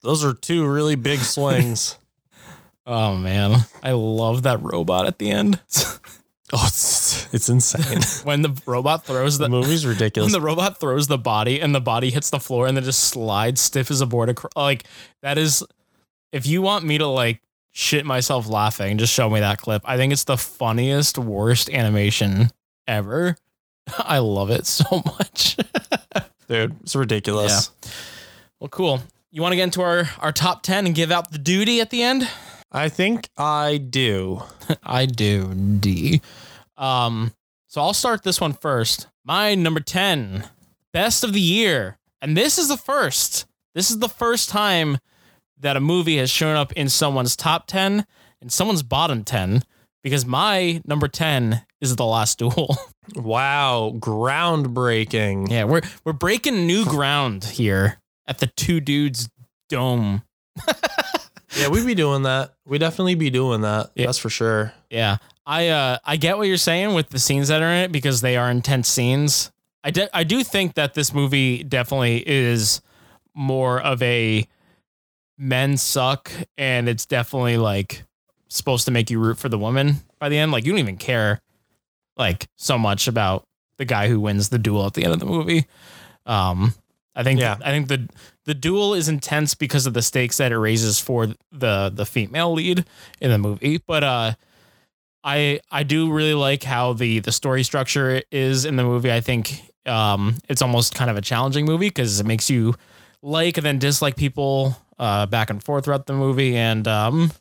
those 0.02 0.24
are 0.24 0.34
two 0.34 0.66
really 0.66 0.96
big 0.96 1.20
swings. 1.20 1.98
oh 2.86 3.16
man, 3.16 3.66
I 3.84 3.92
love 3.92 4.44
that 4.44 4.62
robot 4.62 5.06
at 5.08 5.20
the 5.20 5.32
end. 5.32 5.60
Oh, 6.52 6.66
it's 6.66 7.32
it's 7.32 7.48
insane. 7.48 8.02
when 8.24 8.42
the 8.42 8.60
robot 8.66 9.06
throws 9.06 9.38
the 9.38 9.44
the 9.46 9.50
movie's 9.50 9.86
when 9.86 9.94
ridiculous. 9.94 10.32
the 10.32 10.42
robot 10.42 10.80
throws 10.80 11.06
the 11.08 11.18
body 11.18 11.62
and 11.62 11.76
the 11.76 11.80
body 11.80 12.10
hits 12.10 12.32
the 12.32 12.40
floor 12.40 12.66
and 12.66 12.76
then 12.76 12.84
just 12.84 13.04
slides 13.04 13.62
stiff 13.62 13.92
as 13.92 14.02
a 14.02 14.08
board. 14.08 14.30
across. 14.30 14.52
like 14.56 14.86
that 15.22 15.38
is, 15.38 15.64
if 16.32 16.48
you 16.48 16.64
want 16.64 16.86
me 16.86 16.98
to 16.98 17.06
like 17.06 17.42
shit 17.72 18.04
myself 18.04 18.48
laughing, 18.48 18.98
just 18.98 19.14
show 19.14 19.30
me 19.30 19.42
that 19.42 19.60
clip. 19.60 19.84
I 19.86 19.96
think 19.96 20.12
it's 20.12 20.24
the 20.24 20.38
funniest, 20.38 21.20
worst 21.20 21.70
animation 21.70 22.50
ever. 22.88 23.38
I 24.00 24.18
love 24.18 24.50
it 24.50 24.66
so 24.66 25.04
much. 25.06 25.56
Dude, 26.48 26.76
it's 26.82 26.96
ridiculous. 26.96 27.70
Well, 28.60 28.70
cool. 28.70 29.02
You 29.32 29.42
want 29.42 29.52
to 29.54 29.58
get 29.58 29.64
into 29.64 29.82
our 29.82 30.10
our 30.20 30.32
top 30.32 30.64
ten 30.64 30.86
and 30.86 30.96
give 30.96 31.12
out 31.12 31.32
the 31.32 31.38
duty 31.38 31.82
at 31.82 31.90
the 31.90 32.02
end? 32.04 32.28
I 32.72 32.90
think 32.90 33.30
I 33.38 33.78
do. 33.78 34.44
I 34.84 35.06
do. 35.06 35.54
D. 35.54 36.22
Um, 36.78 37.34
so 37.68 37.82
I'll 37.82 37.94
start 37.94 38.24
this 38.24 38.40
one 38.42 38.54
first. 38.54 39.08
My 39.26 39.54
number 39.56 39.80
10, 39.80 40.48
best 40.94 41.24
of 41.24 41.34
the 41.34 41.42
year. 41.42 41.98
And 42.22 42.36
this 42.36 42.58
is 42.58 42.68
the 42.68 42.78
first. 42.78 43.46
This 43.76 43.92
is 43.92 44.00
the 44.00 44.10
first 44.10 44.50
time 44.50 44.98
that 45.60 45.78
a 45.78 45.80
movie 45.80 46.18
has 46.18 46.30
shown 46.30 46.56
up 46.56 46.72
in 46.74 46.90
someone's 46.90 47.36
top 47.36 47.68
10 47.68 48.06
and 48.42 48.52
someone's 48.52 48.84
bottom 48.84 49.24
10 49.24 49.64
because 50.04 50.26
my 50.26 50.82
number 50.86 51.08
10 51.08 51.66
is 51.82 51.96
The 51.96 52.06
Last 52.06 52.40
Duel. 52.40 52.78
Wow, 53.16 53.94
groundbreaking. 53.98 55.50
yeah, 55.50 55.64
we're 55.64 55.82
we're 56.06 56.14
breaking 56.14 56.68
new 56.68 56.86
ground 56.86 57.44
here 57.44 57.99
at 58.30 58.38
the 58.38 58.48
Two 58.48 58.80
Dudes 58.80 59.28
Dome. 59.68 60.24
Yeah, 61.58 61.70
we'd 61.70 61.86
be 61.86 61.96
doing 61.96 62.24
that. 62.24 62.54
We'd 62.66 62.80
definitely 62.80 63.16
be 63.16 63.30
doing 63.30 63.62
that. 63.62 63.92
Yeah. 63.96 64.06
That's 64.06 64.18
for 64.18 64.30
sure. 64.30 64.74
Yeah. 64.90 65.18
I 65.46 65.70
uh 65.70 65.98
I 66.06 66.18
get 66.18 66.38
what 66.38 66.48
you're 66.48 66.58
saying 66.58 66.94
with 66.94 67.10
the 67.10 67.20
scenes 67.20 67.48
that 67.48 67.62
are 67.62 67.70
in 67.70 67.86
it 67.86 67.92
because 67.92 68.22
they 68.22 68.38
are 68.38 68.52
intense 68.52 68.88
scenes. 68.88 69.52
I 69.84 69.92
de- 69.92 70.16
I 70.16 70.24
do 70.24 70.44
think 70.44 70.76
that 70.76 70.94
this 70.94 71.14
movie 71.14 71.64
definitely 71.64 72.24
is 72.28 72.82
more 73.34 73.82
of 73.82 74.02
a 74.04 74.48
men 75.38 75.78
suck, 75.78 76.32
and 76.58 76.88
it's 76.88 77.06
definitely 77.06 77.58
like 77.58 78.04
supposed 78.50 78.86
to 78.86 78.92
make 78.92 79.10
you 79.10 79.20
root 79.20 79.38
for 79.38 79.50
the 79.50 79.58
woman 79.58 79.96
by 80.20 80.30
the 80.30 80.38
end. 80.38 80.52
Like 80.52 80.66
you 80.66 80.72
don't 80.72 80.80
even 80.80 80.98
care 80.98 81.42
like 82.16 82.48
so 82.58 82.78
much 82.78 83.08
about 83.08 83.44
the 83.78 83.86
guy 83.86 84.08
who 84.08 84.20
wins 84.20 84.50
the 84.50 84.60
duel 84.60 84.86
at 84.86 84.94
the 84.94 85.04
end 85.04 85.14
of 85.14 85.20
the 85.20 85.26
movie. 85.26 85.66
Um, 86.28 86.76
I 87.20 87.24
think 87.24 87.42
Yeah. 87.42 87.58
I 87.62 87.72
think 87.72 87.90
the 87.90 88.08
the 88.46 88.54
duel 88.54 88.94
is 88.94 89.10
intense 89.10 89.54
because 89.54 89.86
of 89.86 89.94
the 89.94 90.02
stakes 90.02 90.38
that 90.38 90.54
it 90.54 90.58
raises 90.58 91.00
for 91.00 91.28
the 91.52 91.92
the 91.94 92.06
female 92.06 92.54
lead 92.54 92.86
in 93.20 93.30
the 93.30 93.38
movie. 93.38 93.82
But 93.86 94.06
uh, 94.06 94.34
I 95.22 95.60
I 95.70 95.84
do 95.84 96.12
really 96.14 96.34
like 96.34 96.64
how 96.64 96.94
the 96.94 97.20
the 97.20 97.34
story 97.34 97.64
structure 97.64 98.22
is 98.32 98.64
in 98.64 98.78
the 98.78 98.84
movie. 98.86 99.12
I 99.12 99.20
think 99.20 99.62
um, 99.86 100.38
it's 100.48 100.62
almost 100.62 100.96
kind 100.96 101.12
of 101.12 101.18
a 101.18 101.22
challenging 101.22 101.66
movie 101.66 101.90
because 101.90 102.22
it 102.22 102.26
makes 102.26 102.50
you 102.50 102.76
like 103.22 103.58
and 103.58 103.66
then 103.66 103.80
dislike 103.80 104.16
people 104.16 104.78
uh, 104.98 105.26
back 105.26 105.50
and 105.50 105.62
forth 105.62 105.84
throughout 105.84 106.06
the 106.06 106.14
movie. 106.14 106.56
And 106.56 106.88
um, 106.88 107.32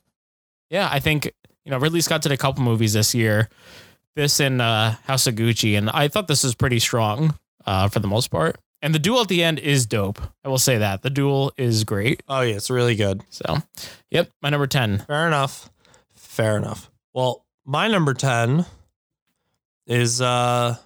yeah, 0.70 0.88
I 0.90 0.98
think 0.98 1.32
you 1.64 1.70
know 1.70 1.78
Ridley 1.78 2.00
Scott 2.00 2.22
did 2.22 2.32
a 2.32 2.36
couple 2.36 2.64
movies 2.64 2.94
this 2.94 3.14
year, 3.14 3.48
this 4.16 4.40
in 4.40 4.60
uh, 4.60 4.96
House 5.04 5.28
of 5.28 5.36
Gucci, 5.36 5.78
and 5.78 5.88
I 5.88 6.08
thought 6.08 6.26
this 6.26 6.42
was 6.42 6.56
pretty 6.56 6.80
strong 6.80 7.38
uh, 7.64 7.88
for 7.88 8.00
the 8.00 8.08
most 8.08 8.32
part. 8.32 8.58
And 8.80 8.94
the 8.94 8.98
duel 9.00 9.20
at 9.20 9.28
the 9.28 9.42
end 9.42 9.58
is 9.58 9.86
dope. 9.86 10.20
I 10.44 10.48
will 10.48 10.58
say 10.58 10.78
that 10.78 11.02
the 11.02 11.10
duel 11.10 11.52
is 11.56 11.84
great. 11.84 12.22
Oh 12.28 12.42
yeah, 12.42 12.54
it's 12.54 12.70
really 12.70 12.94
good. 12.94 13.22
So, 13.30 13.58
yep, 14.10 14.30
my 14.40 14.50
number 14.50 14.66
ten. 14.68 14.98
Fair 15.00 15.26
enough. 15.26 15.68
Fair 16.14 16.56
enough. 16.56 16.90
Well, 17.12 17.44
my 17.64 17.88
number 17.88 18.14
10 18.14 18.64
is 19.86 20.20
uh 20.20 20.76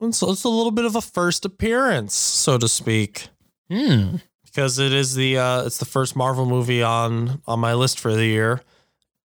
it's, 0.00 0.22
it's 0.22 0.44
a 0.44 0.48
little 0.48 0.70
bit 0.72 0.84
of 0.84 0.94
a 0.94 1.00
first 1.00 1.44
appearance, 1.46 2.14
so 2.14 2.58
to 2.58 2.68
speak, 2.68 3.28
Hmm. 3.70 4.16
because 4.44 4.78
it 4.78 4.92
is 4.92 5.14
the 5.14 5.38
uh 5.38 5.62
it's 5.64 5.78
the 5.78 5.86
first 5.86 6.14
Marvel 6.16 6.44
movie 6.44 6.82
on 6.82 7.40
on 7.46 7.58
my 7.60 7.72
list 7.74 7.98
for 7.98 8.12
the 8.14 8.26
year. 8.26 8.60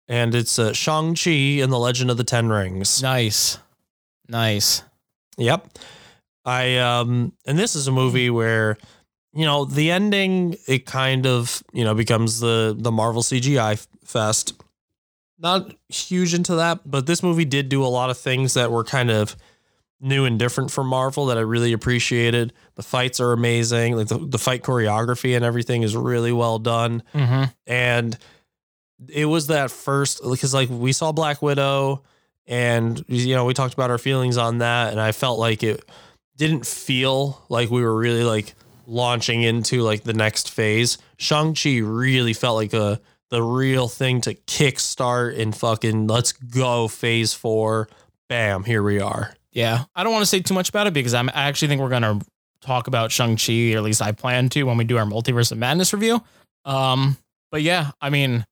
And 0.06 0.34
it's 0.34 0.58
uh, 0.58 0.72
Shang-Chi 0.72 1.62
and 1.62 1.72
the 1.72 1.78
Legend 1.78 2.10
of 2.10 2.16
the 2.16 2.24
Ten 2.24 2.48
Rings. 2.48 3.00
Nice, 3.00 3.58
nice. 4.28 4.82
Yep. 5.38 5.78
I 6.44 6.78
um 6.78 7.32
and 7.46 7.58
this 7.58 7.74
is 7.76 7.86
a 7.86 7.92
movie 7.92 8.30
where 8.30 8.78
you 9.32 9.44
know 9.44 9.64
the 9.64 9.90
ending 9.90 10.56
it 10.66 10.86
kind 10.86 11.26
of 11.26 11.62
you 11.72 11.84
know 11.84 11.94
becomes 11.94 12.40
the 12.40 12.74
the 12.78 12.90
Marvel 12.92 13.22
CGI 13.22 13.86
fest. 14.04 14.54
Not 15.38 15.72
huge 15.88 16.34
into 16.34 16.56
that, 16.56 16.80
but 16.84 17.06
this 17.06 17.22
movie 17.22 17.46
did 17.46 17.68
do 17.70 17.82
a 17.82 17.88
lot 17.88 18.10
of 18.10 18.18
things 18.18 18.54
that 18.54 18.70
were 18.70 18.84
kind 18.84 19.10
of 19.10 19.36
new 19.98 20.24
and 20.26 20.38
different 20.38 20.70
from 20.70 20.86
Marvel 20.86 21.26
that 21.26 21.38
I 21.38 21.42
really 21.42 21.72
appreciated. 21.72 22.52
The 22.74 22.82
fights 22.82 23.20
are 23.20 23.32
amazing. 23.32 23.96
Like 23.96 24.08
the, 24.08 24.18
the 24.18 24.38
fight 24.38 24.62
choreography 24.62 25.34
and 25.36 25.44
everything 25.44 25.82
is 25.82 25.94
really 25.96 26.32
well 26.32 26.58
done 26.58 27.02
Mm-hmm. 27.14 27.44
and 27.66 28.18
it 29.08 29.24
was 29.24 29.46
that 29.46 29.70
first 29.70 30.20
because 30.22 30.52
like 30.52 30.68
we 30.70 30.92
saw 30.92 31.10
Black 31.12 31.40
Widow 31.40 32.02
and 32.46 33.02
you 33.08 33.34
know 33.34 33.46
we 33.46 33.54
talked 33.54 33.72
about 33.72 33.90
our 33.90 33.96
feelings 33.98 34.36
on 34.36 34.58
that 34.58 34.90
and 34.92 35.00
I 35.00 35.12
felt 35.12 35.38
like 35.38 35.62
it 35.62 35.82
didn't 36.40 36.66
feel 36.66 37.44
like 37.50 37.70
we 37.70 37.82
were 37.82 37.94
really 37.94 38.24
like 38.24 38.54
launching 38.86 39.42
into 39.42 39.82
like 39.82 40.04
the 40.04 40.14
next 40.14 40.50
phase. 40.50 40.96
Shang-Chi 41.18 41.80
really 41.80 42.32
felt 42.32 42.56
like 42.56 42.72
a 42.72 42.98
the 43.28 43.42
real 43.42 43.88
thing 43.88 44.22
to 44.22 44.34
kickstart 44.34 45.38
and 45.38 45.54
fucking 45.54 46.06
let's 46.06 46.32
go 46.32 46.88
phase 46.88 47.34
4. 47.34 47.88
Bam, 48.30 48.64
here 48.64 48.82
we 48.82 49.00
are. 49.00 49.34
Yeah, 49.52 49.84
I 49.94 50.02
don't 50.02 50.14
want 50.14 50.22
to 50.22 50.26
say 50.26 50.40
too 50.40 50.54
much 50.54 50.70
about 50.70 50.86
it 50.86 50.94
because 50.94 51.12
I'm, 51.12 51.28
I 51.28 51.42
actually 51.42 51.68
think 51.68 51.82
we're 51.82 51.90
gonna 51.90 52.20
talk 52.62 52.86
about 52.86 53.12
Shang 53.12 53.36
Chi, 53.36 53.74
or 53.74 53.76
at 53.76 53.82
least 53.82 54.00
I 54.00 54.12
plan 54.12 54.48
to 54.50 54.62
when 54.62 54.78
we 54.78 54.84
do 54.84 54.96
our 54.96 55.04
Multiverse 55.04 55.52
of 55.52 55.58
Madness 55.58 55.92
review. 55.92 56.22
Um, 56.64 57.18
but 57.50 57.60
yeah, 57.62 57.90
I 58.00 58.08
mean, 58.08 58.46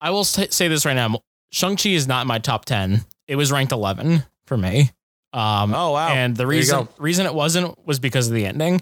I 0.00 0.10
will 0.10 0.24
say 0.24 0.68
this 0.68 0.86
right 0.86 0.94
now: 0.94 1.20
Shang 1.52 1.76
Chi 1.76 1.90
is 1.90 2.08
not 2.08 2.22
in 2.22 2.28
my 2.28 2.38
top 2.38 2.64
ten. 2.64 3.04
It 3.26 3.36
was 3.36 3.52
ranked 3.52 3.72
11 3.72 4.24
for 4.46 4.56
me. 4.56 4.92
Um, 5.38 5.74
Oh 5.74 5.92
wow. 5.92 6.08
and 6.08 6.36
the 6.36 6.46
reason 6.46 6.88
reason 6.98 7.26
it 7.26 7.34
wasn't 7.34 7.78
was 7.86 7.98
because 7.98 8.28
of 8.28 8.34
the 8.34 8.46
ending. 8.46 8.80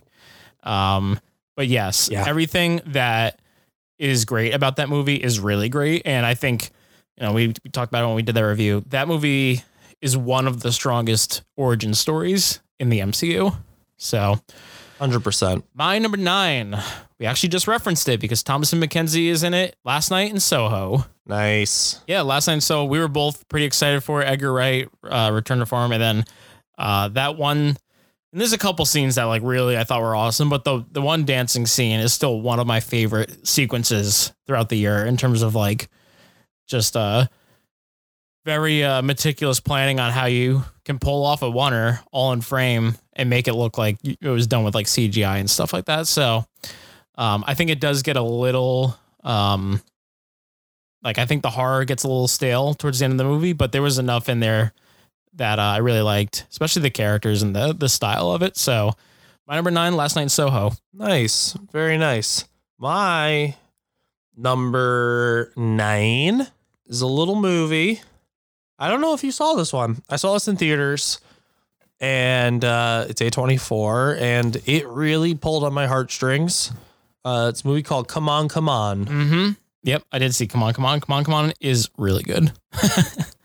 Um, 0.62 1.18
but 1.56 1.66
yes, 1.68 2.08
Yeah. 2.10 2.24
everything 2.26 2.80
that 2.86 3.38
is 3.98 4.24
great 4.24 4.52
about 4.54 4.76
that 4.76 4.88
movie 4.88 5.16
is 5.16 5.40
really 5.40 5.68
great, 5.68 6.02
and 6.04 6.24
I 6.26 6.34
think 6.34 6.70
you 7.18 7.26
know 7.26 7.32
we, 7.32 7.48
we 7.48 7.70
talked 7.72 7.90
about 7.90 8.04
it 8.04 8.06
when 8.06 8.16
we 8.16 8.22
did 8.22 8.34
that 8.34 8.44
review. 8.44 8.84
That 8.88 9.08
movie 9.08 9.62
is 10.00 10.16
one 10.16 10.46
of 10.46 10.60
the 10.60 10.72
strongest 10.72 11.42
origin 11.56 11.94
stories 11.94 12.60
in 12.78 12.90
the 12.90 13.00
MCU. 13.00 13.56
So 13.96 14.38
100%. 15.00 15.62
my 15.74 15.98
number 15.98 16.18
nine, 16.18 16.78
we 17.18 17.24
actually 17.26 17.48
just 17.48 17.66
referenced 17.66 18.06
it 18.08 18.20
because 18.20 18.42
Thomasin 18.42 18.82
McKenzie 18.82 19.28
is 19.28 19.42
in 19.42 19.54
it 19.54 19.74
last 19.84 20.10
night 20.10 20.30
in 20.30 20.38
Soho. 20.40 21.06
Nice. 21.26 22.00
Yeah, 22.06 22.20
last 22.22 22.46
night. 22.46 22.62
So 22.62 22.84
we 22.84 22.98
were 22.98 23.08
both 23.08 23.48
pretty 23.48 23.64
excited 23.66 24.02
for 24.04 24.20
it. 24.22 24.26
Edgar 24.26 24.52
Wright, 24.52 24.88
uh, 25.02 25.30
Return 25.32 25.58
to 25.60 25.66
Form, 25.66 25.92
and 25.92 26.02
then 26.02 26.24
uh, 26.78 27.08
that 27.08 27.36
one. 27.36 27.76
And 28.32 28.40
there's 28.40 28.52
a 28.52 28.58
couple 28.58 28.84
scenes 28.84 29.14
that 29.14 29.24
like 29.24 29.42
really 29.42 29.78
I 29.78 29.84
thought 29.84 30.02
were 30.02 30.16
awesome, 30.16 30.50
but 30.50 30.64
the 30.64 30.84
the 30.90 31.00
one 31.00 31.24
dancing 31.24 31.66
scene 31.66 32.00
is 32.00 32.12
still 32.12 32.40
one 32.40 32.58
of 32.58 32.66
my 32.66 32.80
favorite 32.80 33.46
sequences 33.46 34.32
throughout 34.46 34.68
the 34.68 34.76
year 34.76 35.06
in 35.06 35.16
terms 35.16 35.42
of 35.42 35.54
like 35.54 35.88
just 36.66 36.96
uh 36.96 37.26
very 38.44 38.84
uh, 38.84 39.02
meticulous 39.02 39.58
planning 39.58 39.98
on 39.98 40.12
how 40.12 40.26
you 40.26 40.62
can 40.84 41.00
pull 41.00 41.24
off 41.26 41.42
a 41.42 41.46
oneer 41.46 42.00
all 42.12 42.32
in 42.32 42.40
frame 42.40 42.94
and 43.14 43.28
make 43.28 43.48
it 43.48 43.54
look 43.54 43.76
like 43.76 43.98
it 44.04 44.28
was 44.28 44.46
done 44.46 44.62
with 44.62 44.74
like 44.74 44.86
CGI 44.86 45.40
and 45.40 45.50
stuff 45.50 45.72
like 45.72 45.86
that. 45.86 46.06
So 46.06 46.44
um, 47.16 47.42
I 47.46 47.54
think 47.54 47.70
it 47.70 47.80
does 47.80 48.02
get 48.02 48.16
a 48.16 48.22
little 48.22 48.96
um, 49.24 49.82
like 51.02 51.18
I 51.18 51.26
think 51.26 51.42
the 51.42 51.50
horror 51.50 51.84
gets 51.84 52.04
a 52.04 52.08
little 52.08 52.28
stale 52.28 52.72
towards 52.72 53.00
the 53.00 53.04
end 53.04 53.12
of 53.12 53.18
the 53.18 53.24
movie, 53.24 53.52
but 53.52 53.72
there 53.72 53.82
was 53.82 53.98
enough 53.98 54.28
in 54.28 54.40
there 54.40 54.72
that 55.36 55.58
uh, 55.58 55.62
I 55.62 55.78
really 55.78 56.00
liked, 56.02 56.46
especially 56.50 56.82
the 56.82 56.90
characters 56.90 57.42
and 57.42 57.54
the 57.54 57.72
the 57.72 57.88
style 57.88 58.32
of 58.32 58.42
it. 58.42 58.56
So 58.56 58.92
my 59.46 59.54
number 59.54 59.70
nine, 59.70 59.94
Last 59.96 60.16
Night 60.16 60.22
in 60.22 60.28
Soho. 60.28 60.72
Nice. 60.92 61.52
Very 61.72 61.96
nice. 61.98 62.44
My 62.78 63.54
number 64.36 65.52
nine 65.56 66.48
is 66.86 67.00
a 67.00 67.06
little 67.06 67.36
movie. 67.40 68.00
I 68.78 68.88
don't 68.88 69.00
know 69.00 69.14
if 69.14 69.24
you 69.24 69.30
saw 69.32 69.54
this 69.54 69.72
one. 69.72 70.02
I 70.10 70.16
saw 70.16 70.34
this 70.34 70.48
in 70.48 70.56
theaters 70.56 71.20
and 72.00 72.64
uh, 72.64 73.06
it's 73.08 73.22
A24 73.22 74.20
and 74.20 74.56
it 74.66 74.86
really 74.86 75.34
pulled 75.34 75.64
on 75.64 75.72
my 75.72 75.86
heartstrings. 75.86 76.72
Uh, 77.24 77.46
it's 77.50 77.62
a 77.62 77.66
movie 77.66 77.82
called 77.82 78.08
Come 78.08 78.28
On, 78.28 78.48
Come 78.48 78.68
On. 78.68 79.06
Mm-hmm. 79.06 79.50
Yep, 79.84 80.02
I 80.10 80.18
did 80.18 80.34
see. 80.34 80.48
Come 80.48 80.64
on, 80.64 80.74
come 80.74 80.84
on, 80.84 81.00
come 81.00 81.16
on, 81.16 81.24
come 81.24 81.34
on. 81.34 81.52
Is 81.60 81.88
really 81.96 82.24
good. 82.24 82.52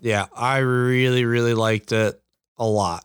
Yeah, 0.00 0.26
I 0.34 0.58
really, 0.58 1.24
really 1.24 1.54
liked 1.54 1.92
it 1.92 2.20
a 2.58 2.66
lot. 2.66 3.04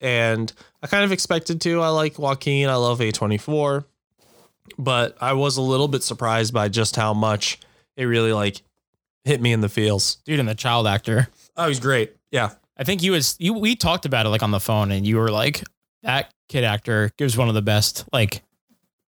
And 0.00 0.52
I 0.82 0.86
kind 0.86 1.04
of 1.04 1.12
expected 1.12 1.60
to. 1.62 1.80
I 1.80 1.88
like 1.88 2.18
Joaquin. 2.18 2.68
I 2.68 2.74
love 2.74 2.98
A24. 2.98 3.84
But 4.78 5.16
I 5.20 5.34
was 5.34 5.56
a 5.56 5.62
little 5.62 5.88
bit 5.88 6.02
surprised 6.02 6.52
by 6.52 6.68
just 6.68 6.96
how 6.96 7.14
much 7.14 7.58
it 7.96 8.04
really 8.04 8.32
like 8.32 8.62
hit 9.24 9.40
me 9.40 9.52
in 9.52 9.60
the 9.60 9.68
feels. 9.68 10.16
Dude, 10.24 10.40
and 10.40 10.48
the 10.48 10.54
child 10.54 10.86
actor. 10.86 11.28
Oh, 11.56 11.68
he's 11.68 11.80
great. 11.80 12.16
Yeah. 12.30 12.50
I 12.76 12.84
think 12.84 13.02
you 13.02 13.12
was 13.12 13.36
you. 13.38 13.52
We 13.52 13.76
talked 13.76 14.06
about 14.06 14.26
it 14.26 14.30
like 14.30 14.42
on 14.42 14.50
the 14.50 14.60
phone, 14.60 14.90
and 14.90 15.06
you 15.06 15.18
were 15.18 15.30
like, 15.30 15.62
"That 16.02 16.32
kid 16.48 16.64
actor 16.64 17.10
gives 17.18 17.36
one 17.36 17.48
of 17.48 17.54
the 17.54 17.62
best 17.62 18.04
like 18.12 18.42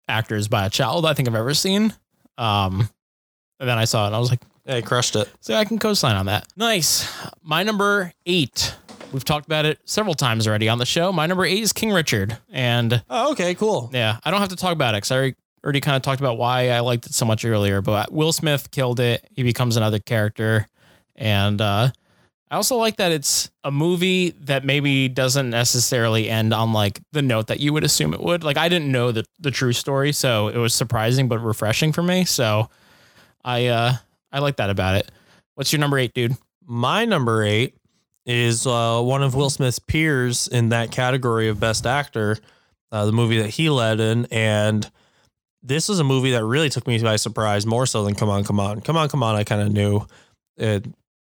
actors 0.08 0.48
by 0.48 0.66
a 0.66 0.70
child 0.70 1.06
I 1.06 1.14
think 1.14 1.28
I've 1.28 1.34
ever 1.34 1.54
seen." 1.54 1.94
Um, 2.36 2.88
and 3.60 3.68
then 3.68 3.78
I 3.78 3.84
saw 3.84 4.04
it, 4.04 4.06
and 4.08 4.16
I 4.16 4.18
was 4.18 4.28
like, 4.28 4.42
Yeah, 4.66 4.76
he 4.76 4.82
crushed 4.82 5.14
it. 5.16 5.28
So 5.40 5.54
I 5.54 5.64
can 5.64 5.78
co-sign 5.78 6.16
on 6.16 6.26
that. 6.26 6.46
Nice. 6.56 7.06
My 7.42 7.62
number 7.62 8.12
eight. 8.26 8.74
We've 9.12 9.24
talked 9.24 9.46
about 9.46 9.64
it 9.64 9.78
several 9.84 10.14
times 10.14 10.48
already 10.48 10.68
on 10.68 10.78
the 10.78 10.86
show. 10.86 11.12
My 11.12 11.26
number 11.26 11.44
eight 11.44 11.62
is 11.62 11.72
King 11.72 11.92
Richard, 11.92 12.36
and 12.50 13.02
Oh, 13.08 13.30
okay, 13.32 13.54
cool. 13.54 13.88
yeah, 13.92 14.18
I 14.24 14.30
don't 14.32 14.40
have 14.40 14.48
to 14.48 14.56
talk 14.56 14.72
about 14.72 14.94
it 14.94 14.98
because 14.98 15.12
I 15.12 15.16
already, 15.16 15.34
already 15.62 15.80
kind 15.80 15.94
of 15.96 16.02
talked 16.02 16.20
about 16.20 16.36
why 16.36 16.70
I 16.70 16.80
liked 16.80 17.06
it 17.06 17.14
so 17.14 17.24
much 17.24 17.44
earlier. 17.44 17.80
But 17.80 18.10
Will 18.10 18.32
Smith 18.32 18.72
killed 18.72 18.98
it. 18.98 19.24
He 19.30 19.44
becomes 19.44 19.76
another 19.76 20.00
character, 20.00 20.66
and 21.14 21.60
uh, 21.60 21.90
I 22.50 22.56
also 22.56 22.76
like 22.76 22.96
that 22.96 23.12
it's 23.12 23.52
a 23.62 23.70
movie 23.70 24.30
that 24.40 24.64
maybe 24.64 25.06
doesn't 25.08 25.48
necessarily 25.48 26.28
end 26.28 26.52
on 26.52 26.72
like 26.72 27.00
the 27.12 27.22
note 27.22 27.46
that 27.46 27.60
you 27.60 27.72
would 27.72 27.84
assume 27.84 28.14
it 28.14 28.20
would. 28.20 28.42
Like 28.42 28.56
I 28.56 28.68
didn't 28.68 28.90
know 28.90 29.12
the 29.12 29.24
the 29.38 29.52
true 29.52 29.72
story, 29.72 30.10
so 30.10 30.48
it 30.48 30.56
was 30.58 30.74
surprising 30.74 31.28
but 31.28 31.38
refreshing 31.38 31.92
for 31.92 32.02
me. 32.02 32.24
So 32.24 32.68
I 33.44 33.66
uh, 33.66 33.92
I 34.34 34.40
like 34.40 34.56
that 34.56 34.68
about 34.68 34.96
it. 34.96 35.10
What's 35.54 35.72
your 35.72 35.80
number 35.80 35.96
eight, 35.96 36.12
dude? 36.12 36.36
My 36.66 37.04
number 37.04 37.44
eight 37.44 37.76
is 38.26 38.66
uh, 38.66 39.00
one 39.00 39.22
of 39.22 39.34
Will 39.34 39.48
Smith's 39.48 39.78
peers 39.78 40.48
in 40.48 40.70
that 40.70 40.90
category 40.90 41.48
of 41.48 41.60
Best 41.60 41.86
Actor, 41.86 42.38
uh, 42.90 43.06
the 43.06 43.12
movie 43.12 43.38
that 43.38 43.50
he 43.50 43.70
led 43.70 44.00
in. 44.00 44.26
And 44.30 44.90
this 45.62 45.88
is 45.88 46.00
a 46.00 46.04
movie 46.04 46.32
that 46.32 46.44
really 46.44 46.68
took 46.68 46.86
me 46.86 47.00
by 47.00 47.16
surprise, 47.16 47.64
more 47.64 47.86
so 47.86 48.04
than 48.04 48.14
Come 48.14 48.28
On, 48.28 48.42
Come 48.44 48.58
On. 48.58 48.80
Come 48.80 48.96
On, 48.96 49.08
Come 49.08 49.22
On, 49.22 49.36
I 49.36 49.44
kind 49.44 49.62
of 49.62 49.72
knew 49.72 50.04
it, 50.56 50.84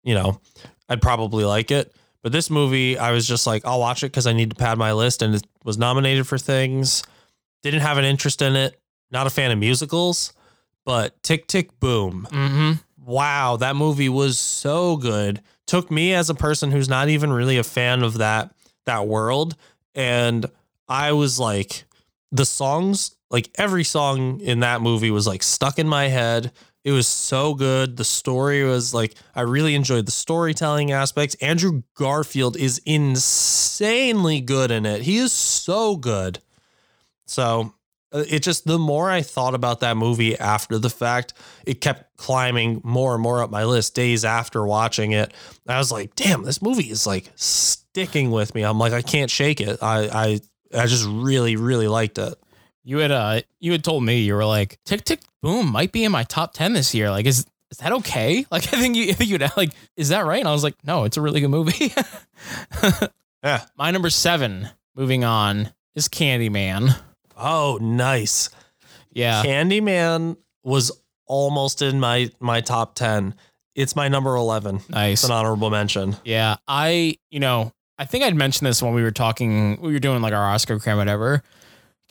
you 0.04 0.14
know, 0.14 0.40
I'd 0.88 1.02
probably 1.02 1.44
like 1.44 1.70
it. 1.70 1.92
But 2.22 2.30
this 2.30 2.50
movie, 2.50 2.98
I 2.98 3.10
was 3.10 3.26
just 3.26 3.46
like, 3.48 3.64
I'll 3.64 3.80
watch 3.80 4.04
it 4.04 4.12
because 4.12 4.28
I 4.28 4.32
need 4.32 4.50
to 4.50 4.56
pad 4.56 4.78
my 4.78 4.92
list, 4.92 5.22
and 5.22 5.34
it 5.34 5.42
was 5.64 5.76
nominated 5.76 6.26
for 6.26 6.38
things. 6.38 7.02
Didn't 7.64 7.80
have 7.80 7.98
an 7.98 8.04
interest 8.04 8.42
in 8.42 8.54
it. 8.54 8.78
Not 9.10 9.26
a 9.26 9.30
fan 9.30 9.50
of 9.50 9.58
musicals, 9.58 10.32
but 10.84 11.20
Tick 11.22 11.46
Tick 11.48 11.78
Boom. 11.80 12.28
Mm-hmm. 12.30 12.72
Wow, 13.04 13.56
that 13.56 13.76
movie 13.76 14.08
was 14.08 14.38
so 14.38 14.96
good. 14.96 15.42
Took 15.66 15.90
me 15.90 16.14
as 16.14 16.30
a 16.30 16.34
person 16.34 16.70
who's 16.70 16.88
not 16.88 17.08
even 17.08 17.32
really 17.32 17.58
a 17.58 17.64
fan 17.64 18.02
of 18.02 18.18
that 18.18 18.54
that 18.84 19.06
world, 19.06 19.56
and 19.94 20.46
I 20.88 21.12
was 21.12 21.38
like, 21.38 21.84
the 22.30 22.44
songs, 22.44 23.16
like 23.30 23.50
every 23.56 23.84
song 23.84 24.40
in 24.40 24.60
that 24.60 24.80
movie 24.80 25.10
was 25.10 25.26
like 25.26 25.42
stuck 25.42 25.78
in 25.78 25.88
my 25.88 26.08
head. 26.08 26.52
It 26.84 26.92
was 26.92 27.06
so 27.06 27.54
good. 27.54 27.96
The 27.96 28.04
story 28.04 28.64
was 28.64 28.92
like, 28.92 29.14
I 29.34 29.42
really 29.42 29.74
enjoyed 29.76 30.06
the 30.06 30.12
storytelling 30.12 30.90
aspects. 30.90 31.36
Andrew 31.36 31.82
Garfield 31.94 32.56
is 32.56 32.80
insanely 32.84 34.40
good 34.40 34.72
in 34.72 34.84
it. 34.84 35.02
He 35.02 35.18
is 35.18 35.32
so 35.32 35.96
good. 35.96 36.40
So 37.26 37.72
it 38.12 38.40
just, 38.40 38.64
the 38.66 38.78
more 38.78 39.10
I 39.10 39.22
thought 39.22 39.54
about 39.54 39.80
that 39.80 39.96
movie 39.96 40.38
after 40.38 40.78
the 40.78 40.90
fact, 40.90 41.34
it 41.66 41.80
kept 41.80 42.16
climbing 42.16 42.80
more 42.84 43.14
and 43.14 43.22
more 43.22 43.42
up 43.42 43.50
my 43.50 43.64
list 43.64 43.94
days 43.94 44.24
after 44.24 44.64
watching 44.64 45.12
it. 45.12 45.32
I 45.66 45.78
was 45.78 45.90
like, 45.92 46.14
damn, 46.14 46.42
this 46.42 46.62
movie 46.62 46.90
is 46.90 47.06
like 47.06 47.30
sticking 47.36 48.30
with 48.30 48.54
me. 48.54 48.62
I'm 48.62 48.78
like, 48.78 48.92
I 48.92 49.02
can't 49.02 49.30
shake 49.30 49.60
it. 49.60 49.82
I, 49.82 50.40
I, 50.72 50.80
I 50.82 50.86
just 50.86 51.06
really, 51.08 51.56
really 51.56 51.88
liked 51.88 52.18
it. 52.18 52.34
You 52.84 52.98
had 52.98 53.12
uh 53.12 53.42
you 53.60 53.70
had 53.70 53.84
told 53.84 54.02
me 54.02 54.22
you 54.22 54.34
were 54.34 54.44
like 54.44 54.76
Tick 54.84 55.04
Tick 55.04 55.20
Boom 55.40 55.70
might 55.70 55.92
be 55.92 56.02
in 56.02 56.10
my 56.10 56.24
top 56.24 56.52
ten 56.52 56.72
this 56.72 56.92
year. 56.92 57.10
Like 57.10 57.26
is 57.26 57.46
is 57.70 57.78
that 57.78 57.92
okay? 57.92 58.44
Like 58.50 58.64
I 58.74 58.80
think 58.80 58.96
you 58.96 59.10
I 59.10 59.12
think 59.12 59.30
you'd 59.30 59.44
like 59.56 59.70
is 59.96 60.08
that 60.08 60.26
right? 60.26 60.40
And 60.40 60.48
I 60.48 60.52
was 60.52 60.64
like 60.64 60.74
no, 60.84 61.04
it's 61.04 61.16
a 61.16 61.20
really 61.20 61.40
good 61.40 61.50
movie. 61.50 61.92
Yeah. 63.42 63.64
My 63.76 63.90
number 63.90 64.10
seven, 64.10 64.68
moving 64.94 65.24
on, 65.24 65.72
is 65.94 66.08
Candyman. 66.08 66.96
Oh, 67.36 67.78
nice. 67.80 68.50
Yeah, 69.12 69.42
Candyman 69.44 70.36
was 70.64 70.90
almost 71.26 71.82
in 71.82 72.00
my 72.00 72.30
my 72.40 72.60
top 72.60 72.94
10. 72.94 73.34
It's 73.74 73.96
my 73.96 74.08
number 74.08 74.34
11. 74.36 74.80
nice. 74.90 75.20
It's 75.20 75.24
an 75.24 75.32
honorable 75.32 75.70
mention. 75.70 76.16
Yeah, 76.24 76.56
I 76.68 77.16
you 77.30 77.40
know 77.40 77.72
I 77.98 78.04
think 78.04 78.24
I'd 78.24 78.34
mentioned 78.34 78.66
this 78.66 78.82
when 78.82 78.94
we 78.94 79.02
were 79.02 79.10
talking. 79.10 79.80
We 79.80 79.92
were 79.92 79.98
doing 79.98 80.22
like 80.22 80.32
our 80.32 80.44
Oscar 80.44 80.78
cram, 80.78 80.96
whatever. 80.98 81.42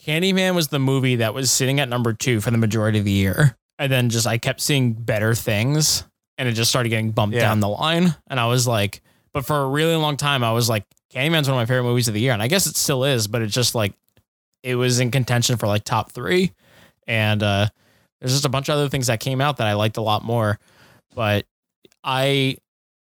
Candyman 0.06 0.56
was 0.56 0.69
the 0.69 0.80
movie 0.80 1.18
that 1.18 1.34
was 1.34 1.52
sitting 1.52 1.80
at 1.80 1.89
number 1.89 2.14
two 2.14 2.41
for 2.41 2.49
the 2.52 2.57
majority 2.57 2.99
of 2.99 3.06
the 3.06 3.11
year, 3.11 3.56
and 3.77 3.91
then 3.91 4.10
just 4.10 4.26
I 4.27 4.38
kept 4.38 4.60
seeing 4.61 4.93
better 4.93 5.35
things, 5.35 6.03
and 6.38 6.48
it 6.48 6.53
just 6.53 6.69
started 6.72 6.89
getting 6.89 7.11
bumped 7.11 7.35
Yeah. 7.35 7.41
down 7.41 7.60
the 7.60 7.68
line. 7.69 8.15
And 8.27 8.39
I 8.39 8.48
was 8.48 8.68
like, 8.68 9.02
but 9.34 9.45
for 9.45 9.57
a 9.61 9.68
really 9.69 9.95
long 9.95 10.18
time, 10.18 10.43
I 10.43 10.52
was 10.53 10.69
like, 10.69 10.85
Candyman's 11.14 11.48
one 11.48 11.57
of 11.57 11.61
my 11.61 11.65
favorite 11.65 11.84
movies 11.84 12.07
of 12.07 12.14
the 12.15 12.22
year, 12.22 12.34
and 12.34 12.41
I 12.41 12.48
guess 12.48 12.65
it 12.65 12.76
still 12.76 13.03
is. 13.03 13.27
But 13.27 13.41
it's 13.43 13.53
just 13.53 13.76
like 13.76 13.93
it 14.64 14.76
was 14.76 15.00
in 15.00 15.12
contention 15.12 15.58
for 15.58 15.68
like 15.68 15.84
top 15.84 16.12
three, 16.12 16.52
and 17.08 17.42
uh, 17.42 17.68
there's 18.20 18.34
just 18.34 18.46
a 18.46 18.50
bunch 18.50 18.70
of 18.70 18.76
other 18.76 18.90
things 18.90 19.08
that 19.08 19.20
came 19.20 19.42
out 19.42 19.58
that 19.58 19.68
I 19.68 19.74
liked 19.74 19.98
a 19.98 20.02
lot 20.02 20.24
more. 20.24 20.60
But 21.16 21.46
I 22.04 22.58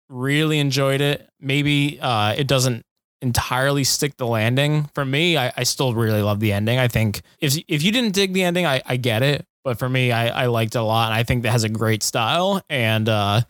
really 0.09 0.59
enjoyed 0.59 1.01
it. 1.01 1.29
Maybe 1.39 1.99
uh, 2.01 2.35
it 2.37 2.47
doesn't 2.47 2.85
entirely 3.21 3.83
stick 3.83 4.17
the 4.17 4.27
landing 4.27 4.89
for 4.93 5.05
me. 5.05 5.37
I, 5.37 5.51
I 5.55 5.63
still 5.63 5.93
really 5.93 6.21
love 6.21 6.39
the 6.39 6.51
ending. 6.51 6.77
I 6.77 6.87
think 6.87 7.21
if 7.39 7.57
if 7.67 7.83
you 7.83 7.91
didn't 7.91 8.13
dig 8.13 8.33
the 8.33 8.43
ending, 8.43 8.65
I, 8.65 8.81
I 8.85 8.97
get 8.97 9.23
it. 9.23 9.45
But 9.63 9.79
for 9.79 9.87
me, 9.87 10.11
I, 10.11 10.43
I 10.43 10.45
liked 10.47 10.75
it 10.75 10.79
a 10.79 10.83
lot. 10.83 11.09
And 11.09 11.15
I 11.15 11.23
think 11.23 11.43
that 11.43 11.51
has 11.51 11.63
a 11.63 11.69
great 11.69 12.03
style. 12.03 12.61
And 12.69 13.07
uh, 13.07 13.41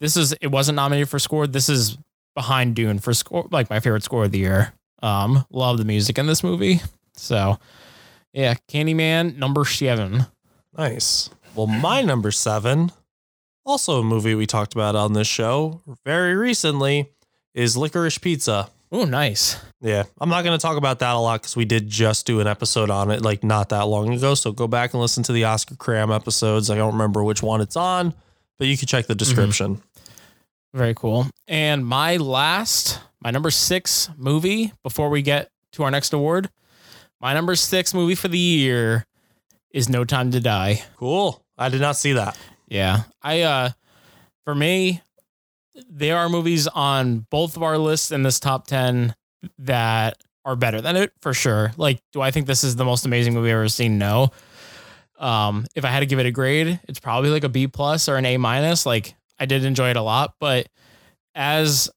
this 0.00 0.16
is 0.16 0.32
it 0.40 0.48
wasn't 0.48 0.76
nominated 0.76 1.08
for 1.08 1.18
score. 1.18 1.46
This 1.46 1.68
is 1.68 1.98
behind 2.34 2.76
Dune 2.76 2.98
for 2.98 3.12
score, 3.12 3.48
like 3.50 3.68
my 3.70 3.80
favorite 3.80 4.04
score 4.04 4.24
of 4.24 4.32
the 4.32 4.38
year. 4.38 4.72
Um, 5.02 5.44
love 5.50 5.78
the 5.78 5.84
music 5.84 6.18
in 6.18 6.26
this 6.26 6.42
movie. 6.42 6.80
So 7.16 7.58
yeah, 8.32 8.54
Candyman 8.68 9.36
number 9.36 9.64
seven. 9.64 10.26
Nice. 10.76 11.30
Well, 11.54 11.68
my 11.68 12.02
number 12.02 12.32
7, 12.32 12.90
also 13.64 14.00
a 14.00 14.02
movie 14.02 14.34
we 14.34 14.44
talked 14.44 14.74
about 14.74 14.96
on 14.96 15.12
this 15.12 15.28
show 15.28 15.80
very 16.04 16.34
recently, 16.34 17.10
is 17.54 17.76
Licorice 17.76 18.20
Pizza. 18.20 18.68
Oh, 18.90 19.04
nice. 19.04 19.56
Yeah, 19.80 20.04
I'm 20.20 20.28
not 20.28 20.42
going 20.42 20.58
to 20.58 20.62
talk 20.62 20.76
about 20.76 20.98
that 20.98 21.14
a 21.14 21.18
lot 21.18 21.42
because 21.42 21.54
we 21.56 21.64
did 21.64 21.88
just 21.88 22.26
do 22.26 22.40
an 22.40 22.48
episode 22.48 22.90
on 22.90 23.10
it 23.12 23.22
like 23.22 23.44
not 23.44 23.68
that 23.68 23.82
long 23.82 24.12
ago. 24.12 24.34
So 24.34 24.50
go 24.50 24.66
back 24.66 24.94
and 24.94 25.00
listen 25.00 25.22
to 25.24 25.32
the 25.32 25.44
Oscar 25.44 25.76
Cram 25.76 26.10
episodes. 26.10 26.70
I 26.70 26.76
don't 26.76 26.92
remember 26.92 27.22
which 27.22 27.42
one 27.42 27.60
it's 27.60 27.76
on, 27.76 28.14
but 28.58 28.66
you 28.66 28.76
can 28.76 28.88
check 28.88 29.06
the 29.06 29.14
mm-hmm. 29.14 29.18
description. 29.18 29.82
Very 30.72 30.94
cool. 30.94 31.28
And 31.46 31.86
my 31.86 32.16
last, 32.16 33.00
my 33.20 33.30
number 33.30 33.50
six 33.50 34.10
movie 34.16 34.72
before 34.82 35.08
we 35.08 35.22
get 35.22 35.50
to 35.72 35.84
our 35.84 35.90
next 35.92 36.12
award, 36.12 36.50
my 37.24 37.32
number 37.32 37.56
six 37.56 37.94
movie 37.94 38.14
for 38.14 38.28
the 38.28 38.38
year 38.38 39.06
is 39.70 39.88
No 39.88 40.04
Time 40.04 40.30
to 40.32 40.40
Die. 40.40 40.82
Cool. 40.98 41.42
I 41.56 41.70
did 41.70 41.80
not 41.80 41.96
see 41.96 42.12
that. 42.12 42.36
Yeah. 42.68 43.04
I, 43.22 43.40
uh, 43.40 43.70
for 44.44 44.54
me, 44.54 45.00
there 45.88 46.18
are 46.18 46.28
movies 46.28 46.66
on 46.66 47.20
both 47.30 47.56
of 47.56 47.62
our 47.62 47.78
lists 47.78 48.12
in 48.12 48.24
this 48.24 48.38
top 48.38 48.66
10 48.66 49.14
that 49.60 50.18
are 50.44 50.54
better 50.54 50.82
than 50.82 50.96
it 50.96 51.12
for 51.22 51.32
sure. 51.32 51.72
Like, 51.78 52.02
do 52.12 52.20
I 52.20 52.30
think 52.30 52.46
this 52.46 52.62
is 52.62 52.76
the 52.76 52.84
most 52.84 53.06
amazing 53.06 53.32
movie 53.32 53.48
I've 53.48 53.56
ever 53.56 53.68
seen? 53.70 53.96
No. 53.96 54.28
Um, 55.18 55.64
if 55.74 55.86
I 55.86 55.88
had 55.88 56.00
to 56.00 56.06
give 56.06 56.18
it 56.18 56.26
a 56.26 56.30
grade, 56.30 56.78
it's 56.86 57.00
probably 57.00 57.30
like 57.30 57.44
a 57.44 57.48
B 57.48 57.68
plus 57.68 58.06
or 58.06 58.16
an 58.16 58.26
A 58.26 58.36
minus. 58.36 58.84
Like, 58.84 59.14
I 59.38 59.46
did 59.46 59.64
enjoy 59.64 59.88
it 59.88 59.96
a 59.96 60.02
lot, 60.02 60.34
but 60.40 60.66
as 61.34 61.88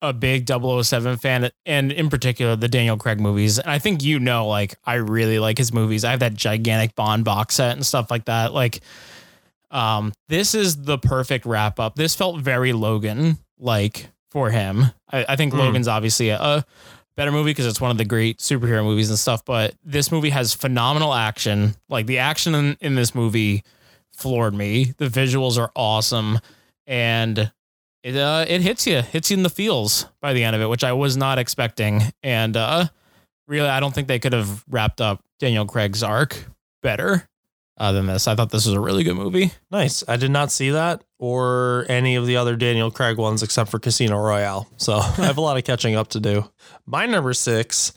a 0.00 0.12
big 0.12 0.48
007 0.48 1.16
fan, 1.16 1.50
and 1.66 1.90
in 1.92 2.08
particular 2.08 2.54
the 2.56 2.68
Daniel 2.68 2.96
Craig 2.96 3.20
movies, 3.20 3.58
and 3.58 3.70
I 3.70 3.78
think 3.78 4.02
you 4.02 4.18
know, 4.20 4.46
like, 4.46 4.76
I 4.84 4.94
really 4.94 5.38
like 5.38 5.58
his 5.58 5.72
movies. 5.72 6.04
I 6.04 6.10
have 6.12 6.20
that 6.20 6.34
gigantic 6.34 6.94
Bond 6.94 7.24
box 7.24 7.56
set 7.56 7.72
and 7.72 7.84
stuff 7.84 8.10
like 8.10 8.26
that. 8.26 8.52
Like, 8.52 8.80
um, 9.70 10.12
this 10.28 10.54
is 10.54 10.82
the 10.82 10.98
perfect 10.98 11.44
wrap 11.46 11.78
up. 11.80 11.96
This 11.96 12.14
felt 12.14 12.40
very 12.40 12.72
Logan 12.72 13.38
like 13.58 14.08
for 14.30 14.50
him. 14.50 14.86
I, 15.10 15.26
I 15.30 15.36
think 15.36 15.52
Mm. 15.52 15.58
Logan's 15.58 15.88
obviously 15.88 16.28
a, 16.30 16.40
a 16.40 16.64
better 17.16 17.32
movie 17.32 17.50
because 17.50 17.66
it's 17.66 17.80
one 17.80 17.90
of 17.90 17.98
the 17.98 18.04
great 18.04 18.38
superhero 18.38 18.84
movies 18.84 19.10
and 19.10 19.18
stuff. 19.18 19.44
But 19.44 19.74
this 19.84 20.12
movie 20.12 20.30
has 20.30 20.54
phenomenal 20.54 21.12
action. 21.12 21.74
Like 21.88 22.06
the 22.06 22.18
action 22.18 22.54
in, 22.54 22.76
in 22.80 22.94
this 22.94 23.14
movie 23.14 23.62
floored 24.12 24.54
me. 24.54 24.94
The 24.96 25.06
visuals 25.08 25.58
are 25.58 25.70
awesome, 25.76 26.38
and 26.86 27.52
it 28.02 28.16
uh, 28.16 28.44
it 28.48 28.60
hits 28.60 28.86
you, 28.86 29.02
hits 29.02 29.30
you 29.30 29.36
in 29.36 29.42
the 29.42 29.50
feels 29.50 30.06
by 30.20 30.32
the 30.32 30.44
end 30.44 30.54
of 30.54 30.62
it, 30.62 30.68
which 30.68 30.84
I 30.84 30.92
was 30.92 31.16
not 31.16 31.38
expecting. 31.38 32.02
And 32.22 32.56
uh, 32.56 32.86
really, 33.46 33.68
I 33.68 33.80
don't 33.80 33.94
think 33.94 34.08
they 34.08 34.18
could 34.18 34.32
have 34.32 34.64
wrapped 34.68 35.00
up 35.00 35.22
Daniel 35.38 35.66
Craig's 35.66 36.02
arc 36.02 36.44
better 36.82 37.28
uh, 37.78 37.92
than 37.92 38.06
this. 38.06 38.28
I 38.28 38.34
thought 38.34 38.50
this 38.50 38.66
was 38.66 38.74
a 38.74 38.80
really 38.80 39.04
good 39.04 39.16
movie. 39.16 39.52
Nice. 39.70 40.04
I 40.06 40.16
did 40.16 40.30
not 40.30 40.52
see 40.52 40.70
that 40.70 41.02
or 41.18 41.86
any 41.88 42.16
of 42.16 42.26
the 42.26 42.36
other 42.36 42.56
Daniel 42.56 42.90
Craig 42.90 43.16
ones 43.18 43.42
except 43.42 43.70
for 43.70 43.78
Casino 43.78 44.18
Royale. 44.18 44.68
So 44.76 44.94
I 44.98 45.26
have 45.26 45.38
a 45.38 45.42
lot 45.42 45.56
of 45.56 45.64
catching 45.64 45.96
up 45.96 46.08
to 46.08 46.20
do. 46.20 46.48
My 46.86 47.06
number 47.06 47.32
six 47.32 47.92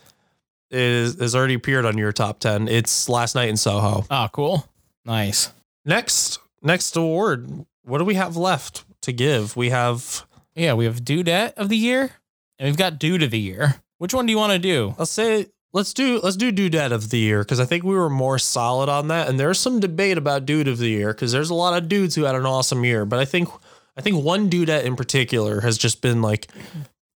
is 0.69 1.19
has 1.19 1.35
already 1.35 1.55
appeared 1.55 1.85
on 1.85 1.97
your 1.97 2.11
top 2.11 2.39
ten. 2.39 2.67
It's 2.67 3.09
Last 3.09 3.35
Night 3.35 3.49
in 3.49 3.57
Soho. 3.57 4.05
Oh, 4.09 4.27
cool. 4.31 4.67
Nice. 5.05 5.51
Next, 5.85 6.39
next 6.61 6.95
award. 6.95 7.65
What 7.83 7.97
do 7.97 8.05
we 8.05 8.15
have 8.15 8.37
left 8.37 8.85
to 9.01 9.13
give? 9.13 9.55
We 9.55 9.69
have. 9.69 10.25
Yeah, 10.55 10.73
we 10.73 10.85
have 10.85 11.03
Dudette 11.05 11.53
of 11.53 11.69
the 11.69 11.77
year, 11.77 12.11
and 12.59 12.67
we've 12.67 12.77
got 12.77 12.99
Dude 12.99 13.23
of 13.23 13.31
the 13.31 13.39
year. 13.39 13.75
Which 13.97 14.13
one 14.13 14.25
do 14.25 14.31
you 14.31 14.37
want 14.37 14.53
to 14.53 14.59
do? 14.59 14.95
Let's 14.97 15.11
say 15.11 15.47
let's 15.73 15.93
do 15.93 16.19
let's 16.21 16.35
do 16.35 16.51
Dudette 16.51 16.91
of 16.91 17.09
the 17.09 17.19
year 17.19 17.39
because 17.39 17.59
I 17.59 17.65
think 17.65 17.83
we 17.83 17.95
were 17.95 18.09
more 18.09 18.39
solid 18.39 18.89
on 18.89 19.07
that, 19.07 19.29
and 19.29 19.39
there's 19.39 19.59
some 19.59 19.79
debate 19.79 20.17
about 20.17 20.45
Dude 20.45 20.67
of 20.67 20.77
the 20.77 20.89
year 20.89 21.13
because 21.13 21.31
there's 21.31 21.49
a 21.49 21.55
lot 21.55 21.77
of 21.77 21.87
dudes 21.87 22.15
who 22.15 22.23
had 22.23 22.35
an 22.35 22.45
awesome 22.45 22.83
year, 22.83 23.05
but 23.05 23.19
I 23.19 23.25
think 23.25 23.49
I 23.95 24.01
think 24.01 24.23
one 24.23 24.49
Dudette 24.49 24.83
in 24.83 24.95
particular 24.95 25.61
has 25.61 25.77
just 25.77 26.01
been 26.01 26.21
like 26.21 26.47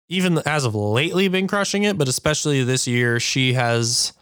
even 0.07 0.39
as 0.45 0.65
of 0.65 0.75
lately 0.75 1.27
been 1.27 1.47
crushing 1.47 1.83
it, 1.83 1.97
but 1.97 2.07
especially 2.07 2.63
this 2.63 2.87
year 2.87 3.19
she 3.19 3.53
has 3.53 4.13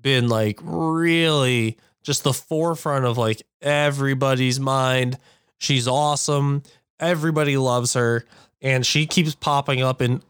been 0.00 0.28
like 0.28 0.58
really 0.62 1.76
just 2.02 2.24
the 2.24 2.32
forefront 2.32 3.04
of 3.04 3.18
like 3.18 3.42
everybody's 3.60 4.60
mind. 4.60 5.18
She's 5.58 5.88
awesome. 5.88 6.62
Everybody 7.00 7.56
loves 7.56 7.94
her 7.94 8.24
and 8.60 8.84
she 8.86 9.06
keeps 9.06 9.34
popping 9.34 9.82
up 9.82 10.00
in 10.00 10.22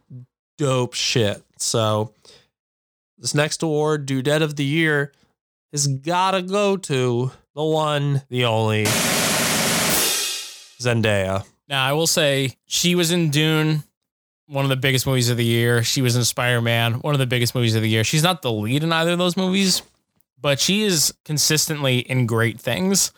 dope 0.58 0.94
shit. 0.94 1.42
So 1.58 2.12
this 3.18 3.34
next 3.34 3.62
award, 3.62 4.06
Dudette 4.06 4.42
of 4.42 4.56
the 4.56 4.64
Year, 4.64 5.12
has 5.72 5.86
gotta 5.86 6.42
go 6.42 6.76
to 6.76 7.30
the 7.54 7.64
one, 7.64 8.22
the 8.28 8.44
only 8.44 8.84
Zendaya. 10.80 11.44
Now, 11.68 11.84
I 11.84 11.92
will 11.92 12.06
say 12.06 12.56
she 12.66 12.94
was 12.94 13.10
in 13.10 13.30
Dune, 13.30 13.82
one 14.46 14.64
of 14.64 14.68
the 14.68 14.76
biggest 14.76 15.06
movies 15.06 15.28
of 15.30 15.36
the 15.36 15.44
year. 15.44 15.82
She 15.82 16.02
was 16.02 16.14
in 16.14 16.24
Spider 16.24 16.60
Man, 16.60 16.94
one 16.94 17.14
of 17.14 17.18
the 17.18 17.26
biggest 17.26 17.54
movies 17.54 17.74
of 17.74 17.82
the 17.82 17.88
year. 17.88 18.04
She's 18.04 18.22
not 18.22 18.42
the 18.42 18.52
lead 18.52 18.84
in 18.84 18.92
either 18.92 19.12
of 19.12 19.18
those 19.18 19.36
movies, 19.36 19.82
but 20.40 20.60
she 20.60 20.82
is 20.82 21.12
consistently 21.24 21.98
in 21.98 22.26
great 22.26 22.60
things. 22.60 23.12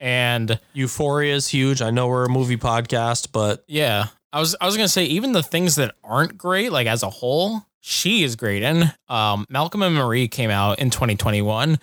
And 0.00 0.58
Euphoria 0.72 1.34
is 1.34 1.46
huge. 1.46 1.82
I 1.82 1.90
know 1.90 2.08
we're 2.08 2.24
a 2.24 2.30
movie 2.30 2.56
podcast, 2.56 3.28
but 3.32 3.64
yeah, 3.68 4.06
I 4.32 4.40
was 4.40 4.56
I 4.60 4.66
was 4.66 4.76
gonna 4.76 4.88
say 4.88 5.04
even 5.04 5.32
the 5.32 5.42
things 5.42 5.76
that 5.76 5.94
aren't 6.02 6.38
great, 6.38 6.72
like 6.72 6.86
as 6.86 7.02
a 7.02 7.10
whole, 7.10 7.66
she 7.80 8.22
is 8.22 8.36
great 8.36 8.62
in. 8.62 8.90
Um, 9.08 9.46
Malcolm 9.50 9.82
and 9.82 9.94
Marie 9.94 10.28
came 10.28 10.50
out 10.50 10.78
in 10.78 10.90
2021, 10.90 11.78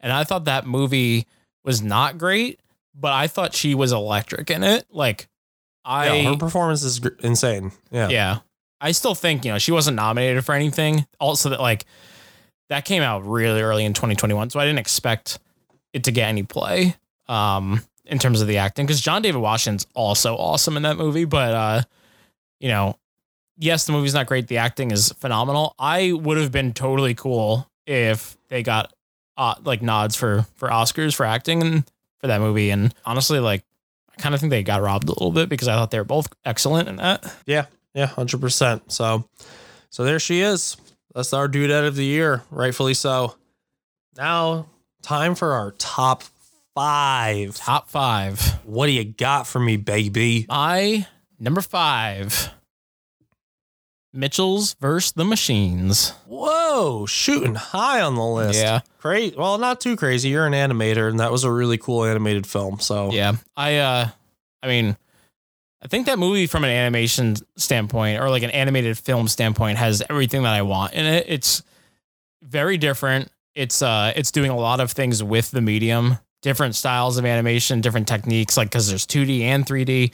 and 0.00 0.12
I 0.12 0.24
thought 0.24 0.46
that 0.46 0.66
movie 0.66 1.26
was 1.64 1.80
not 1.82 2.18
great, 2.18 2.60
but 2.94 3.12
I 3.12 3.26
thought 3.26 3.54
she 3.54 3.74
was 3.74 3.92
electric 3.92 4.50
in 4.50 4.64
it. 4.64 4.86
Like 4.90 5.28
I 5.84 6.16
yeah, 6.16 6.30
her 6.30 6.36
performance 6.36 6.82
is 6.82 6.98
gr- 6.98 7.08
insane. 7.20 7.72
Yeah. 7.90 8.08
yeah. 8.08 8.38
I 8.80 8.92
still 8.92 9.14
think, 9.14 9.44
you 9.44 9.52
know, 9.52 9.58
she 9.58 9.72
wasn't 9.72 9.96
nominated 9.96 10.44
for 10.44 10.54
anything. 10.54 11.06
Also 11.18 11.50
that 11.50 11.60
like 11.60 11.84
that 12.68 12.84
came 12.84 13.02
out 13.02 13.26
really 13.26 13.60
early 13.60 13.84
in 13.84 13.92
2021, 13.92 14.50
so 14.50 14.60
I 14.60 14.64
didn't 14.64 14.78
expect 14.78 15.38
it 15.92 16.04
to 16.04 16.12
get 16.12 16.28
any 16.28 16.42
play 16.42 16.96
um 17.30 17.82
in 18.06 18.18
terms 18.18 18.40
of 18.40 18.48
the 18.48 18.58
acting 18.58 18.86
cuz 18.86 19.00
John 19.00 19.22
David 19.22 19.38
Washington's 19.40 19.86
also 19.94 20.34
awesome 20.36 20.76
in 20.76 20.82
that 20.82 20.96
movie, 20.96 21.24
but 21.24 21.54
uh 21.54 21.82
you 22.58 22.68
know, 22.68 22.96
yes, 23.56 23.86
the 23.86 23.92
movie's 23.92 24.14
not 24.14 24.26
great, 24.26 24.48
the 24.48 24.58
acting 24.58 24.90
is 24.90 25.12
phenomenal. 25.12 25.74
I 25.78 26.12
would 26.12 26.36
have 26.36 26.52
been 26.52 26.72
totally 26.74 27.14
cool 27.14 27.70
if 27.86 28.36
they 28.48 28.62
got 28.62 28.92
uh 29.36 29.54
like 29.64 29.80
nods 29.82 30.16
for 30.16 30.46
for 30.56 30.68
Oscars 30.68 31.14
for 31.14 31.24
acting 31.24 31.62
and 31.62 31.84
for 32.18 32.26
that 32.26 32.40
movie 32.40 32.70
and 32.70 32.94
honestly 33.06 33.38
like 33.38 33.64
I 34.10 34.20
kind 34.20 34.34
of 34.34 34.40
think 34.40 34.50
they 34.50 34.62
got 34.62 34.82
robbed 34.82 35.08
a 35.08 35.12
little 35.12 35.32
bit 35.32 35.48
because 35.48 35.68
I 35.68 35.74
thought 35.74 35.90
they 35.90 35.98
were 35.98 36.04
both 36.04 36.28
excellent 36.44 36.88
in 36.88 36.96
that. 36.96 37.24
Yeah. 37.46 37.66
Yeah. 37.94 38.06
Hundred 38.06 38.40
percent. 38.40 38.92
So, 38.92 39.24
so 39.88 40.04
there 40.04 40.18
she 40.18 40.40
is. 40.42 40.76
That's 41.14 41.32
our 41.32 41.48
dudette 41.48 41.86
of 41.86 41.96
the 41.96 42.04
year, 42.04 42.42
rightfully 42.50 42.94
so. 42.94 43.36
Now, 44.16 44.66
time 45.02 45.34
for 45.34 45.54
our 45.54 45.72
top 45.72 46.22
five. 46.84 47.54
Top 47.56 47.90
five. 47.90 48.40
What 48.64 48.86
do 48.86 48.92
you 48.92 49.04
got 49.04 49.46
for 49.46 49.60
me, 49.60 49.76
baby? 49.76 50.46
My 50.48 51.06
number 51.38 51.60
five. 51.60 52.50
Mitchell's 54.14 54.74
versus 54.80 55.12
the 55.12 55.24
Machines. 55.24 56.14
Whoa, 56.26 57.04
shooting 57.06 57.54
high 57.54 58.00
on 58.00 58.14
the 58.14 58.24
list. 58.24 58.58
Yeah. 58.58 58.80
Great. 58.98 59.36
Well, 59.36 59.58
not 59.58 59.80
too 59.80 59.94
crazy. 59.94 60.30
You're 60.30 60.46
an 60.46 60.54
animator, 60.54 61.08
and 61.08 61.20
that 61.20 61.30
was 61.30 61.44
a 61.44 61.52
really 61.52 61.76
cool 61.76 62.04
animated 62.04 62.46
film. 62.46 62.80
So 62.80 63.12
Yeah. 63.12 63.34
I 63.56 63.76
uh 63.76 64.08
I 64.62 64.66
mean 64.66 64.96
I 65.82 65.86
think 65.88 66.06
that 66.06 66.18
movie 66.18 66.46
from 66.46 66.64
an 66.64 66.70
animation 66.70 67.36
standpoint 67.56 68.20
or 68.20 68.30
like 68.30 68.42
an 68.42 68.50
animated 68.50 68.96
film 68.98 69.28
standpoint 69.28 69.76
has 69.78 70.02
everything 70.08 70.42
that 70.44 70.54
I 70.54 70.62
want 70.62 70.94
in 70.94 71.04
it. 71.04 71.26
It's 71.28 71.62
very 72.42 72.78
different. 72.78 73.28
It's 73.54 73.82
uh 73.82 74.12
it's 74.16 74.30
doing 74.30 74.50
a 74.50 74.56
lot 74.56 74.80
of 74.80 74.90
things 74.90 75.22
with 75.22 75.50
the 75.50 75.60
medium, 75.60 76.18
different 76.42 76.74
styles 76.74 77.18
of 77.18 77.24
animation, 77.24 77.80
different 77.80 78.08
techniques 78.08 78.56
like 78.56 78.70
cuz 78.70 78.88
there's 78.88 79.06
2D 79.06 79.42
and 79.42 79.66
3D. 79.66 80.12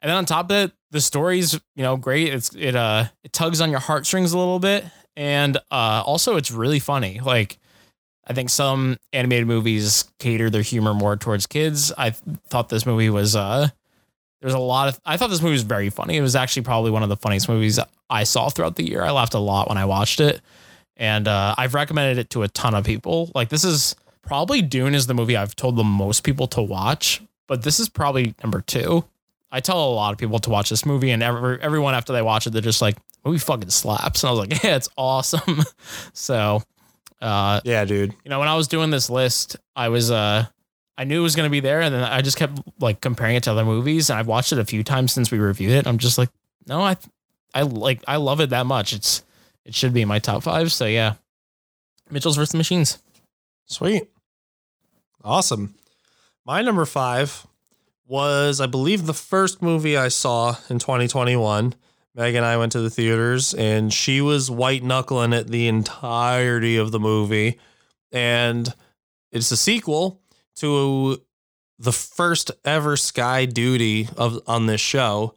And 0.00 0.08
then 0.08 0.16
on 0.16 0.24
top 0.24 0.46
of 0.46 0.56
it, 0.56 0.72
the 0.90 1.00
story's, 1.00 1.54
you 1.74 1.82
know, 1.82 1.96
great. 1.96 2.32
It's 2.32 2.54
it 2.54 2.74
uh 2.76 3.06
it 3.24 3.32
tugs 3.32 3.60
on 3.60 3.70
your 3.70 3.80
heartstrings 3.80 4.32
a 4.32 4.38
little 4.38 4.58
bit 4.58 4.84
and 5.16 5.56
uh 5.70 6.02
also 6.04 6.36
it's 6.36 6.50
really 6.50 6.78
funny. 6.78 7.20
Like 7.20 7.58
I 8.26 8.32
think 8.32 8.50
some 8.50 8.98
animated 9.12 9.46
movies 9.46 10.04
cater 10.18 10.50
their 10.50 10.62
humor 10.62 10.94
more 10.94 11.16
towards 11.16 11.46
kids. 11.46 11.92
I 11.96 12.10
th- 12.10 12.38
thought 12.48 12.68
this 12.68 12.86
movie 12.86 13.10
was 13.10 13.34
uh 13.36 13.68
there's 14.40 14.54
a 14.54 14.58
lot 14.58 14.88
of 14.88 15.00
I 15.04 15.16
thought 15.16 15.30
this 15.30 15.42
movie 15.42 15.52
was 15.52 15.62
very 15.62 15.90
funny. 15.90 16.16
It 16.16 16.22
was 16.22 16.36
actually 16.36 16.62
probably 16.62 16.90
one 16.90 17.02
of 17.02 17.08
the 17.08 17.16
funniest 17.16 17.48
movies 17.48 17.80
I 18.08 18.24
saw 18.24 18.48
throughout 18.48 18.76
the 18.76 18.88
year. 18.88 19.02
I 19.02 19.10
laughed 19.10 19.34
a 19.34 19.38
lot 19.38 19.68
when 19.68 19.78
I 19.78 19.84
watched 19.84 20.20
it. 20.20 20.40
And 20.96 21.28
uh, 21.28 21.54
I've 21.56 21.74
recommended 21.74 22.18
it 22.18 22.30
to 22.30 22.42
a 22.42 22.48
ton 22.48 22.74
of 22.74 22.84
people. 22.84 23.30
Like 23.34 23.48
this 23.48 23.64
is 23.64 23.94
probably 24.28 24.62
Dune 24.62 24.94
is 24.94 25.06
the 25.06 25.14
movie 25.14 25.36
I've 25.36 25.56
told 25.56 25.76
the 25.76 25.84
most 25.84 26.22
people 26.22 26.46
to 26.48 26.62
watch, 26.62 27.22
but 27.46 27.62
this 27.62 27.80
is 27.80 27.88
probably 27.88 28.34
number 28.42 28.60
2. 28.60 29.02
I 29.50 29.60
tell 29.60 29.82
a 29.82 29.90
lot 29.90 30.12
of 30.12 30.18
people 30.18 30.38
to 30.40 30.50
watch 30.50 30.68
this 30.68 30.84
movie 30.84 31.10
and 31.10 31.22
every, 31.22 31.58
everyone 31.62 31.94
after 31.94 32.12
they 32.12 32.20
watch 32.20 32.46
it 32.46 32.50
they're 32.50 32.60
just 32.60 32.82
like 32.82 32.96
movie 33.24 33.38
fucking 33.38 33.70
slaps. 33.70 34.22
And 34.22 34.28
I 34.28 34.32
was 34.32 34.40
like, 34.40 34.62
"Yeah, 34.62 34.76
it's 34.76 34.90
awesome." 34.96 35.62
so, 36.12 36.62
uh 37.22 37.60
yeah, 37.64 37.84
dude. 37.86 38.14
you 38.24 38.30
know, 38.30 38.38
when 38.38 38.48
I 38.48 38.54
was 38.54 38.68
doing 38.68 38.90
this 38.90 39.08
list, 39.08 39.56
I 39.74 39.88
was 39.88 40.10
uh 40.10 40.44
I 40.98 41.04
knew 41.04 41.20
it 41.20 41.22
was 41.22 41.34
gonna 41.34 41.48
be 41.48 41.60
there, 41.60 41.80
and 41.80 41.94
then 41.94 42.04
I 42.04 42.20
just 42.20 42.36
kept 42.36 42.60
like 42.78 43.00
comparing 43.00 43.36
it 43.36 43.44
to 43.44 43.52
other 43.52 43.64
movies, 43.64 44.10
and 44.10 44.18
I've 44.18 44.26
watched 44.26 44.52
it 44.52 44.58
a 44.58 44.64
few 44.64 44.84
times 44.84 45.12
since 45.12 45.30
we 45.30 45.38
reviewed 45.38 45.72
it. 45.72 45.86
I'm 45.86 45.96
just 45.98 46.18
like, 46.18 46.28
no, 46.66 46.82
I 46.82 46.96
I 47.54 47.62
like 47.62 48.02
I 48.06 48.16
love 48.16 48.40
it 48.40 48.50
that 48.50 48.66
much. 48.66 48.92
It's 48.92 49.22
it 49.64 49.74
should 49.74 49.94
be 49.94 50.02
in 50.02 50.08
my 50.08 50.18
top 50.18 50.42
five. 50.42 50.70
So 50.70 50.84
yeah. 50.84 51.14
Mitchell's 52.10 52.36
versus 52.36 52.54
Machines. 52.54 52.98
Sweet. 53.66 54.08
Awesome. 55.24 55.74
My 56.44 56.62
number 56.62 56.84
five 56.84 57.46
was, 58.06 58.60
I 58.60 58.66
believe, 58.66 59.06
the 59.06 59.14
first 59.14 59.60
movie 59.60 59.96
I 59.96 60.08
saw 60.08 60.56
in 60.70 60.78
2021. 60.78 61.74
Meg 62.14 62.34
and 62.34 62.44
I 62.44 62.56
went 62.56 62.72
to 62.72 62.80
the 62.80 62.90
theaters, 62.90 63.54
and 63.54 63.92
she 63.92 64.20
was 64.20 64.50
white 64.50 64.82
knuckling 64.82 65.32
it 65.32 65.46
the 65.46 65.68
entirety 65.68 66.76
of 66.76 66.90
the 66.90 66.98
movie. 66.98 67.60
And 68.10 68.72
it's 69.30 69.50
a 69.50 69.56
sequel 69.56 70.20
to 70.56 71.22
the 71.78 71.92
first 71.92 72.50
ever 72.64 72.96
Sky 72.96 73.44
Duty 73.44 74.08
of 74.16 74.40
on 74.46 74.66
this 74.66 74.80
show, 74.80 75.34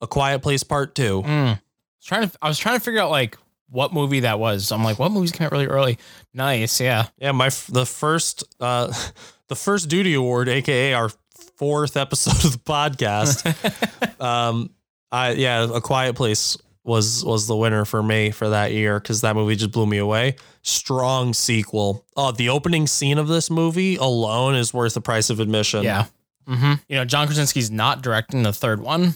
A 0.00 0.06
Quiet 0.06 0.42
Place 0.42 0.64
Part 0.64 0.94
Two. 0.94 1.22
Mm. 1.22 1.28
I 1.28 1.60
was 1.98 2.04
trying 2.04 2.28
to 2.28 2.38
I 2.42 2.48
was 2.48 2.58
trying 2.58 2.78
to 2.78 2.84
figure 2.84 3.00
out 3.00 3.10
like 3.10 3.38
what 3.70 3.92
movie 3.92 4.20
that 4.20 4.38
was. 4.38 4.72
I'm 4.72 4.84
like, 4.84 4.98
what 4.98 5.12
movies 5.12 5.32
came 5.32 5.46
out 5.46 5.52
really 5.52 5.66
early? 5.66 5.98
Nice, 6.34 6.80
yeah. 6.80 7.06
Yeah, 7.18 7.32
my 7.32 7.50
the 7.68 7.86
first 7.86 8.44
uh 8.60 8.92
the 9.48 9.56
first 9.56 9.88
duty 9.88 10.14
award, 10.14 10.48
aka 10.48 10.94
our 10.94 11.10
fourth 11.56 11.96
episode 11.96 12.44
of 12.44 12.52
the 12.52 12.58
podcast. 12.58 14.20
um 14.20 14.70
I 15.10 15.32
yeah, 15.32 15.66
A 15.72 15.80
Quiet 15.80 16.16
Place 16.16 16.56
was 16.84 17.24
was 17.24 17.46
the 17.46 17.56
winner 17.56 17.84
for 17.84 18.02
me 18.02 18.30
for 18.30 18.48
that 18.48 18.72
year 18.72 18.98
because 18.98 19.20
that 19.20 19.36
movie 19.36 19.56
just 19.56 19.72
blew 19.72 19.86
me 19.86 19.98
away. 19.98 20.36
Strong 20.62 21.34
sequel. 21.34 22.04
Oh, 22.16 22.32
the 22.32 22.48
opening 22.48 22.86
scene 22.86 23.18
of 23.18 23.28
this 23.28 23.50
movie 23.50 23.96
alone 23.96 24.54
is 24.54 24.72
worth 24.72 24.94
the 24.94 25.00
price 25.00 25.30
of 25.30 25.40
admission. 25.40 25.82
Yeah. 25.82 26.06
Mm-hmm. 26.48 26.72
You 26.88 26.96
know, 26.96 27.04
John 27.04 27.26
Krasinski's 27.26 27.70
not 27.70 28.02
directing 28.02 28.42
the 28.42 28.52
third 28.54 28.80
one. 28.80 29.02
Um, 29.02 29.14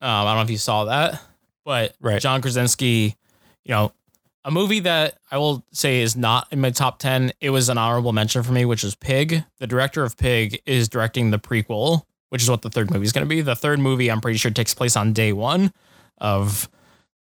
I 0.00 0.24
don't 0.24 0.36
know 0.36 0.42
if 0.42 0.50
you 0.50 0.58
saw 0.58 0.84
that, 0.84 1.20
but 1.64 1.94
Right. 2.00 2.20
John 2.22 2.40
Krasinski, 2.40 3.16
you 3.66 3.74
know, 3.74 3.92
a 4.44 4.50
movie 4.50 4.78
that 4.80 5.18
I 5.30 5.38
will 5.38 5.64
say 5.72 6.02
is 6.02 6.14
not 6.14 6.46
in 6.52 6.60
my 6.60 6.70
top 6.70 7.00
10. 7.00 7.32
It 7.40 7.50
was 7.50 7.68
an 7.68 7.78
honorable 7.78 8.12
mention 8.12 8.44
for 8.44 8.52
me, 8.52 8.64
which 8.64 8.84
is 8.84 8.94
Pig. 8.94 9.42
The 9.58 9.66
director 9.66 10.04
of 10.04 10.16
Pig 10.16 10.62
is 10.66 10.88
directing 10.88 11.32
the 11.32 11.38
prequel, 11.38 12.02
which 12.28 12.42
is 12.42 12.48
what 12.48 12.62
the 12.62 12.70
third 12.70 12.92
movie 12.92 13.04
is 13.04 13.12
going 13.12 13.24
to 13.24 13.28
be. 13.28 13.40
The 13.40 13.56
third 13.56 13.80
movie, 13.80 14.08
I'm 14.08 14.20
pretty 14.20 14.38
sure, 14.38 14.52
takes 14.52 14.72
place 14.72 14.96
on 14.96 15.12
day 15.12 15.32
one 15.32 15.72
of 16.18 16.68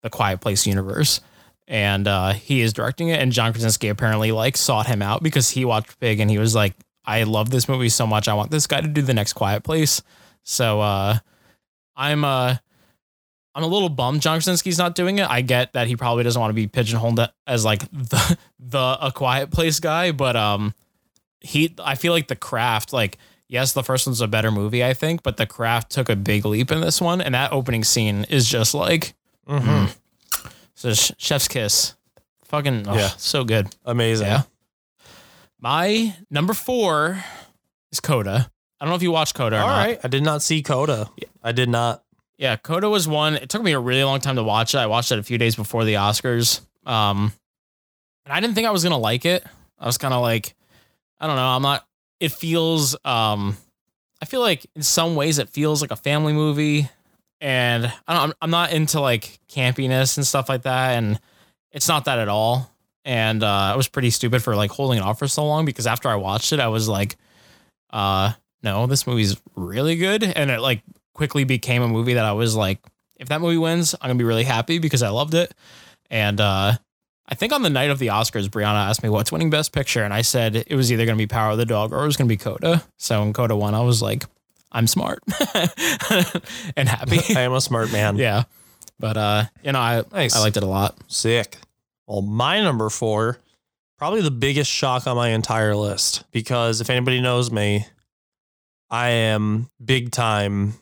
the 0.03 0.11
Quiet 0.11 0.39
Place 0.39 0.67
universe. 0.67 1.19
And 1.67 2.07
uh, 2.07 2.33
he 2.33 2.61
is 2.61 2.73
directing 2.73 3.09
it. 3.09 3.19
And 3.19 3.31
John 3.31 3.53
Krasinski 3.53 3.87
apparently 3.87 4.31
like 4.31 4.55
sought 4.55 4.85
him 4.85 5.01
out 5.01 5.23
because 5.23 5.49
he 5.49 5.65
watched 5.65 5.99
Pig 5.99 6.19
and 6.19 6.29
he 6.29 6.37
was 6.37 6.53
like, 6.53 6.75
I 7.05 7.23
love 7.23 7.49
this 7.49 7.67
movie 7.67 7.89
so 7.89 8.05
much. 8.05 8.27
I 8.27 8.35
want 8.35 8.51
this 8.51 8.67
guy 8.67 8.81
to 8.81 8.87
do 8.87 9.01
the 9.01 9.15
next 9.15 9.33
Quiet 9.33 9.63
Place. 9.63 10.03
So 10.43 10.79
uh, 10.79 11.17
I'm 11.95 12.23
uh, 12.23 12.57
I'm 13.55 13.63
a 13.63 13.67
little 13.67 13.87
bummed 13.89 14.21
John 14.21 14.39
Krasinski's 14.39 14.77
not 14.77 14.95
doing 14.95 15.17
it. 15.19 15.29
I 15.29 15.39
get 15.41 15.71
that 15.73 15.87
he 15.87 15.95
probably 15.95 16.23
doesn't 16.25 16.39
want 16.39 16.49
to 16.51 16.53
be 16.55 16.67
pigeonholed 16.67 17.19
as 17.47 17.63
like 17.63 17.89
the 17.91 18.37
the 18.59 18.97
a 19.01 19.11
Quiet 19.13 19.49
Place 19.49 19.79
guy, 19.79 20.11
but 20.11 20.35
um, 20.35 20.73
he 21.39 21.73
I 21.83 21.95
feel 21.95 22.11
like 22.13 22.27
the 22.27 22.35
craft 22.35 22.91
like 22.91 23.17
yes, 23.47 23.71
the 23.73 23.83
first 23.83 24.05
one's 24.07 24.19
a 24.21 24.27
better 24.27 24.51
movie 24.51 24.83
I 24.83 24.93
think, 24.93 25.23
but 25.23 25.37
the 25.37 25.45
craft 25.47 25.89
took 25.91 26.09
a 26.09 26.15
big 26.17 26.43
leap 26.45 26.69
in 26.71 26.81
this 26.81 26.99
one, 26.99 27.21
and 27.21 27.33
that 27.33 27.53
opening 27.53 27.83
scene 27.85 28.25
is 28.29 28.47
just 28.49 28.73
like 28.73 29.13
Mhm. 29.47 29.95
so 30.73 30.93
sh- 30.93 31.11
chef's 31.17 31.47
kiss, 31.47 31.95
fucking 32.43 32.87
oh, 32.89 32.95
Yeah. 32.97 33.09
so 33.17 33.43
good. 33.45 33.73
Amazing. 33.85 34.27
Yeah. 34.27 34.41
My 35.59 36.15
number 36.29 36.53
four 36.53 37.23
is 37.91 37.99
Coda. 37.99 38.51
I 38.79 38.85
don't 38.85 38.89
know 38.91 38.95
if 38.95 39.01
you 39.03 39.11
watched 39.11 39.35
Coda 39.35 39.59
All 39.61 39.67
not. 39.67 39.77
right. 39.85 39.99
I 40.03 40.07
did 40.09 40.23
not 40.23 40.41
see 40.41 40.61
Coda. 40.61 41.09
I 41.41 41.51
did 41.53 41.69
not. 41.69 42.03
Yeah, 42.37 42.57
Coda 42.57 42.89
was 42.89 43.07
one. 43.07 43.35
It 43.35 43.49
took 43.49 43.63
me 43.63 43.71
a 43.71 43.79
really 43.79 44.03
long 44.03 44.19
time 44.19 44.35
to 44.35 44.43
watch 44.43 44.75
it. 44.75 44.79
I 44.79 44.87
watched 44.87 45.11
it 45.11 45.19
a 45.19 45.23
few 45.23 45.37
days 45.37 45.55
before 45.55 45.85
the 45.85 45.93
Oscars. 45.93 46.61
Um, 46.85 47.31
and 48.25 48.33
I 48.33 48.39
didn't 48.39 48.55
think 48.55 48.67
I 48.67 48.71
was 48.71 48.83
gonna 48.83 48.97
like 48.97 49.25
it. 49.25 49.43
I 49.79 49.85
was 49.85 49.97
kind 49.97 50.13
of 50.13 50.21
like, 50.21 50.53
I 51.19 51.27
don't 51.27 51.35
know. 51.35 51.45
I'm 51.45 51.61
not. 51.61 51.85
It 52.19 52.31
feels. 52.31 52.95
Um, 53.05 53.57
I 54.21 54.25
feel 54.25 54.41
like 54.41 54.65
in 54.75 54.81
some 54.81 55.15
ways 55.15 55.39
it 55.39 55.49
feels 55.49 55.81
like 55.81 55.91
a 55.91 55.95
family 55.95 56.33
movie, 56.33 56.89
and 57.39 57.85
I 58.07 58.13
don't. 58.13 58.23
I'm, 58.23 58.33
I'm 58.41 58.49
not 58.49 58.73
into 58.73 58.99
like 58.99 59.39
campiness 59.49 60.17
and 60.17 60.27
stuff 60.27 60.49
like 60.49 60.63
that, 60.63 60.97
and 60.97 61.19
it's 61.71 61.87
not 61.87 62.05
that 62.05 62.19
at 62.19 62.27
all. 62.27 62.71
And 63.05 63.43
uh, 63.43 63.47
I 63.47 63.75
was 63.75 63.87
pretty 63.87 64.09
stupid 64.09 64.41
for 64.43 64.55
like 64.55 64.71
holding 64.71 64.97
it 64.97 65.03
off 65.03 65.19
for 65.19 65.27
so 65.27 65.45
long 65.45 65.63
because 65.63 65.87
after 65.87 66.09
I 66.09 66.15
watched 66.15 66.51
it, 66.53 66.59
I 66.59 66.67
was 66.67 66.89
like, 66.89 67.17
uh, 67.91 68.33
no, 68.63 68.87
this 68.87 69.05
movie's 69.05 69.39
really 69.55 69.95
good, 69.95 70.23
and 70.23 70.49
it 70.49 70.59
like 70.59 70.81
quickly 71.15 71.45
became 71.45 71.81
a 71.81 71.87
movie 71.87 72.13
that 72.13 72.25
I 72.25 72.33
was 72.33 72.55
like, 72.55 72.79
if 73.15 73.29
that 73.29 73.41
movie 73.41 73.57
wins, 73.57 73.95
I'm 73.95 74.09
gonna 74.09 74.19
be 74.19 74.23
really 74.23 74.43
happy 74.43 74.77
because 74.77 75.01
I 75.01 75.09
loved 75.09 75.33
it. 75.33 75.53
And 76.11 76.39
uh, 76.39 76.73
I 77.27 77.35
think 77.35 77.53
on 77.53 77.63
the 77.63 77.69
night 77.69 77.89
of 77.89 77.97
the 77.97 78.07
Oscars, 78.07 78.47
Brianna 78.47 78.89
asked 78.89 79.01
me 79.01 79.09
what's 79.09 79.31
winning 79.31 79.49
Best 79.49 79.71
Picture, 79.71 80.03
and 80.03 80.13
I 80.13 80.21
said 80.21 80.55
it 80.55 80.75
was 80.75 80.91
either 80.91 81.05
gonna 81.05 81.17
be 81.17 81.25
Power 81.25 81.51
of 81.51 81.57
the 81.57 81.65
Dog 81.65 81.91
or 81.91 82.03
it 82.03 82.05
was 82.05 82.17
gonna 82.17 82.27
be 82.27 82.37
Coda. 82.37 82.83
So 82.97 83.21
when 83.21 83.33
Coda 83.33 83.55
won, 83.55 83.73
I 83.73 83.81
was 83.81 84.01
like, 84.01 84.25
I'm 84.71 84.87
smart 84.87 85.23
and 86.75 86.89
happy. 86.89 87.19
I 87.35 87.41
am 87.41 87.53
a 87.53 87.61
smart 87.61 87.91
man. 87.91 88.17
yeah. 88.17 88.43
But 88.99 89.17
uh, 89.17 89.43
you 89.63 89.71
know, 89.71 89.79
I 89.79 90.03
Nice. 90.11 90.35
I 90.35 90.39
liked 90.39 90.57
it 90.57 90.63
a 90.63 90.67
lot. 90.67 90.97
Sick. 91.07 91.57
Well, 92.07 92.21
my 92.21 92.61
number 92.61 92.89
four, 92.89 93.39
probably 93.97 94.21
the 94.21 94.31
biggest 94.31 94.69
shock 94.69 95.07
on 95.07 95.15
my 95.15 95.29
entire 95.29 95.75
list 95.75 96.25
because 96.31 96.81
if 96.81 96.89
anybody 96.89 97.21
knows 97.21 97.49
me, 97.51 97.85
I 98.89 99.09
am 99.09 99.69
big 99.83 100.11
time 100.11 100.75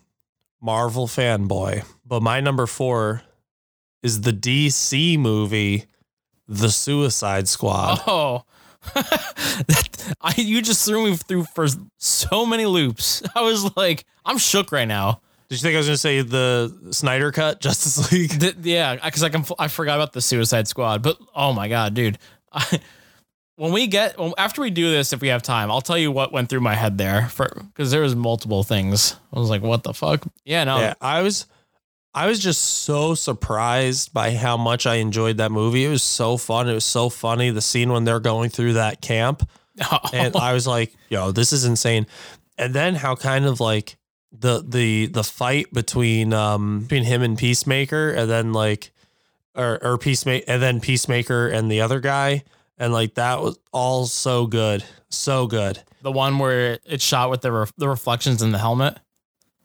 Marvel 0.63 1.07
fanboy. 1.07 1.85
But 2.05 2.23
my 2.23 2.39
number 2.39 2.65
four 2.65 3.21
is 4.01 4.21
the 4.21 4.31
DC 4.31 5.19
movie, 5.19 5.85
The 6.47 6.69
Suicide 6.69 7.47
Squad. 7.47 7.99
Oh. 8.07 8.43
That- 8.95 10.13
I, 10.21 10.33
you 10.37 10.61
just 10.61 10.85
threw 10.85 11.09
me 11.09 11.15
through 11.15 11.45
for 11.45 11.67
so 11.97 12.45
many 12.45 12.65
loops. 12.65 13.23
I 13.35 13.41
was 13.41 13.75
like, 13.77 14.05
I'm 14.25 14.37
shook 14.37 14.71
right 14.71 14.87
now. 14.87 15.21
Did 15.49 15.55
you 15.55 15.61
think 15.61 15.75
I 15.75 15.77
was 15.77 15.87
going 15.87 15.93
to 15.95 15.97
say 15.97 16.21
the 16.21 16.89
Snyder 16.91 17.31
Cut 17.31 17.59
Justice 17.61 18.11
League? 18.11 18.39
Th- 18.39 18.55
yeah, 18.63 18.95
because 18.95 19.23
I 19.23 19.29
can 19.29 19.45
I 19.59 19.67
forgot 19.67 19.97
about 19.97 20.13
the 20.13 20.21
Suicide 20.21 20.67
Squad, 20.67 21.03
but 21.03 21.17
oh 21.35 21.53
my 21.53 21.67
god, 21.67 21.93
dude! 21.93 22.17
I, 22.51 22.79
when 23.55 23.71
we 23.71 23.87
get 23.87 24.17
well, 24.17 24.33
after 24.37 24.61
we 24.61 24.69
do 24.69 24.89
this, 24.91 25.13
if 25.13 25.21
we 25.21 25.27
have 25.29 25.43
time, 25.43 25.69
I'll 25.71 25.81
tell 25.81 25.97
you 25.97 26.11
what 26.11 26.31
went 26.31 26.49
through 26.49 26.61
my 26.61 26.75
head 26.75 26.97
there 26.97 27.27
for 27.29 27.49
because 27.67 27.91
there 27.91 28.01
was 28.01 28.15
multiple 28.15 28.63
things. 28.63 29.15
I 29.31 29.39
was 29.39 29.49
like, 29.49 29.61
what 29.61 29.83
the 29.83 29.93
fuck? 29.93 30.23
Yeah, 30.45 30.63
no, 30.63 30.79
Yeah, 30.79 30.93
I 31.01 31.21
was 31.21 31.45
I 32.15 32.27
was 32.27 32.39
just 32.39 32.63
so 32.63 33.15
surprised 33.15 34.13
by 34.13 34.31
how 34.35 34.57
much 34.57 34.85
I 34.85 34.95
enjoyed 34.95 35.37
that 35.37 35.51
movie. 35.51 35.85
It 35.85 35.89
was 35.89 36.03
so 36.03 36.37
fun. 36.37 36.69
It 36.69 36.73
was 36.73 36.85
so 36.85 37.09
funny. 37.09 37.49
The 37.49 37.61
scene 37.61 37.91
when 37.91 38.03
they're 38.03 38.19
going 38.19 38.49
through 38.49 38.73
that 38.73 39.01
camp. 39.01 39.49
And 40.13 40.35
I 40.35 40.53
was 40.53 40.67
like, 40.67 40.93
yo, 41.09 41.31
this 41.31 41.51
is 41.51 41.65
insane. 41.65 42.05
And 42.59 42.75
then 42.75 42.93
how 42.93 43.15
kind 43.15 43.45
of 43.45 43.59
like 43.59 43.97
the 44.31 44.63
the 44.67 45.07
the 45.07 45.23
fight 45.23 45.73
between 45.73 46.31
um 46.33 46.81
between 46.81 47.03
him 47.03 47.23
and 47.23 47.37
Peacemaker 47.37 48.11
and 48.11 48.29
then 48.29 48.53
like 48.53 48.91
or 49.55 49.83
or 49.83 49.97
Peacemaker 49.97 50.45
and 50.47 50.61
then 50.61 50.79
Peacemaker 50.79 51.47
and 51.47 51.71
the 51.71 51.81
other 51.81 51.99
guy. 51.99 52.43
And 52.77 52.91
like 52.91 53.15
that 53.15 53.41
was 53.41 53.59
all 53.71 54.05
so 54.05 54.47
good. 54.47 54.83
So 55.09 55.47
good. 55.47 55.81
the 56.01 56.11
one 56.11 56.39
where 56.39 56.79
it's 56.85 57.03
shot 57.03 57.29
with 57.29 57.41
the 57.41 57.51
re- 57.51 57.67
the 57.77 57.87
reflections 57.87 58.41
in 58.41 58.51
the 58.51 58.57
helmet. 58.57 58.97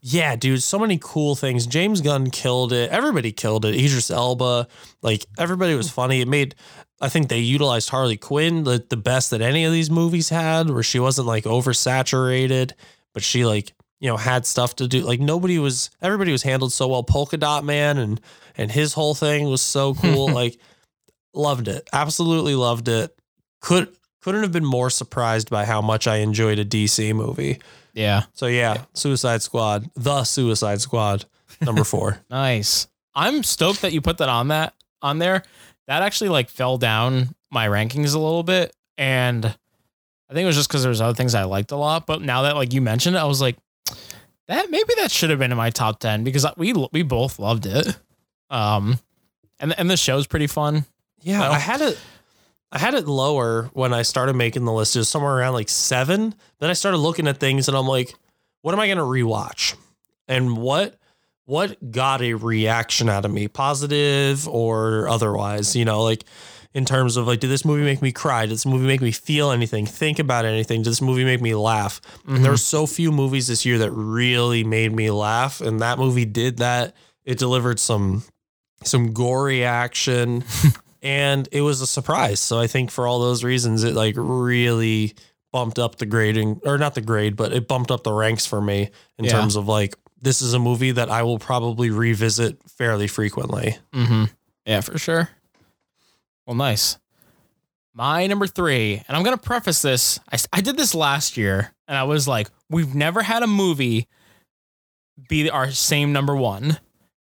Yeah, 0.00 0.36
dude, 0.36 0.62
so 0.62 0.78
many 0.78 0.98
cool 1.02 1.34
things. 1.34 1.66
James 1.66 2.00
Gunn 2.00 2.30
killed 2.30 2.72
it. 2.72 2.90
Everybody 2.90 3.32
killed 3.32 3.64
it. 3.64 3.74
Idris 3.74 4.10
Elba, 4.10 4.68
like 5.02 5.26
everybody 5.38 5.74
was 5.74 5.90
funny. 5.90 6.20
It 6.20 6.28
made 6.28 6.54
I 7.00 7.08
think 7.08 7.28
they 7.28 7.38
utilized 7.38 7.90
Harley 7.90 8.16
Quinn 8.16 8.64
the, 8.64 8.84
the 8.88 8.96
best 8.96 9.30
that 9.30 9.40
any 9.40 9.64
of 9.64 9.72
these 9.72 9.90
movies 9.90 10.28
had, 10.28 10.68
where 10.70 10.82
she 10.82 10.98
wasn't 10.98 11.28
like 11.28 11.44
oversaturated, 11.44 12.72
but 13.14 13.22
she 13.22 13.44
like, 13.44 13.72
you 14.00 14.08
know, 14.08 14.16
had 14.16 14.46
stuff 14.46 14.76
to 14.76 14.88
do. 14.88 15.00
Like 15.00 15.20
nobody 15.20 15.58
was 15.58 15.90
everybody 16.02 16.32
was 16.32 16.42
handled 16.42 16.72
so 16.72 16.88
well. 16.88 17.02
Polka 17.02 17.36
Dot 17.36 17.64
Man 17.64 17.98
and 17.98 18.20
and 18.56 18.70
his 18.70 18.92
whole 18.92 19.14
thing 19.14 19.48
was 19.48 19.62
so 19.62 19.94
cool. 20.02 20.28
like 20.30 20.58
loved 21.38 21.68
it. 21.68 21.88
Absolutely 21.92 22.54
loved 22.54 22.88
it. 22.88 23.16
Could 23.60 23.88
couldn't 24.20 24.42
have 24.42 24.52
been 24.52 24.64
more 24.64 24.90
surprised 24.90 25.48
by 25.48 25.64
how 25.64 25.80
much 25.80 26.06
I 26.06 26.16
enjoyed 26.16 26.58
a 26.58 26.64
DC 26.64 27.14
movie. 27.14 27.60
Yeah, 27.94 28.24
So 28.34 28.46
yeah, 28.46 28.84
Suicide 28.94 29.42
Squad, 29.42 29.88
the 29.96 30.22
Suicide 30.24 30.80
Squad, 30.80 31.24
number 31.60 31.82
four. 31.94 32.20
nice. 32.30 32.86
I'm 33.14 33.42
stoked 33.42 33.82
that 33.82 33.92
you 33.92 34.00
put 34.00 34.18
that 34.18 34.28
on 34.28 34.48
that 34.48 34.74
on 35.02 35.18
there. 35.18 35.42
That 35.88 36.02
actually 36.02 36.28
like 36.30 36.50
fell 36.50 36.78
down 36.78 37.34
my 37.50 37.66
rankings 37.66 38.14
a 38.14 38.18
little 38.18 38.42
bit, 38.44 38.74
and 38.98 39.44
I 39.44 40.34
think 40.34 40.44
it 40.44 40.46
was 40.46 40.56
just 40.56 40.68
because 40.68 40.82
there 40.82 40.90
was 40.90 41.00
other 41.00 41.14
things 41.14 41.34
I 41.34 41.44
liked 41.44 41.72
a 41.72 41.76
lot. 41.76 42.06
But 42.06 42.20
now 42.22 42.42
that 42.42 42.54
like 42.56 42.72
you 42.72 42.80
mentioned 42.82 43.16
it, 43.16 43.20
I 43.20 43.24
was 43.24 43.40
like, 43.40 43.56
that 44.46 44.70
maybe 44.70 44.92
that 44.98 45.10
should 45.10 45.30
have 45.30 45.38
been 45.38 45.50
in 45.50 45.56
my 45.58 45.70
top 45.70 45.98
ten 45.98 46.22
because 46.22 46.46
we 46.56 46.72
we 46.92 47.02
both 47.02 47.38
loved 47.38 47.66
it. 47.66 47.96
Um, 48.50 48.98
and 49.58 49.76
and 49.78 49.90
the 49.90 49.96
show's 49.96 50.26
pretty 50.26 50.46
fun. 50.46 50.84
Yeah, 51.22 51.40
Well- 51.40 51.52
I 51.52 51.58
had 51.58 51.80
it. 51.80 51.98
I 52.70 52.78
had 52.78 52.92
it 52.92 53.08
lower 53.08 53.70
when 53.72 53.94
I 53.94 54.02
started 54.02 54.36
making 54.36 54.66
the 54.66 54.72
list. 54.72 54.94
It 54.94 54.98
was 54.98 55.08
somewhere 55.08 55.38
around 55.38 55.54
like 55.54 55.70
seven. 55.70 56.34
Then 56.58 56.68
I 56.68 56.74
started 56.74 56.98
looking 56.98 57.26
at 57.26 57.40
things, 57.40 57.66
and 57.66 57.74
I'm 57.74 57.86
like, 57.86 58.14
what 58.60 58.74
am 58.74 58.80
I 58.80 58.86
going 58.86 58.98
to 58.98 59.04
rewatch? 59.04 59.74
And 60.26 60.58
what 60.58 60.96
what 61.46 61.90
got 61.90 62.20
a 62.20 62.34
reaction 62.34 63.08
out 63.08 63.24
of 63.24 63.30
me, 63.30 63.48
positive 63.48 64.46
or 64.46 65.08
otherwise? 65.08 65.74
You 65.74 65.86
know, 65.86 66.02
like 66.02 66.24
in 66.74 66.84
terms 66.84 67.16
of 67.16 67.26
like, 67.26 67.40
did 67.40 67.48
this 67.48 67.64
movie 67.64 67.82
make 67.82 68.02
me 68.02 68.12
cry? 68.12 68.42
Did 68.42 68.52
this 68.52 68.66
movie 68.66 68.86
make 68.86 69.00
me 69.00 69.12
feel 69.12 69.50
anything? 69.50 69.86
Think 69.86 70.18
about 70.18 70.44
anything? 70.44 70.82
Did 70.82 70.90
this 70.90 71.00
movie 71.00 71.24
make 71.24 71.40
me 71.40 71.54
laugh? 71.54 72.00
And 72.26 72.36
there 72.36 72.42
mm-hmm. 72.44 72.50
were 72.52 72.56
so 72.58 72.86
few 72.86 73.10
movies 73.10 73.46
this 73.46 73.64
year 73.64 73.78
that 73.78 73.90
really 73.90 74.64
made 74.64 74.92
me 74.92 75.10
laugh, 75.10 75.60
and 75.60 75.80
that 75.80 75.98
movie 75.98 76.26
did 76.26 76.58
that. 76.58 76.94
It 77.24 77.38
delivered 77.38 77.80
some 77.80 78.24
some 78.84 79.12
gory 79.12 79.64
action, 79.64 80.44
and 81.02 81.48
it 81.52 81.60
was 81.62 81.80
a 81.80 81.86
surprise. 81.86 82.40
So 82.40 82.58
I 82.58 82.66
think 82.66 82.90
for 82.90 83.06
all 83.06 83.18
those 83.20 83.44
reasons, 83.44 83.84
it 83.84 83.94
like 83.94 84.14
really 84.16 85.14
bumped 85.52 85.78
up 85.78 85.96
the 85.96 86.06
grading, 86.06 86.60
or 86.64 86.76
not 86.78 86.94
the 86.94 87.00
grade, 87.00 87.34
but 87.36 87.52
it 87.52 87.66
bumped 87.68 87.90
up 87.90 88.02
the 88.04 88.12
ranks 88.12 88.44
for 88.46 88.60
me 88.60 88.90
in 89.18 89.24
Yeah. 89.24 89.30
terms 89.32 89.56
of 89.56 89.66
like 89.68 89.94
this 90.20 90.42
is 90.42 90.52
a 90.54 90.58
movie 90.58 90.90
that 90.90 91.08
I 91.10 91.22
will 91.22 91.38
probably 91.38 91.90
revisit 91.90 92.58
fairly 92.70 93.06
frequently. 93.06 93.78
Mm-hmm. 93.94 94.24
Yeah, 94.66 94.80
for 94.80 94.98
sure. 94.98 95.28
Well, 96.46 96.56
nice. 96.56 96.98
My 97.94 98.26
number 98.26 98.46
three, 98.46 99.02
and 99.08 99.16
I'm 99.16 99.22
gonna 99.22 99.36
preface 99.38 99.80
this. 99.82 100.18
I, 100.32 100.38
I 100.52 100.60
did 100.60 100.76
this 100.76 100.94
last 100.94 101.36
year, 101.36 101.72
and 101.86 101.96
I 101.96 102.04
was 102.04 102.28
like, 102.28 102.48
we've 102.70 102.94
never 102.94 103.22
had 103.22 103.42
a 103.42 103.46
movie 103.46 104.06
be 105.28 105.50
our 105.50 105.70
same 105.70 106.12
number 106.12 106.36
one. 106.36 106.78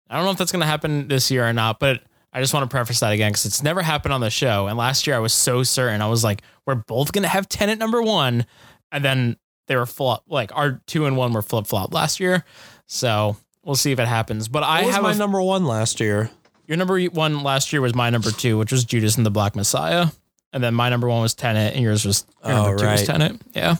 I 0.09 0.15
don't 0.15 0.25
know 0.25 0.31
if 0.31 0.37
that's 0.37 0.51
gonna 0.51 0.65
happen 0.65 1.07
this 1.07 1.31
year 1.31 1.47
or 1.47 1.53
not, 1.53 1.79
but 1.79 2.01
I 2.35 2.41
just 2.41 2.53
want 2.53 2.69
to 2.69 2.73
preface 2.73 2.99
that 2.99 3.13
again 3.13 3.31
because 3.31 3.45
it's 3.45 3.63
never 3.63 3.81
happened 3.81 4.13
on 4.13 4.19
the 4.19 4.29
show. 4.29 4.67
And 4.67 4.77
last 4.77 5.07
year 5.07 5.15
I 5.15 5.19
was 5.19 5.31
so 5.33 5.63
certain. 5.63 6.01
I 6.01 6.09
was 6.09 6.21
like, 6.21 6.41
we're 6.65 6.75
both 6.75 7.13
gonna 7.13 7.29
have 7.29 7.47
Tenet 7.47 7.79
number 7.79 8.01
one, 8.01 8.45
and 8.91 9.05
then 9.05 9.37
they 9.67 9.77
were 9.77 9.85
flop. 9.85 10.23
Like 10.27 10.51
our 10.53 10.81
two 10.85 11.05
and 11.05 11.15
one 11.15 11.31
were 11.31 11.41
flip 11.41 11.65
flop 11.65 11.93
last 11.93 12.19
year. 12.19 12.43
So 12.87 13.37
we'll 13.63 13.75
see 13.75 13.93
if 13.93 13.99
it 13.99 14.07
happens. 14.07 14.49
But 14.49 14.63
I 14.63 14.83
was 14.85 14.93
have 14.95 15.03
my 15.03 15.13
a, 15.13 15.15
number 15.15 15.41
one 15.41 15.63
last 15.65 16.01
year. 16.01 16.29
your 16.67 16.75
number 16.77 17.01
one 17.05 17.41
last 17.41 17.71
year 17.71 17.81
was 17.81 17.95
my 17.95 18.09
number 18.09 18.31
two, 18.31 18.57
which 18.57 18.71
was 18.73 18.83
Judas 18.83 19.15
and 19.15 19.25
the 19.25 19.31
Black 19.31 19.55
Messiah. 19.55 20.07
And 20.51 20.61
then 20.63 20.73
my 20.73 20.89
number 20.89 21.07
one 21.07 21.21
was 21.21 21.33
Tenet, 21.35 21.73
and 21.73 21.83
yours 21.83 22.05
was 22.05 22.25
your 22.43 22.51
Oh, 22.53 22.63
number 22.63 22.77
two 22.79 22.85
was 22.85 22.99
right. 22.99 23.07
Tenet. 23.07 23.41
Yeah. 23.53 23.75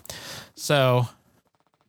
So, 0.56 1.08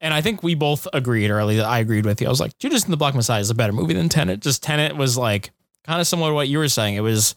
and 0.00 0.12
I 0.12 0.20
think 0.20 0.42
we 0.42 0.54
both 0.54 0.86
agreed, 0.92 1.30
or 1.30 1.38
at 1.40 1.46
least 1.46 1.64
I 1.64 1.78
agreed 1.78 2.04
with 2.06 2.20
you. 2.20 2.26
I 2.26 2.30
was 2.30 2.40
like, 2.40 2.58
Judas 2.58 2.84
and 2.84 2.92
the 2.92 2.96
Black 2.96 3.14
Messiah 3.14 3.40
is 3.40 3.50
a 3.50 3.54
better 3.54 3.72
movie 3.72 3.94
than 3.94 4.08
Tenet. 4.08 4.40
Just 4.40 4.62
Tenet 4.62 4.96
was 4.96 5.16
like 5.16 5.50
kind 5.86 6.00
of 6.00 6.06
similar 6.06 6.30
to 6.30 6.34
what 6.34 6.48
you 6.48 6.58
were 6.58 6.68
saying. 6.68 6.94
It 6.94 7.00
was 7.00 7.34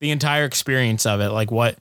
the 0.00 0.10
entire 0.10 0.44
experience 0.44 1.06
of 1.06 1.20
it, 1.20 1.30
like 1.30 1.50
what, 1.50 1.78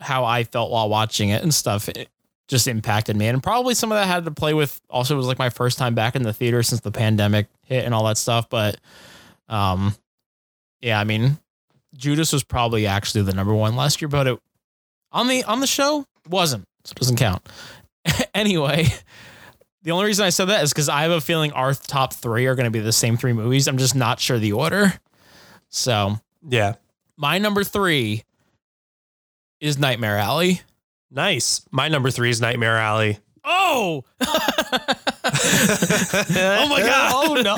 how 0.00 0.24
I 0.24 0.44
felt 0.44 0.70
while 0.70 0.88
watching 0.88 1.30
it 1.30 1.42
and 1.42 1.52
stuff. 1.52 1.88
It 1.88 2.08
just 2.48 2.68
impacted 2.68 3.16
me, 3.16 3.28
and 3.28 3.42
probably 3.42 3.74
some 3.74 3.92
of 3.92 3.96
that 3.96 4.06
had 4.06 4.24
to 4.24 4.30
play 4.30 4.54
with. 4.54 4.80
Also, 4.90 5.14
it 5.14 5.16
was 5.16 5.26
like 5.26 5.38
my 5.38 5.50
first 5.50 5.78
time 5.78 5.94
back 5.94 6.16
in 6.16 6.22
the 6.22 6.32
theater 6.32 6.62
since 6.62 6.80
the 6.80 6.90
pandemic 6.90 7.46
hit 7.64 7.84
and 7.84 7.94
all 7.94 8.04
that 8.04 8.18
stuff. 8.18 8.48
But, 8.48 8.78
um, 9.48 9.94
yeah, 10.80 10.98
I 11.00 11.04
mean, 11.04 11.38
Judas 11.94 12.32
was 12.32 12.42
probably 12.42 12.86
actually 12.86 13.22
the 13.22 13.32
number 13.32 13.54
one 13.54 13.76
last 13.76 14.00
year, 14.00 14.08
but 14.08 14.26
it 14.26 14.38
on 15.12 15.28
the 15.28 15.44
on 15.44 15.60
the 15.60 15.66
show 15.66 16.06
wasn't, 16.28 16.64
so 16.84 16.92
it 16.92 16.98
doesn't 16.98 17.16
count. 17.16 17.46
anyway, 18.34 18.86
the 19.82 19.90
only 19.90 20.06
reason 20.06 20.24
I 20.24 20.30
said 20.30 20.46
that 20.46 20.62
is 20.62 20.72
because 20.72 20.88
I 20.88 21.02
have 21.02 21.10
a 21.10 21.20
feeling 21.20 21.52
our 21.52 21.74
top 21.74 22.14
three 22.14 22.46
are 22.46 22.54
going 22.54 22.64
to 22.64 22.70
be 22.70 22.80
the 22.80 22.92
same 22.92 23.16
three 23.16 23.32
movies. 23.32 23.68
I'm 23.68 23.78
just 23.78 23.94
not 23.94 24.20
sure 24.20 24.38
the 24.38 24.52
order. 24.52 24.94
So 25.74 26.20
Yeah, 26.46 26.74
my 27.16 27.38
number 27.38 27.64
three 27.64 28.22
is 29.60 29.78
Nightmare 29.78 30.18
Alley. 30.18 30.60
nice. 31.10 31.62
My 31.70 31.88
number 31.88 32.10
three 32.10 32.30
is 32.30 32.40
Nightmare 32.40 32.76
Alley. 32.76 33.18
Oh, 33.44 34.04
oh 34.20 34.26
my 36.68 36.80
god! 36.80 37.12
oh 37.14 37.42
no! 37.42 37.56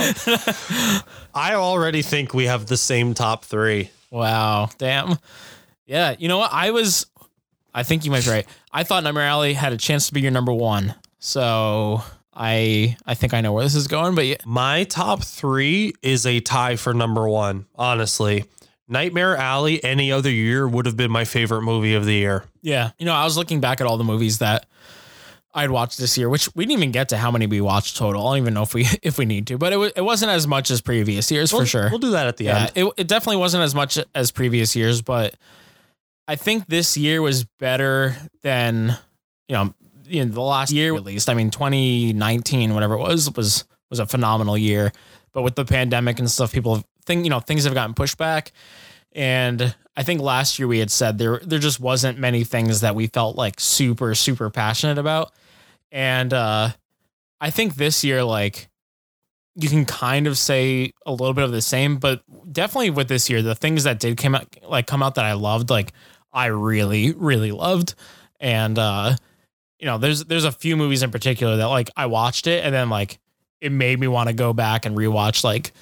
I 1.35 1.55
already 1.55 2.01
think 2.03 2.33
we 2.33 2.45
have 2.47 2.67
the 2.67 2.77
same 2.77 3.13
top 3.15 3.45
three. 3.45 3.91
Wow, 4.11 4.71
damn. 4.79 5.19
Yeah, 5.87 6.15
you 6.19 6.29
know 6.29 6.39
what? 6.39 6.53
I 6.53 6.71
was, 6.71 7.05
I 7.75 7.83
think 7.83 8.05
you 8.07 8.11
might 8.11 8.25
be 8.25 8.31
right. 8.31 8.47
I 8.73 8.85
thought 8.85 9.03
Nightmare 9.05 9.25
Alley 9.27 9.53
had 9.53 9.73
a 9.75 9.77
chance 9.77 10.07
to 10.09 10.15
be 10.15 10.21
your 10.23 10.31
number 10.31 10.53
one. 10.53 10.95
So 11.19 12.03
I, 12.37 12.97
I 13.07 13.15
think 13.15 13.33
I 13.35 13.41
know 13.41 13.53
where 13.53 13.65
this 13.65 13.75
is 13.75 13.87
going. 13.89 14.15
But 14.15 14.27
yeah, 14.27 14.37
My 14.45 14.85
top 14.85 15.23
three 15.23 15.93
is 16.03 16.27
a 16.27 16.41
tie 16.41 16.77
for 16.77 16.93
number 16.95 17.29
one, 17.29 17.67
honestly. 17.77 18.45
Nightmare 18.89 19.37
Alley 19.37 19.83
any 19.83 20.13
other 20.13 20.31
year 20.31 20.67
would 20.69 20.87
have 20.87 20.97
been 20.97 21.11
my 21.11 21.25
favorite 21.25 21.63
movie 21.63 21.95
of 21.95 22.05
the 22.05 22.15
year. 22.15 22.45
yeah. 22.63 22.91
You 22.99 23.07
know, 23.07 23.15
I 23.15 23.25
was 23.25 23.37
looking 23.37 23.61
back 23.61 23.81
at 23.81 23.87
all 23.87 23.97
the 23.97 24.05
movies 24.05 24.39
that 24.39 24.67
I'd 25.55 25.71
watched 25.71 25.99
this 25.99 26.19
year, 26.19 26.29
which 26.29 26.49
we 26.57 26.65
didn't 26.67 26.79
even 26.81 26.91
get 26.91 27.11
to 27.11 27.17
how 27.17 27.31
many 27.31 27.47
we 27.47 27.61
watched 27.61 27.97
total. 27.97 28.27
I 28.27 28.33
don't 28.33 28.43
even 28.43 28.55
know 28.55 28.63
if 28.63 28.75
we 28.75 28.87
if 29.03 29.17
we 29.19 29.25
need 29.25 29.47
to, 29.47 29.57
but 29.59 29.73
it 29.73 29.77
wa- 29.79 29.91
it 29.95 30.01
wasn't 30.03 30.33
as 30.33 30.47
much 30.49 30.71
as 30.71 30.81
previous 30.81 31.31
years 31.31 31.51
for 31.53 31.59
We'll- 31.59 31.67
sure. 31.67 31.89
We'll 31.91 31.99
do 32.01 32.11
that 32.11 32.27
at 32.27 32.37
the 32.37 32.45
yeah, 32.47 32.59
end. 32.63 32.73
it, 32.75 32.93
it 32.97 33.07
definitely 33.09 33.37
wasn't 33.37 33.63
as 33.63 33.75
much 33.75 33.99
as 34.15 34.31
previous 34.33 34.75
years, 34.77 35.01
but 35.01 35.35
I 36.27 36.37
think 36.37 36.67
this 36.67 36.97
year 36.97 37.23
was 37.23 37.45
better 37.61 38.17
than, 38.43 38.97
you 39.49 39.55
know, 39.55 39.75
you 40.07 40.25
know, 40.25 40.33
the 40.33 40.41
last 40.41 40.73
year 40.73 40.95
at 40.95 41.05
least. 41.05 41.29
I 41.29 41.35
mean, 41.35 41.51
2019, 41.51 42.75
whatever 42.75 42.95
it 42.95 43.01
was, 43.01 43.31
was 43.35 43.65
was 43.91 43.99
a 43.99 44.07
phenomenal 44.07 44.59
year. 44.59 44.93
But 45.33 45.43
with 45.43 45.57
the 45.57 45.65
pandemic 45.65 46.19
and 46.19 46.31
stuff, 46.31 46.53
people 46.53 46.83
think 47.07 47.25
you 47.25 47.31
know 47.31 47.41
things 47.41 47.65
have 47.65 47.75
gotten 47.75 47.95
pushed 47.95 48.19
back. 48.19 48.53
And 49.13 49.75
I 49.97 50.03
think 50.03 50.21
last 50.21 50.59
year 50.59 50.67
we 50.67 50.79
had 50.79 50.91
said 50.91 51.19
there 51.19 51.41
there 51.45 51.59
just 51.59 51.81
wasn't 51.81 52.19
many 52.19 52.45
things 52.45 52.81
that 52.81 52.95
we 52.95 53.07
felt 53.09 53.37
like 53.37 53.61
super 53.61 54.15
super 54.15 54.51
passionate 54.51 54.99
about. 54.99 55.33
And 55.93 56.33
uh 56.33 56.71
I 57.41 57.51
think 57.51 57.75
this 57.75 58.03
year 58.05 58.25
like 58.25 58.69
you 59.57 59.69
can 59.69 59.85
kind 59.85 60.27
of 60.27 60.37
say 60.37 60.93
a 61.07 61.13
little 61.13 61.35
bit 61.35 61.45
of 61.45 61.53
the 61.53 61.63
same, 61.63 61.97
but 61.97 62.23
definitely 62.51 62.91
with 62.91 63.09
this 63.09 63.31
year, 63.31 63.41
the 63.41 63.55
things 63.55 63.85
that 63.85 64.01
did 64.01 64.17
came 64.17 64.35
out 64.35 64.47
like 64.65 64.87
come 64.87 65.03
out 65.03 65.15
that 65.15 65.25
I 65.25 65.35
loved, 65.35 65.71
like 65.71 65.93
I 66.33 66.47
really, 66.47 67.13
really 67.13 67.53
loved. 67.53 67.95
And 68.41 68.79
uh, 68.79 69.17
you 69.79 69.87
know, 69.87 69.99
there's 69.99 70.25
there's 70.25 70.45
a 70.45 70.53
few 70.53 70.77
movies 70.77 71.03
in 71.03 71.11
particular 71.11 71.57
that 71.57 71.67
like 71.67 71.91
I 71.97 72.07
watched 72.07 72.47
it 72.47 72.65
and 72.65 72.75
then 72.75 72.89
like 72.91 73.19
it 73.61 73.73
made 73.73 73.99
me 73.99 74.07
want 74.09 74.29
to 74.29 74.35
go 74.35 74.53
back 74.53 74.87
and 74.87 74.97
rewatch 74.97 75.45
like 75.45 75.73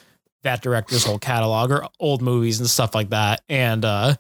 that 0.43 0.63
director's 0.63 1.05
whole 1.05 1.19
catalog 1.19 1.71
or 1.71 1.87
old 2.01 2.23
movies 2.23 2.59
and 2.59 2.69
stuff 2.69 2.95
like 2.95 3.11
that. 3.11 3.43
And 3.49 3.85
uh 3.85 4.15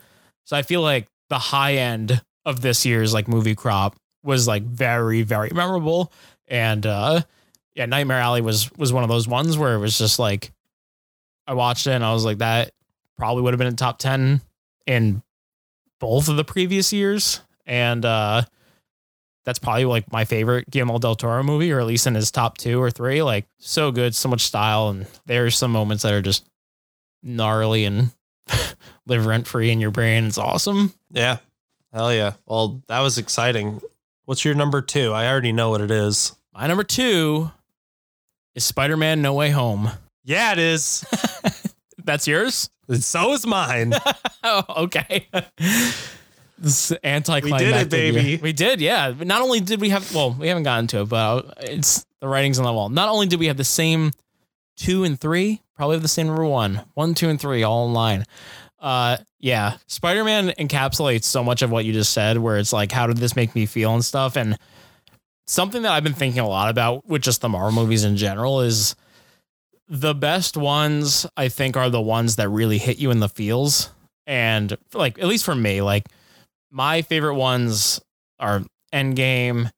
so 0.44 0.57
I 0.57 0.62
feel 0.62 0.82
like 0.82 1.09
the 1.28 1.39
high 1.39 1.74
end 1.74 2.23
of 2.44 2.61
this 2.61 2.85
year's 2.85 3.15
like 3.15 3.28
movie 3.28 3.55
crop 3.55 3.97
was 4.23 4.47
like 4.47 4.62
very, 4.62 5.23
very 5.23 5.51
memorable. 5.53 6.12
And 6.49 6.85
uh 6.86 7.23
yeah, 7.74 7.86
Nightmare 7.86 8.19
Alley 8.20 8.40
was 8.43 8.70
was 8.77 8.93
one 8.93 9.03
of 9.03 9.09
those 9.09 9.27
ones 9.27 9.57
where 9.57 9.74
it 9.74 9.78
was 9.78 9.97
just 9.99 10.19
like 10.19 10.53
I 11.47 11.55
watched 11.55 11.86
it 11.86 11.93
and 11.93 12.05
I 12.05 12.12
was 12.12 12.24
like 12.24 12.39
that 12.39 12.73
probably 13.16 13.43
would 13.43 13.55
have 13.55 13.59
been 13.59 13.69
in 13.69 13.77
top 13.77 13.99
10 13.99 14.40
in 14.86 15.23
both 16.01 16.28
of 16.28 16.36
the 16.36 16.44
previous 16.44 16.93
years 16.93 17.40
and 17.66 18.05
uh 18.05 18.43
that's 19.44 19.59
probably 19.59 19.85
like 19.85 20.10
my 20.12 20.24
favorite 20.24 20.70
Guillermo 20.70 20.98
del 20.98 21.14
Toro 21.16 21.43
movie 21.43 21.73
or 21.73 21.81
at 21.81 21.86
least 21.86 22.06
in 22.06 22.14
his 22.14 22.31
top 22.31 22.59
2 22.59 22.81
or 22.81 22.90
3 22.90 23.23
like 23.23 23.47
so 23.59 23.90
good 23.90 24.14
so 24.14 24.28
much 24.28 24.43
style 24.43 24.89
and 24.89 25.06
there's 25.27 25.56
some 25.59 25.70
moments 25.73 26.02
that 26.05 26.12
are 26.14 26.23
just 26.23 26.44
gnarly 27.23 27.85
and 27.85 28.10
live 29.06 29.27
rent 29.27 29.47
free 29.47 29.70
in 29.70 29.81
your 29.81 29.90
brain 29.90 30.24
it's 30.24 30.39
awesome 30.39 30.93
Yeah. 31.10 31.39
Hell 31.93 32.12
yeah. 32.14 32.32
Well, 32.47 32.81
that 32.89 33.01
was 33.01 33.19
exciting. 33.19 33.81
What's 34.24 34.44
your 34.47 34.55
number 34.55 34.81
two? 34.81 35.12
I 35.12 35.28
already 35.28 35.52
know 35.52 35.69
what 35.69 35.82
it 35.82 35.90
is. 35.90 36.35
my 36.55 36.66
number 36.66 36.85
2 36.85 37.51
is 38.55 38.64
Spider-Man 38.64 39.20
No 39.20 39.35
Way 39.35 39.51
Home 39.51 39.90
Yeah, 40.24 40.52
it 40.52 40.59
is. 40.59 41.05
that's 42.05 42.27
yours 42.27 42.70
And 42.89 43.02
so 43.05 43.32
is 43.32 43.47
mine. 43.47 43.93
Oh, 44.44 44.64
okay. 44.85 45.28
This 46.62 46.93
anticlimactic. 47.05 47.66
We 47.66 47.72
did 47.72 47.80
it, 47.82 47.90
baby. 47.90 48.22
year. 48.22 48.39
We 48.43 48.52
did, 48.52 48.80
yeah. 48.80 49.10
But 49.10 49.26
Not 49.26 49.43
only 49.43 49.60
did 49.60 49.80
we 49.80 49.90
have, 49.90 50.14
well, 50.14 50.32
we 50.32 50.48
haven't 50.48 50.62
gotten 50.62 50.86
to 50.89 51.02
it, 51.02 51.09
but 51.09 51.59
it's 51.60 52.06
the 52.20 52.28
writings 52.28 52.59
on 52.59 52.64
the 52.64 52.72
wall. 52.72 52.89
Not 52.89 53.09
only 53.09 53.26
did 53.26 53.40
we 53.40 53.47
have 53.47 53.56
the 53.56 53.64
same 53.64 54.12
two 54.76 55.05
and 55.05 55.20
three, 55.20 55.60
probably 55.76 55.98
the 55.98 56.09
same 56.09 56.28
number 56.28 56.44
one, 56.44 56.82
one, 56.94 57.14
two, 57.14 57.28
and 57.28 57.40
three, 57.40 57.62
all 57.62 57.86
in 57.86 57.93
line. 57.93 58.24
Uh, 58.80 59.18
yeah, 59.39 59.76
Spider 59.86 60.24
Man 60.24 60.48
encapsulates 60.51 61.24
so 61.24 61.44
much 61.44 61.62
of 61.62 61.70
what 61.70 61.84
you 61.84 61.93
just 61.93 62.12
said, 62.12 62.39
where 62.39 62.59
it's 62.59 62.72
like, 62.72 62.90
how 62.90 63.06
did 63.06 63.18
this 63.18 63.36
make 63.36 63.55
me 63.55 63.66
feel 63.66 63.94
and 63.94 64.05
stuff, 64.05 64.36
and 64.36 64.59
something 65.47 65.82
that 65.82 65.93
I've 65.93 66.05
been 66.05 66.14
thinking 66.14 66.40
a 66.40 66.48
lot 66.48 66.70
about 66.70 67.06
with 67.06 67.22
just 67.22 67.40
the 67.40 67.48
Marvel 67.48 67.82
movies 67.82 68.05
in 68.05 68.16
general 68.16 68.60
is 68.60 68.97
the 69.89 70.14
best 70.14 70.56
ones 70.56 71.26
I 71.36 71.48
think 71.48 71.76
are 71.76 71.90
the 71.90 72.01
ones 72.01 72.36
that 72.36 72.48
really 72.48 72.78
hit 72.78 72.98
you 72.98 73.10
in 73.10 73.20
the 73.20 73.28
feels. 73.28 73.90
And 74.26 74.76
like 74.94 75.18
at 75.18 75.26
least 75.26 75.44
for 75.44 75.55
me, 75.55 75.82
like 75.82 76.06
my 76.73 77.03
favorite 77.03 77.35
ones 77.35 78.01
are 78.40 78.62
Endgame 78.93 79.70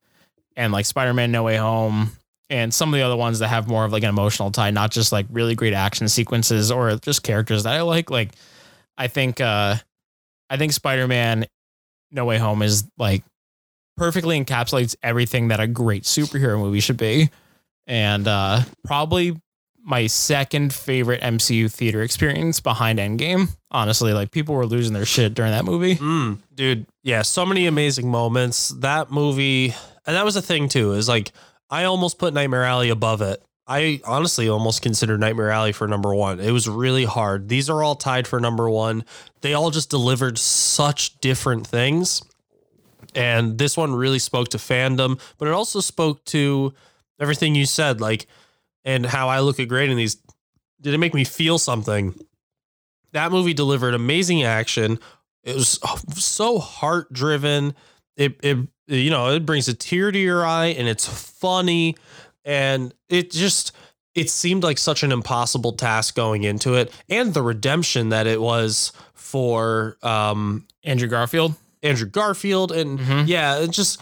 and 0.57 0.73
like 0.73 0.87
Spider-Man 0.87 1.33
No 1.33 1.43
Way 1.43 1.57
Home 1.57 2.13
and 2.49 2.73
some 2.73 2.95
of 2.95 2.99
the 2.99 3.05
other 3.05 3.17
ones 3.17 3.41
that 3.41 3.49
have 3.49 3.69
more 3.69 3.85
of 3.85 3.93
like 3.93 4.05
an 4.05 4.09
emotional 4.09 4.51
tie, 4.51 4.71
not 4.71 4.93
just 4.93 5.13
like 5.13 5.27
really 5.29 5.55
great 5.55 5.75
action 5.75 6.09
sequences 6.09 6.71
or 6.71 6.97
just 6.97 7.23
characters 7.23 7.65
that 7.65 7.75
I 7.75 7.83
like. 7.83 8.11
Like 8.11 8.31
I 8.97 9.09
think 9.09 9.41
uh 9.41 9.77
I 10.49 10.57
think 10.57 10.73
Spider-Man 10.73 11.47
No 12.13 12.25
Way 12.25 12.39
Home 12.39 12.63
is 12.63 12.85
like 12.97 13.25
perfectly 13.97 14.43
encapsulates 14.43 14.95
everything 15.03 15.49
that 15.49 15.61
a 15.61 15.67
great 15.67 16.05
superhero 16.05 16.59
movie 16.59 16.81
should 16.81 16.97
be. 16.97 17.31
And 17.87 18.29
uh 18.29 18.63
probably 18.85 19.37
my 19.85 20.07
second 20.07 20.73
favorite 20.73 21.21
MCU 21.21 21.71
theater 21.71 22.03
experience 22.03 22.59
behind 22.59 22.99
Endgame. 22.99 23.55
Honestly, 23.71 24.13
like 24.13 24.31
people 24.31 24.55
were 24.55 24.67
losing 24.67 24.95
their 24.95 25.05
shit 25.05 25.35
during 25.35 25.53
that 25.53 25.65
movie. 25.65 25.97
Mm, 25.97 26.39
dude, 26.55 26.87
yeah, 27.03 27.23
so 27.23 27.45
many 27.45 27.67
amazing 27.67 28.11
moments. 28.11 28.69
That 28.69 29.11
movie, 29.11 29.75
and 30.07 30.17
that 30.17 30.25
was 30.25 30.35
the 30.35 30.43
thing 30.43 30.69
too, 30.69 30.93
is 30.93 31.09
like 31.09 31.33
I 31.69 31.85
almost 31.85 32.19
put 32.19 32.33
Nightmare 32.33 32.65
Alley 32.65 32.89
above 32.89 33.21
it. 33.21 33.43
I 33.67 34.01
honestly 34.05 34.49
almost 34.49 34.83
considered 34.83 35.21
Nightmare 35.21 35.51
Alley 35.51 35.73
for 35.73 35.89
number 35.89 36.15
one. 36.15 36.41
It 36.41 36.51
was 36.51 36.69
really 36.69 37.05
hard. 37.05 37.49
These 37.49 37.71
are 37.71 37.83
all 37.83 37.95
tied 37.95 38.27
for 38.27 38.41
number 38.41 38.69
one. 38.69 39.05
They 39.41 39.55
all 39.55 39.71
just 39.71 39.91
delivered 39.91 40.39
such 40.39 41.19
different 41.21 41.67
things. 41.67 42.23
And 43.15 43.59
this 43.59 43.77
one 43.77 43.95
really 43.95 44.19
spoke 44.19 44.49
to 44.49 44.59
fandom, 44.59 45.21
but 45.39 45.49
it 45.49 45.53
also 45.53 45.81
spoke 45.81 46.25
to 46.27 46.75
everything 47.19 47.55
you 47.55 47.65
said, 47.65 48.01
like, 48.01 48.27
and 48.85 49.05
how 49.07 49.29
I 49.29 49.41
look 49.41 49.59
at 49.61 49.69
grading 49.69 49.97
these. 49.97 50.17
Did 50.81 50.95
it 50.95 50.99
make 50.99 51.15
me 51.15 51.25
feel 51.25 51.59
something? 51.59 52.15
That 53.13 53.31
movie 53.33 53.55
delivered 53.55 53.95
amazing 53.95 54.43
action. 54.43 54.99
It 55.45 55.55
was 55.55 55.79
so 56.17 56.59
heart 56.59 57.13
driven. 57.13 57.75
It, 58.17 58.39
it, 58.43 58.59
you 58.89 59.11
know, 59.11 59.31
it 59.31 59.47
brings 59.47 59.69
a 59.69 59.75
tear 59.75 60.11
to 60.11 60.19
your 60.19 60.45
eye 60.45 60.67
and 60.67 60.89
it's 60.89 61.07
funny. 61.07 61.97
And 62.45 62.93
it 63.09 63.31
just, 63.31 63.73
it 64.15 64.31
seemed 64.31 64.63
like 64.63 64.79
such 64.79 65.03
an 65.03 65.13
impossible 65.13 65.73
task 65.73 66.15
going 66.15 66.43
into 66.45 66.75
it. 66.75 66.93
And 67.09 67.33
the 67.33 67.43
redemption 67.43 68.11
that 68.11 68.27
it 68.27 68.41
was 68.41 68.93
for, 69.15 69.97
um, 70.03 70.67
Andrew 70.83 71.09
Garfield. 71.09 71.55
Andrew 71.83 72.09
Garfield. 72.09 72.73
And 72.73 72.99
Mhm. 72.99 73.25
yeah, 73.29 73.59
it 73.59 73.71
just 73.71 74.01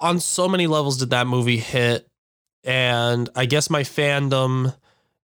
on 0.00 0.18
so 0.20 0.48
many 0.48 0.66
levels 0.66 0.96
did 0.98 1.10
that 1.10 1.26
movie 1.26 1.58
hit. 1.58 2.08
And 2.66 3.30
I 3.36 3.46
guess 3.46 3.70
my 3.70 3.82
fandom 3.82 4.74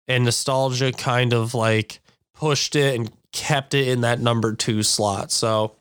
and 0.07 0.25
nostalgia 0.25 0.93
kind 0.93 1.33
of 1.33 1.55
like 1.55 2.01
pushed 2.35 2.77
it 2.77 2.95
and 2.95 3.11
kept 3.33 3.75
it 3.75 3.89
in 3.89 4.03
that 4.03 4.21
number 4.21 4.55
two 4.55 4.83
slot. 4.83 5.33
So 5.33 5.75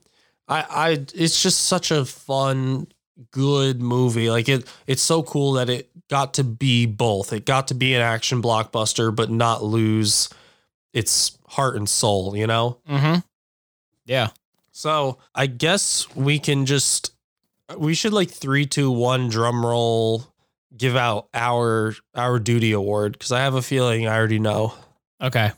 I, 0.48 0.66
I 0.70 0.90
it's 1.14 1.44
just 1.44 1.66
such 1.66 1.92
a 1.92 2.06
fun, 2.06 2.88
good 3.32 3.82
movie. 3.82 4.30
Like 4.30 4.48
it 4.48 4.68
it's 4.88 5.02
so 5.02 5.22
cool 5.22 5.54
that 5.54 5.70
it 5.70 5.90
got 6.10 6.36
to 6.36 6.44
be 6.44 6.86
both. 6.86 7.34
It 7.34 7.46
got 7.46 7.68
to 7.68 7.76
be 7.76 7.94
an 7.94 8.02
action 8.02 8.42
blockbuster, 8.42 9.14
but 9.14 9.30
not 9.30 9.64
lose 9.64 10.30
its 10.94 11.38
heart 11.48 11.76
and 11.76 11.88
soul, 11.88 12.36
you 12.36 12.48
know? 12.48 12.78
Mm-hmm. 12.90 13.20
Yeah. 14.06 14.30
So 14.72 15.18
I 15.36 15.48
guess 15.48 16.08
we 16.16 16.40
can 16.40 16.66
just 16.66 17.14
we 17.78 17.94
should 17.94 18.14
like 18.14 18.30
three, 18.30 18.66
two, 18.66 18.90
one 18.90 19.30
drum 19.30 19.66
roll 19.66 20.29
give 20.80 20.96
out 20.96 21.28
our 21.34 21.94
our 22.16 22.40
duty 22.40 22.72
award 22.72 23.12
because 23.14 23.32
I 23.32 23.42
have 23.42 23.54
a 23.54 23.62
feeling 23.62 24.08
I 24.08 24.18
already 24.18 24.40
know. 24.40 24.74
Okay. 25.22 25.52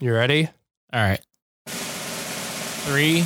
You 0.00 0.12
ready? 0.12 0.48
All 0.92 1.00
right. 1.00 1.20
Three, 1.66 3.24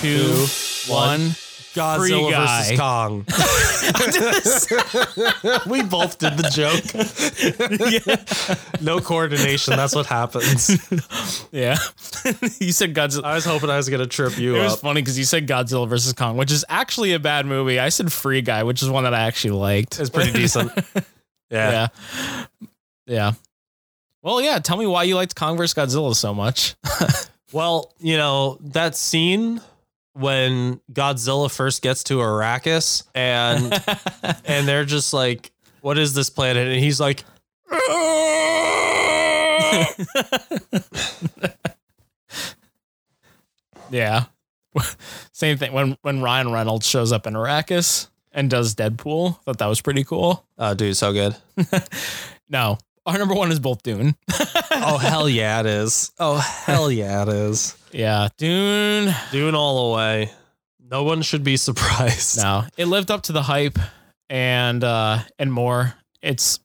two, 0.00 0.46
one. 0.92 1.34
Godzilla 1.74 2.30
guy. 2.30 2.62
versus 2.62 2.78
Kong. 2.78 3.24
we 5.70 5.82
both 5.82 6.18
did 6.18 6.36
the 6.36 6.50
joke. 6.52 6.82
No 8.82 9.00
coordination. 9.00 9.76
That's 9.76 9.94
what 9.94 10.06
happens. 10.06 10.70
Yeah. 11.52 11.76
you 12.60 12.72
said 12.72 12.94
Godzilla. 12.94 13.24
I 13.24 13.34
was 13.34 13.44
hoping 13.44 13.68
I 13.68 13.76
was 13.76 13.88
gonna 13.88 14.06
trip 14.06 14.38
you 14.38 14.56
It 14.56 14.62
was 14.62 14.76
funny 14.76 15.02
because 15.02 15.18
you 15.18 15.24
said 15.24 15.46
Godzilla 15.46 15.86
versus 15.86 16.12
Kong, 16.14 16.36
which 16.38 16.50
is 16.50 16.64
actually 16.68 17.12
a 17.12 17.18
bad 17.18 17.44
movie. 17.46 17.78
I 17.78 17.90
said 17.90 18.10
Free 18.12 18.40
Guy, 18.40 18.62
which 18.62 18.82
is 18.82 18.88
one 18.88 19.04
that 19.04 19.12
I 19.12 19.20
actually 19.20 19.50
liked. 19.52 20.00
It's 20.00 20.08
pretty 20.08 20.32
decent. 20.32 20.72
Yeah. 21.50 21.88
yeah. 22.00 22.46
Yeah. 23.06 23.32
Well, 24.22 24.40
yeah. 24.40 24.58
Tell 24.60 24.76
me 24.78 24.86
why 24.86 25.02
you 25.02 25.16
liked 25.16 25.36
Kong 25.36 25.56
versus 25.58 25.74
Godzilla 25.74 26.14
so 26.14 26.32
much. 26.32 26.74
Well, 27.52 27.92
you 27.98 28.16
know, 28.16 28.56
that 28.62 28.96
scene 28.96 29.60
when 30.14 30.80
Godzilla 30.92 31.50
first 31.50 31.82
gets 31.82 32.04
to 32.04 32.18
Arrakis 32.18 33.04
and 33.14 33.72
and 34.44 34.68
they're 34.68 34.84
just 34.84 35.12
like, 35.12 35.52
what 35.80 35.98
is 35.98 36.14
this 36.14 36.30
planet? 36.30 36.68
And 36.68 36.80
he's 36.80 37.00
like, 37.00 37.24
yeah. 43.90 44.24
Same 45.32 45.58
thing 45.58 45.72
when 45.72 45.96
when 46.02 46.22
Ryan 46.22 46.50
Reynolds 46.52 46.86
shows 46.86 47.12
up 47.12 47.26
in 47.26 47.34
Arrakis 47.34 48.08
and 48.32 48.48
does 48.50 48.74
Deadpool. 48.74 49.42
Thought 49.42 49.58
that 49.58 49.66
was 49.66 49.80
pretty 49.80 50.04
cool. 50.04 50.46
oh, 50.58 50.74
dude, 50.74 50.96
so 50.96 51.12
good. 51.12 51.36
No, 52.48 52.78
our 53.06 53.18
number 53.18 53.34
one 53.34 53.50
is 53.50 53.60
both 53.60 53.82
Dune. 53.82 54.14
Oh, 54.94 54.98
hell 54.98 55.28
yeah, 55.28 55.60
it 55.60 55.66
is. 55.66 56.10
Oh, 56.18 56.36
hell 56.38 56.90
yeah, 56.90 57.22
it 57.22 57.28
is. 57.28 57.76
yeah, 57.92 58.28
Dune. 58.36 59.14
Dune 59.30 59.54
all 59.54 59.90
the 59.90 59.96
way. 59.96 60.30
No 60.90 61.04
one 61.04 61.22
should 61.22 61.44
be 61.44 61.56
surprised. 61.68 62.38
No, 62.38 62.64
it 62.76 62.86
lived 62.86 63.10
up 63.10 63.22
to 63.24 63.32
the 63.32 63.42
hype 63.42 63.78
and 64.28 64.82
uh 64.82 65.18
and 65.38 65.52
more. 65.52 65.94
It's 66.20 66.58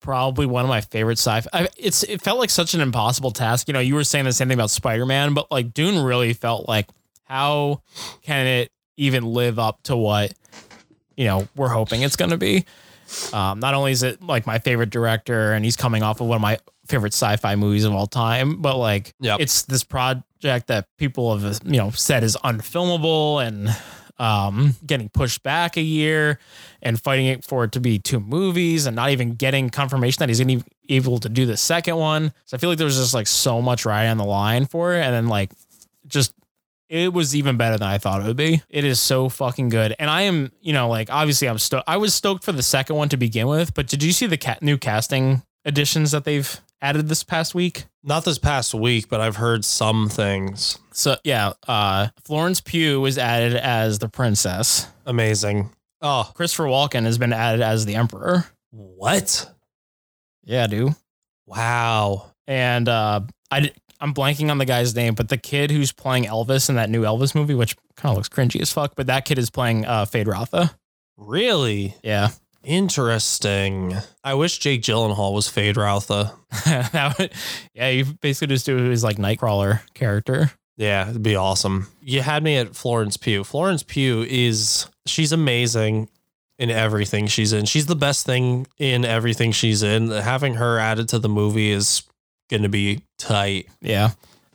probably 0.00 0.46
one 0.46 0.64
of 0.64 0.68
my 0.68 0.80
favorite 0.82 1.18
sci-fi. 1.18 1.48
I, 1.52 1.68
it's 1.76 2.02
it 2.02 2.20
felt 2.22 2.38
like 2.38 2.50
such 2.50 2.74
an 2.74 2.80
impossible 2.80 3.30
task. 3.30 3.68
You 3.68 3.74
know, 3.74 3.80
you 3.80 3.94
were 3.94 4.04
saying 4.04 4.24
the 4.26 4.32
same 4.32 4.48
thing 4.48 4.56
about 4.56 4.70
Spider-Man, 4.70 5.34
but 5.34 5.50
like 5.50 5.72
Dune 5.74 6.02
really 6.02 6.32
felt 6.32 6.68
like 6.68 6.86
how 7.24 7.82
can 8.22 8.46
it 8.46 8.70
even 8.96 9.24
live 9.24 9.58
up 9.58 9.82
to 9.84 9.96
what 9.96 10.32
you 11.16 11.24
know 11.24 11.48
we're 11.56 11.68
hoping 11.68 12.02
it's 12.02 12.16
going 12.16 12.30
to 12.30 12.36
be. 12.38 12.64
Um, 13.32 13.60
not 13.60 13.74
only 13.74 13.92
is 13.92 14.02
it 14.02 14.22
like 14.22 14.46
my 14.46 14.58
favorite 14.58 14.90
director, 14.90 15.52
and 15.52 15.64
he's 15.64 15.76
coming 15.76 16.02
off 16.02 16.20
of 16.20 16.26
one 16.26 16.36
of 16.36 16.42
my 16.42 16.58
favorite 16.88 17.12
sci-fi 17.14 17.56
movies 17.56 17.84
of 17.84 17.92
all 17.92 18.06
time, 18.06 18.60
but 18.62 18.76
like 18.76 19.12
Yep. 19.20 19.40
it's 19.40 19.62
this 19.62 19.84
project 19.84 20.66
that 20.68 20.86
people 20.98 21.36
have 21.36 21.60
you 21.64 21.78
know 21.78 21.90
said 21.90 22.22
is 22.24 22.36
unfilmable 22.44 23.46
and 23.46 23.74
um, 24.18 24.74
getting 24.86 25.08
pushed 25.10 25.42
back 25.42 25.76
a 25.76 25.82
year 25.82 26.38
and 26.80 26.98
fighting 27.00 27.26
it 27.26 27.44
for 27.44 27.64
it 27.64 27.72
to 27.72 27.80
be 27.80 27.98
two 27.98 28.18
movies 28.20 28.86
and 28.86 28.96
not 28.96 29.10
even 29.10 29.34
getting 29.34 29.68
confirmation 29.68 30.20
that 30.20 30.28
he's 30.30 30.40
going 30.40 30.58
to 30.60 30.64
be 30.64 30.94
able 30.96 31.18
to 31.18 31.28
do 31.28 31.44
the 31.44 31.56
second 31.56 31.96
one. 31.96 32.32
So 32.46 32.56
I 32.56 32.58
feel 32.58 32.70
like 32.70 32.78
there 32.78 32.86
was 32.86 32.96
just 32.96 33.12
like 33.12 33.26
so 33.26 33.60
much 33.60 33.84
riding 33.84 34.10
on 34.12 34.16
the 34.16 34.24
line 34.24 34.64
for 34.66 34.94
it, 34.94 35.02
and 35.02 35.12
then 35.12 35.26
like 35.28 35.52
just 36.06 36.32
it 36.88 37.12
was 37.12 37.34
even 37.34 37.56
better 37.56 37.76
than 37.76 37.88
I 37.88 37.98
thought 37.98 38.20
it 38.22 38.26
would 38.26 38.36
be. 38.36 38.62
It 38.70 38.84
is 38.84 39.00
so 39.00 39.28
fucking 39.28 39.70
good. 39.70 39.94
And 39.98 40.08
I 40.08 40.22
am, 40.22 40.52
you 40.62 40.72
know, 40.72 40.88
like 40.88 41.10
obviously 41.12 41.48
I'm 41.48 41.58
stoked. 41.58 41.84
I 41.88 41.96
was 41.96 42.14
stoked 42.14 42.44
for 42.44 42.52
the 42.52 42.62
second 42.62 42.94
one 42.96 43.08
to 43.08 43.16
begin 43.16 43.48
with, 43.48 43.74
but 43.74 43.88
did 43.88 44.02
you 44.04 44.12
see 44.12 44.26
the 44.26 44.36
ca- 44.38 44.58
new 44.62 44.78
casting 44.78 45.42
additions 45.64 46.12
that 46.12 46.22
they've 46.24 46.60
added 46.82 47.08
this 47.08 47.22
past 47.24 47.54
week? 47.54 47.84
Not 48.02 48.24
this 48.24 48.38
past 48.38 48.72
week, 48.74 49.08
but 49.08 49.20
I've 49.20 49.36
heard 49.36 49.64
some 49.64 50.08
things. 50.08 50.78
So 50.92 51.16
yeah, 51.24 51.52
uh 51.66 52.08
Florence 52.24 52.60
Pugh 52.60 53.00
was 53.00 53.18
added 53.18 53.54
as 53.56 53.98
the 53.98 54.08
princess. 54.08 54.86
Amazing. 55.06 55.70
Oh, 56.02 56.30
Christopher 56.34 56.64
Walken 56.64 57.04
has 57.04 57.18
been 57.18 57.32
added 57.32 57.62
as 57.62 57.84
the 57.86 57.94
emperor. 57.96 58.44
what? 58.70 59.50
Yeah, 60.44 60.66
dude. 60.66 60.94
Wow. 61.46 62.32
And 62.46 62.88
uh 62.88 63.20
I 63.50 63.72
I'm 64.00 64.12
blanking 64.12 64.50
on 64.50 64.58
the 64.58 64.66
guy's 64.66 64.94
name, 64.94 65.14
but 65.14 65.28
the 65.30 65.38
kid 65.38 65.70
who's 65.70 65.90
playing 65.90 66.24
Elvis 66.24 66.68
in 66.68 66.74
that 66.76 66.90
new 66.90 67.02
Elvis 67.02 67.34
movie, 67.34 67.54
which 67.54 67.74
kind 67.96 68.10
of 68.12 68.16
looks 68.16 68.28
cringy 68.28 68.60
as 68.60 68.70
fuck, 68.72 68.94
but 68.94 69.06
that 69.06 69.24
kid 69.24 69.38
is 69.38 69.50
playing 69.50 69.84
uh 69.86 70.04
Feyd-Rautha. 70.04 70.74
Really 71.16 71.94
Yeah. 72.02 72.28
Interesting. 72.66 73.94
I 74.24 74.34
wish 74.34 74.58
Jake 74.58 74.82
Gyllenhaal 74.82 75.32
was 75.32 75.46
Feyd-Rautha. 75.46 76.32
that 76.92 77.16
would, 77.16 77.32
yeah, 77.74 77.90
you 77.90 78.04
basically 78.20 78.52
just 78.54 78.66
do 78.66 78.76
his 78.76 79.04
like 79.04 79.18
Nightcrawler 79.18 79.82
character. 79.94 80.50
Yeah, 80.76 81.08
it'd 81.08 81.22
be 81.22 81.36
awesome. 81.36 81.86
You 82.02 82.22
had 82.22 82.42
me 82.42 82.56
at 82.56 82.74
Florence 82.74 83.16
Pugh. 83.16 83.44
Florence 83.44 83.84
Pugh 83.84 84.26
is 84.28 84.86
she's 85.06 85.30
amazing 85.30 86.08
in 86.58 86.70
everything 86.70 87.28
she's 87.28 87.52
in. 87.52 87.66
She's 87.66 87.86
the 87.86 87.96
best 87.96 88.26
thing 88.26 88.66
in 88.78 89.04
everything 89.04 89.52
she's 89.52 89.84
in. 89.84 90.10
Having 90.10 90.54
her 90.54 90.80
added 90.80 91.08
to 91.10 91.20
the 91.20 91.28
movie 91.28 91.70
is 91.70 92.02
going 92.50 92.64
to 92.64 92.68
be 92.68 93.02
tight. 93.16 93.68
Yeah. 93.80 94.10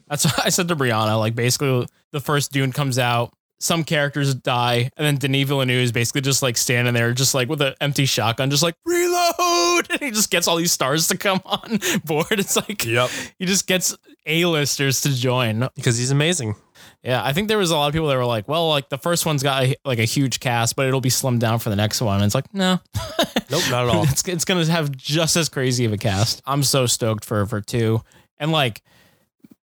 That's 0.09 0.25
what 0.37 0.45
I 0.45 0.49
said 0.49 0.67
to 0.67 0.75
Brianna. 0.75 1.17
Like 1.17 1.33
basically 1.33 1.87
the 2.11 2.19
first 2.19 2.51
Dune 2.51 2.73
comes 2.73 2.99
out, 2.99 3.31
some 3.61 3.83
characters 3.83 4.33
die, 4.35 4.89
and 4.97 5.05
then 5.05 5.15
Denis 5.17 5.47
Villeneuve 5.47 5.83
is 5.83 5.91
basically 5.91 6.21
just 6.21 6.41
like 6.41 6.57
standing 6.57 6.93
there, 6.93 7.13
just 7.13 7.33
like 7.33 7.47
with 7.47 7.61
an 7.61 7.73
empty 7.79 8.05
shotgun, 8.05 8.49
just 8.49 8.63
like 8.63 8.75
reload. 8.85 9.21
And 9.91 9.99
he 9.99 10.11
just 10.11 10.29
gets 10.29 10.47
all 10.47 10.57
these 10.57 10.71
stars 10.71 11.07
to 11.07 11.17
come 11.17 11.41
on 11.45 11.79
board. 12.05 12.27
It's 12.31 12.55
like 12.55 12.85
Yep. 12.85 13.09
he 13.39 13.45
just 13.45 13.65
gets 13.67 13.97
A-listers 14.27 15.01
to 15.01 15.15
join. 15.15 15.67
Because 15.75 15.97
he's 15.97 16.11
amazing. 16.11 16.55
Yeah, 17.03 17.23
I 17.23 17.33
think 17.33 17.47
there 17.47 17.57
was 17.57 17.71
a 17.71 17.75
lot 17.75 17.87
of 17.87 17.93
people 17.93 18.07
that 18.09 18.17
were 18.17 18.25
like, 18.25 18.47
well, 18.47 18.69
like 18.69 18.89
the 18.89 18.97
first 18.97 19.25
one's 19.25 19.41
got 19.41 19.63
a, 19.63 19.75
like 19.85 19.97
a 19.99 20.03
huge 20.05 20.39
cast, 20.39 20.75
but 20.75 20.87
it'll 20.87 21.01
be 21.01 21.09
slimmed 21.09 21.39
down 21.39 21.57
for 21.59 21.69
the 21.69 21.75
next 21.75 21.99
one. 22.01 22.15
And 22.17 22.25
it's 22.25 22.35
like, 22.35 22.53
no. 22.53 22.79
Nope, 23.49 23.63
not 23.69 23.83
at 23.89 23.95
all. 23.95 24.03
it's, 24.03 24.25
it's 24.29 24.45
gonna 24.45 24.65
have 24.65 24.95
just 24.95 25.35
as 25.35 25.49
crazy 25.49 25.83
of 25.85 25.91
a 25.91 25.97
cast. 25.97 26.41
I'm 26.45 26.63
so 26.63 26.85
stoked 26.85 27.25
for 27.25 27.45
for 27.45 27.59
two, 27.59 28.01
and 28.39 28.51
like 28.53 28.81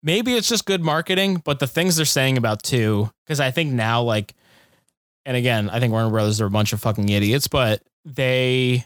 maybe 0.03 0.35
it's 0.35 0.49
just 0.49 0.67
good 0.67 0.83
marketing, 0.83 1.43
but 1.45 1.59
the 1.59 1.67
things 1.67 1.97
they're 1.97 2.05
saying 2.05 2.37
about 2.39 2.63
two, 2.63 3.11
because 3.25 3.41
I 3.41 3.51
think 3.51 3.73
now 3.73 4.03
like, 4.03 4.35
and 5.25 5.37
again, 5.37 5.71
I 5.71 5.79
think 5.81 5.93
Warner 5.93 6.11
Brothers 6.11 6.41
are 6.41 6.47
a 6.47 6.51
bunch 6.51 6.73
of 6.73 6.81
fucking 6.81 7.09
idiots, 7.09 7.47
but 7.49 7.83
they 8.05 8.85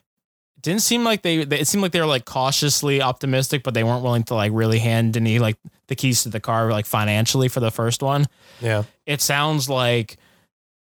didn't 0.61 0.83
seem 0.83 1.05
like 1.05 1.23
they, 1.23 1.45
they 1.45 1.61
it 1.61 1.67
seemed 1.67 1.83
like 1.83 1.93
they 1.93 2.01
were 2.01 2.07
like 2.07 2.25
cautiously 2.25 3.01
optimistic, 3.01 3.63
but 3.63 3.73
they 3.75 3.85
weren't 3.85 4.03
willing 4.03 4.25
to 4.25 4.35
like 4.35 4.53
really 4.55 4.79
hand 4.79 5.17
any 5.17 5.39
like 5.39 5.57
the 5.89 5.95
keys 5.95 6.25
to 6.25 6.29
the 6.29 6.41
car 6.41 6.71
like 6.71 6.87
financially 6.87 7.49
for 7.49 7.61
the 7.61 7.71
first 7.71 8.03
one 8.03 8.27
Yeah. 8.61 8.83
it 9.07 9.21
sounds 9.21 9.69
like 9.69 10.17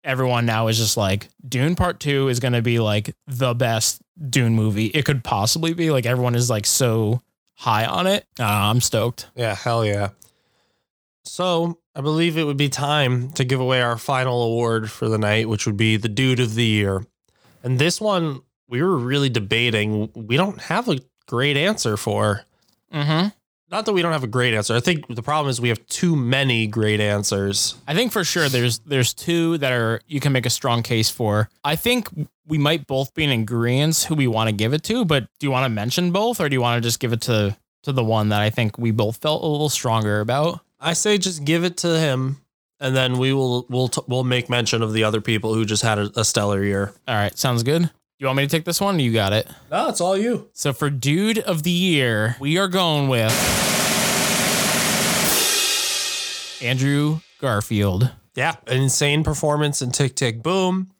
everyone 0.03 0.45
now 0.45 0.67
is 0.67 0.77
just 0.77 0.97
like 0.97 1.29
Dune 1.47 1.75
Part 1.75 1.99
Two 1.99 2.27
is 2.27 2.39
going 2.39 2.53
to 2.53 2.61
be 2.61 2.79
like 2.79 3.15
the 3.27 3.53
best 3.53 4.01
Dune 4.29 4.53
movie 4.55 4.87
it 4.87 5.05
could 5.05 5.23
possibly 5.23 5.73
be. 5.73 5.89
Like 5.91 6.05
everyone 6.05 6.35
is 6.35 6.49
like 6.49 6.65
so 6.65 7.21
high 7.61 7.85
on 7.85 8.07
it. 8.07 8.25
Uh, 8.39 8.45
I'm 8.45 8.81
stoked. 8.81 9.27
Yeah, 9.35 9.53
hell 9.53 9.85
yeah. 9.85 10.09
So 11.23 11.77
I 11.95 12.01
believe 12.01 12.35
it 12.35 12.43
would 12.43 12.57
be 12.57 12.69
time 12.69 13.29
to 13.33 13.43
give 13.43 13.59
away 13.59 13.83
our 13.83 13.99
final 13.99 14.41
award 14.41 14.89
for 14.89 15.07
the 15.07 15.19
night, 15.19 15.47
which 15.47 15.67
would 15.67 15.77
be 15.77 15.95
the 15.95 16.09
Dude 16.09 16.39
of 16.39 16.55
the 16.55 16.65
Year. 16.65 17.05
And 17.63 17.77
this 17.77 18.01
one 18.01 18.41
we 18.67 18.81
were 18.81 18.97
really 18.97 19.29
debating. 19.29 20.09
We 20.15 20.37
don't 20.37 20.59
have 20.61 20.89
a 20.89 20.99
great 21.27 21.55
answer 21.55 21.97
for. 21.97 22.45
Mm-hmm. 22.91 23.27
Not 23.69 23.85
that 23.85 23.93
we 23.93 24.01
don't 24.01 24.11
have 24.11 24.23
a 24.23 24.27
great 24.27 24.53
answer. 24.53 24.75
I 24.75 24.79
think 24.79 25.07
the 25.07 25.21
problem 25.21 25.49
is 25.49 25.61
we 25.61 25.69
have 25.69 25.85
too 25.85 26.15
many 26.15 26.67
great 26.67 26.99
answers. 26.99 27.75
I 27.87 27.93
think 27.93 28.11
for 28.11 28.23
sure 28.23 28.49
there's 28.49 28.79
there's 28.79 29.13
two 29.13 29.59
that 29.59 29.71
are 29.71 30.01
you 30.07 30.19
can 30.19 30.33
make 30.33 30.45
a 30.45 30.49
strong 30.49 30.81
case 30.81 31.09
for. 31.09 31.49
I 31.63 31.75
think 31.75 32.09
we 32.51 32.57
might 32.57 32.85
both 32.85 33.13
be 33.13 33.23
in 33.23 33.29
agreement 33.29 34.03
who 34.03 34.13
we 34.13 34.27
want 34.27 34.49
to 34.49 34.51
give 34.53 34.73
it 34.73 34.83
to, 34.83 35.05
but 35.05 35.25
do 35.39 35.47
you 35.47 35.51
want 35.51 35.63
to 35.63 35.69
mention 35.69 36.11
both 36.11 36.41
or 36.41 36.49
do 36.49 36.53
you 36.53 36.59
want 36.59 36.83
to 36.83 36.85
just 36.85 36.99
give 36.99 37.13
it 37.13 37.21
to 37.21 37.57
to 37.83 37.93
the 37.93 38.03
one 38.03 38.27
that 38.29 38.41
I 38.41 38.49
think 38.49 38.77
we 38.77 38.91
both 38.91 39.17
felt 39.21 39.41
a 39.41 39.47
little 39.47 39.69
stronger 39.69 40.19
about? 40.19 40.59
I 40.77 40.91
say 40.91 41.17
just 41.17 41.45
give 41.45 41.63
it 41.63 41.77
to 41.77 41.97
him, 41.97 42.41
and 42.81 42.93
then 42.93 43.17
we 43.17 43.31
will 43.31 43.65
we'll 43.69 43.87
t- 43.87 44.01
we'll 44.05 44.25
make 44.25 44.49
mention 44.49 44.81
of 44.81 44.91
the 44.91 45.05
other 45.05 45.21
people 45.21 45.53
who 45.53 45.63
just 45.63 45.81
had 45.81 45.97
a, 45.97 46.11
a 46.19 46.25
stellar 46.25 46.61
year. 46.61 46.93
All 47.07 47.15
right, 47.15 47.35
sounds 47.37 47.63
good. 47.63 47.89
You 48.19 48.27
want 48.27 48.35
me 48.35 48.43
to 48.43 48.49
take 48.49 48.65
this 48.65 48.81
one? 48.81 48.99
You 48.99 49.13
got 49.13 49.31
it. 49.31 49.47
No, 49.71 49.87
it's 49.87 50.01
all 50.01 50.17
you. 50.17 50.49
So 50.51 50.73
for 50.73 50.89
dude 50.89 51.39
of 51.39 51.63
the 51.63 51.71
year, 51.71 52.35
we 52.41 52.57
are 52.57 52.67
going 52.67 53.07
with 53.07 53.31
Andrew 56.61 57.21
Garfield. 57.39 58.11
Yeah, 58.35 58.57
an 58.67 58.81
insane 58.81 59.23
performance 59.23 59.81
in 59.81 59.91
Tick 59.91 60.15
Tick 60.15 60.43
Boom, 60.43 60.91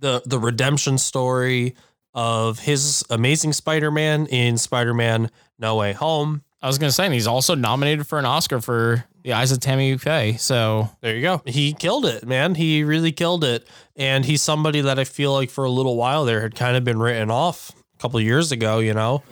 the 0.00 0.22
the 0.26 0.38
redemption 0.38 0.98
story 0.98 1.74
of 2.12 2.58
his 2.58 3.04
amazing 3.10 3.52
Spider-Man 3.52 4.26
in 4.26 4.58
Spider-Man 4.58 5.30
No 5.58 5.76
Way 5.76 5.92
Home. 5.92 6.42
I 6.62 6.66
was 6.66 6.78
gonna 6.78 6.92
say, 6.92 7.04
and 7.06 7.14
he's 7.14 7.26
also 7.26 7.54
nominated 7.54 8.06
for 8.06 8.18
an 8.18 8.24
Oscar 8.26 8.60
for 8.60 9.04
The 9.22 9.32
Eyes 9.32 9.52
of 9.52 9.60
Tammy 9.60 9.96
Faye. 9.96 10.34
So 10.34 10.90
There 11.00 11.14
you 11.14 11.22
go. 11.22 11.42
He 11.46 11.72
killed 11.72 12.04
it, 12.04 12.26
man. 12.26 12.54
He 12.54 12.84
really 12.84 13.12
killed 13.12 13.44
it. 13.44 13.66
And 13.96 14.24
he's 14.24 14.42
somebody 14.42 14.80
that 14.82 14.98
I 14.98 15.04
feel 15.04 15.32
like 15.32 15.50
for 15.50 15.64
a 15.64 15.70
little 15.70 15.96
while 15.96 16.24
there 16.24 16.40
had 16.42 16.54
kind 16.54 16.76
of 16.76 16.84
been 16.84 16.98
written 16.98 17.30
off 17.30 17.70
a 17.96 17.98
couple 18.02 18.18
of 18.18 18.24
years 18.24 18.52
ago, 18.52 18.78
you 18.80 18.92
know. 18.92 19.22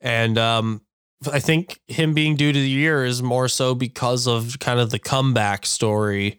And 0.00 0.38
um 0.38 0.82
I 1.32 1.40
think 1.40 1.80
him 1.88 2.14
being 2.14 2.36
due 2.36 2.52
to 2.52 2.58
the 2.58 2.68
year 2.68 3.04
is 3.04 3.22
more 3.22 3.48
so 3.48 3.74
because 3.74 4.28
of 4.28 4.58
kind 4.60 4.78
of 4.78 4.90
the 4.90 5.00
comeback 5.00 5.66
story 5.66 6.38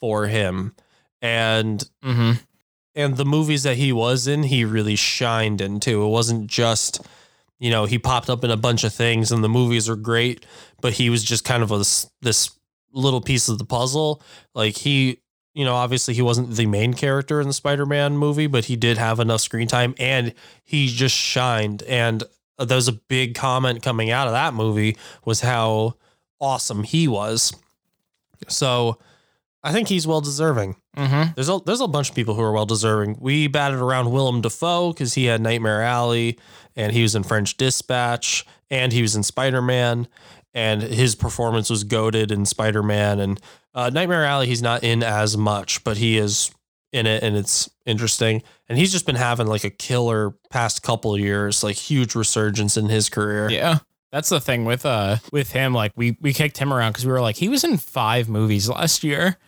for 0.00 0.26
him. 0.26 0.74
And 1.20 1.84
mhm. 2.02 2.40
And 2.94 3.16
the 3.16 3.24
movies 3.24 3.62
that 3.64 3.76
he 3.76 3.92
was 3.92 4.26
in, 4.26 4.44
he 4.44 4.64
really 4.64 4.96
shined 4.96 5.60
into. 5.60 6.02
It 6.04 6.08
wasn't 6.08 6.46
just, 6.46 7.00
you 7.58 7.70
know, 7.70 7.84
he 7.84 7.98
popped 7.98 8.30
up 8.30 8.44
in 8.44 8.50
a 8.50 8.56
bunch 8.56 8.84
of 8.84 8.92
things 8.92 9.32
and 9.32 9.42
the 9.42 9.48
movies 9.48 9.88
are 9.88 9.96
great, 9.96 10.46
but 10.80 10.94
he 10.94 11.10
was 11.10 11.24
just 11.24 11.44
kind 11.44 11.62
of 11.62 11.72
a, 11.72 11.78
this, 12.22 12.50
little 12.94 13.20
piece 13.20 13.48
of 13.48 13.58
the 13.58 13.64
puzzle. 13.64 14.22
Like 14.54 14.76
he, 14.76 15.20
you 15.52 15.64
know, 15.64 15.74
obviously 15.74 16.14
he 16.14 16.22
wasn't 16.22 16.54
the 16.54 16.66
main 16.66 16.94
character 16.94 17.40
in 17.40 17.48
the 17.48 17.52
Spider-Man 17.52 18.16
movie, 18.16 18.46
but 18.46 18.66
he 18.66 18.76
did 18.76 18.98
have 18.98 19.20
enough 19.20 19.40
screen 19.40 19.68
time 19.68 19.94
and 19.98 20.32
he 20.62 20.86
just 20.86 21.14
shined. 21.14 21.82
And 21.82 22.22
uh, 22.58 22.64
there 22.64 22.76
was 22.76 22.88
a 22.88 22.92
big 22.92 23.34
comment 23.34 23.82
coming 23.82 24.10
out 24.10 24.26
of 24.26 24.32
that 24.32 24.54
movie 24.54 24.96
was 25.24 25.40
how 25.40 25.94
awesome 26.40 26.84
he 26.84 27.08
was. 27.08 27.52
So 28.48 28.98
I 29.62 29.72
think 29.72 29.88
he's 29.88 30.06
well 30.06 30.20
deserving. 30.20 30.76
Mm-hmm. 30.96 31.32
There's 31.34 31.48
a 31.48 31.58
there's 31.64 31.80
a 31.80 31.88
bunch 31.88 32.10
of 32.10 32.14
people 32.14 32.34
who 32.34 32.42
are 32.42 32.52
well 32.52 32.66
deserving. 32.66 33.16
We 33.20 33.46
batted 33.46 33.78
around 33.78 34.12
Willem 34.12 34.40
Dafoe 34.40 34.92
because 34.92 35.14
he 35.14 35.26
had 35.26 35.40
Nightmare 35.40 35.82
Alley, 35.82 36.38
and 36.76 36.92
he 36.92 37.02
was 37.02 37.14
in 37.14 37.22
French 37.22 37.56
Dispatch, 37.56 38.46
and 38.70 38.92
he 38.92 39.02
was 39.02 39.16
in 39.16 39.22
Spider 39.22 39.60
Man, 39.60 40.06
and 40.52 40.82
his 40.82 41.14
performance 41.14 41.68
was 41.70 41.84
goaded 41.84 42.30
in 42.30 42.46
Spider 42.46 42.82
Man. 42.82 43.18
And 43.20 43.40
uh, 43.74 43.90
Nightmare 43.90 44.24
Alley, 44.24 44.46
he's 44.46 44.62
not 44.62 44.84
in 44.84 45.02
as 45.02 45.36
much, 45.36 45.82
but 45.84 45.96
he 45.96 46.16
is 46.16 46.52
in 46.92 47.06
it, 47.06 47.22
and 47.22 47.36
it's 47.36 47.68
interesting. 47.86 48.42
And 48.68 48.78
he's 48.78 48.92
just 48.92 49.04
been 49.04 49.16
having 49.16 49.48
like 49.48 49.64
a 49.64 49.70
killer 49.70 50.30
past 50.50 50.82
couple 50.82 51.14
of 51.14 51.20
years, 51.20 51.64
like 51.64 51.76
huge 51.76 52.14
resurgence 52.14 52.76
in 52.76 52.88
his 52.88 53.08
career. 53.08 53.50
Yeah. 53.50 53.78
That's 54.12 54.28
the 54.28 54.40
thing 54.40 54.64
with 54.64 54.86
uh 54.86 55.16
with 55.32 55.50
him. 55.50 55.74
Like 55.74 55.90
we 55.96 56.16
we 56.20 56.32
kicked 56.32 56.58
him 56.58 56.72
around 56.72 56.92
because 56.92 57.04
we 57.04 57.10
were 57.10 57.20
like 57.20 57.34
he 57.34 57.48
was 57.48 57.64
in 57.64 57.78
five 57.78 58.28
movies 58.28 58.68
last 58.68 59.02
year. 59.02 59.38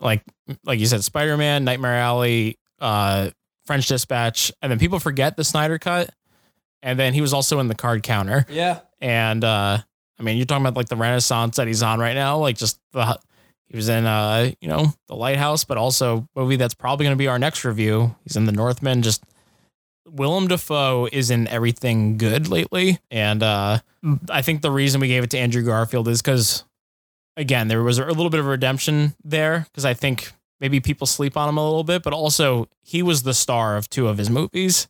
Like 0.00 0.22
like 0.64 0.78
you 0.80 0.86
said, 0.86 1.04
Spider 1.04 1.36
Man, 1.36 1.64
Nightmare 1.64 1.96
Alley, 1.96 2.58
uh, 2.80 3.30
French 3.66 3.86
Dispatch, 3.86 4.52
and 4.62 4.70
then 4.70 4.78
people 4.78 4.98
forget 4.98 5.36
the 5.36 5.44
Snyder 5.44 5.78
Cut, 5.78 6.10
and 6.82 6.98
then 6.98 7.14
he 7.14 7.20
was 7.20 7.32
also 7.32 7.60
in 7.60 7.68
the 7.68 7.74
Card 7.74 8.02
Counter, 8.02 8.46
Yeah. 8.48 8.80
and 9.00 9.44
uh, 9.44 9.78
I 10.18 10.22
mean, 10.22 10.36
you're 10.36 10.46
talking 10.46 10.64
about 10.66 10.76
like 10.76 10.88
the 10.88 10.96
Renaissance 10.96 11.56
that 11.56 11.66
he's 11.66 11.82
on 11.82 12.00
right 12.00 12.14
now, 12.14 12.38
like 12.38 12.56
just 12.56 12.78
the 12.92 13.18
he 13.68 13.76
was 13.76 13.88
in 13.88 14.04
uh, 14.06 14.50
you 14.60 14.68
know, 14.68 14.92
the 15.06 15.14
Lighthouse, 15.14 15.64
but 15.64 15.76
also 15.78 16.26
movie 16.34 16.56
that's 16.56 16.74
probably 16.74 17.04
going 17.04 17.14
to 17.14 17.18
be 17.18 17.28
our 17.28 17.38
next 17.38 17.64
review. 17.64 18.16
He's 18.24 18.36
in 18.36 18.46
the 18.46 18.52
Northman, 18.52 19.02
just. 19.02 19.22
Willem 20.08 20.48
Dafoe 20.48 21.08
is 21.12 21.30
in 21.30 21.46
everything 21.46 22.16
good 22.18 22.48
lately, 22.48 22.98
and 23.12 23.44
uh, 23.44 23.78
I 24.28 24.42
think 24.42 24.60
the 24.60 24.70
reason 24.70 25.00
we 25.00 25.06
gave 25.06 25.22
it 25.22 25.30
to 25.30 25.38
Andrew 25.38 25.62
Garfield 25.62 26.08
is 26.08 26.20
because, 26.20 26.64
again, 27.40 27.68
there 27.68 27.82
was 27.82 27.98
a 27.98 28.04
little 28.04 28.30
bit 28.30 28.38
of 28.38 28.46
redemption 28.46 29.14
there 29.24 29.66
because 29.70 29.84
I 29.84 29.94
think 29.94 30.30
maybe 30.60 30.78
people 30.78 31.06
sleep 31.06 31.36
on 31.36 31.48
him 31.48 31.56
a 31.56 31.64
little 31.64 31.84
bit, 31.84 32.02
but 32.02 32.12
also 32.12 32.68
he 32.82 33.02
was 33.02 33.22
the 33.22 33.34
star 33.34 33.76
of 33.76 33.88
two 33.88 34.06
of 34.08 34.18
his 34.18 34.28
movies. 34.30 34.86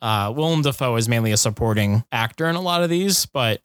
Uh, 0.00 0.32
Willem 0.34 0.62
Dafoe 0.62 0.96
is 0.96 1.08
mainly 1.08 1.32
a 1.32 1.36
supporting 1.36 2.04
actor 2.10 2.46
in 2.46 2.54
a 2.54 2.60
lot 2.60 2.82
of 2.82 2.88
these, 2.88 3.26
but 3.26 3.60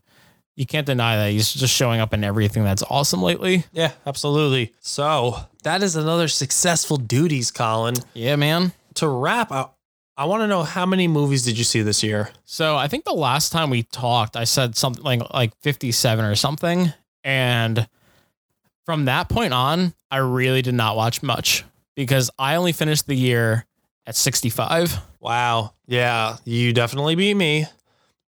you 0.56 0.66
can't 0.66 0.88
deny 0.88 1.18
that 1.18 1.32
he's 1.32 1.54
just 1.54 1.74
showing 1.74 2.00
up 2.00 2.14
in 2.14 2.24
everything 2.24 2.64
that's 2.64 2.84
awesome 2.90 3.22
lately. 3.22 3.64
Yeah, 3.72 3.92
absolutely. 4.06 4.74
So 4.80 5.38
that 5.64 5.84
is 5.84 5.96
another 5.96 6.28
successful 6.28 6.98
duties, 6.98 7.52
Colin. 7.52 7.96
Yeah, 8.14 8.36
man. 8.36 8.74
To 8.96 9.08
wrap, 9.08 9.52
I, 9.52 9.68
I 10.18 10.26
want 10.26 10.42
to 10.42 10.48
know 10.48 10.64
how 10.64 10.86
many 10.86 11.08
movies 11.08 11.44
did 11.44 11.58
you 11.58 11.64
see 11.64 11.82
this 11.82 12.04
year? 12.04 12.30
So 12.44 12.76
I 12.76 12.88
think 12.88 13.04
the 13.06 13.14
last 13.14 13.52
time 13.52 13.70
we 13.70 13.84
talked, 13.84 14.36
I 14.36 14.46
said 14.46 14.76
something 14.76 15.04
like 15.04 15.22
like 15.34 15.54
57 15.62 16.26
or 16.26 16.36
something. 16.36 16.92
And 17.24 17.88
from 18.86 19.06
that 19.06 19.30
point 19.30 19.54
on, 19.54 19.94
I 20.12 20.18
really 20.18 20.62
did 20.62 20.76
not 20.76 20.96
watch 20.96 21.24
much 21.24 21.64
because 21.96 22.30
I 22.38 22.56
only 22.56 22.72
finished 22.72 23.08
the 23.08 23.16
year 23.16 23.66
at 24.06 24.16
65. 24.16 24.98
Wow. 25.20 25.74
Yeah, 25.88 26.38
you 26.46 26.74
definitely 26.74 27.16
beat 27.16 27.34
me. 27.34 27.66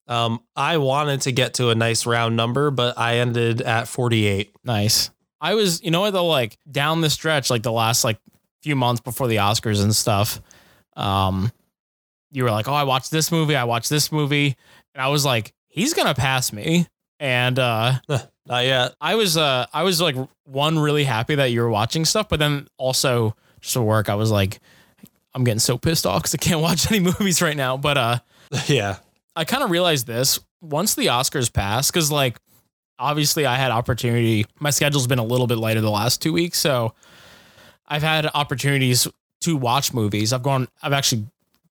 Um, 0.09 0.41
I 0.55 0.79
wanted 0.79 1.23
to 1.23 1.33
get 1.33 1.55
to 1.55 1.71
a 1.71 1.75
nice 1.75 2.07
round 2.07 2.37
number, 2.37 2.71
but 2.71 2.97
I 2.99 3.17
ended 3.17 3.61
at 3.61 3.89
48. 3.89 4.55
Nice. 4.65 5.11
I 5.41 5.55
was, 5.55 5.83
you 5.83 5.91
know 5.91 6.01
what, 6.01 6.13
though, 6.13 6.27
like 6.27 6.59
down 6.71 7.01
the 7.01 7.11
stretch, 7.11 7.51
like 7.51 7.63
the 7.63 7.73
last 7.73 8.05
like 8.05 8.19
few 8.63 8.77
months 8.77 9.01
before 9.01 9.29
the 9.29 9.37
Oscars 9.37 9.83
and 9.83 9.95
stuff. 9.95 10.41
Um, 10.97 11.53
you 12.31 12.45
were 12.45 12.51
like, 12.51 12.69
oh, 12.69 12.73
I 12.73 12.85
watched 12.85 13.11
this 13.11 13.31
movie, 13.31 13.57
I 13.57 13.65
watched 13.65 13.91
this 13.91 14.11
movie, 14.11 14.57
and 14.95 15.03
I 15.03 15.09
was 15.09 15.25
like, 15.25 15.53
he's 15.69 15.95
gonna 15.95 16.15
pass 16.15 16.53
me. 16.53 16.87
And 17.21 17.59
uh, 17.59 17.95
Not 18.47 18.65
yet. 18.65 18.95
I 19.01 19.17
was, 19.17 19.37
uh, 19.37 19.67
I 19.73 19.83
was 19.83 20.01
like 20.01 20.17
one 20.45 20.79
really 20.79 21.05
happy 21.05 21.35
that 21.35 21.47
you 21.47 21.61
were 21.61 21.71
watching 21.71 22.05
stuff, 22.05 22.29
but 22.29 22.39
then 22.39 22.69
also 22.79 23.35
just 23.61 23.75
for 23.75 23.83
work, 23.83 24.09
I 24.09 24.15
was 24.15 24.31
like, 24.31 24.61
I'm 25.35 25.45
getting 25.45 25.59
so 25.59 25.77
pissed 25.77 26.07
off 26.07 26.23
because 26.23 26.35
I 26.35 26.39
can't 26.39 26.61
watch 26.63 26.91
any 26.91 27.01
movies 27.01 27.43
right 27.43 27.57
now. 27.57 27.77
But 27.77 27.99
uh, 27.99 28.19
yeah. 28.67 28.99
I 29.35 29.45
kind 29.45 29.63
of 29.63 29.71
realized 29.71 30.07
this 30.07 30.39
once 30.61 30.95
the 30.95 31.07
Oscars 31.07 31.53
passed, 31.53 31.93
because 31.93 32.11
like 32.11 32.39
obviously 32.99 33.47
I 33.47 33.57
had 33.57 33.71
opportunity. 33.71 34.47
My 34.59 34.71
schedule's 34.71 35.07
been 35.07 35.19
a 35.19 35.25
little 35.25 35.47
bit 35.47 35.59
lighter 35.59 35.81
the 35.81 35.91
last 35.91 36.23
two 36.23 36.33
weeks, 36.33 36.59
so 36.59 36.95
I've 37.87 38.03
had 38.03 38.29
opportunities 38.35 39.07
to 39.43 39.57
watch 39.57 39.93
movies. 39.93 40.33
I've 40.33 40.43
gone, 40.43 40.69
I've 40.83 40.93
actually 40.93 41.27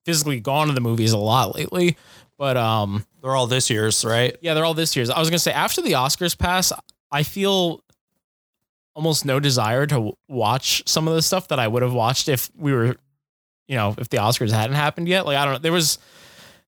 physically 0.06 0.40
gone 0.40 0.68
to 0.68 0.74
the 0.74 0.82
movies 0.82 1.12
a 1.12 1.18
lot 1.18 1.56
lately, 1.56 1.98
but 2.38 2.58
um, 2.58 3.06
They're 3.22 3.36
all 3.36 3.48
this 3.48 3.70
year's, 3.70 4.04
right? 4.06 4.36
yeah, 4.42 4.54
they're 4.54 4.66
all 4.66 4.74
this 4.74 4.96
year's. 4.96 5.10
I 5.10 5.20
was 5.20 5.30
gonna 5.30 5.40
say 5.40 5.52
after 5.52 5.82
the 5.82 5.94
Oscars 5.94 6.38
pass, 6.38 6.72
I 7.12 7.24
feel 7.24 7.82
almost 8.96 9.26
no 9.26 9.40
desire 9.40 9.86
to 9.88 10.14
watch 10.28 10.84
some 10.88 11.08
of 11.08 11.16
the 11.16 11.22
stuff 11.22 11.50
that 11.50 11.60
I 11.60 11.68
would 11.68 11.82
have 11.84 11.94
watched 11.94 12.30
if 12.30 12.50
we 12.56 12.72
were, 12.74 12.96
you 13.68 13.76
know, 13.76 13.94
if 13.98 14.10
the 14.10 14.18
Oscars 14.18 14.52
hadn't 14.52 14.76
happened 14.76 15.08
yet. 15.08 15.26
Like 15.26 15.38
I 15.38 15.44
don't 15.46 15.54
know, 15.56 15.60
there 15.60 15.72
was 15.74 15.98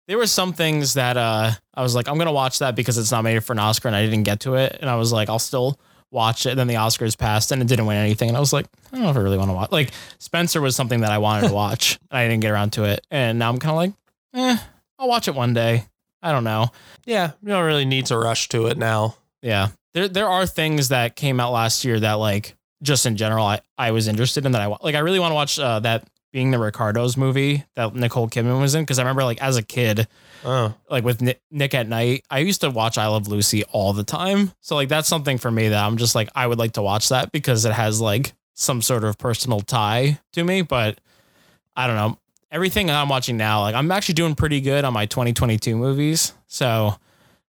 there 0.08 0.18
were 0.18 0.28
some 0.28 0.54
things 0.54 0.94
that 0.96 1.18
uh 1.18 1.52
I 1.74 1.82
was 1.82 1.96
like, 1.96 2.08
I'm 2.08 2.18
gonna 2.18 2.32
watch 2.32 2.60
that 2.60 2.76
because 2.76 2.98
it's 2.98 3.12
nominated 3.12 3.44
for 3.44 3.54
an 3.54 3.60
Oscar 3.60 3.88
and 3.88 3.96
I 3.96 4.04
didn't 4.06 4.24
get 4.24 4.42
to 4.42 4.56
it, 4.56 4.78
and 4.82 4.90
I 4.90 4.96
was 4.96 5.12
like, 5.12 5.30
I'll 5.30 5.40
still 5.40 5.80
watch 6.12 6.46
it. 6.46 6.52
And 6.52 6.60
then 6.60 6.68
the 6.68 6.76
Oscars 6.76 7.18
passed 7.18 7.52
and 7.52 7.62
it 7.62 7.68
didn't 7.68 7.86
win 7.86 7.98
anything, 7.98 8.30
and 8.30 8.38
I 8.38 8.40
was 8.40 8.54
like, 8.54 8.66
I 8.92 8.96
don't 8.96 9.04
know 9.04 9.10
if 9.12 9.18
I 9.18 9.20
really 9.20 9.38
want 9.38 9.50
to 9.50 9.54
watch. 9.54 9.72
Like 9.72 9.92
Spencer 10.20 10.62
was 10.62 10.76
something 10.76 11.02
that 11.02 11.12
I 11.12 11.18
wanted 11.18 11.50
to 11.50 11.54
watch, 11.64 12.00
and 12.12 12.18
I 12.18 12.28
didn't 12.28 12.42
get 12.42 12.52
around 12.52 12.72
to 12.74 12.84
it, 12.86 13.06
and 13.12 13.40
now 13.40 13.50
I'm 13.50 13.58
kind 13.60 13.72
of 13.72 13.78
like, 13.78 13.94
eh, 14.34 14.58
I'll 15.00 15.08
watch 15.08 15.28
it 15.28 15.36
one 15.36 15.54
day. 15.54 15.86
I 16.22 16.32
don't 16.32 16.44
know. 16.44 16.72
Yeah. 17.06 17.32
You 17.42 17.50
don't 17.50 17.66
really 17.66 17.86
need 17.86 18.08
to 18.08 18.18
rush 18.18 18.50
to 18.50 18.68
it 18.68 18.78
now. 18.78 19.16
Yeah. 19.42 19.70
There 19.94 20.08
there 20.08 20.28
are 20.28 20.46
things 20.46 20.90
that 20.90 21.16
came 21.16 21.40
out 21.40 21.52
last 21.52 21.86
year 21.86 22.00
that 22.00 22.14
like 22.14 22.56
just 22.84 23.06
in 23.06 23.16
general 23.16 23.46
I, 23.46 23.62
I 23.78 23.92
was 23.92 24.08
interested 24.08 24.46
in 24.46 24.52
that 24.52 24.62
I 24.62 24.68
like 24.82 24.96
I 24.96 25.00
really 25.00 25.20
want 25.20 25.32
to 25.32 25.36
watch 25.36 25.60
uh, 25.60 25.80
that 25.80 26.08
being 26.34 26.52
the 26.52 26.60
Ricardos 26.60 27.18
movie 27.18 27.64
that 27.76 27.96
Nicole 27.96 28.28
Kidman 28.30 28.60
was 28.60 28.76
in 28.76 28.84
because 28.84 29.00
I 29.00 29.04
remember 29.04 29.24
like 29.24 29.42
as 29.42 29.58
a 29.58 29.64
kid 29.64 30.08
Oh, 30.46 30.76
like 30.90 31.04
with 31.04 31.20
Nick, 31.22 31.42
Nick 31.50 31.74
at 31.74 31.88
Night 31.88 32.24
I 32.30 32.40
used 32.40 32.62
to 32.62 32.70
watch 32.70 32.98
I 32.98 33.08
Love 33.08 33.28
Lucy 33.28 33.64
all 33.66 33.94
the 33.94 34.04
time 34.04 34.52
so 34.60 34.76
like 34.76 34.90
that's 34.90 35.08
something 35.08 35.38
for 35.40 35.50
me 35.50 35.70
that 35.70 35.84
I'm 35.84 35.98
just 35.98 36.14
like 36.14 36.30
I 36.36 36.46
would 36.46 36.60
like 36.60 36.74
to 36.74 36.82
watch 36.82 37.10
that 37.10 37.32
because 37.32 37.66
it 37.66 37.74
has 37.74 38.00
like 38.02 38.34
some 38.54 38.82
sort 38.82 39.04
of 39.04 39.18
personal 39.18 39.62
tie 39.62 40.20
to 40.34 40.44
me 40.44 40.62
but 40.62 41.00
I 41.76 41.88
don't 41.88 41.96
know 41.96 42.20
everything 42.58 42.90
I'm 42.90 43.08
watching 43.08 43.38
now 43.38 43.62
like 43.62 43.76
I'm 43.76 43.92
actually 43.92 44.16
doing 44.16 44.34
pretty 44.34 44.62
good 44.62 44.84
on 44.84 44.92
my 44.92 45.06
2022 45.06 45.76
movies 45.78 46.34
so 46.48 46.96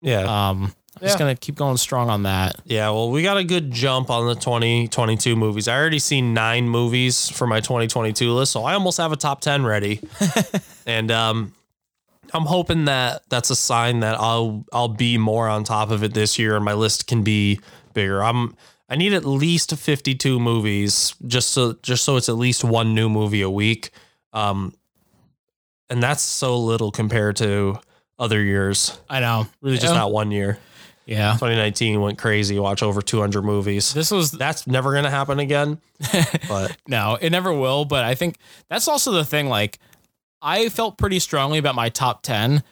yeah. 0.03 0.49
um 0.49 0.75
I'm 0.97 1.07
just 1.07 1.17
gonna 1.17 1.37
keep 1.37 1.55
going 1.55 1.77
strong 1.77 2.11
on 2.11 2.25
that 2.25 2.57
Yeah, 2.65 2.91
well, 2.91 3.11
we 3.13 3.23
got 3.23 3.37
a 3.37 3.45
good 3.45 3.71
jump 3.71 4.11
on 4.11 4.27
the 4.27 4.35
2022 4.35 5.37
movies. 5.37 5.69
I 5.69 5.77
already 5.77 6.01
seen 6.01 6.35
nine 6.35 6.69
movies 6.69 7.29
for 7.29 7.47
my 7.47 7.61
2022 7.61 8.33
list, 8.33 8.51
so 8.51 8.65
I 8.65 8.75
almost 8.75 8.99
have 8.99 9.13
a 9.13 9.17
top 9.17 9.43
10 9.43 9.65
ready. 9.65 10.01
and 10.87 11.13
um, 11.13 11.53
I'm 12.33 12.47
hoping 12.47 12.87
that 12.87 13.23
that's 13.29 13.51
a 13.51 13.57
sign 13.57 14.01
that 14.01 14.19
I'll 14.19 14.65
I'll 14.73 14.89
be 14.89 15.19
more 15.19 15.49
on 15.49 15.65
top 15.65 15.91
of 15.91 16.03
it 16.03 16.15
this 16.15 16.39
year, 16.39 16.57
and 16.57 16.65
my 16.65 16.73
list 16.73 17.07
can 17.07 17.23
be 17.23 17.61
bigger. 17.93 18.25
I'm 18.25 18.57
I 18.89 18.97
need 18.97 19.13
at 19.13 19.25
least 19.25 19.77
52 19.77 20.41
movies 20.41 21.15
just 21.27 21.51
so 21.51 21.75
just 21.83 22.05
so 22.05 22.17
it's 22.17 22.29
at 22.29 22.37
least 22.37 22.65
one 22.65 22.95
new 22.95 23.09
movie 23.09 23.43
a 23.43 23.51
week. 23.51 23.91
Um, 24.33 24.75
and 25.91 26.03
that's 26.03 26.23
so 26.23 26.59
little 26.59 26.91
compared 26.91 27.37
to 27.37 27.79
other 28.19 28.43
years. 28.43 28.99
I 29.09 29.21
know. 29.21 29.47
Really, 29.61 29.77
just 29.77 29.93
Yeah. 29.93 29.99
not 29.99 30.13
one 30.13 30.31
year. 30.31 30.59
Yeah. 31.05 31.33
2019 31.35 32.01
went 32.01 32.19
crazy. 32.19 32.59
Watch 32.59 32.83
over 32.83 33.01
200 33.01 33.43
movies. 33.43 33.95
This 33.95 34.11
was 34.11 34.31
That's 34.33 34.67
never 34.67 34.93
gonna 34.93 35.11
happen 35.11 35.39
again. 35.39 35.81
But 36.49 36.77
no, 36.89 37.17
it 37.21 37.31
never 37.31 37.53
will. 37.53 37.85
But 37.85 38.05
I 38.05 38.15
think 38.15 38.37
that's 38.69 38.89
also 38.89 39.13
the 39.13 39.25
thing. 39.25 39.49
Like, 39.49 39.79
I 40.43 40.69
felt 40.69 40.99
pretty 40.99 41.19
strongly 41.21 41.59
about 41.59 41.75
my 41.75 41.89
top 41.91 42.23
10 42.23 42.63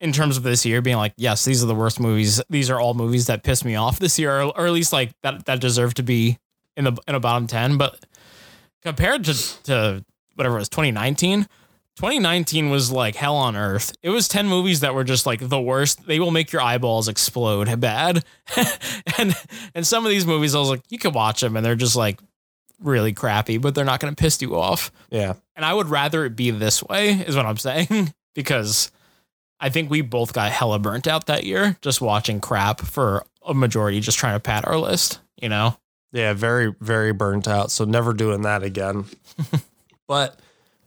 in 0.00 0.12
terms 0.12 0.36
of 0.36 0.42
this 0.42 0.64
year 0.66 0.80
being 0.82 0.96
like, 0.96 1.14
yes, 1.16 1.44
these 1.44 1.62
are 1.62 1.66
the 1.66 1.74
worst 1.74 1.98
movies. 1.98 2.40
These 2.50 2.70
are 2.70 2.78
all 2.80 2.94
movies 2.94 3.26
that 3.26 3.42
pissed 3.42 3.64
me 3.64 3.74
off 3.74 3.98
this 3.98 4.18
year, 4.18 4.40
or, 4.42 4.58
or 4.58 4.66
at 4.66 4.72
least 4.72 4.92
like 4.92 5.12
that, 5.22 5.46
that 5.46 5.60
deserve 5.60 5.94
to 5.94 6.02
be 6.02 6.38
in 6.76 6.84
the, 6.84 6.92
in 7.08 7.14
a 7.14 7.20
bottom 7.20 7.46
10. 7.46 7.78
But 7.78 8.04
compared 8.82 9.24
to, 9.24 9.62
to 9.64 10.04
whatever 10.34 10.56
it 10.56 10.60
was 10.60 10.68
2019, 10.68 11.46
2019 11.96 12.70
was 12.70 12.90
like 12.90 13.14
hell 13.14 13.36
on 13.36 13.56
earth. 13.56 13.94
It 14.02 14.10
was 14.10 14.26
10 14.26 14.48
movies 14.48 14.80
that 14.80 14.94
were 14.94 15.04
just 15.04 15.26
like 15.26 15.48
the 15.48 15.60
worst. 15.60 16.06
They 16.06 16.18
will 16.18 16.32
make 16.32 16.50
your 16.52 16.62
eyeballs 16.62 17.08
explode 17.08 17.80
bad. 17.80 18.24
and 19.18 19.34
and 19.74 19.86
some 19.86 20.04
of 20.04 20.10
these 20.10 20.26
movies 20.26 20.54
I 20.54 20.58
was 20.58 20.70
like, 20.70 20.82
you 20.88 20.98
can 20.98 21.12
watch 21.12 21.40
them 21.40 21.56
and 21.56 21.64
they're 21.64 21.76
just 21.76 21.94
like 21.96 22.18
really 22.80 23.12
crappy, 23.12 23.58
but 23.58 23.74
they're 23.74 23.84
not 23.84 24.00
going 24.00 24.14
to 24.14 24.20
piss 24.20 24.42
you 24.42 24.56
off. 24.56 24.90
yeah, 25.10 25.34
And 25.54 25.64
I 25.64 25.72
would 25.72 25.88
rather 25.88 26.24
it 26.24 26.34
be 26.36 26.50
this 26.50 26.82
way 26.82 27.12
is 27.12 27.36
what 27.36 27.46
I'm 27.46 27.56
saying 27.56 28.12
because 28.34 28.90
I 29.60 29.70
think 29.70 29.88
we 29.88 30.00
both 30.00 30.32
got 30.32 30.50
hella 30.50 30.78
burnt 30.80 31.06
out 31.06 31.26
that 31.26 31.44
year 31.44 31.76
just 31.80 32.00
watching 32.00 32.40
crap 32.40 32.80
for 32.80 33.24
a 33.46 33.54
majority 33.54 34.00
just 34.00 34.18
trying 34.18 34.34
to 34.34 34.40
pad 34.40 34.64
our 34.66 34.78
list, 34.78 35.20
you 35.40 35.48
know. 35.48 35.78
yeah, 36.12 36.32
very 36.32 36.74
very 36.80 37.12
burnt 37.12 37.46
out. 37.46 37.70
So 37.70 37.84
never 37.84 38.12
doing 38.12 38.42
that 38.42 38.62
again. 38.64 39.04
but 40.08 40.38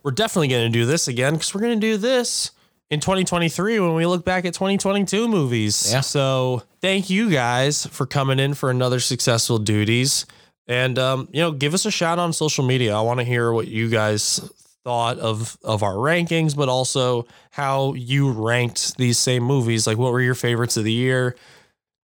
we're 0.03 0.11
definitely 0.11 0.47
gonna 0.49 0.69
do 0.69 0.85
this 0.85 1.07
again 1.07 1.33
because 1.33 1.53
we're 1.53 1.61
gonna 1.61 1.75
do 1.77 1.97
this 1.97 2.51
in 2.89 2.99
2023 2.99 3.79
when 3.79 3.95
we 3.95 4.05
look 4.05 4.23
back 4.23 4.45
at 4.45 4.53
2022 4.53 5.27
movies. 5.27 5.91
Yeah. 5.91 6.01
So 6.01 6.63
thank 6.81 7.09
you 7.09 7.29
guys 7.29 7.85
for 7.85 8.05
coming 8.05 8.39
in 8.39 8.53
for 8.53 8.69
another 8.69 8.99
successful 8.99 9.57
duties. 9.57 10.25
And 10.67 10.97
um, 10.99 11.29
you 11.31 11.41
know, 11.41 11.51
give 11.51 11.73
us 11.73 11.85
a 11.85 11.91
shout 11.91 12.19
on 12.19 12.33
social 12.33 12.65
media. 12.65 12.95
I 12.95 13.01
want 13.01 13.19
to 13.19 13.23
hear 13.23 13.51
what 13.51 13.67
you 13.67 13.89
guys 13.89 14.39
thought 14.83 15.19
of 15.19 15.57
of 15.63 15.83
our 15.83 15.95
rankings, 15.95 16.55
but 16.55 16.69
also 16.69 17.25
how 17.51 17.93
you 17.93 18.31
ranked 18.31 18.97
these 18.97 19.17
same 19.17 19.43
movies. 19.43 19.87
Like, 19.87 19.97
what 19.97 20.11
were 20.13 20.21
your 20.21 20.35
favorites 20.35 20.77
of 20.77 20.83
the 20.83 20.91
year, 20.91 21.35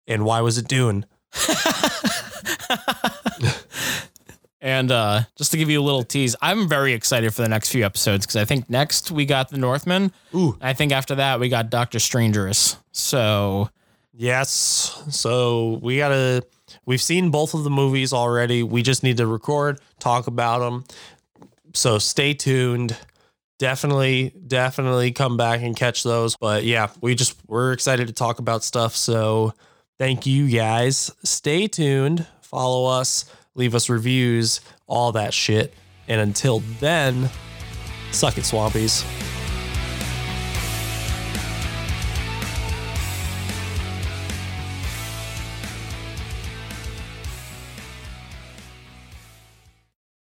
and 0.07 0.25
why 0.25 0.41
was 0.41 0.57
it 0.57 0.67
Dune? 0.67 1.05
And 4.65 4.91
uh, 4.91 5.21
just 5.35 5.51
to 5.51 5.57
give 5.57 5.69
you 5.69 5.79
a 5.79 5.83
little 5.83 6.03
tease, 6.03 6.35
I'm 6.41 6.67
very 6.67 6.93
excited 6.93 7.31
for 7.35 7.43
the 7.43 7.47
next 7.47 7.69
few 7.69 7.85
episodes 7.85 8.25
because 8.25 8.35
I 8.35 8.45
think 8.45 8.67
next 8.67 9.11
we 9.11 9.27
got 9.27 9.49
The 9.49 9.59
Northman. 9.59 10.11
Ooh. 10.33 10.57
I 10.59 10.73
think 10.73 10.91
after 10.91 11.13
that 11.13 11.39
we 11.39 11.49
got 11.49 11.69
Doctor 11.69 11.99
Strangerous. 11.99 12.75
So 12.91 13.69
Yes. 14.11 15.03
So 15.11 15.79
we 15.83 15.97
gotta 15.97 16.43
we've 16.85 17.01
seen 17.01 17.29
both 17.29 17.53
of 17.53 17.63
the 17.63 17.69
movies 17.69 18.11
already. 18.11 18.63
We 18.63 18.81
just 18.81 19.03
need 19.03 19.17
to 19.17 19.27
record, 19.27 19.79
talk 19.99 20.25
about 20.25 20.59
them. 20.59 20.85
So 21.75 21.99
stay 21.99 22.33
tuned. 22.33 22.97
Definitely, 23.59 24.33
definitely 24.47 25.11
come 25.11 25.37
back 25.37 25.61
and 25.61 25.75
catch 25.75 26.01
those. 26.01 26.35
But 26.37 26.63
yeah, 26.63 26.89
we 27.01 27.13
just 27.13 27.37
we're 27.47 27.71
excited 27.71 28.07
to 28.07 28.13
talk 28.13 28.39
about 28.39 28.63
stuff. 28.63 28.95
So 28.95 29.53
thank 29.99 30.25
you 30.25 30.49
guys. 30.49 31.11
Stay 31.23 31.67
tuned. 31.67 32.25
Follow 32.41 32.85
us. 32.85 33.25
Leave 33.55 33.73
us 33.73 33.89
reviews. 33.89 34.61
All 34.87 35.13
that 35.13 35.33
shit. 35.33 35.73
And 36.07 36.21
until 36.21 36.59
then, 36.79 37.29
suck 38.11 38.37
it, 38.37 38.43
Swampies. 38.43 39.03